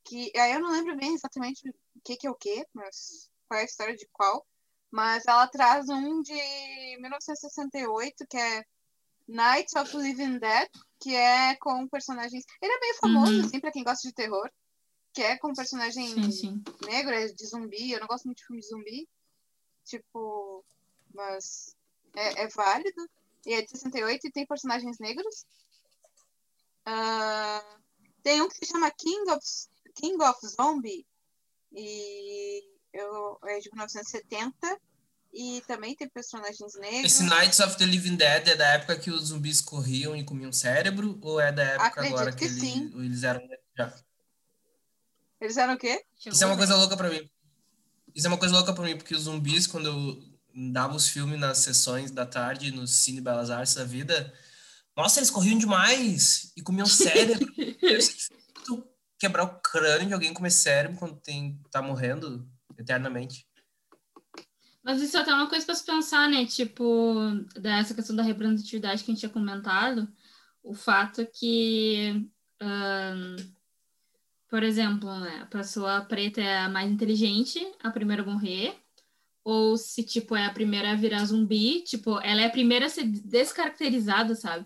Que 0.04 0.32
aí 0.38 0.54
eu 0.54 0.60
não 0.60 0.72
lembro 0.72 0.96
bem 0.96 1.14
exatamente 1.14 1.68
o 1.70 1.74
que, 2.04 2.18
que 2.18 2.28
é 2.28 2.30
o 2.30 2.36
que, 2.36 2.66
mas 2.74 3.30
qual 3.48 3.60
é 3.60 3.64
a 3.64 3.66
história 3.66 3.96
de 3.96 4.08
qual. 4.12 4.46
Mas 4.92 5.26
ela 5.26 5.48
traz 5.48 5.88
um 5.90 6.22
de 6.22 6.34
1968, 7.00 8.26
que 8.28 8.38
é 8.38 8.64
Night 9.30 9.78
of 9.78 9.96
Living 9.96 10.40
Dead, 10.40 10.70
que 11.00 11.16
é 11.16 11.56
com 11.56 11.88
personagens. 11.88 12.44
Ele 12.62 12.74
é 12.74 12.80
meio 12.80 12.96
famoso, 12.96 13.34
uhum. 13.34 13.46
assim, 13.46 13.60
pra 13.60 13.72
quem 13.72 13.84
gosta 13.84 14.08
de 14.08 14.14
terror. 14.14 14.50
Que 15.14 15.22
é 15.22 15.38
com 15.38 15.54
personagem 15.54 16.08
sim, 16.08 16.32
sim. 16.32 16.64
negro, 16.86 17.14
é 17.14 17.28
de 17.28 17.46
zumbi. 17.46 17.92
Eu 17.92 18.00
não 18.00 18.08
gosto 18.08 18.26
muito 18.26 18.40
de 18.40 18.46
filme 18.46 18.62
de 18.62 18.68
zumbi. 18.68 19.10
Tipo, 19.86 20.66
mas 21.14 21.76
é, 22.16 22.44
é 22.44 22.48
válido. 22.48 23.10
E 23.46 23.54
é 23.54 23.62
de 23.62 23.70
68 23.70 24.28
e 24.28 24.32
tem 24.32 24.46
personagens 24.46 24.98
negros. 25.00 25.46
Uh, 26.88 27.80
tem 28.24 28.42
um 28.42 28.50
que 28.50 28.66
se 28.66 28.72
chama 28.72 28.92
King 28.92 29.32
of, 29.32 29.46
King 29.96 30.24
of 30.24 30.48
Zombie. 30.48 31.06
E 31.72 32.64
eu, 32.94 33.40
é 33.44 33.60
de 33.60 33.70
1970. 33.70 34.82
E 35.32 35.62
também 35.68 35.96
tem 35.96 36.10
personagens 36.10 36.74
negros. 36.76 37.06
Esse 37.06 37.24
Nights 37.24 37.60
of 37.60 37.78
the 37.78 37.86
Living 37.86 38.16
Dead 38.16 38.48
é 38.48 38.56
da 38.56 38.68
época 38.70 38.98
que 38.98 39.12
os 39.12 39.28
zumbis 39.28 39.62
corriam 39.62 40.16
e 40.16 40.24
comiam 40.24 40.52
cérebro? 40.52 41.20
Ou 41.22 41.40
é 41.40 41.52
da 41.52 41.64
época 41.64 41.86
Acredito 41.86 42.16
agora 42.16 42.32
que, 42.32 42.40
que 42.40 42.46
ele, 42.46 42.60
sim. 42.60 42.92
eles 42.96 43.24
eram 43.24 43.42
já? 43.78 43.94
Eles 45.40 45.58
eram 45.58 45.76
o 45.76 45.78
quê? 45.78 46.04
Isso 46.26 46.44
é 46.44 46.48
uma 46.48 46.58
coisa 46.58 46.76
louca 46.76 46.98
pra 46.98 47.10
mim. 47.10 47.30
Isso 48.14 48.26
é 48.26 48.30
uma 48.30 48.38
coisa 48.38 48.56
louca 48.56 48.74
pra 48.74 48.84
mim, 48.84 48.98
porque 48.98 49.16
os 49.16 49.24
zumbis, 49.24 49.68
quando 49.68 49.86
eu 49.88 50.30
dava 50.72 50.96
os 50.96 51.08
filmes 51.08 51.40
nas 51.40 51.60
sessões 51.60 52.12
da 52.12 52.26
tarde, 52.26 52.72
no 52.72 52.88
Cine 52.88 53.22
Belas 53.22 53.50
Artes 53.50 53.76
da 53.76 53.84
vida, 53.84 54.34
nossa, 54.98 55.20
eles 55.20 55.30
corriam 55.30 55.58
demais 55.58 56.52
e 56.58 56.62
comiam 56.62 56.86
cérebro. 56.90 57.48
quebrar 59.18 59.44
o 59.44 59.60
crânio 59.62 60.08
de 60.08 60.14
alguém 60.14 60.34
comer 60.34 60.52
cérebro 60.52 60.98
quando 60.98 61.16
tem, 61.22 61.62
tá 61.72 61.82
morrendo 61.82 62.50
eternamente. 62.78 63.48
Mas 64.90 65.04
isso 65.04 65.16
é 65.16 65.20
até 65.20 65.32
uma 65.32 65.48
coisa 65.48 65.64
para 65.64 65.76
se 65.76 65.86
pensar, 65.86 66.28
né? 66.28 66.48
Tipo, 66.48 67.14
dessa 67.54 67.94
questão 67.94 68.16
da 68.16 68.24
representatividade 68.24 69.04
que 69.04 69.12
a 69.12 69.14
gente 69.14 69.20
tinha 69.20 69.32
comentado, 69.32 70.12
o 70.64 70.74
fato 70.74 71.28
que, 71.32 72.28
um, 72.60 73.36
por 74.48 74.64
exemplo, 74.64 75.08
né, 75.20 75.42
a 75.44 75.46
pessoa 75.46 76.02
preta 76.02 76.42
é 76.42 76.58
a 76.62 76.70
mais 76.70 76.92
inteligente, 76.92 77.64
a 77.84 77.92
primeira 77.92 78.24
a 78.24 78.26
morrer, 78.26 78.76
ou 79.44 79.78
se, 79.78 80.02
tipo, 80.02 80.36
é 80.36 80.48
a 80.48 80.54
primeira 80.54 80.94
a 80.94 80.96
virar 80.96 81.24
zumbi, 81.24 81.82
tipo, 81.82 82.20
ela 82.22 82.42
é 82.42 82.46
a 82.46 82.52
primeira 82.52 82.88
a 82.88 82.90
ser 82.90 83.04
descaracterizada, 83.06 84.34
sabe? 84.34 84.66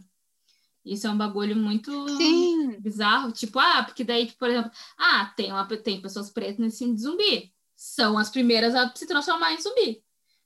Isso 0.85 1.05
é 1.05 1.09
um 1.09 1.17
bagulho 1.17 1.57
muito 1.57 1.91
Sim. 2.15 2.79
bizarro. 2.79 3.33
Tipo, 3.33 3.59
ah, 3.59 3.83
porque 3.83 4.05
daí, 4.05 4.31
por 4.31 4.49
exemplo, 4.49 4.71
ah, 4.97 5.33
tem, 5.35 5.51
uma, 5.51 5.67
tem 5.67 6.01
pessoas 6.01 6.29
pretas 6.29 6.59
nesse 6.59 6.77
filme 6.77 6.95
de 6.95 7.01
zumbi. 7.01 7.53
São 7.75 8.17
as 8.17 8.29
primeiras 8.29 8.73
a 8.73 8.89
se 8.95 9.05
transformar 9.05 9.51
em 9.51 9.61
zumbi. 9.61 10.02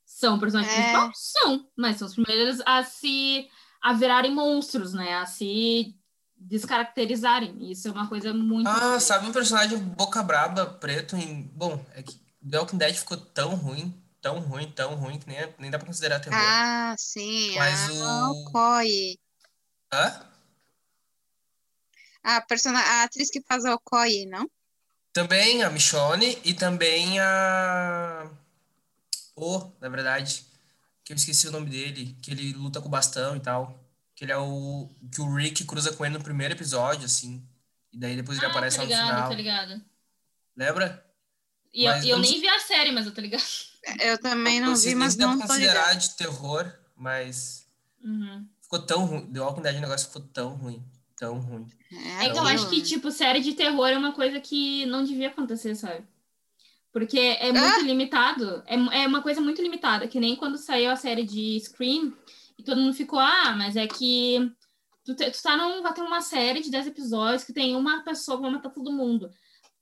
São 0.08 0.38
personagens 0.38 0.74
é. 0.74 0.80
principais? 0.80 1.18
São, 1.18 1.68
mas 1.76 1.98
são 1.98 2.08
os 2.08 2.14
primeiros 2.14 2.62
a 2.64 2.82
se 2.82 3.46
a 3.80 3.92
virarem 3.92 4.34
monstros, 4.34 4.94
né? 4.94 5.18
A 5.18 5.26
se 5.26 5.94
descaracterizarem. 6.34 7.70
Isso 7.70 7.88
é 7.88 7.90
uma 7.90 8.08
coisa 8.08 8.32
muito. 8.32 8.66
Ah, 8.66 8.98
sabe 8.98 9.26
um 9.26 9.32
personagem 9.32 9.78
boca 9.78 10.22
braba, 10.22 10.64
preto 10.64 11.14
em. 11.14 11.42
Bom, 11.54 11.84
é 11.94 12.02
que 12.02 12.18
The 12.48 12.58
Walking 12.58 12.78
Dead 12.78 12.94
ficou 12.94 13.18
tão 13.18 13.54
ruim, 13.54 13.94
tão 14.22 14.40
ruim, 14.40 14.72
tão 14.72 14.94
ruim, 14.94 15.18
que 15.18 15.28
nem, 15.28 15.54
nem 15.58 15.70
dá 15.70 15.78
pra 15.78 15.86
considerar 15.86 16.20
terror. 16.20 16.38
Ah, 16.40 16.96
sim. 16.96 17.54
Mas 17.56 18.00
ah, 18.00 18.30
o. 18.30 18.50
Koi. 18.50 19.18
Hã? 19.92 20.26
A, 22.22 22.40
persona... 22.40 22.80
a 22.80 23.02
atriz 23.02 23.30
que 23.30 23.42
faz 23.42 23.66
a 23.66 23.74
Okoye, 23.74 24.24
não? 24.24 24.50
Também 25.12 25.62
a 25.62 25.68
Michonne 25.68 26.38
e 26.44 26.54
também 26.54 27.20
a. 27.20 28.26
O, 29.38 29.72
na 29.80 29.88
verdade, 29.88 30.44
que 31.04 31.12
eu 31.12 31.16
esqueci 31.16 31.46
o 31.48 31.52
nome 31.52 31.70
dele, 31.70 32.16
que 32.22 32.30
ele 32.30 32.52
luta 32.52 32.80
com 32.80 32.88
o 32.88 32.90
bastão 32.90 33.36
e 33.36 33.40
tal. 33.40 33.78
Que 34.14 34.24
ele 34.24 34.32
é 34.32 34.36
o. 34.38 34.88
Que 35.12 35.20
o 35.20 35.34
Rick 35.34 35.64
cruza 35.64 35.92
com 35.92 36.04
ele 36.04 36.18
no 36.18 36.24
primeiro 36.24 36.54
episódio, 36.54 37.04
assim. 37.04 37.42
E 37.92 37.98
daí 37.98 38.16
depois 38.16 38.36
ele 38.38 38.46
ah, 38.46 38.50
aparece 38.50 38.76
tô 38.76 38.82
lá 38.82 38.88
no 38.88 38.92
ligado, 38.94 39.14
final. 39.14 39.28
tô 39.28 39.34
ligado. 39.34 39.82
Lembra? 40.56 41.06
E 41.72 41.84
eu, 41.84 41.92
Mas 41.92 42.04
eu 42.04 42.16
não 42.16 42.22
nem 42.22 42.40
vi 42.40 42.48
a 42.48 42.58
série, 42.58 42.90
mas 42.92 43.06
eu 43.06 43.12
tô 43.14 43.20
ligado. 43.20 43.42
Eu 44.00 44.18
também 44.18 44.60
não 44.60 44.74
sei 44.74 44.90
vi, 44.90 44.94
mas 44.96 45.16
não 45.16 45.38
tô 45.40 45.46
considerar 45.46 45.80
ligada. 45.94 45.96
de 45.96 46.10
terror, 46.16 46.72
mas 46.96 47.66
Uhum. 48.02 48.46
ficou 48.60 48.82
tão 48.82 49.04
ruim. 49.06 49.32
The 49.32 49.40
Walking 49.40 49.62
Dead 49.62 49.76
o 49.76 49.80
negócio 49.80 50.06
ficou 50.08 50.22
tão 50.22 50.50
ruim. 50.54 50.84
Tão 51.16 51.38
ruim. 51.38 51.66
É 52.20 52.28
que 52.30 52.38
eu 52.38 52.42
acho 52.46 52.68
que, 52.68 52.82
tipo, 52.82 53.10
série 53.10 53.40
de 53.40 53.52
terror 53.54 53.88
é 53.88 53.96
uma 53.98 54.12
coisa 54.12 54.40
que 54.40 54.84
não 54.86 55.04
devia 55.04 55.28
acontecer, 55.28 55.74
sabe? 55.74 56.04
Porque 56.98 57.18
é 57.18 57.52
muito 57.52 57.64
Ah! 57.80 57.82
limitado. 57.82 58.62
É, 58.66 58.74
é 59.02 59.06
uma 59.06 59.22
coisa 59.22 59.40
muito 59.40 59.62
limitada, 59.62 60.08
que 60.08 60.18
nem 60.18 60.34
quando 60.36 60.58
saiu 60.58 60.90
a 60.90 60.96
série 60.96 61.22
de 61.24 61.58
Scream 61.60 62.12
e 62.58 62.62
todo 62.62 62.80
mundo 62.80 62.94
ficou, 62.94 63.18
ah, 63.18 63.54
mas 63.56 63.76
é 63.76 63.86
que 63.86 64.50
tu, 65.04 65.14
te- 65.14 65.30
tu 65.30 65.42
tá 65.42 65.56
num, 65.56 65.82
vai 65.82 65.92
ter 65.94 66.02
uma 66.02 66.20
série 66.20 66.60
de 66.60 66.70
10 66.70 66.88
episódios 66.88 67.44
que 67.44 67.52
tem 67.52 67.76
uma 67.76 68.02
pessoa 68.02 68.36
que 68.36 68.42
vai 68.42 68.50
matar 68.52 68.70
todo 68.70 68.90
mundo. 68.92 69.30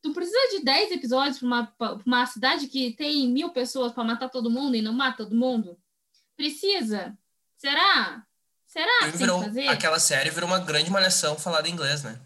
Tu 0.03 0.13
precisa 0.13 0.59
de 0.59 0.65
10 0.65 0.93
episódios 0.93 1.39
pra 1.39 1.47
uma, 1.47 1.67
pra 1.67 1.99
uma 2.05 2.27
cidade 2.27 2.67
que 2.69 2.93
tem 2.93 3.29
mil 3.29 3.49
pessoas 3.51 3.93
pra 3.93 4.05
matar 4.05 4.29
todo 4.29 4.51
mundo 4.51 4.77
e 4.77 4.83
não 4.83 4.93
mata 4.93 5.25
todo 5.25 5.35
mundo? 5.35 5.77
Precisa? 6.37 7.17
Será? 7.57 8.23
Será 8.67 9.11
que 9.11 9.17
virou, 9.17 9.43
aquela 9.71 9.99
série 9.99 10.29
virou 10.31 10.49
uma 10.49 10.59
grande 10.59 10.91
malhação 10.91 11.37
falada 11.37 11.67
em 11.69 11.73
inglês, 11.73 12.03
né? 12.03 12.21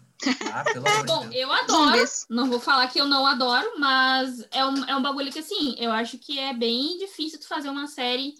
Ah, 0.45 0.63
pelo 0.71 0.87
amor 0.87 1.01
de 1.01 1.07
Bom, 1.07 1.29
Deus. 1.29 1.35
eu 1.35 1.51
adoro. 1.51 2.03
Não 2.29 2.49
vou 2.49 2.59
falar 2.59 2.87
que 2.87 2.99
eu 2.99 3.05
não 3.07 3.25
adoro, 3.25 3.73
mas 3.79 4.45
é 4.51 4.65
um, 4.65 4.85
é 4.85 4.95
um 4.95 5.01
bagulho 5.01 5.31
que, 5.31 5.39
assim, 5.39 5.75
eu 5.77 5.91
acho 5.91 6.17
que 6.17 6.37
é 6.39 6.53
bem 6.53 6.97
difícil 6.97 7.39
tu 7.39 7.47
fazer 7.47 7.69
uma 7.69 7.87
série 7.87 8.33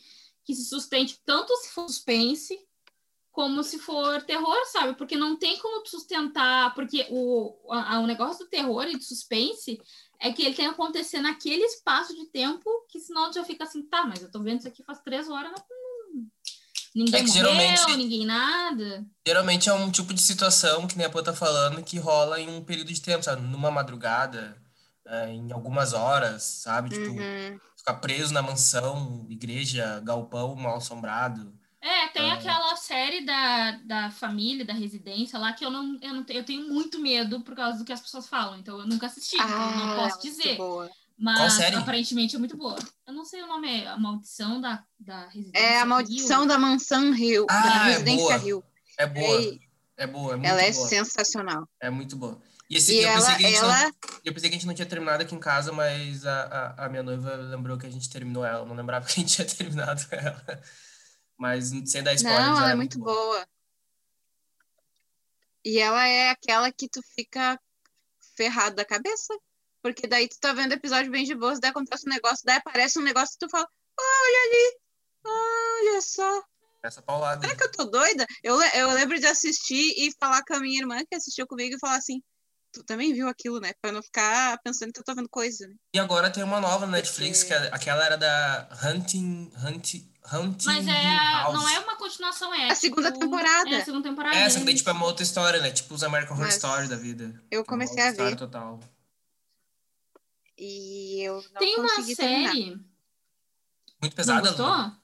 que 0.44 0.54
se 0.56 0.66
sustente 0.66 1.20
tanto 1.26 1.56
se 1.58 1.70
for 1.70 1.88
suspense 1.88 2.58
como 3.32 3.64
se 3.64 3.80
for 3.80 4.22
terror, 4.24 4.58
sabe? 4.66 4.94
Porque 4.96 5.16
não 5.16 5.38
tem 5.38 5.58
como 5.60 5.84
tu 5.84 5.90
sustentar, 5.92 6.74
porque 6.76 7.08
o, 7.10 7.56
a- 7.72 8.00
o 8.00 8.06
negócio 8.08 8.44
do 8.44 8.50
terror 8.50 8.86
e 8.88 8.98
do 8.98 9.04
suspense 9.04 9.80
é 10.20 10.34
que 10.34 10.42
ele 10.44 10.54
tem 10.54 10.66
que 10.68 10.72
acontecer 10.74 11.22
naquele 11.22 11.64
espaço 11.64 12.14
de 12.14 12.26
tempo 12.26 12.70
que 12.90 13.00
senão 13.00 13.30
tu 13.32 13.36
já 13.36 13.44
fica 13.46 13.64
assim, 13.64 13.84
tá, 13.84 14.06
mas 14.06 14.22
eu 14.22 14.30
tô 14.30 14.42
vendo 14.42 14.60
isso 14.60 14.68
aqui 14.68 14.84
faz 14.84 15.00
três 15.00 15.30
horas, 15.30 15.50
não, 15.52 15.64
ninguém 16.96 17.16
É 17.22 17.24
que 17.24 17.28
morreu, 17.30 17.44
geralmente- 17.56 17.98
ninguém 17.98 18.26
nada. 18.26 19.06
Geralmente 19.28 19.70
é 19.70 19.74
um 19.74 19.92
tipo 19.92 20.14
de 20.14 20.22
situação, 20.22 20.88
que 20.88 20.98
nem 20.98 21.06
a 21.06 21.10
Pô 21.10 21.22
tá 21.22 21.34
falando, 21.34 21.84
que 21.84 21.98
rola 22.00 22.40
em 22.40 22.50
um 22.50 22.64
período 22.64 22.92
de 22.94 23.02
tempo, 23.02 23.24
sabe? 23.24 23.42
Numa 23.42 23.72
madrugada, 23.72 24.58
é, 25.06 25.30
em 25.34 25.52
algumas 25.52 25.94
horas, 25.94 26.44
sabe? 26.44 26.90
Tipo, 26.90 27.12
Uhum. 27.12 27.60
ficar 27.78 27.96
preso 27.96 28.34
na 28.34 28.42
mansão, 28.42 29.26
igreja, 29.30 30.00
galpão 30.04 30.56
mal 30.56 30.78
assombrado. 30.78 31.54
É, 31.84 32.08
tem 32.10 32.30
Ah. 32.30 32.36
aquela 32.36 32.76
série 32.76 33.26
da, 33.26 33.72
da 33.84 34.12
família, 34.12 34.64
da 34.64 34.72
residência 34.74 35.40
lá, 35.40 35.52
que 35.52 35.66
eu 35.66 35.72
não, 35.72 35.98
eu 36.00 36.14
não 36.14 36.24
tenho, 36.24 36.40
eu 36.42 36.46
tenho 36.46 36.68
muito 36.72 37.00
medo 37.00 37.42
por 37.42 37.56
causa 37.56 37.80
do 37.80 37.84
que 37.86 37.92
as 37.92 38.00
pessoas 38.00 38.28
falam, 38.28 38.60
então 38.60 38.80
eu 38.80 38.86
nunca 38.86 39.08
assisti, 39.08 39.36
então 39.36 39.50
eu 39.50 39.78
não 39.78 39.92
Ah, 39.94 39.96
posso 39.96 40.20
é 40.20 40.22
dizer. 40.30 40.58
boa. 40.58 40.88
Mas 41.22 41.54
série? 41.54 41.76
aparentemente 41.76 42.36
é 42.36 42.40
muito 42.40 42.58
boa. 42.58 42.80
Eu 43.06 43.14
não 43.14 43.24
sei 43.24 43.44
o 43.44 43.48
nome, 43.48 43.84
é 43.84 43.88
A 43.88 43.98
Maldição 43.98 44.60
da, 44.60 44.84
da 45.00 45.28
Residência. 45.28 45.68
É 45.68 45.80
a 45.80 45.86
maldição 45.86 46.48
da 46.48 46.58
mansão 46.58 47.14
Rio, 47.14 47.46
Ah, 47.48 47.62
da 47.62 47.70
é 47.70 47.84
Residência 47.92 48.26
boa. 48.26 48.38
Rio. 48.38 48.64
É 48.98 49.06
boa, 49.06 49.42
E 49.42 49.62
é 49.98 50.08
boa, 50.08 50.34
é 50.34 50.36
muito 50.36 50.50
ela 50.50 50.62
é 50.64 50.72
boa. 50.72 50.88
sensacional. 50.88 51.70
É 51.80 51.92
muito 51.92 52.16
boa. 52.16 52.42
E, 52.68 52.78
esse, 52.78 52.94
E 52.94 53.04
eu, 53.04 53.10
ela, 53.10 53.20
pensei 53.20 53.36
que 53.38 53.46
a 53.46 53.50
gente 53.50 53.62
não, 53.62 53.70
ela, 53.76 53.92
eu 54.26 54.34
pensei 54.34 54.50
que 54.50 54.56
a 54.56 54.58
gente 54.58 54.68
não 54.68 54.74
tinha 54.74 54.86
terminado 54.88 55.22
aqui 55.22 55.36
em 55.36 55.40
casa, 55.40 55.72
mas 55.72 56.26
a, 56.26 56.42
a, 56.42 56.86
a 56.86 56.90
minha 56.90 57.04
noiva 57.04 57.36
lembrou 57.36 57.78
que 57.78 57.86
a 57.86 57.92
gente 57.92 58.10
terminou 58.10 58.44
ela. 58.44 58.62
Eu 58.62 58.66
não 58.66 58.76
lembrava 58.76 59.06
que 59.08 59.12
a 59.12 59.16
gente 59.16 59.36
tinha 59.36 59.48
terminado 59.48 60.02
ela. 60.10 60.64
Mas 61.38 61.72
sem 61.86 62.02
dar 62.02 62.16
spoilers, 62.16 62.46
não, 62.46 62.54
ela 62.54 62.62
ela 62.62 62.72
é 62.72 62.76
muito 62.76 62.98
boa. 62.98 63.48
E 65.64 65.78
ela 65.78 66.08
é 66.08 66.32
aquela 66.32 66.72
que 66.72 66.90
tu 66.90 67.00
fica 67.16 67.60
ferrado 68.36 68.76
da 68.76 68.86
cabeça. 68.86 69.38
Porque 69.82 70.08
daí 70.08 70.28
tu 70.28 70.38
tá 70.40 70.54
vendo 70.54 70.74
episódio 70.74 71.12
bem 71.12 71.24
de 71.26 71.34
boas, 71.36 71.60
daí 71.60 71.72
acontece 71.72 72.06
um 72.08 72.10
negócio, 72.14 72.44
daí 72.46 72.58
aparece 72.58 73.00
um 73.00 73.04
negócio 73.04 73.36
e 73.36 73.40
tu 73.40 73.50
fala, 73.50 73.68
olha 74.00 74.40
ali, 74.48 74.78
olha 75.26 76.02
só. 76.02 76.44
Essa 76.84 77.02
paulada. 77.02 77.42
Será 77.42 77.56
que 77.56 77.64
eu 77.64 77.72
tô 77.72 77.86
doida? 77.86 78.26
Eu, 78.44 78.60
eu 78.62 78.92
lembro 78.94 79.20
de 79.20 79.28
assistir 79.28 79.94
e 79.98 80.12
falar 80.20 80.44
com 80.44 80.56
a 80.56 80.60
minha 80.60 80.80
irmã 80.80 81.00
que 81.08 81.16
assistiu 81.16 81.46
comigo 81.46 81.76
e 81.76 81.80
falar 81.80 81.96
assim, 81.98 82.22
tu 82.74 82.84
também 82.84 83.14
viu 83.14 83.28
aquilo, 83.28 83.60
né? 83.60 83.72
Pra 83.82 83.92
não 83.92 84.02
ficar 84.02 84.58
pensando 84.64 84.92
que 84.92 85.00
eu 85.00 85.04
tô 85.04 85.14
vendo 85.14 85.30
coisa, 85.30 85.68
né? 85.68 85.76
E 85.94 86.00
agora 86.00 86.32
tem 86.32 86.44
uma 86.44 86.60
nova 86.60 86.86
na 86.88 86.94
Netflix, 86.94 87.44
que 87.44 87.54
é, 87.54 87.70
aquela 87.72 88.04
era 88.04 88.18
da 88.18 88.68
Hunting, 88.84 89.52
Hunting, 89.64 90.12
Hunting 90.34 90.66
Mas 90.66 90.88
é, 90.88 90.92
House. 91.18 91.54
não 91.54 91.70
é 91.70 91.80
uma 91.80 91.96
continuação, 91.98 92.52
é 92.54 92.72
A 92.72 92.76
segunda 92.76 93.12
tipo- 93.12 93.26
temporada. 93.26 93.70
É 93.70 93.82
a 93.82 93.86
segunda 93.86 94.10
temporada. 94.10 94.36
É, 94.38 94.50
só 94.50 94.60
que 94.60 94.66
daí, 94.66 94.74
tipo, 94.76 94.90
é 94.90 94.94
uma 94.94 95.06
outra 95.06 95.22
história, 95.24 95.60
né? 95.62 95.70
Tipo 95.72 95.94
os 95.94 96.04
American 96.04 96.34
Horror 96.34 96.46
Mas 96.48 96.56
Story 96.56 96.88
da 96.88 96.96
vida. 96.96 97.40
Eu 97.52 97.62
É 97.62 97.64
comecei 97.64 97.94
outra 97.96 98.08
a 98.08 98.12
história 98.12 98.32
ver 98.32 98.38
total. 98.38 98.80
E 100.64 101.22
eu 101.28 101.42
não 101.54 101.60
Tem 101.60 101.76
uma 101.80 101.90
consegui 101.90 102.16
terminar. 102.16 102.52
série. 102.54 102.66
Muito 102.70 102.86
Não 104.02 104.10
pesada, 104.12 104.48
gostou? 104.48 104.68
Lu? 104.68 105.02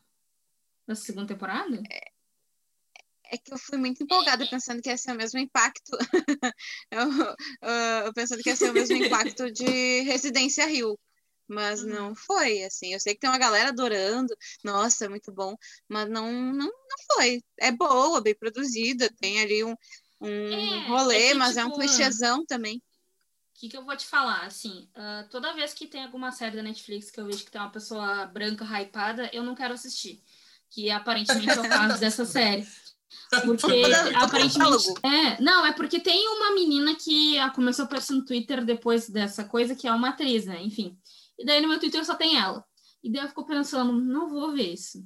Da 0.87 0.95
segunda 0.95 1.27
temporada? 1.27 1.81
É 3.29 3.37
que 3.37 3.53
eu 3.53 3.57
fui 3.57 3.77
muito 3.77 4.03
empolgada 4.03 4.45
pensando 4.47 4.81
que 4.81 4.89
ia 4.89 4.97
ser 4.97 5.11
o 5.11 5.15
mesmo 5.15 5.39
impacto. 5.39 5.91
eu, 6.91 7.09
eu 8.05 8.13
pensando 8.13 8.41
que 8.41 8.49
ia 8.49 8.55
ser 8.55 8.69
o 8.69 8.73
mesmo 8.73 8.95
impacto 8.95 9.51
de 9.51 10.01
Residência 10.01 10.65
Rio. 10.65 10.97
Mas 11.49 11.81
Uhum. 11.81 11.89
não 11.89 12.15
foi, 12.15 12.63
assim. 12.63 12.93
Eu 12.93 12.99
sei 12.99 13.13
que 13.13 13.21
tem 13.21 13.29
uma 13.29 13.37
galera 13.39 13.69
adorando. 13.69 14.33
Nossa, 14.63 15.05
é 15.05 15.09
muito 15.09 15.31
bom. 15.31 15.55
Mas 15.89 16.09
não, 16.09 16.31
não, 16.31 16.67
não 16.67 16.97
foi. 17.13 17.41
É 17.57 17.71
boa, 17.71 18.21
bem 18.21 18.35
produzida. 18.35 19.09
Tem 19.19 19.41
ali 19.41 19.63
um, 19.63 19.73
um 20.21 20.29
É, 20.29 20.87
rolê, 20.87 21.15
é 21.15 21.27
que, 21.29 21.33
mas 21.35 21.57
é 21.57 21.63
um 21.65 21.69
tipo, 21.69 21.79
clichêzão 21.79 22.45
também. 22.45 22.81
O 23.57 23.59
que, 23.59 23.69
que 23.69 23.75
eu 23.75 23.83
vou 23.83 23.97
te 23.97 24.05
falar? 24.05 24.45
Assim, 24.45 24.87
ah, 24.93 25.25
toda 25.31 25.55
vez 25.55 25.73
que 25.73 25.87
tem 25.87 26.03
alguma 26.03 26.31
série 26.31 26.55
da 26.55 26.61
Netflix 26.61 27.09
que 27.09 27.19
eu 27.19 27.25
vejo 27.25 27.43
que 27.43 27.49
tem 27.49 27.59
uma 27.59 27.71
pessoa 27.71 28.27
branca 28.27 28.63
hypada, 28.63 29.31
eu 29.33 29.43
não 29.43 29.55
quero 29.55 29.73
assistir. 29.73 30.21
Que 30.69 30.91
aparentemente 30.91 31.49
é 31.49 31.59
o 31.59 31.67
caso 31.67 31.99
dessa 31.99 32.23
série. 32.23 32.67
Porque 33.43 33.81
aparentemente. 34.15 34.93
É, 35.03 35.41
não, 35.41 35.65
é 35.65 35.73
porque 35.73 35.99
tem 35.99 36.27
uma 36.27 36.53
menina 36.53 36.93
que 36.93 37.37
começou 37.55 37.81
a 37.81 37.85
aparecer 37.87 38.13
no 38.13 38.23
Twitter 38.23 38.63
depois 38.63 39.09
dessa 39.09 39.43
coisa, 39.43 39.75
que 39.75 39.87
é 39.87 39.91
uma 39.91 40.09
atriz, 40.09 40.45
né? 40.45 40.61
Enfim. 40.61 40.95
E 41.35 41.43
daí 41.43 41.59
no 41.59 41.67
meu 41.67 41.79
Twitter 41.79 42.05
só 42.05 42.13
tem 42.13 42.37
ela. 42.37 42.63
E 43.03 43.11
daí 43.11 43.23
eu 43.23 43.27
fico 43.27 43.43
pensando, 43.43 43.91
não 43.91 44.29
vou 44.29 44.51
ver 44.51 44.73
isso. 44.73 45.03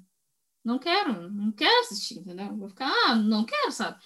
Não 0.61 0.77
quero, 0.77 1.31
não 1.31 1.53
quero 1.53 1.79
assistir, 1.85 2.19
entendeu? 2.19 2.53
Vou 2.57 2.67
ficar, 2.67 2.91
ah, 3.05 3.15
não 3.15 3.45
quero, 3.45 3.71
sabe? 3.71 3.97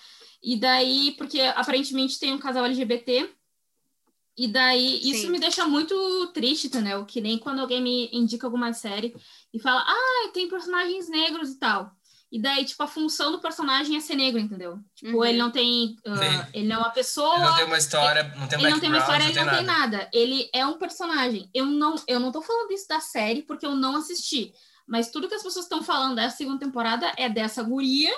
E 0.43 0.55
daí, 0.55 1.15
porque 1.17 1.41
aparentemente 1.41 2.19
tem 2.19 2.31
um 2.31 2.37
casal 2.37 2.63
LGBT. 2.65 3.27
E 4.37 4.47
daí, 4.47 4.99
isso 5.09 5.21
Sim. 5.21 5.29
me 5.29 5.39
deixa 5.39 5.65
muito 5.65 6.27
triste, 6.33 6.67
entendeu? 6.67 7.05
Que 7.05 7.21
nem 7.21 7.37
quando 7.37 7.59
alguém 7.61 7.81
me 7.81 8.09
indica 8.11 8.45
alguma 8.45 8.73
série 8.73 9.15
e 9.53 9.59
fala, 9.59 9.81
ah, 9.87 10.29
tem 10.33 10.49
personagens 10.49 11.07
negros 11.07 11.51
e 11.51 11.55
tal. 11.59 11.91
E 12.31 12.41
daí, 12.41 12.65
tipo, 12.65 12.83
a 12.83 12.87
função 12.87 13.31
do 13.31 13.39
personagem 13.39 13.95
é 13.95 14.01
ser 14.01 14.15
negro, 14.15 14.41
entendeu? 14.41 14.79
Tipo, 14.93 15.17
Uhum. 15.19 15.25
ele 15.25 15.37
não 15.37 15.51
tem. 15.51 15.95
ah, 16.05 16.17
Sim. 16.17 16.47
ele 16.53 16.67
não 16.67 16.75
é 16.75 16.79
uma 16.79 16.89
pessoa. 16.89 17.33
Ele 17.35 17.45
não 17.45 17.55
tem 17.55 17.65
uma 17.65 17.77
história, 17.77 18.23
não 18.35 18.47
tem 18.47 18.57
um 18.57 18.61
Ele 18.61 18.69
não 18.71 18.79
tem 18.81 18.89
uma 18.89 18.97
história, 18.97 19.23
ele 19.23 19.43
não 19.43 19.55
tem 19.55 19.63
nada. 19.63 20.09
Ele 20.11 20.49
é 20.53 20.65
um 20.65 20.77
personagem. 20.77 21.49
Eu 21.53 21.65
não, 21.65 21.95
eu 22.05 22.19
não 22.19 22.31
tô 22.33 22.41
falando 22.41 22.71
isso 22.71 22.87
da 22.89 22.99
série 22.99 23.41
porque 23.43 23.65
eu 23.65 23.73
não 23.75 23.95
assisti. 23.95 24.53
Mas 24.85 25.09
tudo 25.11 25.29
que 25.29 25.35
as 25.35 25.43
pessoas 25.43 25.63
estão 25.65 25.81
falando 25.81 26.15
dessa 26.15 26.35
segunda 26.35 26.59
temporada 26.59 27.09
é 27.15 27.29
dessa 27.29 27.63
guria 27.63 28.13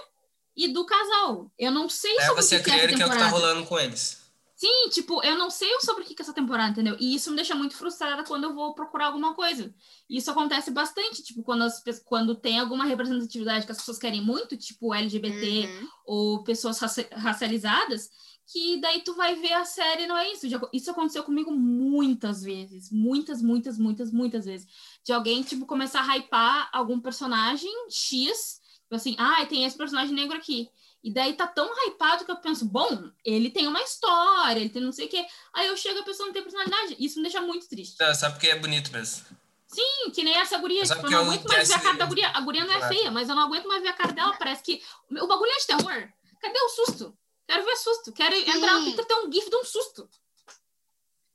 e 0.56 0.68
do 0.70 0.84
casal. 0.86 1.52
Eu 1.60 1.72
não 1.72 1.88
sei 1.88 2.18
É 2.18 2.26
sobre 2.26 2.42
você 2.42 2.56
o 2.56 2.64
que, 2.64 2.66
que 2.66 2.72
é 2.72 2.74
crer 2.80 2.86
essa 2.90 2.96
que 2.98 3.04
é 3.04 3.06
o 3.06 3.12
que 3.12 3.18
tá 3.18 3.28
rolando 3.28 3.66
com 3.68 3.78
eles. 3.78 4.27
Sim, 4.60 4.90
tipo, 4.90 5.24
eu 5.24 5.38
não 5.38 5.52
sei 5.52 5.70
sobre 5.82 6.02
o 6.02 6.06
que 6.06 6.16
que 6.16 6.22
é 6.22 6.24
essa 6.24 6.34
temporada, 6.34 6.72
entendeu? 6.72 6.98
E 7.00 7.14
isso 7.14 7.30
me 7.30 7.36
deixa 7.36 7.54
muito 7.54 7.76
frustrada 7.76 8.24
quando 8.24 8.46
eu 8.46 8.56
vou 8.56 8.74
procurar 8.74 9.06
alguma 9.06 9.36
coisa. 9.36 9.72
E 10.10 10.18
Isso 10.18 10.32
acontece 10.32 10.72
bastante, 10.72 11.22
tipo, 11.22 11.44
quando, 11.44 11.62
as, 11.62 11.84
quando 12.04 12.34
tem 12.34 12.58
alguma 12.60 12.84
representatividade 12.84 13.68
que 13.68 13.72
as 13.72 13.78
pessoas 13.78 14.00
querem 14.00 14.20
muito, 14.20 14.58
tipo 14.58 14.96
LGBT, 14.96 15.68
Uhum. 15.68 15.88
ou 16.08 16.44
pessoas 16.44 16.80
raci- 16.80 17.08
racializadas, 17.12 18.10
que 18.52 18.82
daí 18.82 19.02
tu 19.04 19.14
vai 19.14 19.36
ver 19.36 19.54
a 19.54 19.64
série 19.64 20.08
não 20.08 20.18
é 20.18 20.32
isso. 20.32 20.50
Já- 20.50 20.60
isso 20.74 20.90
aconteceu 20.90 21.24
comigo 21.24 21.52
muitas 21.52 22.42
vezes. 22.42 22.90
Muitas, 22.92 23.44
muitas, 23.44 23.78
muitas, 23.78 24.12
muitas 24.12 24.46
vezes. 24.46 24.68
De 25.06 25.14
alguém, 25.14 25.44
tipo, 25.44 25.68
começar 25.68 26.00
a 26.02 26.16
hypar 26.16 26.68
algum 26.74 27.00
personagem 27.00 27.70
X, 27.92 28.60
tipo 28.82 28.96
assim, 28.96 29.16
ah, 29.20 29.46
tem 29.46 29.66
esse 29.66 29.78
personagem 29.78 30.16
negro 30.16 30.36
aqui. 30.36 30.68
E 31.04 31.14
daí 31.14 31.34
tá 31.34 31.48
tão 31.48 31.70
hypado 31.88 32.26
que 32.26 32.32
eu 32.32 32.36
penso, 32.38 32.66
bom, 32.66 33.10
ele 33.24 33.50
tem 33.50 33.68
uma 33.68 33.82
história, 33.82 34.60
ele 34.60 34.70
tem 34.70 34.82
não 34.82 34.92
sei 34.92 35.06
o 35.06 35.10
quê. 35.10 35.26
Aí 35.54 35.68
eu 35.68 35.78
chego 35.78 36.00
e 36.00 36.02
a 36.02 36.06
pessoa 36.06 36.26
não 36.26 36.34
tem 36.34 36.42
personalidade. 36.42 36.96
Isso 37.00 37.18
me 37.18 37.24
deixa 37.24 37.40
muito 37.40 37.68
triste. 37.70 37.96
Não, 38.00 38.14
Só 38.14 38.30
porque 38.30 38.48
é 38.48 38.60
bonito 38.60 38.92
mesmo. 38.92 39.26
Sim, 39.68 40.12
que 40.14 40.24
nem 40.24 40.34
essa 40.36 40.58
guria. 40.58 40.82
É 40.82 40.86
Tipo, 40.86 41.06
eu 41.06 41.12
não 41.12 41.20
eu 41.20 41.24
aguento 41.26 41.48
mais 41.48 41.68
ver 41.68 41.74
a 41.76 41.80
cara 41.80 41.98
da 41.98 42.06
guria. 42.06 42.30
A 42.30 42.42
guria 42.42 42.66
não 42.66 42.74
é 42.74 42.78
Claro. 42.78 42.94
feia, 42.96 43.12
mas 43.12 43.30
eu 43.30 43.36
não 43.36 43.44
aguento 43.44 43.68
mais 43.68 43.82
ver 43.82 43.90
a 43.90 43.94
cara 43.94 44.14
dela. 44.14 44.34
Parece 44.38 44.64
que. 44.64 44.82
O 45.12 45.28
bagulho 45.28 45.52
é 45.52 45.58
de 45.60 45.68
terror. 45.68 46.10
Cadê 46.42 46.60
o 46.60 46.70
susto? 46.70 47.18
Quero 47.48 47.66
ver 47.66 47.76
susto. 47.78 48.12
Quero 48.14 48.36
entrar 48.36 48.74
no 48.74 48.84
Twitter 48.86 49.06
ter 49.06 49.14
um 49.16 49.32
gif 49.32 49.50
de 49.50 49.56
um 49.56 49.64
susto. 49.66 50.10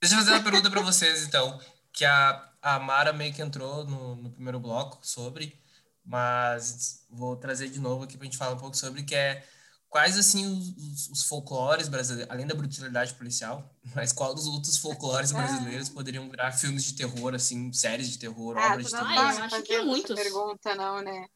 Deixa 0.01 0.15
eu 0.15 0.19
fazer 0.19 0.33
uma 0.33 0.43
pergunta 0.43 0.71
para 0.71 0.81
vocês, 0.81 1.25
então. 1.25 1.61
Que 1.93 2.05
a, 2.05 2.51
a 2.63 2.79
Mara 2.79 3.13
meio 3.13 3.33
que 3.35 3.43
entrou 3.43 3.85
no, 3.85 4.17
no 4.17 4.31
primeiro 4.31 4.59
bloco 4.59 4.99
sobre, 5.03 5.59
mas 6.05 7.05
vou 7.11 7.37
trazer 7.37 7.69
de 7.69 7.79
novo 7.81 8.05
aqui 8.05 8.17
para 8.17 8.23
a 8.27 8.31
gente 8.31 8.39
falar 8.39 8.55
um 8.55 8.59
pouco 8.59 8.77
sobre, 8.77 9.03
que 9.03 9.15
é 9.15 9.47
quais, 9.89 10.17
assim, 10.19 10.47
os, 10.47 11.09
os 11.11 11.23
folclores 11.25 11.87
brasileiros, 11.89 12.31
além 12.33 12.47
da 12.47 12.55
brutalidade 12.55 13.13
policial, 13.15 13.75
mas 13.95 14.13
quais 14.13 14.35
os 14.35 14.47
outros 14.47 14.79
folclores 14.79 15.33
brasileiros 15.33 15.89
poderiam 15.89 16.29
virar 16.31 16.53
filmes 16.53 16.85
de 16.85 16.95
terror, 16.95 17.35
assim, 17.35 17.73
séries 17.73 18.09
de 18.11 18.19
terror, 18.19 18.57
Ah, 18.59 18.73
obras 18.73 18.87
de 18.87 18.93
não 18.93 19.01
Ah, 19.01 19.05
terror? 19.05 19.33
eu 19.33 19.45
acho 19.45 19.63
que 19.63 19.75
essa 19.75 19.85
muitos. 19.85 20.17
pergunta, 20.17 20.75
não, 20.75 21.03
né? 21.03 21.27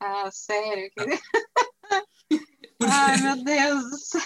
Ah, 0.00 0.30
sério? 0.32 0.90
Ai, 2.84 3.16
meu 3.18 3.44
Deus 3.44 3.84
do 3.90 3.96
céu. 3.98 4.20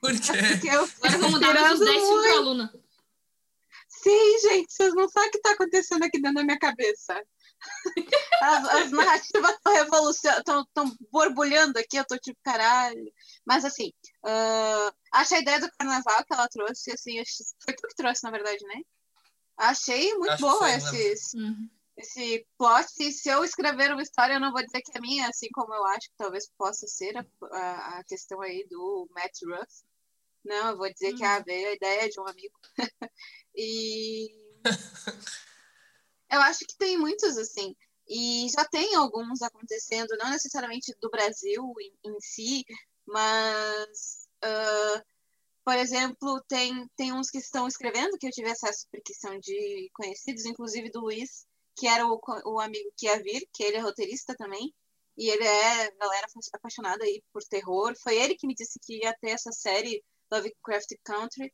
Por 0.00 0.12
quê? 0.12 0.58
Que 0.60 0.68
eu 0.68 0.82
Agora 0.82 1.18
vamos 1.18 1.34
os 1.34 1.40
Esperando 1.40 1.78
10 1.78 1.78
filmes 1.78 2.02
muito. 2.08 2.22
pra 2.22 2.32
aluna. 2.38 2.74
Sim, 3.88 4.38
gente, 4.42 4.72
vocês 4.72 4.94
não 4.94 5.08
sabem 5.08 5.28
o 5.28 5.32
que 5.32 5.38
está 5.38 5.52
acontecendo 5.52 6.02
aqui 6.04 6.20
dentro 6.20 6.36
da 6.36 6.44
minha 6.44 6.58
cabeça. 6.58 7.22
As, 8.42 8.64
as 8.68 8.90
narrativas 8.90 9.50
estão 9.54 9.74
revolucionando, 9.74 10.40
estão 10.62 10.96
borbulhando 11.12 11.78
aqui, 11.78 11.96
eu 11.98 12.06
tô 12.06 12.16
tipo, 12.18 12.38
caralho. 12.42 13.12
Mas 13.44 13.64
assim, 13.64 13.92
ah, 14.24 14.92
acho 15.12 15.34
a 15.34 15.38
ideia 15.38 15.60
do 15.60 15.70
carnaval 15.78 16.24
que 16.24 16.32
ela 16.32 16.48
trouxe, 16.48 16.90
assim, 16.92 17.18
acho- 17.20 17.44
foi 17.64 17.74
tu 17.74 17.86
que 17.86 17.94
trouxe, 17.94 18.22
na 18.24 18.30
verdade, 18.30 18.64
né? 18.66 18.80
Achei 19.58 20.14
muito 20.14 20.32
Acho 20.32 20.36
que 20.36 20.42
boa 20.42 20.66
lembro. 20.66 20.86
esses, 20.96 21.34
Uhum. 21.34 21.68
esse 21.98 22.46
plot. 22.56 22.86
E 23.00 23.12
se 23.12 23.28
eu 23.28 23.44
escrever 23.44 23.92
uma 23.92 24.02
história, 24.02 24.34
eu 24.34 24.40
não 24.40 24.52
vou 24.52 24.64
dizer 24.64 24.80
que 24.80 24.96
é 24.96 25.00
minha, 25.00 25.28
assim 25.28 25.48
como 25.52 25.74
eu 25.74 25.84
acho 25.86 26.08
que 26.08 26.16
talvez 26.16 26.48
possa 26.56 26.86
ser 26.86 27.14
a, 27.18 27.24
a- 27.52 27.98
a 27.98 28.04
questão 28.04 28.40
aí 28.40 28.66
do 28.70 29.06
Matt 29.14 29.32
Ruff. 29.44 29.70
Não, 30.42 30.70
eu 30.70 30.76
vou 30.78 30.90
dizer 30.90 31.12
que 31.12 31.22
Hum. 31.22 31.26
ah, 31.28 31.40
veio 31.40 31.68
a 31.68 31.72
ideia 31.74 32.08
de 32.08 32.18
um 32.18 32.26
amigo. 32.26 32.58
e 33.54 34.28
eu 36.30 36.40
acho 36.42 36.60
que 36.60 36.76
tem 36.76 36.98
muitos 36.98 37.36
assim. 37.36 37.74
E 38.08 38.48
já 38.50 38.64
tem 38.64 38.94
alguns 38.96 39.40
acontecendo, 39.42 40.16
não 40.18 40.30
necessariamente 40.30 40.94
do 41.00 41.10
Brasil 41.10 41.62
em, 41.80 42.10
em 42.10 42.20
si, 42.20 42.64
mas, 43.06 44.28
ah, 44.42 45.02
por 45.64 45.76
exemplo, 45.76 46.42
tem, 46.48 46.88
tem 46.96 47.12
uns 47.12 47.30
que 47.30 47.38
estão 47.38 47.68
escrevendo, 47.68 48.18
que 48.18 48.26
eu 48.26 48.32
tive 48.32 48.50
acesso 48.50 48.86
porque 48.90 49.14
são 49.14 49.38
de 49.38 49.90
conhecidos, 49.94 50.44
inclusive 50.44 50.90
do 50.90 51.00
Luiz, 51.00 51.46
que 51.76 51.86
era 51.86 52.06
o, 52.06 52.20
o 52.46 52.60
amigo 52.60 52.90
que 52.96 53.06
ia 53.06 53.22
vir, 53.22 53.48
que 53.54 53.62
ele 53.62 53.76
é 53.76 53.80
roteirista 53.80 54.34
também, 54.36 54.74
e 55.16 55.28
ele 55.28 55.44
é 55.44 55.90
galera 55.92 56.26
apaixonada 56.54 57.04
aí 57.04 57.22
por 57.32 57.42
terror. 57.44 57.94
Foi 58.02 58.16
ele 58.16 58.34
que 58.36 58.46
me 58.46 58.54
disse 58.54 58.78
que 58.82 59.04
ia 59.04 59.14
ter 59.20 59.30
essa 59.30 59.52
série 59.52 60.02
Lovecraft 60.32 60.94
Country, 61.04 61.52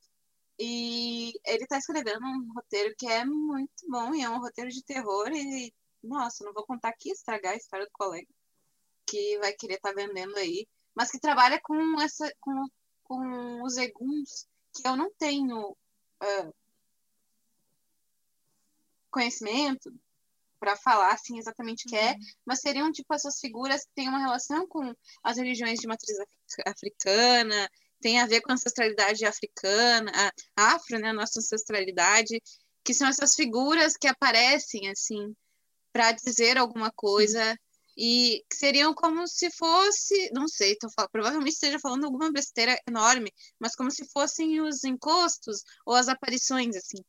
e 0.59 1.33
ele 1.45 1.67
tá 1.67 1.79
escrevendo 1.79 2.25
um 2.25 2.53
roteiro 2.55 2.95
que 2.97 3.07
é 3.07 3.25
muito 3.25 3.89
bom, 3.89 4.15
e 4.15 4.23
é 4.23 4.29
um 4.29 4.41
roteiro 4.41 4.71
de 4.71 4.83
terror, 4.83 5.29
e, 5.33 5.73
nossa, 6.03 6.45
não 6.45 6.53
vou 6.53 6.65
contar 6.65 6.89
aqui, 6.91 7.11
estragar 7.11 7.53
a 7.53 7.57
história 7.57 7.87
do 7.87 7.93
colega, 7.93 8.29
que 9.07 9.39
vai 9.39 9.53
querer 9.53 9.75
estar 9.75 9.93
vendendo 9.93 10.37
aí, 10.37 10.67
mas 10.95 11.11
que 11.11 11.21
trabalha 11.21 11.61
com 11.63 12.01
essa, 12.01 12.33
com, 12.41 12.67
com 13.05 13.63
os 13.63 13.77
eguns, 13.77 14.49
que 14.75 14.87
eu 14.87 14.97
não 14.97 15.11
tenho 15.19 15.77
ah, 16.21 16.51
conhecimento 19.11 19.93
para 20.59 20.77
falar 20.77 21.13
assim 21.13 21.39
exatamente 21.39 21.87
o 21.87 21.91
que 21.91 21.97
é, 21.97 22.17
mas 22.45 22.61
seriam 22.61 22.91
tipo 22.91 23.13
essas 23.13 23.39
figuras 23.39 23.85
que 23.85 23.93
têm 23.95 24.09
uma 24.09 24.19
relação 24.19 24.67
com 24.67 24.95
as 25.23 25.37
religiões 25.37 25.79
de 25.79 25.87
matriz 25.87 26.19
afri- 26.19 26.65
africana, 26.67 27.69
tem 28.07 28.21
a 28.21 28.27
ver 28.27 28.41
com 28.41 28.53
a 28.53 28.55
ancestralidade 28.55 29.25
africana, 29.25 30.13
a 30.57 30.75
afro, 30.75 30.97
né, 30.97 31.09
a 31.09 31.13
nossa 31.13 31.41
ancestralidade, 31.41 32.41
que 32.85 32.95
são 32.95 33.09
essas 33.09 33.35
figuras 33.35 33.97
que 33.97 34.07
aparecem 34.07 34.89
assim 34.89 35.35
para 35.93 36.13
dizer 36.13 36.57
alguma 36.57 36.93
coisa 36.93 37.59
e 37.99 38.45
seriam 38.53 38.95
como 38.95 39.27
se 39.27 39.51
fosse, 39.51 40.31
não 40.33 40.47
sei, 40.47 40.77
tô 40.77 40.89
fal- 40.91 41.09
provavelmente 41.11 41.55
esteja 41.55 41.81
falando 41.81 42.05
alguma 42.05 42.31
besteira 42.31 42.81
enorme, 42.87 43.33
mas 43.59 43.75
como 43.75 43.91
se 43.91 44.09
fossem 44.13 44.61
os 44.61 44.85
encostos 44.85 45.65
ou 45.85 45.93
as 45.93 46.07
aparições 46.07 46.77
assim. 46.77 47.03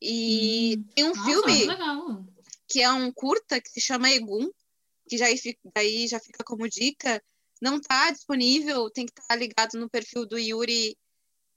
E 0.00 0.76
Hum. 0.76 0.84
tem 0.92 1.04
um 1.04 1.14
Nossa, 1.14 1.24
filme 1.24 1.66
legal. 1.66 2.26
que 2.66 2.82
é 2.82 2.90
um 2.90 3.12
curta 3.12 3.60
que 3.60 3.70
se 3.70 3.80
chama 3.80 4.10
Egum, 4.10 4.50
que 5.08 5.16
já 5.16 5.26
daí 5.72 6.08
já 6.08 6.18
fica 6.18 6.42
como 6.42 6.68
dica. 6.68 7.22
Não 7.62 7.80
tá 7.80 8.10
disponível, 8.10 8.90
tem 8.90 9.06
que 9.06 9.12
estar 9.20 9.36
ligado 9.36 9.78
no 9.78 9.88
perfil 9.88 10.26
do 10.26 10.36
Yuri, 10.36 10.98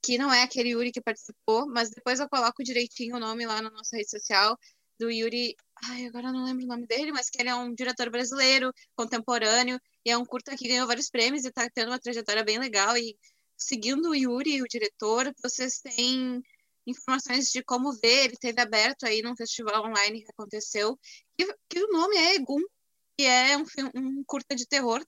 que 0.03 0.19
não 0.19 0.31
é 0.31 0.43
aquele 0.43 0.69
Yuri 0.69 0.91
que 0.91 1.01
participou, 1.01 1.67
mas 1.67 1.89
depois 1.89 2.19
eu 2.19 2.29
coloco 2.29 2.63
direitinho 2.63 3.15
o 3.15 3.19
nome 3.19 3.43
lá 3.47 3.59
na 3.59 3.71
nossa 3.71 3.97
rede 3.97 4.11
social 4.11 4.55
do 4.99 5.09
Yuri. 5.09 5.55
Ai, 5.85 6.05
agora 6.05 6.27
eu 6.27 6.33
não 6.33 6.45
lembro 6.45 6.63
o 6.63 6.67
nome 6.67 6.85
dele, 6.85 7.11
mas 7.11 7.27
que 7.27 7.41
ele 7.41 7.49
é 7.49 7.55
um 7.55 7.73
diretor 7.73 8.11
brasileiro, 8.11 8.71
contemporâneo, 8.95 9.79
e 10.05 10.11
é 10.11 10.17
um 10.17 10.23
curta 10.23 10.55
que 10.55 10.67
ganhou 10.67 10.85
vários 10.85 11.09
prêmios 11.09 11.43
e 11.43 11.51
tá 11.51 11.67
tendo 11.73 11.89
uma 11.89 11.99
trajetória 11.99 12.43
bem 12.43 12.59
legal. 12.59 12.95
E 12.95 13.17
seguindo 13.57 14.11
o 14.11 14.15
Yuri, 14.15 14.61
o 14.61 14.67
diretor, 14.67 15.33
vocês 15.41 15.79
têm 15.79 16.39
informações 16.85 17.49
de 17.49 17.63
como 17.63 17.91
ver, 17.93 18.25
ele 18.25 18.37
teve 18.37 18.61
aberto 18.61 19.07
aí 19.07 19.23
num 19.23 19.35
festival 19.35 19.83
online 19.83 20.21
que 20.21 20.29
aconteceu, 20.29 20.99
que, 21.35 21.51
que 21.67 21.83
o 21.83 21.91
nome 21.91 22.15
é 22.15 22.35
Egum, 22.35 22.61
que 23.17 23.25
é 23.25 23.57
um, 23.57 23.63
um 23.95 24.23
curta 24.23 24.55
de 24.55 24.67
terror, 24.67 25.03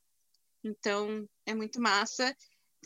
então 0.68 1.28
é 1.46 1.54
muito 1.54 1.82
massa. 1.82 2.36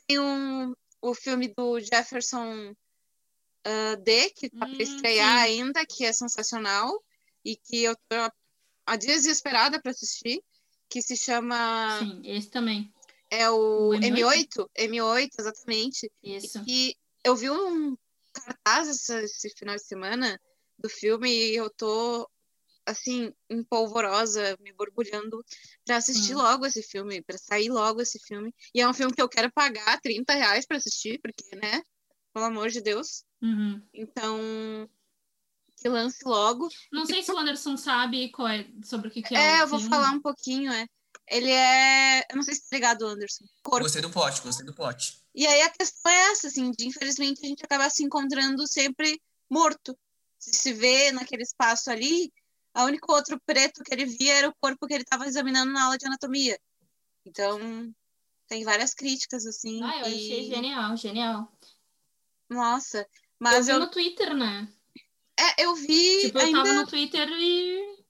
Tem 0.08 0.20
um, 0.20 0.74
o 1.02 1.14
filme 1.14 1.54
do 1.58 1.80
Jefferson 1.80 2.74
ah, 3.64 3.96
D, 3.96 4.30
que 4.32 4.50
tá 4.50 4.66
Hum, 4.66 4.76
para 4.76 4.84
estrear 4.84 5.38
sim. 5.38 5.44
ainda, 5.44 5.86
que 5.86 6.06
é 6.06 6.14
sensacional, 6.14 7.02
e 7.46 7.56
que 7.56 7.84
eu 7.84 7.96
tô 8.08 8.98
dias 8.98 9.24
desesperada 9.24 9.82
para 9.82 9.92
assistir, 9.92 10.44
que 10.90 11.02
se 11.02 11.16
chama 11.16 12.00
Sim, 12.00 12.22
esse 12.26 12.50
também. 12.50 12.94
é 13.30 13.50
o 13.50 13.90
O 13.90 13.94
M8, 13.94 14.70
M8, 14.78 15.30
exatamente, 15.40 16.12
Isso. 16.24 16.64
e 16.68 16.96
eu 17.24 17.36
vi 17.36 17.50
um 17.50 17.96
cartaz 18.34 18.90
esse, 18.90 19.14
esse 19.24 19.50
final 19.58 19.76
de 19.76 19.84
semana 19.86 20.40
do 20.78 20.90
filme 20.90 21.30
e 21.30 21.56
eu 21.56 21.70
tô, 21.70 22.30
assim, 22.86 23.34
empolvorosa, 23.50 24.58
me 24.62 24.74
borbulhando 24.74 25.44
pra 25.86 25.98
assistir 25.98 26.34
Hum. 26.36 26.40
logo 26.42 26.66
esse 26.66 26.82
filme, 26.84 27.22
pra 27.22 27.38
sair 27.38 27.70
logo 27.70 28.02
esse 28.02 28.20
filme. 28.20 28.54
E 28.74 28.82
é 28.82 28.88
um 28.88 28.94
filme 28.94 29.14
que 29.14 29.22
eu 29.22 29.30
quero 29.30 29.52
pagar 29.52 30.00
30 30.02 30.34
reais 30.34 30.66
pra 30.66 30.78
assistir, 30.78 31.20
porque, 31.22 31.56
né? 31.56 31.82
Pelo 32.34 32.46
amor 32.46 32.70
de 32.70 32.82
Deus. 32.82 33.24
Uhum. 33.42 33.82
Então, 33.94 34.40
que 35.78 35.90
lance 35.90 36.20
logo. 36.26 36.68
Não 36.92 37.06
sei 37.06 37.24
se 37.24 37.32
o 37.32 37.38
Anderson 37.38 37.76
sabe 37.78 38.30
qual 38.32 38.48
é, 38.48 38.68
sobre 38.84 39.08
o 39.08 39.12
que, 39.12 39.22
que 39.22 39.36
é, 39.36 39.58
É, 39.58 39.62
eu 39.62 39.68
vou 39.68 39.80
filme. 39.80 39.94
falar 39.94 40.12
um 40.12 40.22
pouquinho, 40.22 40.72
é. 40.72 40.86
Ele 41.28 41.50
é. 41.52 42.20
Eu 42.30 42.36
não 42.36 42.44
sei 42.44 42.56
se 42.56 42.62
tá 42.70 42.76
ligado, 42.76 43.06
Anderson. 43.06 43.46
Corpo. 43.64 43.84
Gostei 43.84 44.02
do 44.02 44.10
plot, 44.10 44.42
gostei 44.42 44.66
do 44.66 44.74
plot. 44.74 45.18
E 45.34 45.46
aí 45.48 45.62
a 45.62 45.70
questão 45.70 46.12
é 46.12 46.32
essa, 46.32 46.48
assim, 46.48 46.72
de 46.72 46.88
infelizmente 46.88 47.44
a 47.44 47.48
gente 47.48 47.64
acaba 47.64 47.90
se 47.90 48.04
encontrando 48.04 48.68
sempre 48.68 49.22
morto. 49.50 49.98
Se 50.38 50.54
se 50.54 50.74
vê 50.74 51.12
naquele 51.12 51.44
espaço 51.44 51.90
ali, 51.92 52.32
o 52.78 52.84
único 52.84 53.12
outro 53.12 53.40
preto 53.46 53.84
que 53.84 53.94
ele 53.94 54.06
via 54.06 54.34
era 54.36 54.50
o 54.50 54.56
corpo 54.60 54.88
que 54.88 54.94
ele 54.94 55.04
estava 55.04 55.26
examinando 55.26 55.72
na 55.72 55.84
aula 55.84 55.98
de 55.98 56.06
anatomia. 56.06 56.58
Então, 57.26 57.60
tem 58.48 58.64
várias 58.64 58.94
críticas, 58.94 59.46
assim. 59.46 59.84
Ah, 59.84 60.00
eu 60.00 60.08
e... 60.08 60.16
achei 60.16 60.48
genial, 60.48 60.98
genial. 60.98 61.52
Nossa, 62.50 63.00
eu 63.00 63.08
mas 63.40 63.66
vi 63.66 63.72
eu, 63.72 63.80
no 63.80 63.90
Twitter, 63.90 64.36
né? 64.36 64.68
é, 65.40 65.64
eu 65.64 65.76
vi 65.76 66.22
Tipo, 66.22 66.40
eu 66.40 66.46
ainda, 66.46 66.64
tava 66.64 66.74
no 66.74 66.88
Twitter 66.88 67.28
e. 67.30 68.04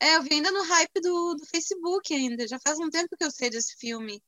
é, 0.00 0.16
eu 0.16 0.22
vi 0.22 0.34
ainda 0.34 0.50
no 0.50 0.62
hype 0.62 1.00
do, 1.00 1.34
do 1.34 1.46
Facebook 1.46 2.14
ainda. 2.14 2.46
Já 2.46 2.58
faz 2.60 2.78
um 2.78 2.90
tempo 2.90 3.16
que 3.16 3.24
eu 3.24 3.30
sei 3.30 3.50
desse 3.50 3.76
filme. 3.76 4.22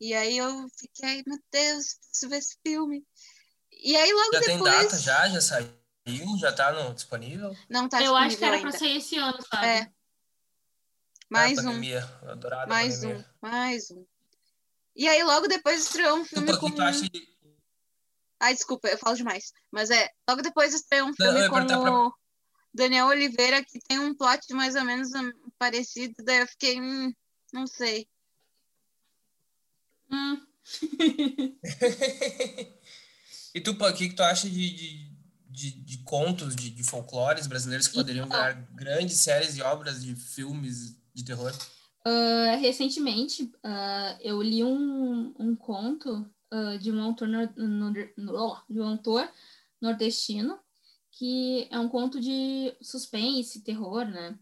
E 0.00 0.14
aí 0.14 0.38
eu 0.38 0.66
fiquei, 0.78 1.22
meu 1.26 1.38
Deus, 1.52 1.98
preciso 2.00 2.30
ver 2.30 2.38
esse 2.38 2.56
filme. 2.66 3.04
E 3.70 3.96
aí 3.96 4.12
logo 4.12 4.32
Já 4.32 4.40
depois. 4.40 4.74
tem 4.74 4.82
data 4.82 4.98
já? 4.98 5.28
Já 5.28 5.40
saiu? 5.40 5.79
Já 6.38 6.52
tá 6.52 6.72
no, 6.72 6.94
disponível? 6.94 7.54
Não 7.68 7.88
tá 7.88 8.02
eu 8.02 8.16
acho 8.16 8.36
que 8.36 8.44
disponível 8.44 8.48
era 8.48 8.56
ainda. 8.56 8.70
pra 8.70 8.78
sair 8.78 8.96
esse 8.96 9.16
ano, 9.16 9.38
sabe? 9.42 9.66
É. 9.66 9.92
Mais 11.28 11.58
ah, 11.58 11.70
um. 11.70 11.80
Adorada 12.28 12.66
Mais 12.66 12.96
pandemia. 12.96 13.18
um, 13.18 13.24
mais 13.48 13.90
um. 13.90 14.04
E 14.96 15.08
aí 15.08 15.22
logo 15.22 15.46
depois 15.46 15.82
estreou 15.82 16.18
um 16.18 16.24
filme 16.24 16.56
com. 16.56 16.68
que 16.68 16.76
tu 16.76 16.82
acha 16.82 17.08
de... 17.08 17.28
Ai, 18.40 18.54
desculpa, 18.54 18.88
eu 18.88 18.98
falo 18.98 19.16
demais. 19.16 19.52
Mas 19.70 19.90
é, 19.90 20.10
logo 20.28 20.42
depois 20.42 20.74
estreou 20.74 21.08
um 21.08 21.14
filme 21.14 21.48
com 21.48 21.54
perguntar 21.54 21.80
pra- 21.80 21.92
o 21.92 22.12
Daniel 22.72 23.06
Oliveira 23.06 23.64
que 23.64 23.78
tem 23.80 23.98
um 23.98 24.14
plot 24.14 24.52
mais 24.54 24.74
ou 24.74 24.84
menos 24.84 25.12
hum, 25.14 25.30
parecido, 25.58 26.14
daí 26.24 26.40
eu 26.40 26.46
fiquei, 26.48 26.80
hum, 26.80 27.12
não 27.52 27.66
sei. 27.66 28.08
Hum. 30.10 30.44
e 33.54 33.60
tu, 33.60 33.72
o 33.72 33.92
que, 33.92 34.08
que 34.08 34.14
tu 34.14 34.22
acha 34.22 34.48
de, 34.48 34.70
de, 34.70 35.09
de, 35.60 35.72
de 35.72 35.98
contos, 35.98 36.56
de, 36.56 36.70
de 36.70 36.82
folclores 36.82 37.46
brasileiros 37.46 37.86
que 37.86 37.94
poderiam 37.94 38.26
Então. 38.26 38.38
virar 38.38 38.52
grandes 38.72 39.18
séries 39.18 39.56
e 39.56 39.62
obras 39.62 40.02
de 40.02 40.14
filmes 40.16 40.96
de 41.12 41.24
terror? 41.24 41.52
Uh, 42.06 42.58
recentemente, 42.58 43.42
uh, 43.42 44.18
eu 44.20 44.40
li 44.40 44.64
um, 44.64 45.34
um 45.38 45.54
conto 45.54 46.26
uh, 46.50 46.78
de 46.78 46.90
um 46.90 47.02
autor 47.02 47.28
no, 47.28 47.46
no, 47.56 47.90
no, 48.16 48.62
de 48.70 48.80
um 48.80 48.88
autor 48.88 49.28
nordestino 49.80 50.58
que 51.10 51.68
é 51.70 51.78
um 51.78 51.88
conto 51.88 52.18
de 52.18 52.74
suspense, 52.80 53.62
terror, 53.62 54.06
né? 54.06 54.38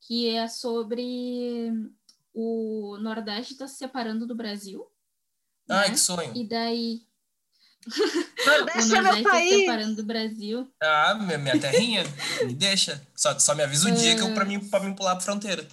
Que 0.00 0.28
é 0.28 0.48
sobre 0.48 1.70
o 2.32 2.96
Nordeste 2.98 3.52
está 3.52 3.68
se 3.68 3.76
separando 3.76 4.26
do 4.26 4.34
Brasil. 4.34 4.86
Ai, 5.68 5.88
né? 5.88 5.94
que 5.94 6.00
sonho. 6.00 6.32
E 6.34 6.48
daí. 6.48 7.06
Nordeste 8.46 8.92
o 8.92 8.96
é 8.96 9.02
meu 9.02 9.14
se 9.14 9.22
país! 9.22 9.60
separando 9.60 9.96
do 9.96 10.04
Brasil. 10.04 10.68
Ah, 10.82 11.14
minha, 11.14 11.38
minha 11.38 11.60
terrinha, 11.60 12.02
me 12.46 12.54
deixa. 12.54 13.06
Só, 13.14 13.38
só 13.38 13.54
me 13.54 13.62
avisa 13.62 13.88
o 13.88 13.94
dia 13.94 14.14
que 14.16 14.22
eu, 14.22 14.32
pra, 14.34 14.44
mim, 14.44 14.60
pra 14.68 14.80
mim 14.80 14.94
pular 14.94 15.16
a 15.16 15.20
fronteira. 15.20 15.66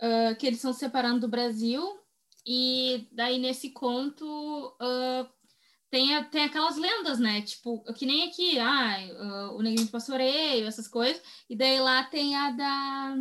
ah, 0.00 0.34
que 0.38 0.46
eles 0.46 0.58
estão 0.58 0.72
se 0.72 0.80
separando 0.80 1.20
do 1.20 1.28
Brasil. 1.28 1.82
E 2.46 3.08
daí, 3.12 3.38
nesse 3.38 3.70
conto, 3.70 4.76
ah, 4.80 5.28
tem, 5.90 6.22
tem 6.30 6.44
aquelas 6.44 6.76
lendas, 6.76 7.18
né? 7.18 7.42
Tipo, 7.42 7.82
que 7.94 8.06
nem 8.06 8.28
aqui, 8.28 8.58
ah, 8.58 8.98
o 9.54 9.62
Neguinho 9.62 9.86
de 9.86 9.90
Pastoreio, 9.92 10.66
essas 10.66 10.86
coisas. 10.88 11.20
E 11.48 11.56
daí 11.56 11.80
lá 11.80 12.04
tem 12.04 12.36
a 12.36 12.50
da. 12.52 13.16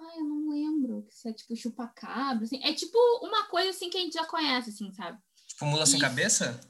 Ai, 0.00 0.18
eu 0.18 0.24
não 0.24 0.50
lembro. 0.50 1.02
Que 1.06 1.14
se 1.14 1.28
é 1.28 1.32
tipo 1.32 1.54
chupacabra, 1.56 2.44
assim. 2.44 2.60
É 2.62 2.72
tipo 2.72 2.96
uma 3.22 3.44
coisa 3.46 3.70
assim 3.70 3.90
que 3.90 3.98
a 3.98 4.00
gente 4.00 4.14
já 4.14 4.24
conhece, 4.26 4.70
assim, 4.70 4.92
sabe? 4.92 5.18
Tipo, 5.62 5.66
mula 5.66 5.86
sem 5.86 5.98
Isso. 5.98 6.08
cabeça? 6.08 6.60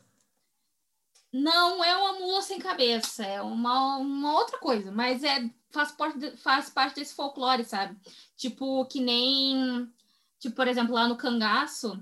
Não 1.32 1.82
é 1.82 1.97
uma 1.97 2.12
mula 2.20 2.43
sem 2.43 2.59
cabeça, 2.59 3.24
é 3.24 3.40
uma, 3.40 3.97
uma 3.97 4.35
outra 4.35 4.59
coisa, 4.59 4.93
mas 4.93 5.24
é 5.24 5.48
faz 5.70 5.90
parte, 5.93 6.36
faz 6.36 6.69
parte 6.69 6.97
desse 6.97 7.14
folclore, 7.14 7.64
sabe? 7.64 7.98
Tipo, 8.36 8.85
que 8.85 9.01
nem. 9.01 9.90
Tipo, 10.39 10.55
por 10.55 10.69
exemplo, 10.69 10.94
lá 10.94 11.09
no 11.09 11.16
cangaço, 11.16 11.98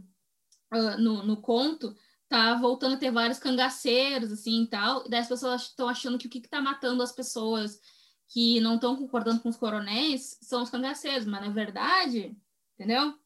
ah, 0.72 0.96
no, 0.96 1.22
no 1.22 1.36
conto, 1.36 1.96
tá 2.28 2.54
voltando 2.54 2.94
a 2.96 2.98
ter 2.98 3.12
vários 3.12 3.38
cangaceiros, 3.38 4.32
assim 4.32 4.64
e 4.64 4.66
tal, 4.66 5.06
e 5.06 5.10
daí 5.10 5.20
as 5.20 5.28
pessoas 5.28 5.62
estão 5.62 5.88
achando 5.88 6.18
que 6.18 6.26
o 6.26 6.30
que, 6.30 6.40
que 6.40 6.48
tá 6.48 6.60
matando 6.60 7.02
as 7.02 7.12
pessoas 7.12 7.78
que 8.26 8.60
não 8.60 8.76
estão 8.76 8.96
concordando 8.96 9.40
com 9.40 9.48
os 9.48 9.56
coronéis 9.56 10.38
são 10.42 10.62
os 10.62 10.70
cangaceiros, 10.70 11.26
mas 11.26 11.40
na 11.40 11.50
verdade, 11.50 12.36
entendeu? 12.74 13.16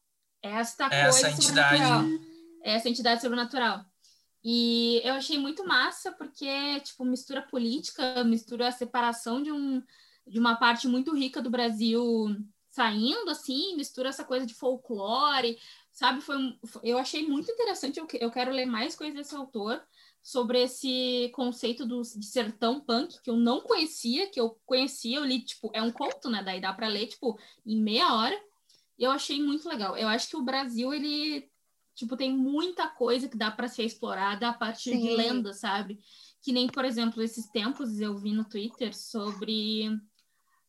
Esta 0.41 0.87
É 0.91 1.01
essa 1.01 1.21
coisa 1.21 1.29
entidade. 1.31 1.77
sobrenatural. 1.77 2.34
É 2.65 2.73
essa 2.73 2.89
entidade 2.89 3.21
sobrenatural. 3.21 3.85
E 4.43 4.99
eu 5.03 5.13
achei 5.13 5.37
muito 5.37 5.65
massa 5.65 6.11
porque, 6.11 6.79
tipo, 6.81 7.05
mistura 7.05 7.43
política, 7.43 8.23
mistura 8.23 8.67
a 8.67 8.71
separação 8.71 9.41
de, 9.41 9.51
um, 9.51 9.81
de 10.25 10.39
uma 10.39 10.55
parte 10.55 10.87
muito 10.87 11.15
rica 11.15 11.43
do 11.43 11.49
Brasil 11.49 12.35
saindo, 12.71 13.29
assim, 13.29 13.75
mistura 13.77 14.09
essa 14.09 14.23
coisa 14.23 14.47
de 14.47 14.55
folclore, 14.55 15.59
sabe? 15.91 16.21
Foi, 16.21 16.35
eu 16.83 16.97
achei 16.97 17.27
muito 17.27 17.51
interessante, 17.51 17.99
eu, 17.99 18.07
eu 18.19 18.31
quero 18.31 18.51
ler 18.51 18.65
mais 18.65 18.95
coisas 18.95 19.15
desse 19.15 19.35
autor 19.35 19.81
sobre 20.21 20.63
esse 20.63 21.31
conceito 21.35 21.85
do, 21.85 22.01
de 22.01 22.25
sertão 22.25 22.81
punk, 22.81 23.21
que 23.21 23.29
eu 23.29 23.37
não 23.37 23.61
conhecia, 23.61 24.27
que 24.27 24.41
eu 24.41 24.59
conhecia, 24.65 25.19
eu 25.19 25.23
li, 25.23 25.45
tipo, 25.45 25.69
é 25.71 25.83
um 25.83 25.91
conto, 25.91 26.31
né? 26.31 26.41
Daí 26.43 26.59
dá 26.59 26.73
para 26.73 26.87
ler, 26.87 27.05
tipo, 27.05 27.39
em 27.63 27.79
meia 27.79 28.11
hora. 28.11 28.35
E 28.97 29.03
eu 29.03 29.11
achei 29.11 29.39
muito 29.41 29.69
legal. 29.69 29.95
Eu 29.95 30.07
acho 30.07 30.27
que 30.27 30.35
o 30.35 30.43
Brasil, 30.43 30.91
ele 30.93 31.47
Tipo, 31.95 32.17
tem 32.17 32.35
muita 32.35 32.87
coisa 32.89 33.27
que 33.29 33.37
dá 33.37 33.49
para 33.49 33.67
ser 33.67 33.83
explorada 33.83 34.49
a 34.49 34.53
partir 34.53 34.91
de 34.91 35.07
Sim. 35.07 35.15
lendas, 35.15 35.59
sabe? 35.59 35.99
Que 36.41 36.51
nem, 36.51 36.67
por 36.67 36.85
exemplo, 36.85 37.23
esses 37.23 37.47
tempos 37.47 37.99
eu 37.99 38.17
vi 38.17 38.33
no 38.33 38.43
Twitter 38.43 38.95
sobre 38.95 39.89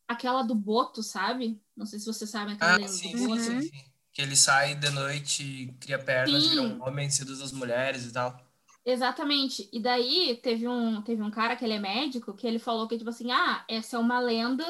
aquela 0.09 0.43
do 0.43 0.55
Boto, 0.55 1.03
sabe? 1.03 1.61
Não 1.77 1.85
sei 1.85 1.99
se 1.99 2.07
você 2.07 2.27
sabe 2.27 2.53
aquela 2.53 2.75
Ah, 2.75 2.79
lenda 2.79 2.89
sim, 2.89 3.11
do 3.13 3.19
sim, 3.19 3.27
Boto. 3.29 3.43
sim, 3.43 3.61
sim. 3.63 3.85
Que 4.13 4.23
ele 4.23 4.37
sai 4.37 4.75
de 4.77 4.89
noite, 4.91 5.75
cria 5.81 5.99
pernas, 5.99 6.43
Sim. 6.43 6.51
vira 6.51 6.63
um 6.63 6.83
homem, 6.83 7.11
seduz 7.11 7.43
as 7.43 7.53
mulheres 7.53 8.07
e 8.07 8.13
tal. 8.13 8.41
Exatamente. 8.85 9.69
E 9.73 9.81
daí 9.81 10.37
teve 10.43 10.67
um, 10.69 11.03
teve 11.03 11.21
um 11.23 11.31
cara 11.31 11.57
que 11.57 11.65
ele 11.65 11.75
é 11.75 11.79
médico 11.79 12.33
que 12.35 12.47
ele 12.47 12.59
falou 12.59 12.87
que, 12.89 12.97
tipo 12.97 13.11
assim, 13.11 13.31
ah, 13.33 13.65
essa 13.69 13.97
é 13.97 13.99
uma 13.99 14.21
lenda 14.21 14.65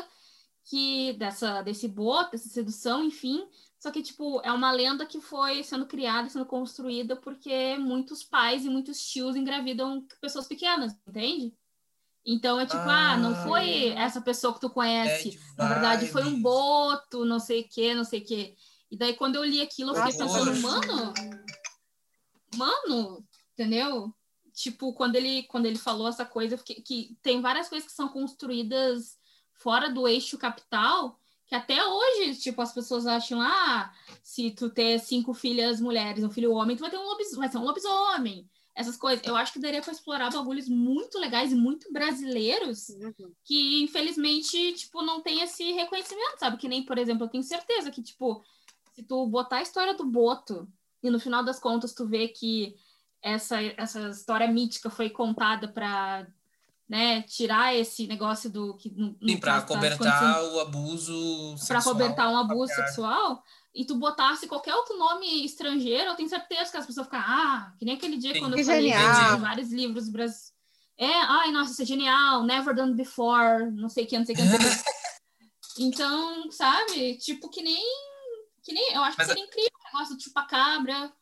que 0.64 1.12
dessa, 1.12 1.62
desse 1.62 1.86
boto, 1.86 2.32
dessa 2.32 2.48
sedução, 2.48 3.04
enfim. 3.04 3.46
Só 3.78 3.90
que, 3.90 4.02
tipo, 4.02 4.40
é 4.42 4.50
uma 4.50 4.72
lenda 4.72 5.04
que 5.06 5.20
foi 5.20 5.62
sendo 5.62 5.86
criada, 5.86 6.28
sendo 6.28 6.46
construída 6.46 7.14
porque 7.14 7.76
muitos 7.78 8.24
pais 8.24 8.64
e 8.64 8.70
muitos 8.70 8.98
tios 9.06 9.36
engravidam 9.36 10.06
pessoas 10.20 10.46
pequenas, 10.46 10.96
entende? 11.06 11.54
Então 12.24 12.58
é 12.58 12.66
tipo, 12.66 12.78
ah, 12.88 13.16
não 13.16 13.34
foi 13.44 13.88
essa 13.90 14.20
pessoa 14.20 14.52
que 14.54 14.60
tu 14.60 14.70
conhece. 14.70 15.30
Bad 15.30 15.56
Na 15.58 15.68
verdade, 15.68 16.06
foi 16.08 16.24
um 16.24 16.42
boto, 16.42 17.24
não 17.24 17.38
sei 17.38 17.60
o 17.60 17.68
que, 17.68 17.94
não 17.94 18.02
sei 18.04 18.20
o 18.20 18.24
que. 18.24 18.56
E 18.90 18.96
daí, 18.96 19.14
quando 19.14 19.36
eu 19.36 19.44
li 19.44 19.60
aquilo, 19.60 19.90
eu 19.90 19.94
fiquei 20.12 20.26
pensando, 20.26 20.50
mano, 20.62 21.14
mano, 22.56 23.24
entendeu? 23.52 24.14
Tipo, 24.52 24.92
quando 24.94 25.16
ele, 25.16 25.42
quando 25.44 25.66
ele 25.66 25.78
falou 25.78 26.08
essa 26.08 26.24
coisa, 26.24 26.54
eu 26.54 26.58
fiquei- 26.58 26.80
que 26.82 27.16
tem 27.22 27.40
várias 27.40 27.68
coisas 27.68 27.86
que 27.88 27.94
são 27.94 28.08
construídas 28.08 29.18
fora 29.52 29.90
do 29.90 30.08
eixo 30.08 30.38
capital, 30.38 31.20
que 31.46 31.54
até 31.54 31.84
hoje, 31.84 32.34
tipo, 32.36 32.60
as 32.60 32.72
pessoas 32.72 33.06
acham, 33.06 33.40
ah, 33.40 33.92
se 34.22 34.50
tu 34.50 34.68
ter 34.68 34.98
cinco 34.98 35.32
filhas 35.32 35.80
mulheres, 35.80 36.24
um 36.24 36.30
filho 36.30 36.52
homem, 36.52 36.76
tu 36.76 36.80
vai 36.80 36.90
ter 36.90 36.98
um 36.98 37.04
lobis, 37.04 37.32
vai 37.36 37.48
ser 37.48 37.58
um 37.58 37.64
lobisomem. 37.64 38.48
Essas 38.74 38.96
coisas. 38.96 39.24
Eu 39.26 39.34
acho 39.36 39.54
que 39.54 39.58
daria 39.58 39.80
para 39.80 39.92
explorar 39.92 40.30
bagulhos 40.30 40.68
muito 40.68 41.18
legais 41.18 41.50
e 41.50 41.54
muito 41.54 41.90
brasileiros 41.90 42.90
Uhum. 42.90 43.32
que 43.42 43.82
infelizmente, 43.82 44.74
tipo, 44.74 45.00
não 45.02 45.22
tem 45.22 45.40
esse 45.40 45.72
reconhecimento, 45.72 46.38
sabe? 46.38 46.58
Que 46.58 46.68
nem, 46.68 46.84
por 46.84 46.98
exemplo, 46.98 47.24
eu 47.24 47.30
tenho 47.30 47.42
certeza 47.42 47.90
que, 47.90 48.02
tipo, 48.02 48.44
se 48.92 49.02
tu 49.02 49.26
botar 49.28 49.58
a 49.58 49.62
história 49.62 49.94
do 49.94 50.04
Boto 50.04 50.68
e 51.02 51.08
no 51.08 51.18
final 51.18 51.42
das 51.42 51.58
contas 51.58 51.94
tu 51.94 52.06
vê 52.06 52.28
que 52.28 52.76
essa, 53.22 53.62
essa 53.62 54.10
história 54.10 54.46
mítica 54.46 54.90
foi 54.90 55.08
contada 55.08 55.68
para 55.68 56.26
né, 56.88 57.22
tirar 57.22 57.74
esse 57.74 58.06
negócio 58.06 58.48
do 58.48 58.74
que 58.76 58.88
Sim, 58.88 59.38
pra 59.38 59.54
caso 59.54 59.66
tá 59.66 59.74
cobertar 59.74 60.44
o 60.44 60.60
abuso 60.60 61.54
para 61.66 61.80
sexual. 61.80 61.94
cobertar 61.94 62.30
um 62.30 62.36
abuso 62.36 62.72
sexual 62.74 63.42
e 63.74 63.84
tu 63.84 63.96
botasse 63.96 64.46
qualquer 64.46 64.74
outro 64.74 64.96
nome 64.96 65.44
estrangeiro, 65.44 66.10
eu 66.10 66.14
tenho 66.14 66.28
certeza 66.28 66.70
que 66.70 66.76
as 66.76 66.86
pessoas 66.86 67.06
ficam, 67.06 67.20
ah, 67.20 67.72
que 67.78 67.84
nem 67.84 67.96
aquele 67.96 68.16
dia 68.16 68.32
Sim. 68.32 68.40
quando 68.40 68.54
Que 68.54 68.60
eu 68.60 68.64
falei 68.64 68.90
de 68.90 69.40
vários 69.40 69.70
livros 69.70 70.08
brasileiros. 70.08 70.54
É, 70.98 71.12
ai, 71.12 71.50
nossa, 71.50 71.72
isso 71.72 71.82
é 71.82 71.84
genial, 71.84 72.42
never 72.42 72.74
done 72.74 72.94
before, 72.94 73.70
não 73.72 73.88
sei 73.88 74.04
o 74.04 74.06
que, 74.06 74.18
não 74.18 74.24
sei 74.24 74.34
o 74.34 74.38
que, 74.38 74.44
não 74.44 74.58
sei 74.58 74.70
o 74.70 74.72
que. 74.72 74.96
Então, 75.78 76.50
sabe, 76.50 77.18
tipo, 77.18 77.50
que 77.50 77.60
nem, 77.60 77.84
que 78.62 78.72
nem, 78.72 78.94
eu 78.94 79.02
acho 79.02 79.14
Mas 79.18 79.26
que 79.26 79.34
seria 79.34 79.46
incrível 79.46 79.70
o 79.78 79.92
negócio 79.92 80.16
do 80.16 80.22
chupacabra, 80.22 81.12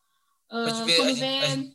ver, 0.49 0.71
a 0.71 0.97
quando 0.97 1.15
vê... 1.17 1.75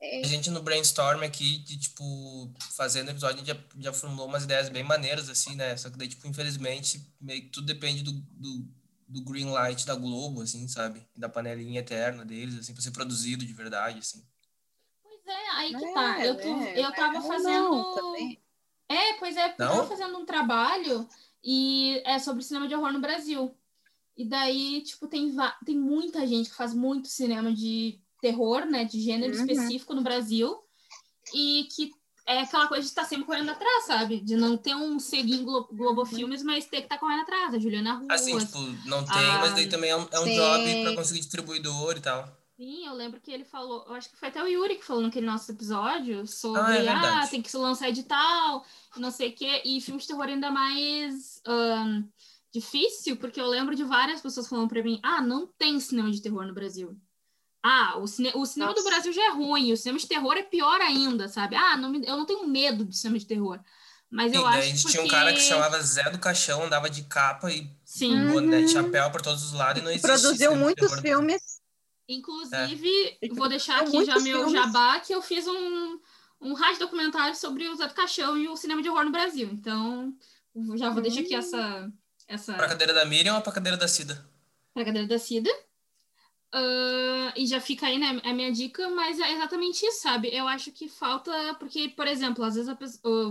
a 0.00 0.04
gente- 0.04 0.14
É, 0.14 0.20
a 0.24 0.26
gente 0.28 0.50
no 0.50 0.62
brainstorm 0.62 1.22
aqui, 1.22 1.58
de, 1.58 1.78
tipo, 1.78 2.52
fazendo 2.72 3.10
episódio, 3.10 3.36
a 3.36 3.38
gente 3.44 3.48
já, 3.48 3.58
já 3.78 3.92
formulou 3.92 4.26
umas 4.26 4.44
ideias 4.44 4.68
bem 4.68 4.82
maneiras, 4.82 5.28
assim, 5.28 5.54
né? 5.56 5.76
Só 5.76 5.90
que 5.90 5.98
daí, 5.98 6.08
tipo, 6.08 6.26
infelizmente, 6.26 7.00
meio 7.20 7.42
que 7.42 7.48
tudo 7.48 7.66
depende 7.66 8.02
do, 8.02 8.12
do, 8.12 8.68
do 9.08 9.22
green 9.22 9.50
light 9.50 9.86
da 9.86 9.94
Globo, 9.94 10.42
assim, 10.42 10.66
sabe? 10.68 11.06
E 11.16 11.20
da 11.20 11.28
panelinha 11.28 11.80
eterna 11.80 12.24
deles, 12.24 12.58
assim, 12.58 12.72
pra 12.72 12.82
ser 12.82 12.90
produzido 12.90 13.44
de 13.44 13.52
verdade, 13.52 13.98
assim. 13.98 14.24
Pois 15.02 15.26
é, 15.26 15.48
aí 15.50 15.74
que 15.74 15.84
É, 15.84 15.94
tá, 15.94 16.26
eu, 16.26 16.36
tô, 16.40 16.60
é, 16.60 16.84
eu 16.84 16.92
tava 16.92 17.20
fazendo... 17.22 17.70
não. 17.70 18.36
É, 18.90 19.12
pois 19.18 19.36
é, 19.36 19.48
porque 19.48 19.62
eu 19.62 19.68
tava 19.68 19.86
fazendo 19.86 20.18
um 20.18 20.24
trabalho 20.24 21.06
e 21.44 22.02
é 22.06 22.18
sobre 22.18 22.42
cinema 22.42 22.66
de 22.66 22.74
horror 22.74 22.92
no 22.92 23.00
Brasil. 23.00 23.54
E 24.16 24.24
daí, 24.24 24.82
tipo, 24.82 25.06
tem, 25.06 25.34
tem 25.64 25.76
muita 25.78 26.26
gente 26.26 26.50
que 26.50 26.56
faz 26.56 26.74
muito 26.74 27.06
cinema 27.06 27.52
de 27.54 28.00
terror, 28.20 28.64
né? 28.66 28.84
De 28.84 29.00
gênero 29.00 29.32
Uhum. 29.34 29.40
específico 29.40 29.94
no 29.94 30.02
Brasil. 30.02 30.56
E 31.34 31.68
que 31.74 31.90
é 32.26 32.40
aquela 32.40 32.66
coisa 32.68 32.82
de 32.82 32.88
estar 32.88 33.04
sempre 33.04 33.24
correndo 33.26 33.50
atrás, 33.50 33.84
sabe? 33.86 34.20
De 34.20 34.36
não 34.36 34.56
ter 34.56 34.74
um 34.74 34.98
selinho 34.98 35.44
Glo 35.44 35.68
Globo 35.72 36.04
Filmes, 36.04 36.42
mas 36.42 36.66
ter 36.66 36.78
que 36.78 36.82
estar 36.84 36.98
correndo 36.98 37.22
atrás. 37.22 37.54
A 37.54 37.58
Juliana 37.58 37.94
Ruas. 37.94 38.20
Assim, 38.20 38.38
tipo, 38.38 38.58
não 38.88 39.04
tem, 39.04 39.16
Ah, 39.16 39.38
mas 39.40 39.54
daí 39.54 39.68
também 39.68 39.90
é 39.90 39.96
um, 39.96 40.06
é 40.10 40.20
um 40.20 40.24
job 40.32 40.82
pra 40.82 40.94
conseguir 40.94 41.20
distribuidor 41.20 41.96
e 41.96 42.00
tal. 42.00 42.36
Sim, 42.56 42.86
eu 42.86 42.92
lembro 42.94 43.20
que 43.20 43.30
ele 43.30 43.44
falou, 43.44 43.84
eu 43.86 43.94
acho 43.94 44.10
que 44.10 44.16
foi 44.16 44.28
até 44.30 44.42
o 44.42 44.46
Yuri 44.48 44.74
que 44.76 44.84
falou 44.84 45.00
naquele 45.02 45.24
nosso 45.24 45.52
episódio 45.52 46.26
sobre, 46.26 46.60
Ah, 46.60 46.74
é 46.76 46.88
ah, 47.22 47.26
tem 47.28 47.40
que 47.40 47.48
se 47.48 47.56
lançar 47.56 47.88
edital, 47.88 48.64
não 48.96 49.12
sei 49.12 49.28
o 49.28 49.32
quê, 49.32 49.62
e 49.64 49.80
filme 49.80 50.00
de 50.00 50.08
terror 50.08 50.24
ainda 50.24 50.50
mais 50.50 51.40
ahn, 51.46 52.02
difícil, 52.52 53.16
porque 53.16 53.40
eu 53.40 53.46
lembro 53.46 53.76
de 53.76 53.84
várias 53.84 54.20
pessoas 54.20 54.48
falando 54.48 54.68
pra 54.68 54.82
mim, 54.82 54.98
ah, 55.04 55.20
não 55.22 55.46
tem 55.46 55.78
cinema 55.78 56.10
de 56.10 56.20
terror 56.20 56.44
no 56.46 56.52
Brasil. 56.52 56.98
Ah, 57.62 57.98
o, 57.98 58.06
cine 58.06 58.30
o 58.34 58.46
cinema 58.46 58.72
do 58.72 58.76
Nossa. 58.76 58.88
Brasil 58.90 59.12
já 59.12 59.24
é 59.26 59.30
ruim, 59.30 59.72
o 59.72 59.76
cinema 59.76 59.98
de 59.98 60.06
terror 60.06 60.34
é 60.36 60.42
pior 60.42 60.80
ainda, 60.80 61.28
sabe? 61.28 61.56
Ah, 61.56 61.76
não 61.76 61.90
me- 61.90 62.06
eu 62.06 62.16
não 62.16 62.24
tenho 62.24 62.46
medo 62.46 62.84
de 62.84 62.96
cinema 62.96 63.18
de 63.18 63.26
terror. 63.26 63.58
Mas 64.10 64.32
eu 64.32 64.46
acho 64.46 64.58
a 64.58 64.62
gente 64.62 64.82
porque... 64.82 64.92
tinha 64.96 65.04
um 65.04 65.08
cara 65.08 65.32
que 65.34 65.40
chamava 65.40 65.82
Zé 65.82 66.08
do 66.10 66.18
Caixão, 66.18 66.64
andava 66.64 66.88
de 66.88 67.02
capa 67.02 67.50
e 67.52 67.70
Sim. 67.84 68.28
Boné 68.28 68.62
de 68.62 68.68
chapéu 68.72 69.10
por 69.10 69.20
todos 69.20 69.42
os 69.42 69.52
lados 69.52 69.82
e 69.82 69.84
não 69.84 69.90
existia 69.90 70.08
Produziu 70.18 70.56
muitos 70.56 70.88
terror. 70.88 71.02
filmes. 71.02 71.58
Inclusive, 72.08 73.18
É. 73.20 73.28
vou 73.34 73.48
deixar 73.48 73.82
aqui 73.82 74.04
já 74.04 74.18
meu 74.18 74.38
filmes. 74.46 74.52
jabá, 74.52 74.98
que 75.00 75.14
eu 75.14 75.20
fiz 75.20 75.46
um, 75.46 75.98
um 76.40 76.54
rádio 76.54 76.78
documentário 76.80 77.34
sobre 77.36 77.68
o 77.68 77.74
Zé 77.76 77.86
do 77.86 77.92
Caixão 77.94 78.38
e 78.38 78.48
o 78.48 78.56
cinema 78.56 78.80
de 78.82 78.88
horror 78.88 79.04
no 79.04 79.10
Brasil. 79.12 79.48
Então, 79.52 80.14
já 80.76 80.88
vou 80.90 81.02
deixar 81.02 81.20
aqui 81.20 81.34
Hum. 81.36 81.38
essa. 81.38 81.92
essa... 82.26 82.54
Pra 82.54 82.68
cadeira 82.68 82.94
da 82.94 83.04
Miriam 83.04 83.34
ou 83.36 83.42
pra 83.42 83.52
cadeira 83.52 83.76
da 83.76 83.86
Cida? 83.88 84.24
para 84.72 84.82
a 84.84 84.86
cadeira 84.86 85.08
da 85.08 85.18
Cida. 85.18 85.50
Uh, 86.54 87.28
e 87.36 87.46
já 87.46 87.60
fica 87.60 87.86
aí, 87.86 87.98
né, 87.98 88.20
a 88.24 88.32
minha 88.32 88.50
dica, 88.50 88.88
mas 88.88 89.20
é 89.20 89.32
exatamente 89.32 89.84
isso, 89.84 90.00
sabe? 90.00 90.34
Eu 90.34 90.48
acho 90.48 90.72
que 90.72 90.88
falta, 90.88 91.30
porque, 91.58 91.90
por 91.90 92.06
exemplo, 92.06 92.42
às 92.42 92.54
vezes 92.54 92.74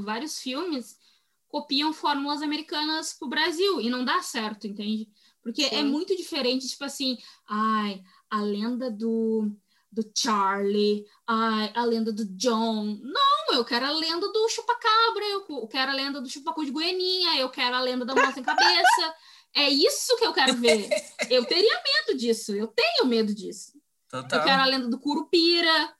vários 0.03 0.39
filmes 0.39 0.99
copiam 1.47 1.91
fórmulas 1.93 2.43
americanas 2.43 3.13
pro 3.13 3.27
Brasil 3.27 3.81
e 3.81 3.89
não 3.89 4.05
dá 4.05 4.21
certo, 4.21 4.67
entende? 4.67 5.09
Porque 5.41 5.63
é 5.63 5.69
Sim. 5.69 5.75
é 5.77 5.83
muito 5.83 6.15
diferente, 6.15 6.67
tipo 6.67 6.83
assim, 6.83 7.17
ai, 7.49 8.03
a 8.29 8.41
lenda 8.41 8.91
do, 8.91 9.49
do 9.91 10.03
Charlie, 10.15 11.05
ai, 11.25 11.71
a 11.73 11.83
lenda 11.85 12.11
do 12.11 12.25
John. 12.35 12.99
Não, 13.01 13.55
eu 13.55 13.65
quero 13.65 13.85
a 13.85 13.91
lenda 13.91 14.31
do 14.31 14.49
chupacabra, 14.49 15.25
eu 15.25 15.67
quero 15.67 15.91
a 15.91 15.95
lenda 15.95 16.21
do 16.21 16.29
chupacu 16.29 16.65
de 16.65 16.71
Goianinha, 16.71 17.39
eu 17.39 17.49
quero 17.49 17.75
a 17.75 17.81
lenda 17.81 18.05
da 18.05 18.13
mão 18.13 18.31
sem 18.31 18.43
cabeça. 18.43 19.15
É 19.57 19.69
isso 19.69 20.15
que 20.17 20.25
eu 20.25 20.33
quero 20.33 20.55
ver. 20.55 20.87
Eu 21.29 21.43
teria 21.45 21.81
medo 21.83 22.17
disso, 22.17 22.55
eu 22.55 22.67
tenho 22.67 23.05
medo 23.05 23.33
disso. 23.33 23.73
Total. 24.09 24.39
Eu 24.39 24.45
quero 24.45 24.61
a 24.61 24.65
lenda 24.65 24.87
do 24.87 24.99
Curupira. 24.99 25.95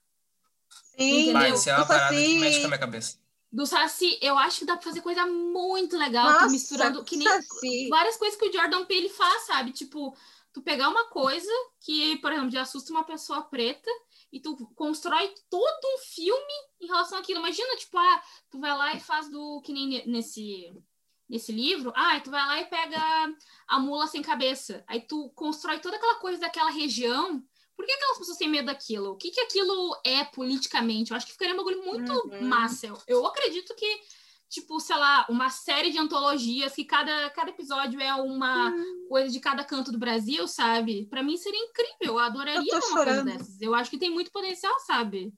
Sim, 0.96 1.32
Vai, 1.32 1.52
isso 1.52 1.68
é 1.68 1.76
uma 1.76 1.86
parada 1.86 2.14
assim... 2.14 2.24
que 2.24 2.38
mexe 2.38 2.58
com 2.60 2.64
a 2.64 2.68
minha 2.68 2.78
cabeça 2.78 3.18
do 3.50 3.66
Saci, 3.66 4.18
eu 4.20 4.36
acho 4.36 4.60
que 4.60 4.66
dá 4.66 4.74
pra 4.74 4.82
fazer 4.82 5.00
coisa 5.00 5.26
muito 5.26 5.96
legal, 5.96 6.30
Nossa, 6.32 6.48
misturando 6.48 7.02
que 7.02 7.16
nem 7.16 7.26
saci. 7.26 7.88
várias 7.88 8.16
coisas 8.16 8.38
que 8.38 8.46
o 8.46 8.52
Jordan 8.52 8.84
Peele 8.84 9.08
faz, 9.08 9.46
sabe? 9.46 9.72
Tipo, 9.72 10.14
tu 10.52 10.60
pegar 10.60 10.88
uma 10.88 11.06
coisa 11.06 11.50
que, 11.80 12.16
por 12.18 12.30
exemplo, 12.30 12.50
já 12.50 12.62
assusta 12.62 12.92
uma 12.92 13.04
pessoa 13.04 13.42
preta 13.42 13.90
e 14.30 14.38
tu 14.38 14.54
constrói 14.74 15.32
todo 15.48 15.94
um 15.94 15.98
filme 15.98 16.52
em 16.80 16.86
relação 16.86 17.18
àquilo. 17.18 17.40
Imagina, 17.40 17.76
tipo, 17.76 17.96
ah, 17.96 18.22
tu 18.50 18.60
vai 18.60 18.76
lá 18.76 18.94
e 18.94 19.00
faz 19.00 19.30
do 19.30 19.62
que 19.62 19.72
nem 19.72 20.06
nesse 20.06 20.70
nesse 21.28 21.52
livro, 21.52 21.92
ah, 21.94 22.18
tu 22.20 22.30
vai 22.30 22.44
lá 22.46 22.60
e 22.60 22.66
pega 22.66 23.00
a 23.66 23.78
mula 23.78 24.06
sem 24.06 24.22
cabeça. 24.22 24.84
Aí 24.86 25.00
tu 25.00 25.30
constrói 25.30 25.78
toda 25.78 25.96
aquela 25.96 26.16
coisa 26.16 26.40
daquela 26.40 26.70
região 26.70 27.44
por 27.78 27.86
que 27.86 27.92
aquelas 27.92 28.18
pessoas 28.18 28.36
têm 28.36 28.48
medo 28.48 28.66
daquilo? 28.66 29.12
O 29.12 29.16
que, 29.16 29.30
que 29.30 29.40
aquilo 29.40 29.96
é 30.04 30.24
politicamente? 30.24 31.12
Eu 31.12 31.16
acho 31.16 31.24
que 31.24 31.32
ficaria 31.32 31.54
um 31.54 31.58
bagulho 31.58 31.84
muito 31.84 32.12
uhum. 32.12 32.42
massa. 32.42 32.88
Eu, 32.88 33.00
eu 33.06 33.24
acredito 33.24 33.72
que, 33.76 34.00
tipo, 34.48 34.80
sei 34.80 34.96
lá, 34.96 35.24
uma 35.30 35.48
série 35.48 35.92
de 35.92 35.98
antologias 35.98 36.74
que 36.74 36.84
cada, 36.84 37.30
cada 37.30 37.50
episódio 37.50 38.00
é 38.00 38.12
uma 38.16 38.70
uhum. 38.70 39.06
coisa 39.08 39.30
de 39.30 39.38
cada 39.38 39.62
canto 39.62 39.92
do 39.92 39.98
Brasil, 39.98 40.48
sabe? 40.48 41.06
Para 41.06 41.22
mim 41.22 41.36
seria 41.36 41.66
incrível. 41.66 42.14
Eu 42.14 42.18
adoraria 42.18 42.68
eu 42.68 42.78
uma 42.78 42.88
chorando. 42.88 43.22
coisa 43.22 43.38
dessas. 43.38 43.62
Eu 43.62 43.72
acho 43.72 43.90
que 43.90 43.98
tem 43.98 44.10
muito 44.10 44.32
potencial, 44.32 44.76
sabe? 44.80 45.32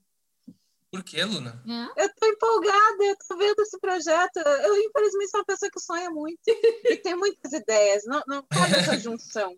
Por 0.91 1.03
que, 1.03 1.23
Luna? 1.23 1.63
É? 1.65 2.03
Eu 2.03 2.13
tô 2.15 2.25
empolgada, 2.25 3.03
eu 3.03 3.15
tô 3.25 3.37
vendo 3.37 3.61
esse 3.61 3.79
projeto. 3.79 4.37
Eu, 4.37 4.77
infelizmente, 4.77 5.29
sou 5.29 5.39
uma 5.39 5.45
pessoa 5.45 5.71
que 5.71 5.79
sonha 5.79 6.09
muito 6.09 6.41
e 6.91 6.97
tem 6.97 7.15
muitas 7.15 7.53
ideias. 7.53 8.03
Não, 8.05 8.21
não 8.27 8.43
cabe 8.43 8.75
essa 8.75 8.97
junção. 8.99 9.55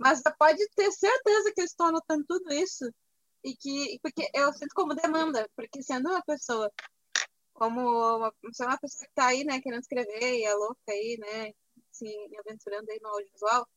Mas 0.00 0.22
pode 0.38 0.66
ter 0.74 0.90
certeza 0.90 1.52
que 1.54 1.60
eu 1.60 1.66
estou 1.66 1.86
anotando 1.86 2.24
tudo 2.26 2.50
isso 2.54 2.90
e 3.44 3.54
que 3.54 3.98
porque 4.02 4.26
eu 4.32 4.50
sinto 4.54 4.74
como 4.74 4.94
demanda, 4.94 5.46
porque 5.54 5.82
sendo 5.82 6.08
uma 6.08 6.22
pessoa 6.22 6.72
como 7.52 7.80
uma, 8.16 8.32
sendo 8.52 8.70
uma 8.70 8.78
pessoa 8.78 9.04
que 9.04 9.10
está 9.10 9.26
aí, 9.26 9.44
né, 9.44 9.60
querendo 9.60 9.82
escrever 9.82 10.38
e 10.38 10.44
é 10.44 10.54
louca 10.54 10.80
aí, 10.88 11.18
né, 11.18 11.52
se 11.92 12.06
aventurando 12.40 12.90
aí 12.90 12.98
no 13.02 13.10
audiovisual, 13.10 13.68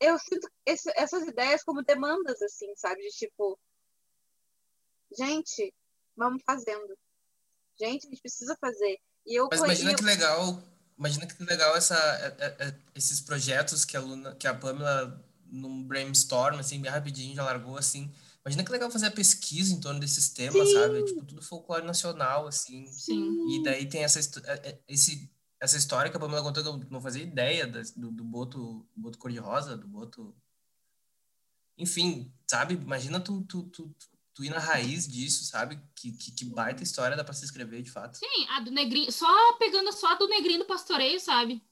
eu 0.00 0.18
sinto 0.18 0.48
esse, 0.64 0.90
essas 0.96 1.26
ideias 1.26 1.62
como 1.62 1.82
demandas, 1.82 2.40
assim, 2.40 2.74
sabe, 2.76 3.02
de 3.02 3.10
tipo, 3.10 3.58
gente, 5.16 5.74
vamos 6.16 6.42
fazendo, 6.44 6.96
gente, 7.78 8.06
a 8.06 8.10
gente 8.10 8.20
precisa 8.20 8.56
fazer. 8.60 8.98
E 9.26 9.38
eu 9.38 9.48
Mas 9.50 9.60
imagina 9.60 9.94
que 9.94 10.02
legal 10.02 10.62
imagina 10.98 11.26
que 11.26 11.42
legal 11.44 11.76
essa, 11.76 11.94
é, 11.94 12.36
é, 12.38 12.68
é, 12.68 12.74
esses 12.94 13.20
projetos 13.20 13.84
que 13.84 13.96
a 13.96 14.00
Luna, 14.00 14.34
que 14.34 14.46
a 14.46 14.54
Pamela 14.54 15.24
num 15.46 15.84
brainstorm 15.84 16.58
assim 16.58 16.80
bem 16.80 16.90
rapidinho 16.90 17.34
já 17.34 17.44
largou 17.44 17.76
assim. 17.76 18.12
Imagina 18.44 18.64
que 18.64 18.72
legal 18.72 18.90
fazer 18.90 19.06
a 19.06 19.10
pesquisa 19.10 19.72
em 19.72 19.80
torno 19.80 20.00
desses 20.00 20.30
temas, 20.30 20.68
Sim. 20.68 20.74
sabe? 20.74 21.04
Tipo 21.04 21.24
tudo 21.24 21.42
folclore 21.42 21.86
nacional 21.86 22.46
assim. 22.46 22.86
Sim. 22.92 23.54
E 23.54 23.62
daí 23.62 23.86
tem 23.88 24.02
essa 24.02 24.18
esse 24.88 25.30
essa 25.60 25.76
história 25.76 26.10
que 26.10 26.16
a 26.16 26.20
Pamela 26.20 26.42
contou 26.42 26.62
que 26.62 26.68
eu 26.68 26.90
não 26.90 27.00
fazia 27.00 27.22
ideia 27.22 27.66
do, 27.66 28.12
do 28.12 28.24
boto, 28.24 28.86
boto 28.94 29.18
cor-de-rosa, 29.18 29.76
do 29.76 29.88
boto 29.88 30.34
enfim, 31.76 32.32
sabe? 32.46 32.74
Imagina 32.74 33.20
tu, 33.20 33.42
tu, 33.42 33.62
tu, 33.64 33.88
tu 33.88 34.17
ir 34.44 34.50
na 34.50 34.58
raiz 34.58 35.06
disso, 35.06 35.44
sabe? 35.44 35.80
Que, 35.94 36.12
que, 36.12 36.30
que, 36.32 36.44
baita 36.44 36.82
história 36.82 37.16
dá 37.16 37.24
pra 37.24 37.34
se 37.34 37.44
escrever, 37.44 37.82
de 37.82 37.90
fato. 37.90 38.16
Sim, 38.16 38.46
a 38.50 38.60
do 38.60 38.70
negrinho, 38.70 39.10
só 39.10 39.52
pegando 39.54 39.92
só 39.92 40.12
a 40.12 40.14
do 40.14 40.28
negrinho 40.28 40.60
do 40.60 40.64
pastoreio, 40.64 41.18
sabe? 41.20 41.62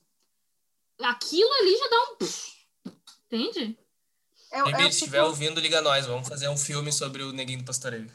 Aquilo 1.00 1.52
ali 1.60 1.76
já 1.76 1.88
dá 1.88 1.96
um. 1.96 2.92
Entende? 3.26 3.78
É, 4.50 4.60
é, 4.60 4.90
se 4.90 4.98
estiver 4.98 5.22
ouvindo, 5.22 5.60
liga 5.60 5.80
nós. 5.82 6.06
Vamos 6.06 6.28
fazer 6.28 6.48
um 6.48 6.56
filme 6.56 6.92
sobre 6.92 7.22
o 7.22 7.32
neguinho 7.32 7.58
do 7.58 7.64
pastoreio. 7.64 8.10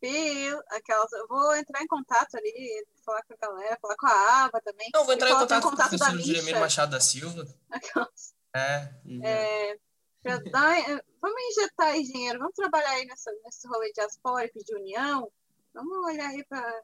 Fio, 0.00 0.62
aquelas. 0.68 1.12
Eu 1.12 1.26
vou 1.28 1.54
entrar 1.56 1.82
em 1.82 1.86
contato 1.86 2.36
ali, 2.36 2.86
falar 3.04 3.22
com 3.22 3.34
a 3.34 3.48
galera, 3.48 3.78
falar 3.80 3.96
com 3.96 4.06
a 4.06 4.44
Ava 4.44 4.60
também. 4.60 4.90
Não, 4.92 5.04
vou 5.04 5.14
entrar 5.14 5.30
em 5.30 5.34
contato, 5.34 5.62
com 5.62 5.68
o 5.68 5.76
professor 5.76 6.18
Jeremir 6.18 6.58
Machado 6.58 6.92
da 6.92 7.00
Silva. 7.00 7.46
Aquelas. 7.70 8.34
É. 8.54 8.88
E... 9.04 9.24
é 9.24 9.78
dar, 10.22 10.78
eh, 10.78 11.02
vamos 11.20 11.42
injetar 11.50 11.88
aí 11.88 12.02
dinheiro, 12.02 12.38
vamos 12.38 12.54
trabalhar 12.54 12.90
aí 12.90 13.06
nessa, 13.06 13.30
nesse 13.44 13.66
rolê 13.66 13.90
diaspórico, 13.92 14.58
de 14.64 14.74
união, 14.74 15.30
vamos 15.72 16.06
olhar 16.06 16.28
aí 16.28 16.44
para 16.44 16.82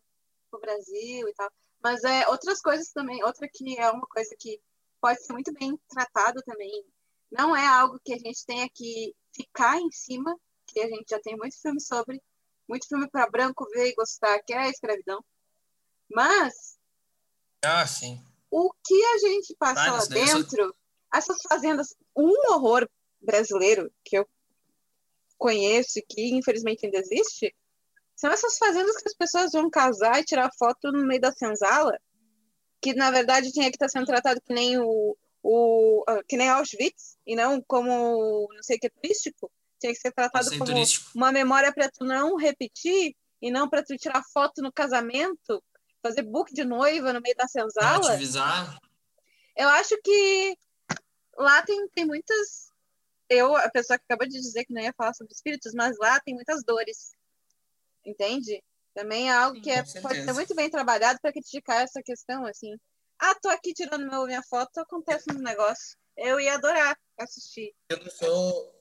o 0.52 0.58
Brasil 0.58 1.28
e 1.28 1.34
tal. 1.34 1.50
Mas 1.82 2.02
é 2.04 2.26
outras 2.28 2.60
coisas 2.60 2.90
também, 2.92 3.22
outra 3.24 3.48
que 3.52 3.78
é 3.78 3.90
uma 3.90 4.06
coisa 4.06 4.34
que 4.38 4.60
pode 5.00 5.22
ser 5.22 5.32
muito 5.32 5.52
bem 5.52 5.78
tratado 5.88 6.42
também. 6.42 6.84
Não 7.30 7.54
é 7.54 7.66
algo 7.66 8.00
que 8.04 8.14
a 8.14 8.18
gente 8.18 8.44
tenha 8.46 8.68
que 8.72 9.14
ficar 9.34 9.78
em 9.78 9.90
cima, 9.90 10.34
que 10.66 10.80
a 10.80 10.88
gente 10.88 11.06
já 11.10 11.20
tem 11.20 11.36
muito 11.36 11.60
filme 11.60 11.80
sobre, 11.80 12.22
muito 12.68 12.88
filme 12.88 13.08
para 13.10 13.30
branco 13.30 13.68
ver 13.70 13.88
e 13.88 13.94
gostar, 13.94 14.40
que 14.40 14.52
é 14.52 14.58
a 14.58 14.68
escravidão. 14.68 15.24
Mas. 16.10 16.78
Ah, 17.62 17.86
sim. 17.86 18.20
O 18.50 18.72
que 18.84 19.04
a 19.04 19.18
gente 19.18 19.54
passa 19.58 19.92
lá 19.92 20.04
dentro, 20.06 20.74
essas 21.12 21.36
fazendas, 21.48 21.94
um 22.16 22.32
horror 22.52 22.88
brasileiro 23.26 23.92
que 24.04 24.16
eu 24.16 24.26
conheço 25.36 25.98
e 25.98 26.02
que 26.02 26.34
infelizmente 26.34 26.86
ainda 26.86 26.98
existe, 26.98 27.54
são 28.14 28.30
essas 28.30 28.56
fazendas 28.56 28.96
que 28.96 29.08
as 29.08 29.14
pessoas 29.14 29.52
vão 29.52 29.68
casar 29.68 30.20
e 30.20 30.24
tirar 30.24 30.50
foto 30.58 30.90
no 30.90 31.06
meio 31.06 31.20
da 31.20 31.32
senzala, 31.32 31.98
que 32.80 32.94
na 32.94 33.10
verdade 33.10 33.52
tinha 33.52 33.68
que 33.70 33.76
estar 33.76 33.88
sendo 33.88 34.06
tratado 34.06 34.40
que 34.40 34.54
nem 34.54 34.78
o, 34.78 35.16
o 35.42 36.04
uh, 36.08 36.24
que 36.26 36.36
nem 36.36 36.48
Auschwitz 36.48 37.18
e 37.26 37.36
não 37.36 37.60
como 37.60 38.48
não 38.54 38.62
sei 38.62 38.76
o 38.76 38.80
que 38.80 38.88
turístico, 38.88 39.50
tinha 39.78 39.92
que 39.92 40.00
ser 40.00 40.12
tratado 40.12 40.48
como 40.50 40.64
turístico. 40.64 41.10
uma 41.14 41.30
memória 41.30 41.72
para 41.72 41.90
tu 41.90 42.04
não 42.04 42.36
repetir 42.36 43.14
e 43.42 43.50
não 43.50 43.68
para 43.68 43.84
tu 43.84 43.94
tirar 43.96 44.22
foto 44.32 44.62
no 44.62 44.72
casamento, 44.72 45.62
fazer 46.02 46.22
book 46.22 46.54
de 46.54 46.64
noiva 46.64 47.12
no 47.12 47.20
meio 47.20 47.36
da 47.36 47.46
senzala. 47.46 47.98
Eu 49.54 49.68
acho 49.68 49.94
que 50.02 50.56
lá 51.36 51.62
tem, 51.62 51.86
tem 51.88 52.06
muitas 52.06 52.72
eu, 53.28 53.56
a 53.56 53.70
pessoa 53.70 53.98
que 53.98 54.04
acabou 54.08 54.28
de 54.28 54.38
dizer 54.40 54.64
que 54.64 54.72
não 54.72 54.82
ia 54.82 54.92
falar 54.96 55.14
sobre 55.14 55.32
espíritos, 55.32 55.72
mas 55.74 55.96
lá 55.98 56.20
tem 56.20 56.34
muitas 56.34 56.64
dores. 56.64 57.12
Entende? 58.04 58.62
Também 58.94 59.28
é 59.28 59.32
algo 59.32 59.56
Sim, 59.56 59.62
que 59.62 59.70
é, 59.70 59.82
pode 60.00 60.24
ser 60.24 60.32
muito 60.32 60.54
bem 60.54 60.70
trabalhado 60.70 61.18
para 61.20 61.32
criticar 61.32 61.82
essa 61.82 62.00
questão, 62.02 62.46
assim. 62.46 62.74
Ah, 63.18 63.34
tô 63.40 63.48
aqui 63.48 63.72
tirando 63.72 64.08
meu, 64.08 64.26
minha 64.26 64.42
foto, 64.42 64.78
acontece 64.78 65.24
um 65.30 65.38
negócio. 65.38 65.96
Eu 66.16 66.40
ia 66.40 66.54
adorar 66.54 66.96
assistir. 67.18 67.74
Eu 67.88 67.98
não 67.98 68.10
sou 68.10 68.76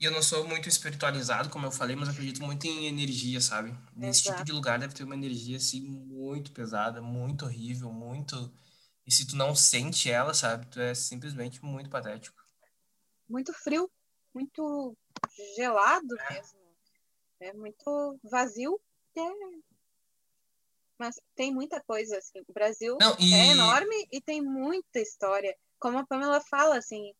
eu 0.00 0.10
não 0.10 0.20
sou 0.20 0.44
muito 0.44 0.68
espiritualizado, 0.68 1.48
como 1.48 1.64
eu 1.64 1.70
falei, 1.70 1.94
mas 1.94 2.08
acredito 2.08 2.42
muito 2.42 2.66
em 2.66 2.86
energia, 2.86 3.40
sabe? 3.40 3.72
Nesse 3.94 4.24
tipo 4.24 4.42
de 4.42 4.50
lugar 4.50 4.76
deve 4.76 4.92
ter 4.92 5.04
uma 5.04 5.14
energia 5.14 5.58
assim 5.58 5.80
muito 5.80 6.50
pesada, 6.50 7.00
muito 7.00 7.44
horrível, 7.44 7.92
muito 7.92 8.52
e 9.06 9.12
se 9.12 9.26
tu 9.26 9.36
não 9.36 9.54
sente 9.54 10.10
ela, 10.10 10.34
sabe, 10.34 10.66
tu 10.66 10.80
é 10.80 10.92
simplesmente 10.92 11.64
muito 11.64 11.88
patético 11.88 12.41
muito 13.28 13.52
frio, 13.52 13.90
muito 14.34 14.96
gelado 15.56 16.14
mesmo. 16.30 16.58
É 17.40 17.52
muito 17.52 18.18
vazio. 18.22 18.80
É... 19.16 19.22
Mas 20.98 21.20
tem 21.34 21.52
muita 21.52 21.80
coisa, 21.80 22.18
assim. 22.18 22.40
O 22.46 22.52
Brasil 22.52 22.96
Não, 23.00 23.16
e... 23.18 23.34
é 23.34 23.46
enorme 23.48 24.06
e 24.12 24.20
tem 24.20 24.40
muita 24.40 25.00
história. 25.00 25.56
Como 25.78 25.98
a 25.98 26.06
Pamela 26.06 26.40
fala, 26.40 26.76
assim, 26.76 27.12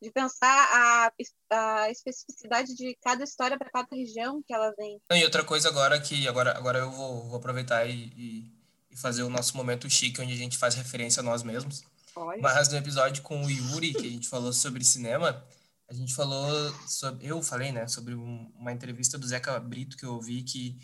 de 0.00 0.10
pensar 0.10 0.48
a, 0.72 1.12
a 1.50 1.90
especificidade 1.90 2.74
de 2.74 2.96
cada 3.02 3.24
história 3.24 3.58
para 3.58 3.70
cada 3.70 3.88
região 3.96 4.42
que 4.46 4.54
ela 4.54 4.72
vem. 4.78 5.00
E 5.10 5.24
outra 5.24 5.44
coisa 5.44 5.68
agora 5.68 6.00
que 6.00 6.28
agora, 6.28 6.56
agora 6.56 6.78
eu 6.78 6.90
vou, 6.90 7.24
vou 7.24 7.38
aproveitar 7.38 7.86
e, 7.86 8.12
e, 8.16 8.52
e 8.90 8.96
fazer 8.96 9.24
o 9.24 9.30
nosso 9.30 9.56
momento 9.56 9.90
chique, 9.90 10.20
onde 10.20 10.32
a 10.32 10.36
gente 10.36 10.56
faz 10.56 10.76
referência 10.76 11.20
a 11.20 11.24
nós 11.24 11.42
mesmos. 11.42 11.82
Olha. 12.18 12.42
Mas 12.42 12.68
no 12.68 12.76
episódio 12.76 13.22
com 13.22 13.44
o 13.44 13.50
Yuri, 13.50 13.92
que 13.92 14.06
a 14.06 14.10
gente 14.10 14.28
falou 14.28 14.52
sobre 14.52 14.84
cinema, 14.84 15.44
a 15.88 15.94
gente 15.94 16.14
falou 16.14 16.72
sobre, 16.86 17.26
eu 17.26 17.42
falei, 17.42 17.72
né, 17.72 17.86
sobre 17.86 18.14
um, 18.14 18.52
uma 18.56 18.72
entrevista 18.72 19.16
do 19.16 19.26
Zeca 19.26 19.58
Brito 19.60 19.96
que 19.96 20.04
eu 20.04 20.14
ouvi 20.14 20.42
que 20.42 20.76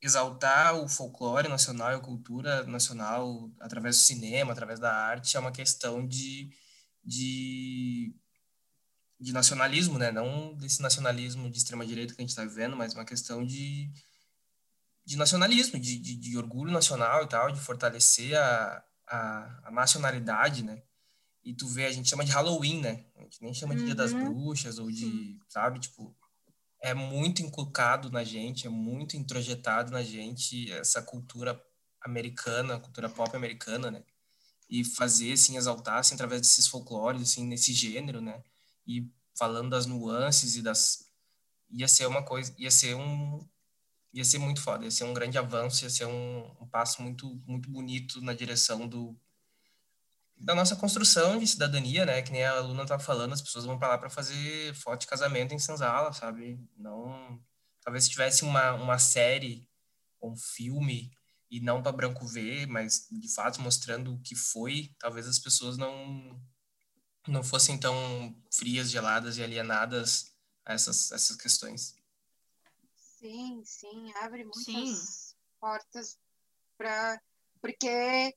exaltar 0.00 0.74
o 0.74 0.88
folclore 0.88 1.48
nacional 1.48 1.92
e 1.92 1.94
a 1.94 2.00
cultura 2.00 2.64
nacional 2.64 3.50
através 3.60 3.96
do 3.96 4.00
cinema, 4.00 4.52
através 4.52 4.78
da 4.78 4.92
arte, 4.92 5.36
é 5.36 5.40
uma 5.40 5.52
questão 5.52 6.06
de, 6.06 6.50
de, 7.04 8.14
de 9.20 9.32
nacionalismo, 9.32 9.98
né? 9.98 10.10
Não 10.10 10.54
desse 10.54 10.80
nacionalismo 10.82 11.50
de 11.50 11.58
extrema-direita 11.58 12.14
que 12.14 12.20
a 12.20 12.22
gente 12.22 12.30
está 12.30 12.44
vivendo, 12.44 12.76
mas 12.76 12.94
uma 12.94 13.04
questão 13.04 13.44
de, 13.44 13.90
de 15.04 15.16
nacionalismo, 15.16 15.78
de, 15.78 15.98
de, 15.98 16.16
de, 16.16 16.38
orgulho 16.38 16.72
nacional 16.72 17.24
e 17.24 17.28
tal, 17.28 17.52
de 17.52 17.60
fortalecer 17.60 18.36
a, 18.36 18.84
a, 19.08 19.68
a, 19.68 19.70
nacionalidade, 19.70 20.62
né? 20.62 20.82
E 21.44 21.54
tu 21.54 21.68
vê, 21.68 21.86
a 21.86 21.92
gente 21.92 22.08
chama 22.08 22.24
de 22.24 22.32
Halloween, 22.32 22.80
né? 22.80 23.04
A 23.16 23.22
gente 23.22 23.42
nem 23.42 23.54
chama 23.54 23.74
de 23.74 23.84
Dia 23.84 23.94
das 23.94 24.12
Uhum. 24.12 24.24
Bruxas 24.24 24.78
ou 24.78 24.90
de, 24.90 25.38
sabe, 25.48 25.78
tipo, 25.78 26.14
é 26.80 26.92
muito 26.92 27.42
inculcado 27.42 28.10
na 28.10 28.24
gente, 28.24 28.66
é 28.66 28.70
muito 28.70 29.16
introjetado 29.16 29.90
na 29.90 30.02
gente 30.02 30.70
essa 30.72 31.00
cultura 31.00 31.60
americana, 32.00 32.78
cultura 32.78 33.08
pop 33.08 33.34
americana, 33.36 33.90
né? 33.90 34.04
E 34.68 34.84
fazer, 34.84 35.32
assim, 35.32 35.56
exaltar, 35.56 35.98
assim, 35.98 36.14
através 36.14 36.40
desses 36.40 36.66
folclores, 36.66 37.22
assim, 37.22 37.46
nesse 37.46 37.72
gênero, 37.72 38.20
né? 38.20 38.42
E 38.86 39.08
falando 39.36 39.70
das 39.70 39.86
nuances 39.86 40.56
e 40.56 40.62
das... 40.62 41.06
Ia 41.70 41.88
ser 41.88 42.06
uma 42.06 42.22
coisa, 42.22 42.54
ia 42.58 42.70
ser 42.70 42.94
um... 42.94 43.46
Ia 44.16 44.24
ser 44.24 44.38
muito 44.38 44.62
foda, 44.62 44.84
ia 44.84 44.90
ser 44.90 45.04
um 45.04 45.12
grande 45.12 45.36
avanço, 45.36 45.84
ia 45.84 45.90
ser 45.90 46.06
um, 46.06 46.56
um 46.58 46.66
passo 46.66 47.02
muito, 47.02 47.38
muito 47.46 47.68
bonito 47.70 48.18
na 48.22 48.32
direção 48.32 48.88
do, 48.88 49.14
da 50.38 50.54
nossa 50.54 50.74
construção 50.74 51.38
de 51.38 51.46
cidadania, 51.46 52.06
né? 52.06 52.22
Que 52.22 52.32
nem 52.32 52.42
a 52.42 52.60
Luna 52.60 52.86
tá 52.86 52.98
falando, 52.98 53.34
as 53.34 53.42
pessoas 53.42 53.66
vão 53.66 53.78
para 53.78 53.88
lá 53.88 53.98
para 53.98 54.08
fazer 54.08 54.74
foto 54.74 55.02
de 55.02 55.06
casamento 55.06 55.52
em 55.52 55.58
senzala, 55.58 56.14
sabe? 56.14 56.58
Não, 56.78 57.38
talvez 57.82 58.04
se 58.04 58.10
tivesse 58.10 58.42
uma, 58.42 58.72
uma 58.72 58.98
série 58.98 59.68
ou 60.18 60.32
um 60.32 60.36
filme 60.36 61.10
e 61.50 61.60
não 61.60 61.82
para 61.82 61.92
branco 61.92 62.26
ver, 62.26 62.66
mas 62.66 63.06
de 63.10 63.28
fato 63.34 63.60
mostrando 63.60 64.14
o 64.14 64.20
que 64.20 64.34
foi, 64.34 64.94
talvez 64.98 65.26
as 65.28 65.38
pessoas 65.38 65.76
não 65.76 66.40
não 67.28 67.42
fossem 67.42 67.76
tão 67.76 68.34
frias, 68.50 68.90
geladas 68.90 69.36
e 69.36 69.42
alienadas 69.42 70.32
a 70.64 70.72
essas 70.72 71.12
essas 71.12 71.36
questões. 71.36 71.94
Sim, 73.26 73.62
sim, 73.64 74.12
abre 74.22 74.44
muitas 74.44 74.64
Sim. 74.64 74.94
portas 75.58 76.16
para 76.78 77.20
porque 77.60 78.32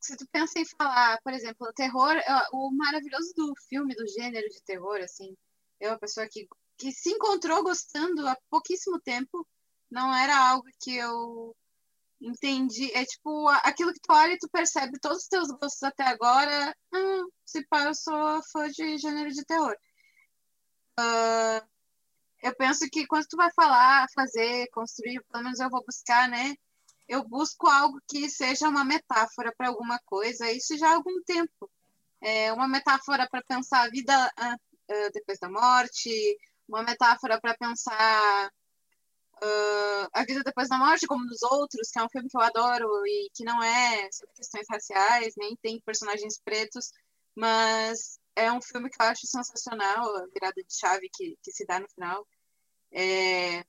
se 0.00 0.16
tu 0.16 0.26
pensa 0.32 0.58
em 0.58 0.64
falar, 0.64 1.20
por 1.22 1.32
exemplo, 1.32 1.68
o 1.68 1.72
terror, 1.72 2.16
ah, 2.26 2.48
o 2.52 2.72
maravilhoso 2.72 3.32
do 3.36 3.52
filme, 3.68 3.94
do 3.94 4.04
gênero 4.08 4.48
de 4.48 4.60
terror, 4.64 4.96
assim, 5.00 5.36
eu, 5.78 5.90
uma 5.92 5.98
pessoa 5.98 6.26
que, 6.28 6.48
que 6.76 6.90
se 6.90 7.10
encontrou 7.10 7.62
gostando 7.62 8.26
há 8.26 8.36
pouquíssimo 8.50 9.00
tempo, 9.00 9.46
não 9.88 10.12
era 10.12 10.36
algo 10.36 10.66
que 10.80 10.96
eu 10.96 11.54
entendi. 12.20 12.92
É 12.94 13.04
tipo, 13.04 13.48
a- 13.48 13.58
aquilo 13.58 13.92
que 13.92 14.00
tu 14.00 14.12
olha 14.12 14.32
e 14.32 14.38
tu 14.38 14.48
percebe 14.48 14.98
todos 14.98 15.18
os 15.18 15.28
teus 15.28 15.48
gostos 15.48 15.84
até 15.84 16.02
agora, 16.02 16.74
hum, 16.92 17.28
se 17.44 17.64
pá, 17.68 17.84
eu 17.84 17.94
sou 17.94 18.42
fã 18.50 18.68
de 18.68 18.98
gênero 18.98 19.30
de 19.30 19.44
terror. 19.44 19.76
Ah, 20.98 21.64
eu 22.42 22.54
penso 22.54 22.88
que 22.90 23.06
quando 23.06 23.26
tu 23.28 23.36
vai 23.36 23.50
falar, 23.52 24.06
fazer, 24.14 24.68
construir, 24.70 25.22
pelo 25.30 25.44
menos 25.44 25.60
eu 25.60 25.70
vou 25.70 25.84
buscar, 25.84 26.28
né? 26.28 26.54
Eu 27.08 27.26
busco 27.26 27.68
algo 27.68 28.00
que 28.08 28.28
seja 28.28 28.68
uma 28.68 28.84
metáfora 28.84 29.52
para 29.56 29.68
alguma 29.68 29.98
coisa, 30.04 30.50
isso 30.50 30.76
já 30.76 30.90
há 30.90 30.94
algum 30.94 31.22
tempo. 31.24 31.70
É 32.20 32.52
uma 32.52 32.68
metáfora 32.68 33.28
para 33.30 33.42
pensar 33.42 33.82
a 33.82 33.90
vida 33.90 34.32
ah, 34.36 34.56
depois 35.12 35.38
da 35.38 35.48
morte, 35.48 36.10
uma 36.68 36.82
metáfora 36.82 37.40
para 37.40 37.56
pensar 37.56 38.50
ah, 39.42 40.08
a 40.12 40.24
vida 40.24 40.42
depois 40.42 40.68
da 40.68 40.78
morte, 40.78 41.06
como 41.06 41.24
nos 41.24 41.42
outros, 41.42 41.90
que 41.90 41.98
é 41.98 42.02
um 42.02 42.08
filme 42.08 42.28
que 42.28 42.36
eu 42.36 42.40
adoro 42.40 42.88
e 43.06 43.30
que 43.34 43.44
não 43.44 43.62
é 43.62 44.10
sobre 44.12 44.34
questões 44.34 44.66
raciais, 44.68 45.34
nem 45.36 45.56
tem 45.56 45.80
personagens 45.80 46.40
pretos, 46.44 46.90
mas 47.34 48.18
é 48.36 48.52
um 48.52 48.60
filme 48.60 48.90
que 48.90 49.00
eu 49.00 49.06
acho 49.06 49.26
sensacional, 49.26 50.14
a 50.16 50.26
virada 50.26 50.62
de 50.62 50.72
chave 50.72 51.08
que, 51.12 51.36
que 51.42 51.50
se 51.50 51.64
dá 51.66 51.80
no 51.80 51.88
final. 51.88 52.26
É, 52.92 53.64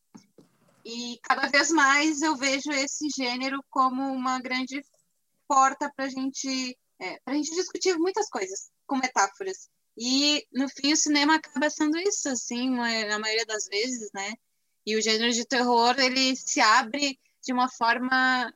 e 0.85 1.17
cada 1.23 1.47
vez 1.47 1.71
mais 1.71 2.21
eu 2.21 2.35
vejo 2.35 2.69
esse 2.71 3.07
gênero 3.09 3.63
como 3.69 4.03
uma 4.11 4.39
grande 4.39 4.85
porta 5.47 5.91
para 5.95 6.09
gente, 6.09 6.77
é, 6.99 7.19
a 7.25 7.33
gente 7.33 7.55
discutir 7.55 7.97
muitas 7.97 8.29
coisas 8.29 8.69
com 8.85 8.97
metáforas. 8.97 9.69
E 9.97 10.45
no 10.53 10.69
fim 10.69 10.93
o 10.93 10.97
cinema 10.97 11.35
acaba 11.35 11.69
sendo 11.69 11.97
isso, 11.97 12.29
assim, 12.29 12.69
na 12.69 13.17
maioria 13.17 13.45
das 13.45 13.65
vezes, 13.67 14.11
né? 14.13 14.33
E 14.85 14.95
o 14.95 15.01
gênero 15.01 15.31
de 15.31 15.45
terror 15.45 15.97
ele 15.97 16.35
se 16.35 16.59
abre 16.59 17.19
de 17.41 17.51
uma 17.51 17.69
forma 17.69 18.53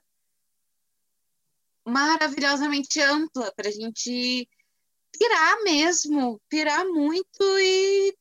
maravilhosamente 1.86 3.02
ampla 3.02 3.52
para 3.56 3.70
a 3.70 3.72
gente 3.72 4.48
pirar 5.12 5.64
mesmo, 5.64 6.42
pirar 6.50 6.86
muito 6.86 7.44
e 7.60 8.16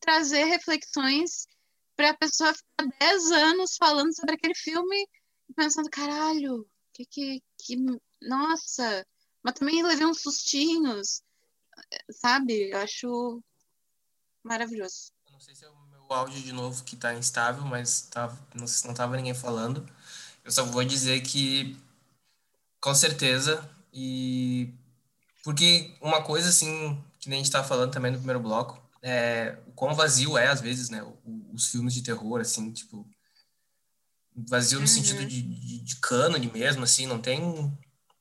trazer 0.00 0.44
reflexões 0.44 1.46
para 1.96 2.10
a 2.10 2.16
pessoa 2.16 2.54
ficar 2.54 2.88
10 2.98 3.30
anos 3.30 3.76
falando 3.76 4.14
sobre 4.14 4.34
aquele 4.34 4.54
filme 4.54 5.06
e 5.48 5.54
pensando, 5.54 5.90
caralho, 5.90 6.66
que 6.92 7.04
que, 7.04 7.42
que 7.58 7.76
nossa, 8.22 9.06
mas 9.42 9.54
também 9.54 9.82
levei 9.82 10.06
uns 10.06 10.22
sustinhos, 10.22 11.22
sabe? 12.10 12.70
Eu 12.70 12.78
acho 12.78 13.42
maravilhoso. 14.42 15.12
Não 15.30 15.40
sei 15.40 15.54
se 15.54 15.64
é 15.64 15.68
o 15.68 15.86
meu 15.86 16.06
áudio 16.08 16.40
de 16.42 16.52
novo 16.52 16.84
que 16.84 16.96
tá 16.96 17.14
instável, 17.14 17.64
mas 17.64 18.02
tá, 18.02 18.28
não, 18.54 18.66
não 18.86 18.94
tava 18.94 19.16
ninguém 19.16 19.34
falando. 19.34 19.86
Eu 20.44 20.50
só 20.50 20.64
vou 20.64 20.84
dizer 20.84 21.20
que, 21.22 21.76
com 22.80 22.94
certeza, 22.94 23.68
e 23.92 24.72
porque 25.44 25.94
uma 26.00 26.22
coisa 26.22 26.48
assim, 26.48 27.02
que 27.18 27.28
nem 27.28 27.40
a 27.40 27.42
gente 27.42 27.52
tava 27.52 27.66
falando 27.66 27.92
também 27.92 28.10
no 28.12 28.18
primeiro 28.18 28.40
bloco, 28.40 28.80
é 29.02 29.56
o 29.66 29.72
quão 29.72 29.94
vazio 29.94 30.36
é, 30.38 30.48
às 30.48 30.60
vezes, 30.60 30.90
né, 30.90 31.02
os 31.52 31.68
filmes 31.68 31.94
de 31.94 32.02
terror, 32.02 32.40
assim, 32.40 32.72
tipo, 32.72 33.08
vazio 34.48 34.78
no 34.78 34.82
Uhum. 34.82 34.86
sentido 34.86 35.24
de, 35.26 35.42
de, 35.42 35.80
de 35.80 35.96
cânone 36.00 36.50
mesmo, 36.52 36.84
assim, 36.84 37.06
não 37.06 37.20
tem, 37.20 37.40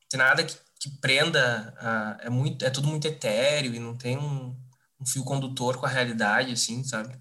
tem 0.09 0.17
nada 0.17 0.43
que, 0.43 0.55
que 0.79 0.89
prenda, 0.99 1.73
a- 1.77 2.17
é 2.21 2.29
muito, 2.29 2.65
é 2.65 2.69
tudo 2.69 2.87
muito 2.87 3.07
etéreo 3.07 3.73
e 3.75 3.79
não 3.79 3.95
tem 3.97 4.17
um, 4.17 4.55
um 4.99 5.05
fio 5.05 5.23
condutor 5.23 5.77
com 5.77 5.85
a 5.85 5.89
realidade, 5.89 6.51
assim, 6.53 6.83
sabe? 6.83 7.17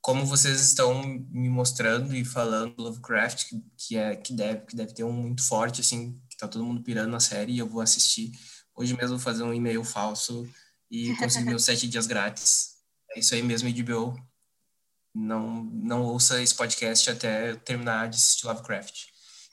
Como 0.00 0.26
vocês 0.26 0.60
estão 0.60 1.02
me 1.04 1.48
mostrando 1.48 2.14
e 2.16 2.24
falando 2.24 2.74
do 2.76 2.82
Lovecraft, 2.84 3.46
que, 3.48 3.62
que 3.78 3.96
é 3.96 4.16
que 4.16 4.34
deve 4.34 4.66
que 4.66 4.76
deve 4.76 4.94
ter 4.94 5.04
um 5.04 5.12
muito 5.12 5.42
forte, 5.42 5.80
assim, 5.82 6.20
que 6.30 6.36
tá 6.38 6.48
todo 6.48 6.64
mundo 6.64 6.82
pirando 6.82 7.10
na 7.10 7.20
série 7.20 7.54
e 7.54 7.58
eu 7.58 7.68
vou 7.68 7.80
assistir. 7.82 8.32
Hoje 8.74 8.96
mesmo 8.96 9.16
vou 9.16 9.24
fazer 9.24 9.42
um 9.42 9.52
e-mail 9.52 9.84
falso 9.84 10.48
e 10.90 11.14
conseguir 11.16 11.46
meus 11.46 11.64
sete 11.64 11.88
dias 11.88 12.06
grátis. 12.06 12.76
É 13.10 13.18
isso 13.18 13.34
aí 13.34 13.42
mesmo, 13.42 13.70
HBO. 13.70 14.18
Não, 15.14 15.64
não 15.64 16.02
ouça 16.02 16.42
esse 16.42 16.54
podcast 16.54 17.10
até 17.10 17.50
eu 17.50 17.56
terminar 17.58 18.08
de 18.08 18.16
assistir 18.16 18.46
Lovecraft. 18.46 19.06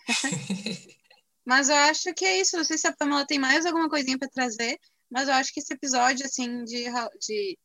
Mas 1.45 1.67
eu 1.67 1.75
acho 1.75 2.13
que 2.13 2.25
é 2.25 2.39
isso. 2.39 2.55
Não 2.55 2.63
sei 2.63 2.77
se 2.77 2.87
a 2.87 2.95
Pamela 2.95 3.25
tem 3.25 3.39
mais 3.39 3.65
alguma 3.65 3.89
coisinha 3.89 4.17
para 4.17 4.29
trazer, 4.29 4.77
mas 5.09 5.27
eu 5.27 5.33
acho 5.33 5.51
que 5.51 5.59
esse 5.59 5.73
episódio, 5.73 6.23
assim, 6.23 6.63
de, 6.63 6.85
de 7.19 7.57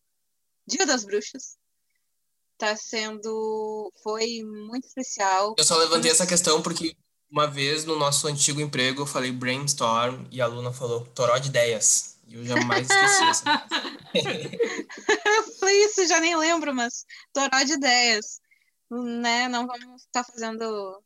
Dia 0.66 0.86
das 0.86 1.05
Bruxas 1.05 1.59
tá 2.56 2.74
sendo. 2.76 3.93
Foi 4.02 4.43
muito 4.43 4.86
especial. 4.86 5.55
Eu 5.59 5.64
só 5.64 5.76
levantei 5.76 6.10
essa 6.10 6.26
questão 6.26 6.62
porque 6.62 6.97
uma 7.35 7.48
vez 7.48 7.85
no 7.85 7.98
nosso 7.98 8.28
antigo 8.28 8.61
emprego 8.61 9.02
eu 9.02 9.06
falei 9.06 9.32
brainstorm 9.32 10.24
e 10.31 10.40
a 10.40 10.47
Luna 10.47 10.73
falou 10.73 11.05
toró 11.16 11.36
de 11.36 11.48
ideias. 11.48 12.16
E 12.28 12.36
eu 12.36 12.47
jamais 12.47 12.89
esqueci 12.89 13.24
essa. 13.24 13.66
Eu 15.27 15.43
falei 15.59 15.85
isso, 15.86 16.06
já 16.06 16.20
nem 16.20 16.36
lembro, 16.36 16.73
mas 16.73 17.05
toró 17.32 17.62
de 17.65 17.73
ideias. 17.73 18.40
Né? 18.89 19.48
Não 19.48 19.66
vamos 19.66 20.05
ficar 20.05 20.23
fazendo 20.23 21.02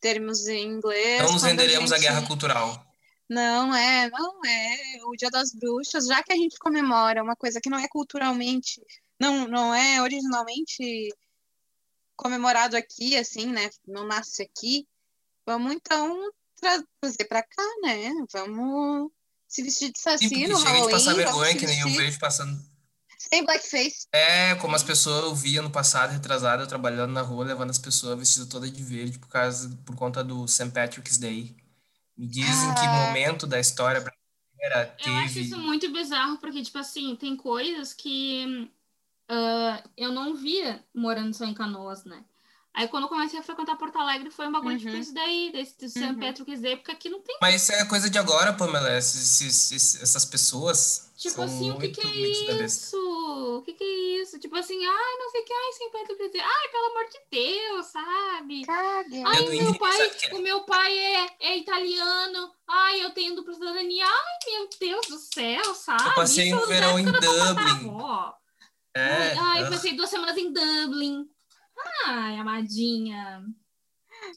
termos 0.00 0.46
em 0.46 0.64
inglês. 0.64 1.22
Não 1.24 1.32
nos 1.32 1.42
renderemos 1.42 1.90
à 1.90 1.96
gente- 1.96 2.06
guerra 2.06 2.26
cultural. 2.26 2.86
Não 3.28 3.74
é, 3.74 4.08
não 4.10 4.44
é. 4.44 4.98
O 5.06 5.16
Dia 5.16 5.30
das 5.30 5.52
Bruxas, 5.52 6.06
já 6.06 6.22
que 6.22 6.32
a 6.32 6.36
gente 6.36 6.56
comemora 6.58 7.22
uma 7.22 7.34
coisa 7.34 7.60
que 7.60 7.68
não 7.68 7.78
é 7.78 7.88
culturalmente, 7.88 8.80
não, 9.18 9.48
não 9.48 9.74
é 9.74 10.00
originalmente 10.00 11.12
comemorado 12.14 12.76
aqui, 12.76 13.16
assim, 13.16 13.46
né? 13.46 13.68
Não 13.86 14.06
nasce 14.06 14.42
aqui. 14.42 14.86
Vamos 15.46 15.72
então 15.74 16.32
tra- 16.60 16.82
trazer 17.00 17.24
pra 17.26 17.42
cá, 17.42 17.62
né? 17.82 18.10
Vamos 18.32 19.10
se 19.48 19.62
vestir 19.62 19.92
de 19.92 19.98
Sim, 19.98 20.02
saci 20.02 20.28
porque 20.28 20.48
no 20.48 20.56
chega 20.56 20.70
de 20.70 20.74
Halloween, 20.76 20.90
passar 20.92 21.14
vergonha, 21.14 21.56
que 21.56 21.66
nem 21.66 21.80
eu 21.80 21.88
vejo 21.90 22.18
passando. 22.18 22.58
sem 23.18 23.44
blackface. 23.44 24.06
É, 24.12 24.54
como 24.56 24.74
as 24.76 24.82
pessoas 24.82 25.24
eu 25.24 25.34
via 25.34 25.62
no 25.62 25.70
passado, 25.70 26.10
retrasado, 26.12 26.62
eu 26.62 26.66
trabalhando 26.66 27.12
na 27.12 27.22
rua, 27.22 27.44
levando 27.44 27.70
as 27.70 27.78
pessoas 27.78 28.18
vestidas 28.18 28.48
todas 28.48 28.70
de 28.72 28.82
verde 28.82 29.18
por 29.18 29.28
causa, 29.28 29.68
por 29.84 29.94
conta 29.96 30.22
do 30.24 30.46
St. 30.48 30.70
Patrick's 30.70 31.18
Day. 31.18 31.56
Me 32.16 32.26
dizem 32.26 32.74
que 32.74 32.80
Ah. 32.80 33.06
momento 33.06 33.46
da 33.46 33.58
história 33.60 34.00
brasileira 34.00 34.96
Eu 35.06 35.14
acho 35.16 35.34
teve. 35.34 35.46
isso 35.46 35.58
muito 35.58 35.90
bizarro, 35.92 36.38
porque, 36.38 36.62
tipo 36.62 36.78
assim, 36.78 37.16
tem 37.16 37.36
coisas 37.36 37.92
que 37.92 38.70
ah, 39.28 39.82
eu 39.96 40.12
não 40.12 40.34
via 40.36 40.84
morando 40.94 41.34
só 41.34 41.44
em 41.44 41.54
Canoas, 41.54 42.04
né? 42.04 42.24
Aí 42.74 42.88
quando 42.88 43.04
eu 43.04 43.08
comecei 43.08 43.38
a 43.38 43.42
frequentar 43.42 43.76
Porto 43.76 43.96
Alegre 43.98 44.30
foi 44.30 44.48
um 44.48 44.52
bagulho 44.52 44.76
tipo 44.76 44.90
Uhum. 44.90 44.98
isso 44.98 45.14
daí, 45.14 45.52
desse 45.52 45.88
São 45.88 46.08
Uhum. 46.08 46.18
Pedro 46.18 46.44
Day, 46.44 46.76
porque 46.76 46.90
aqui 46.90 47.08
não 47.08 47.20
tem. 47.20 47.36
Mas 47.40 47.62
isso 47.62 47.72
é 47.72 47.84
coisa 47.84 48.10
de 48.10 48.18
agora, 48.18 48.52
Pamela. 48.52 48.96
Esses- 48.98 49.40
esses- 49.40 50.02
essas 50.02 50.24
pessoas 50.24 51.04
Tipo 51.16 51.36
São 51.36 51.44
assim, 51.44 51.70
o 51.70 51.78
que, 51.78 51.88
que 51.88 52.00
é 52.00 52.10
isso? 52.60 52.96
O 53.56 53.62
que, 53.62 53.72
que 53.72 53.84
é 53.84 54.20
isso? 54.22 54.38
Tipo 54.40 54.56
assim, 54.56 54.74
ai, 54.84 55.16
não 55.18 55.30
sei 55.30 55.40
o 55.40 55.44
que, 55.44 55.52
ai, 55.52 55.72
50 55.72 56.14
presentes. 56.16 56.40
Ai, 56.44 56.68
pelo 56.68 56.86
amor 56.86 57.04
de 57.08 57.20
Deus, 57.30 57.86
sabe? 57.86 58.66
Cague. 58.66 59.22
Ai, 59.24 59.48
meu 59.48 59.74
pai, 59.78 60.06
o 60.06 60.10
que 60.10 60.26
é? 60.26 60.34
o 60.34 60.42
meu 60.42 60.64
pai 60.64 60.98
é, 60.98 61.28
é 61.40 61.56
italiano. 61.56 62.50
Ai, 62.68 63.04
eu 63.04 63.10
tenho 63.12 63.36
dupla 63.36 63.54
cidadania. 63.54 64.04
Ai, 64.04 64.50
meu 64.52 64.68
Deus 64.78 65.06
do 65.06 65.16
céu, 65.18 65.74
sabe? 65.74 66.04
Eu 66.08 66.14
passei 66.14 66.48
Isso 66.48 66.56
um 66.56 66.66
verão 66.66 66.98
em 66.98 67.04
Dublin. 67.04 67.94
É, 68.96 69.38
Ai, 69.38 69.62
eu 69.62 69.70
passei 69.70 69.94
duas 69.94 70.10
semanas 70.10 70.36
em 70.36 70.52
Dublin. 70.52 71.28
Ai, 72.06 72.36
amadinha. 72.38 73.44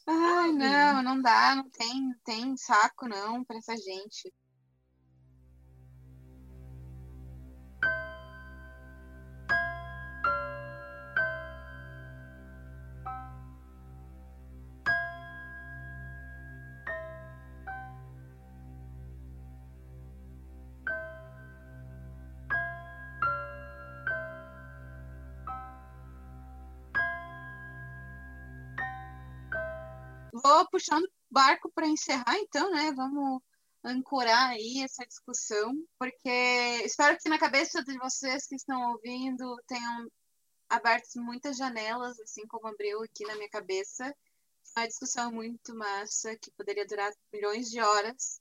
Ai, 0.07 0.51
não, 0.51 1.03
não 1.03 1.21
dá, 1.21 1.55
não 1.55 1.69
tem, 1.69 2.13
tem 2.23 2.57
saco 2.57 3.07
não 3.07 3.43
pra 3.43 3.57
essa 3.57 3.75
gente. 3.75 4.33
Vou 30.31 30.69
puxando 30.69 31.03
o 31.03 31.09
barco 31.29 31.71
para 31.73 31.87
encerrar, 31.87 32.35
então, 32.37 32.71
né? 32.71 32.91
Vamos 32.91 33.41
ancorar 33.83 34.49
aí 34.49 34.81
essa 34.83 35.05
discussão, 35.05 35.73
porque 35.97 36.29
espero 36.83 37.17
que 37.17 37.29
na 37.29 37.37
cabeça 37.39 37.83
de 37.83 37.97
vocês 37.97 38.45
que 38.45 38.55
estão 38.55 38.91
ouvindo 38.91 39.55
tenham 39.67 40.11
aberto 40.69 41.19
muitas 41.21 41.57
janelas, 41.57 42.19
assim 42.19 42.45
como 42.47 42.67
abriu 42.67 43.01
aqui 43.03 43.25
na 43.25 43.35
minha 43.35 43.49
cabeça. 43.49 44.13
Uma 44.75 44.87
discussão 44.87 45.31
muito 45.31 45.75
massa 45.75 46.35
que 46.37 46.51
poderia 46.51 46.85
durar 46.85 47.11
milhões 47.33 47.69
de 47.69 47.81
horas, 47.81 48.39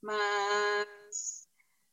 mas 0.00 1.48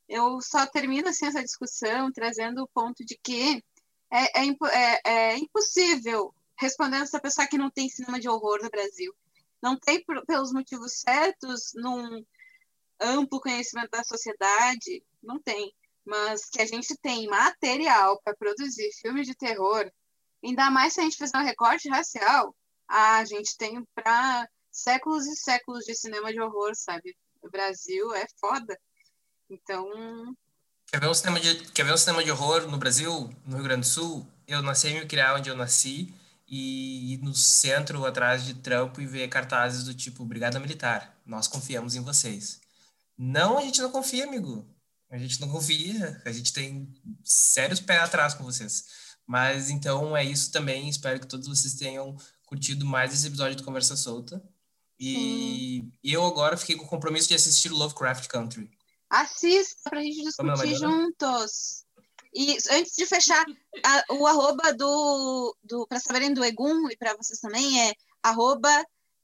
eu 0.08 0.40
só 0.42 0.68
termino 0.68 1.08
assim 1.08 1.26
essa 1.26 1.42
discussão 1.42 2.12
trazendo 2.12 2.62
o 2.62 2.68
ponto 2.68 3.04
de 3.04 3.18
que 3.24 3.64
é, 4.12 4.44
é, 4.44 4.50
é- 4.72 5.02
é 5.04 5.38
impossível 5.38 6.34
respondendo 6.58 7.04
essa 7.04 7.20
pessoa 7.20 7.48
que 7.48 7.58
não 7.58 7.70
tem 7.70 7.90
cinema 7.90 8.20
de 8.20 8.30
horror 8.30 8.60
no 8.62 8.70
Brasil. 8.70 9.14
Não 9.62 9.78
tem 9.78 10.04
por- 10.04 10.26
pelos 10.26 10.52
motivos 10.52 10.94
certos, 10.94 11.72
num 11.76 12.24
amplo 13.00 13.40
conhecimento 13.42 13.90
da 13.90 14.04
sociedade, 14.04 15.04
não 15.22 15.40
tem. 15.40 15.74
Mas 16.06 16.50
que 16.50 16.62
a 16.62 16.66
gente 16.66 16.96
tem 16.98 17.28
material 17.28 18.22
para 18.24 18.36
produzir 18.36 18.90
filmes 19.02 19.26
de 19.26 19.36
terror, 19.36 19.90
ainda 20.44 20.70
mais 20.70 20.94
se 20.94 21.00
a 21.00 21.04
gente 21.04 21.18
fizer 21.18 21.38
um 21.38 21.44
recorte 21.44 21.90
racial, 21.90 22.56
a 22.88 23.26
gente 23.26 23.58
tem 23.58 23.84
para 23.96 24.48
séculos 24.72 25.26
e 25.26 25.36
séculos 25.36 25.84
de 25.86 25.96
cinema 25.96 26.32
de 26.32 26.40
horror, 26.40 26.76
sabe? 26.76 27.18
O 27.42 27.50
Brasil 27.50 28.14
é 28.14 28.28
foda. 28.40 28.80
Então, 29.50 30.36
Quer 30.88 31.00
ver, 31.00 31.10
um 31.10 31.14
cinema 31.14 31.40
de, 31.40 31.56
quer 31.72 31.84
ver 31.84 31.94
um 31.94 31.98
cinema 31.98 32.24
de 32.24 32.32
horror 32.32 32.68
no 32.68 32.78
Brasil, 32.78 33.30
no 33.46 33.56
Rio 33.56 33.64
Grande 33.64 33.82
do 33.82 33.88
Sul? 33.88 34.26
Eu 34.48 34.62
nasci 34.62 34.90
em 34.90 35.08
criar 35.08 35.36
onde 35.36 35.50
eu 35.50 35.56
nasci 35.56 36.14
e 36.48 37.14
ir 37.14 37.18
no 37.22 37.34
centro 37.34 38.06
atrás 38.06 38.46
de 38.46 38.54
trampo 38.56 39.02
e 39.02 39.08
ver 39.08 39.28
cartazes 39.28 39.84
do 39.84 39.94
tipo 39.94 40.26
Brigada 40.26 40.60
Militar, 40.60 41.18
nós 41.26 41.48
confiamos 41.48 41.96
em 41.96 42.02
vocês. 42.02 42.60
Não, 43.18 43.58
a 43.58 43.62
gente 43.62 43.82
não 43.82 43.92
confia, 43.92 44.26
amigo. 44.26 44.68
A 45.10 45.18
gente 45.18 45.40
não 45.42 45.50
confia. 45.50 46.22
A 46.26 46.32
gente 46.32 46.54
tem 46.54 46.94
sérios 47.24 47.80
pés 47.80 48.02
atrás 48.04 48.34
com 48.34 48.44
vocês. 48.44 48.86
Mas 49.26 49.70
então 49.70 50.16
é 50.16 50.24
isso 50.24 50.52
também. 50.52 50.90
Espero 50.90 51.20
que 51.20 51.28
todos 51.28 51.48
vocês 51.48 51.74
tenham 51.76 52.16
curtido 52.46 52.86
mais 52.86 53.14
esse 53.14 53.28
episódio 53.28 53.56
do 53.56 53.64
Conversa 53.64 53.96
Solta. 53.96 54.44
E 55.00 55.90
eu 56.04 56.26
agora 56.26 56.58
fiquei 56.58 56.76
com 56.76 56.86
o 56.86 56.88
compromisso 56.88 57.28
de 57.28 57.36
assistir 57.36 57.70
Lovecraft 57.70 58.28
Country. 58.28 58.70
assista 59.10 59.90
pra 59.90 60.02
gente 60.02 60.24
discutir 60.24 60.76
juntos. 60.76 61.85
E 62.36 62.58
antes 62.72 62.94
de 62.98 63.06
fechar, 63.06 63.46
a- 63.84 64.14
o 64.14 64.28
arroba 64.28 64.74
do, 64.74 65.56
do 65.64 65.88
para 65.88 66.00
saberem 66.02 66.34
do 66.34 66.44
Egum 66.44 66.90
e 66.90 66.98
para 66.98 67.16
vocês 67.16 67.40
também 67.40 67.88
é 67.90 67.94
arroba 68.22 68.70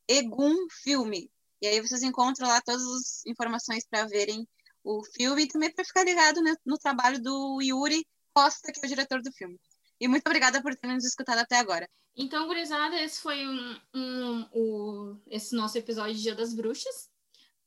Egum 0.07 0.55
Filme. 0.83 1.29
E 1.61 1.67
aí 1.67 1.81
vocês 1.81 2.01
encontram 2.03 2.47
lá 2.47 2.61
todas 2.61 2.81
as 2.81 3.25
informações 3.25 3.85
para 3.85 4.05
verem 4.05 4.47
o 4.83 5.03
filme 5.03 5.43
e 5.43 5.47
também 5.47 5.71
para 5.71 5.85
ficar 5.85 6.03
ligado 6.03 6.41
né, 6.41 6.55
no 6.65 6.77
trabalho 6.77 7.21
do 7.21 7.61
Yuri 7.61 8.03
Costa, 8.33 8.71
que 8.71 8.79
é 8.81 8.85
o 8.85 8.89
diretor 8.89 9.21
do 9.21 9.31
filme. 9.33 9.59
E 9.99 10.07
muito 10.07 10.25
obrigada 10.25 10.61
por 10.61 10.73
terem 10.75 10.95
nos 10.95 11.05
escutado 11.05 11.38
até 11.39 11.57
agora. 11.57 11.88
Então, 12.15 12.47
gurizada, 12.47 12.99
esse 12.99 13.21
foi 13.21 13.45
um, 13.47 13.79
um- 13.93 15.21
esse 15.27 15.55
nosso 15.55 15.77
episódio 15.77 16.15
de 16.15 16.21
Dia 16.23 16.35
das 16.35 16.53
Bruxas. 16.53 17.09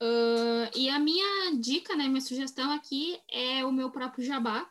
Ah, 0.00 0.70
e 0.74 0.88
a 0.88 0.98
minha 0.98 1.52
dica, 1.58 1.94
né, 1.94 2.08
minha 2.08 2.20
sugestão 2.20 2.72
aqui 2.72 3.20
é 3.30 3.64
o 3.64 3.70
meu 3.72 3.90
próprio 3.90 4.24
jabá, 4.24 4.68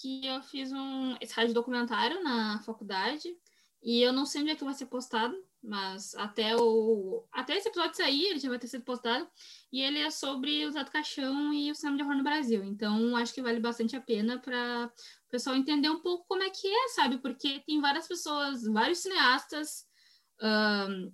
que 0.00 0.26
eu 0.26 0.42
fiz 0.42 0.72
um 0.72 1.16
esse 1.20 1.32
rádio 1.34 1.54
documentário 1.54 2.22
na 2.22 2.60
faculdade 2.62 3.28
e 3.82 4.02
eu 4.02 4.12
não 4.12 4.26
sei 4.26 4.42
onde 4.42 4.50
é 4.50 4.56
que 4.56 4.64
vai 4.64 4.74
ser 4.74 4.86
postado, 4.86 5.36
mas 5.62 6.14
até 6.16 6.56
o 6.56 7.24
até 7.32 7.56
esse 7.56 7.68
episódio 7.68 7.96
sair 7.96 8.26
ele 8.26 8.38
já 8.38 8.48
vai 8.48 8.58
ter 8.58 8.66
sido 8.66 8.84
postado 8.84 9.28
e 9.72 9.80
ele 9.80 9.98
é 9.98 10.10
sobre 10.10 10.66
o 10.66 10.70
Zé 10.70 10.82
do 10.84 10.90
Caixão 10.90 11.52
e 11.52 11.70
o 11.70 11.74
cinema 11.74 11.96
de 11.96 12.02
horror 12.02 12.16
no 12.16 12.24
Brasil. 12.24 12.64
Então 12.64 13.16
acho 13.16 13.32
que 13.32 13.42
vale 13.42 13.60
bastante 13.60 13.96
a 13.96 14.00
pena 14.00 14.38
para 14.38 14.90
o 15.26 15.30
pessoal 15.30 15.56
entender 15.56 15.88
um 15.88 16.00
pouco 16.00 16.26
como 16.26 16.42
é 16.42 16.50
que 16.50 16.66
é, 16.66 16.88
sabe? 16.88 17.18
Porque 17.18 17.60
tem 17.60 17.80
várias 17.80 18.06
pessoas, 18.06 18.64
vários 18.64 18.98
cineastas 18.98 19.86
ahn, 20.40 21.10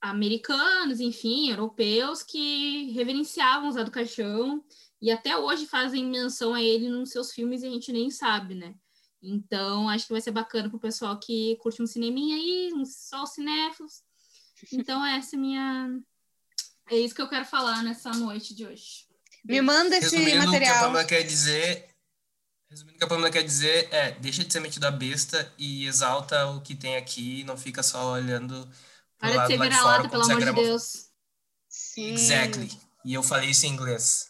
americanos, 0.00 1.00
enfim, 1.00 1.50
europeus 1.50 2.22
que 2.22 2.90
reverenciavam 2.92 3.68
o 3.68 3.72
Zé 3.72 3.84
do 3.84 3.90
Caixão 3.90 4.64
e 5.00 5.10
até 5.10 5.36
hoje 5.36 5.66
fazem 5.66 6.04
menção 6.04 6.54
a 6.54 6.62
ele 6.62 6.88
nos 6.88 7.10
seus 7.10 7.32
filmes 7.32 7.62
e 7.62 7.66
a 7.66 7.70
gente 7.70 7.92
nem 7.92 8.10
sabe, 8.10 8.54
né? 8.54 8.74
Então, 9.22 9.88
acho 9.88 10.06
que 10.06 10.12
vai 10.12 10.20
ser 10.20 10.30
bacana 10.30 10.68
pro 10.68 10.78
pessoal 10.78 11.18
que 11.18 11.56
curte 11.56 11.82
um 11.82 11.86
cineminha 11.86 12.36
aí, 12.36 12.70
uns 12.74 12.96
só 12.96 13.22
os 13.22 13.30
cinéfilos. 13.30 14.02
Então, 14.74 15.02
essa 15.06 15.36
é 15.36 15.38
a 15.38 15.40
minha... 15.40 16.00
É 16.90 16.94
isso 16.94 17.14
que 17.14 17.22
eu 17.22 17.30
quero 17.30 17.46
falar 17.46 17.82
nessa 17.82 18.10
noite 18.10 18.54
de 18.54 18.66
hoje. 18.66 19.06
Me 19.42 19.62
manda 19.62 19.96
esse 19.96 20.16
Resumindo, 20.16 20.28
o 20.28 20.32
que 20.32 20.36
a 20.36 20.50
material. 20.50 20.80
Pamela 20.84 21.04
quer 21.06 21.22
dizer, 21.22 21.88
resumindo 22.68 22.96
o 22.96 22.98
que 22.98 23.04
a 23.04 23.06
Pamela 23.06 23.30
quer 23.30 23.42
dizer 23.42 23.88
é, 23.90 24.10
deixa 24.12 24.44
de 24.44 24.52
ser 24.52 24.60
metido 24.60 24.84
a 24.84 24.90
besta 24.90 25.50
e 25.56 25.86
exalta 25.86 26.46
o 26.48 26.60
que 26.60 26.74
tem 26.74 26.96
aqui, 26.96 27.42
não 27.44 27.56
fica 27.56 27.82
só 27.82 28.12
olhando 28.12 28.68
pro 29.18 29.30
Para 29.30 29.42
de 29.44 29.46
ser 29.46 29.58
vira-lata, 29.58 29.96
fora 29.96 30.08
pelo 30.10 30.24
amor 30.24 30.44
de 30.44 30.52
Deus. 30.52 31.06
Sim. 31.66 32.12
Exactly. 32.12 32.70
E 33.02 33.14
eu 33.14 33.22
falei 33.22 33.48
isso 33.48 33.64
em 33.64 33.70
inglês. 33.70 34.29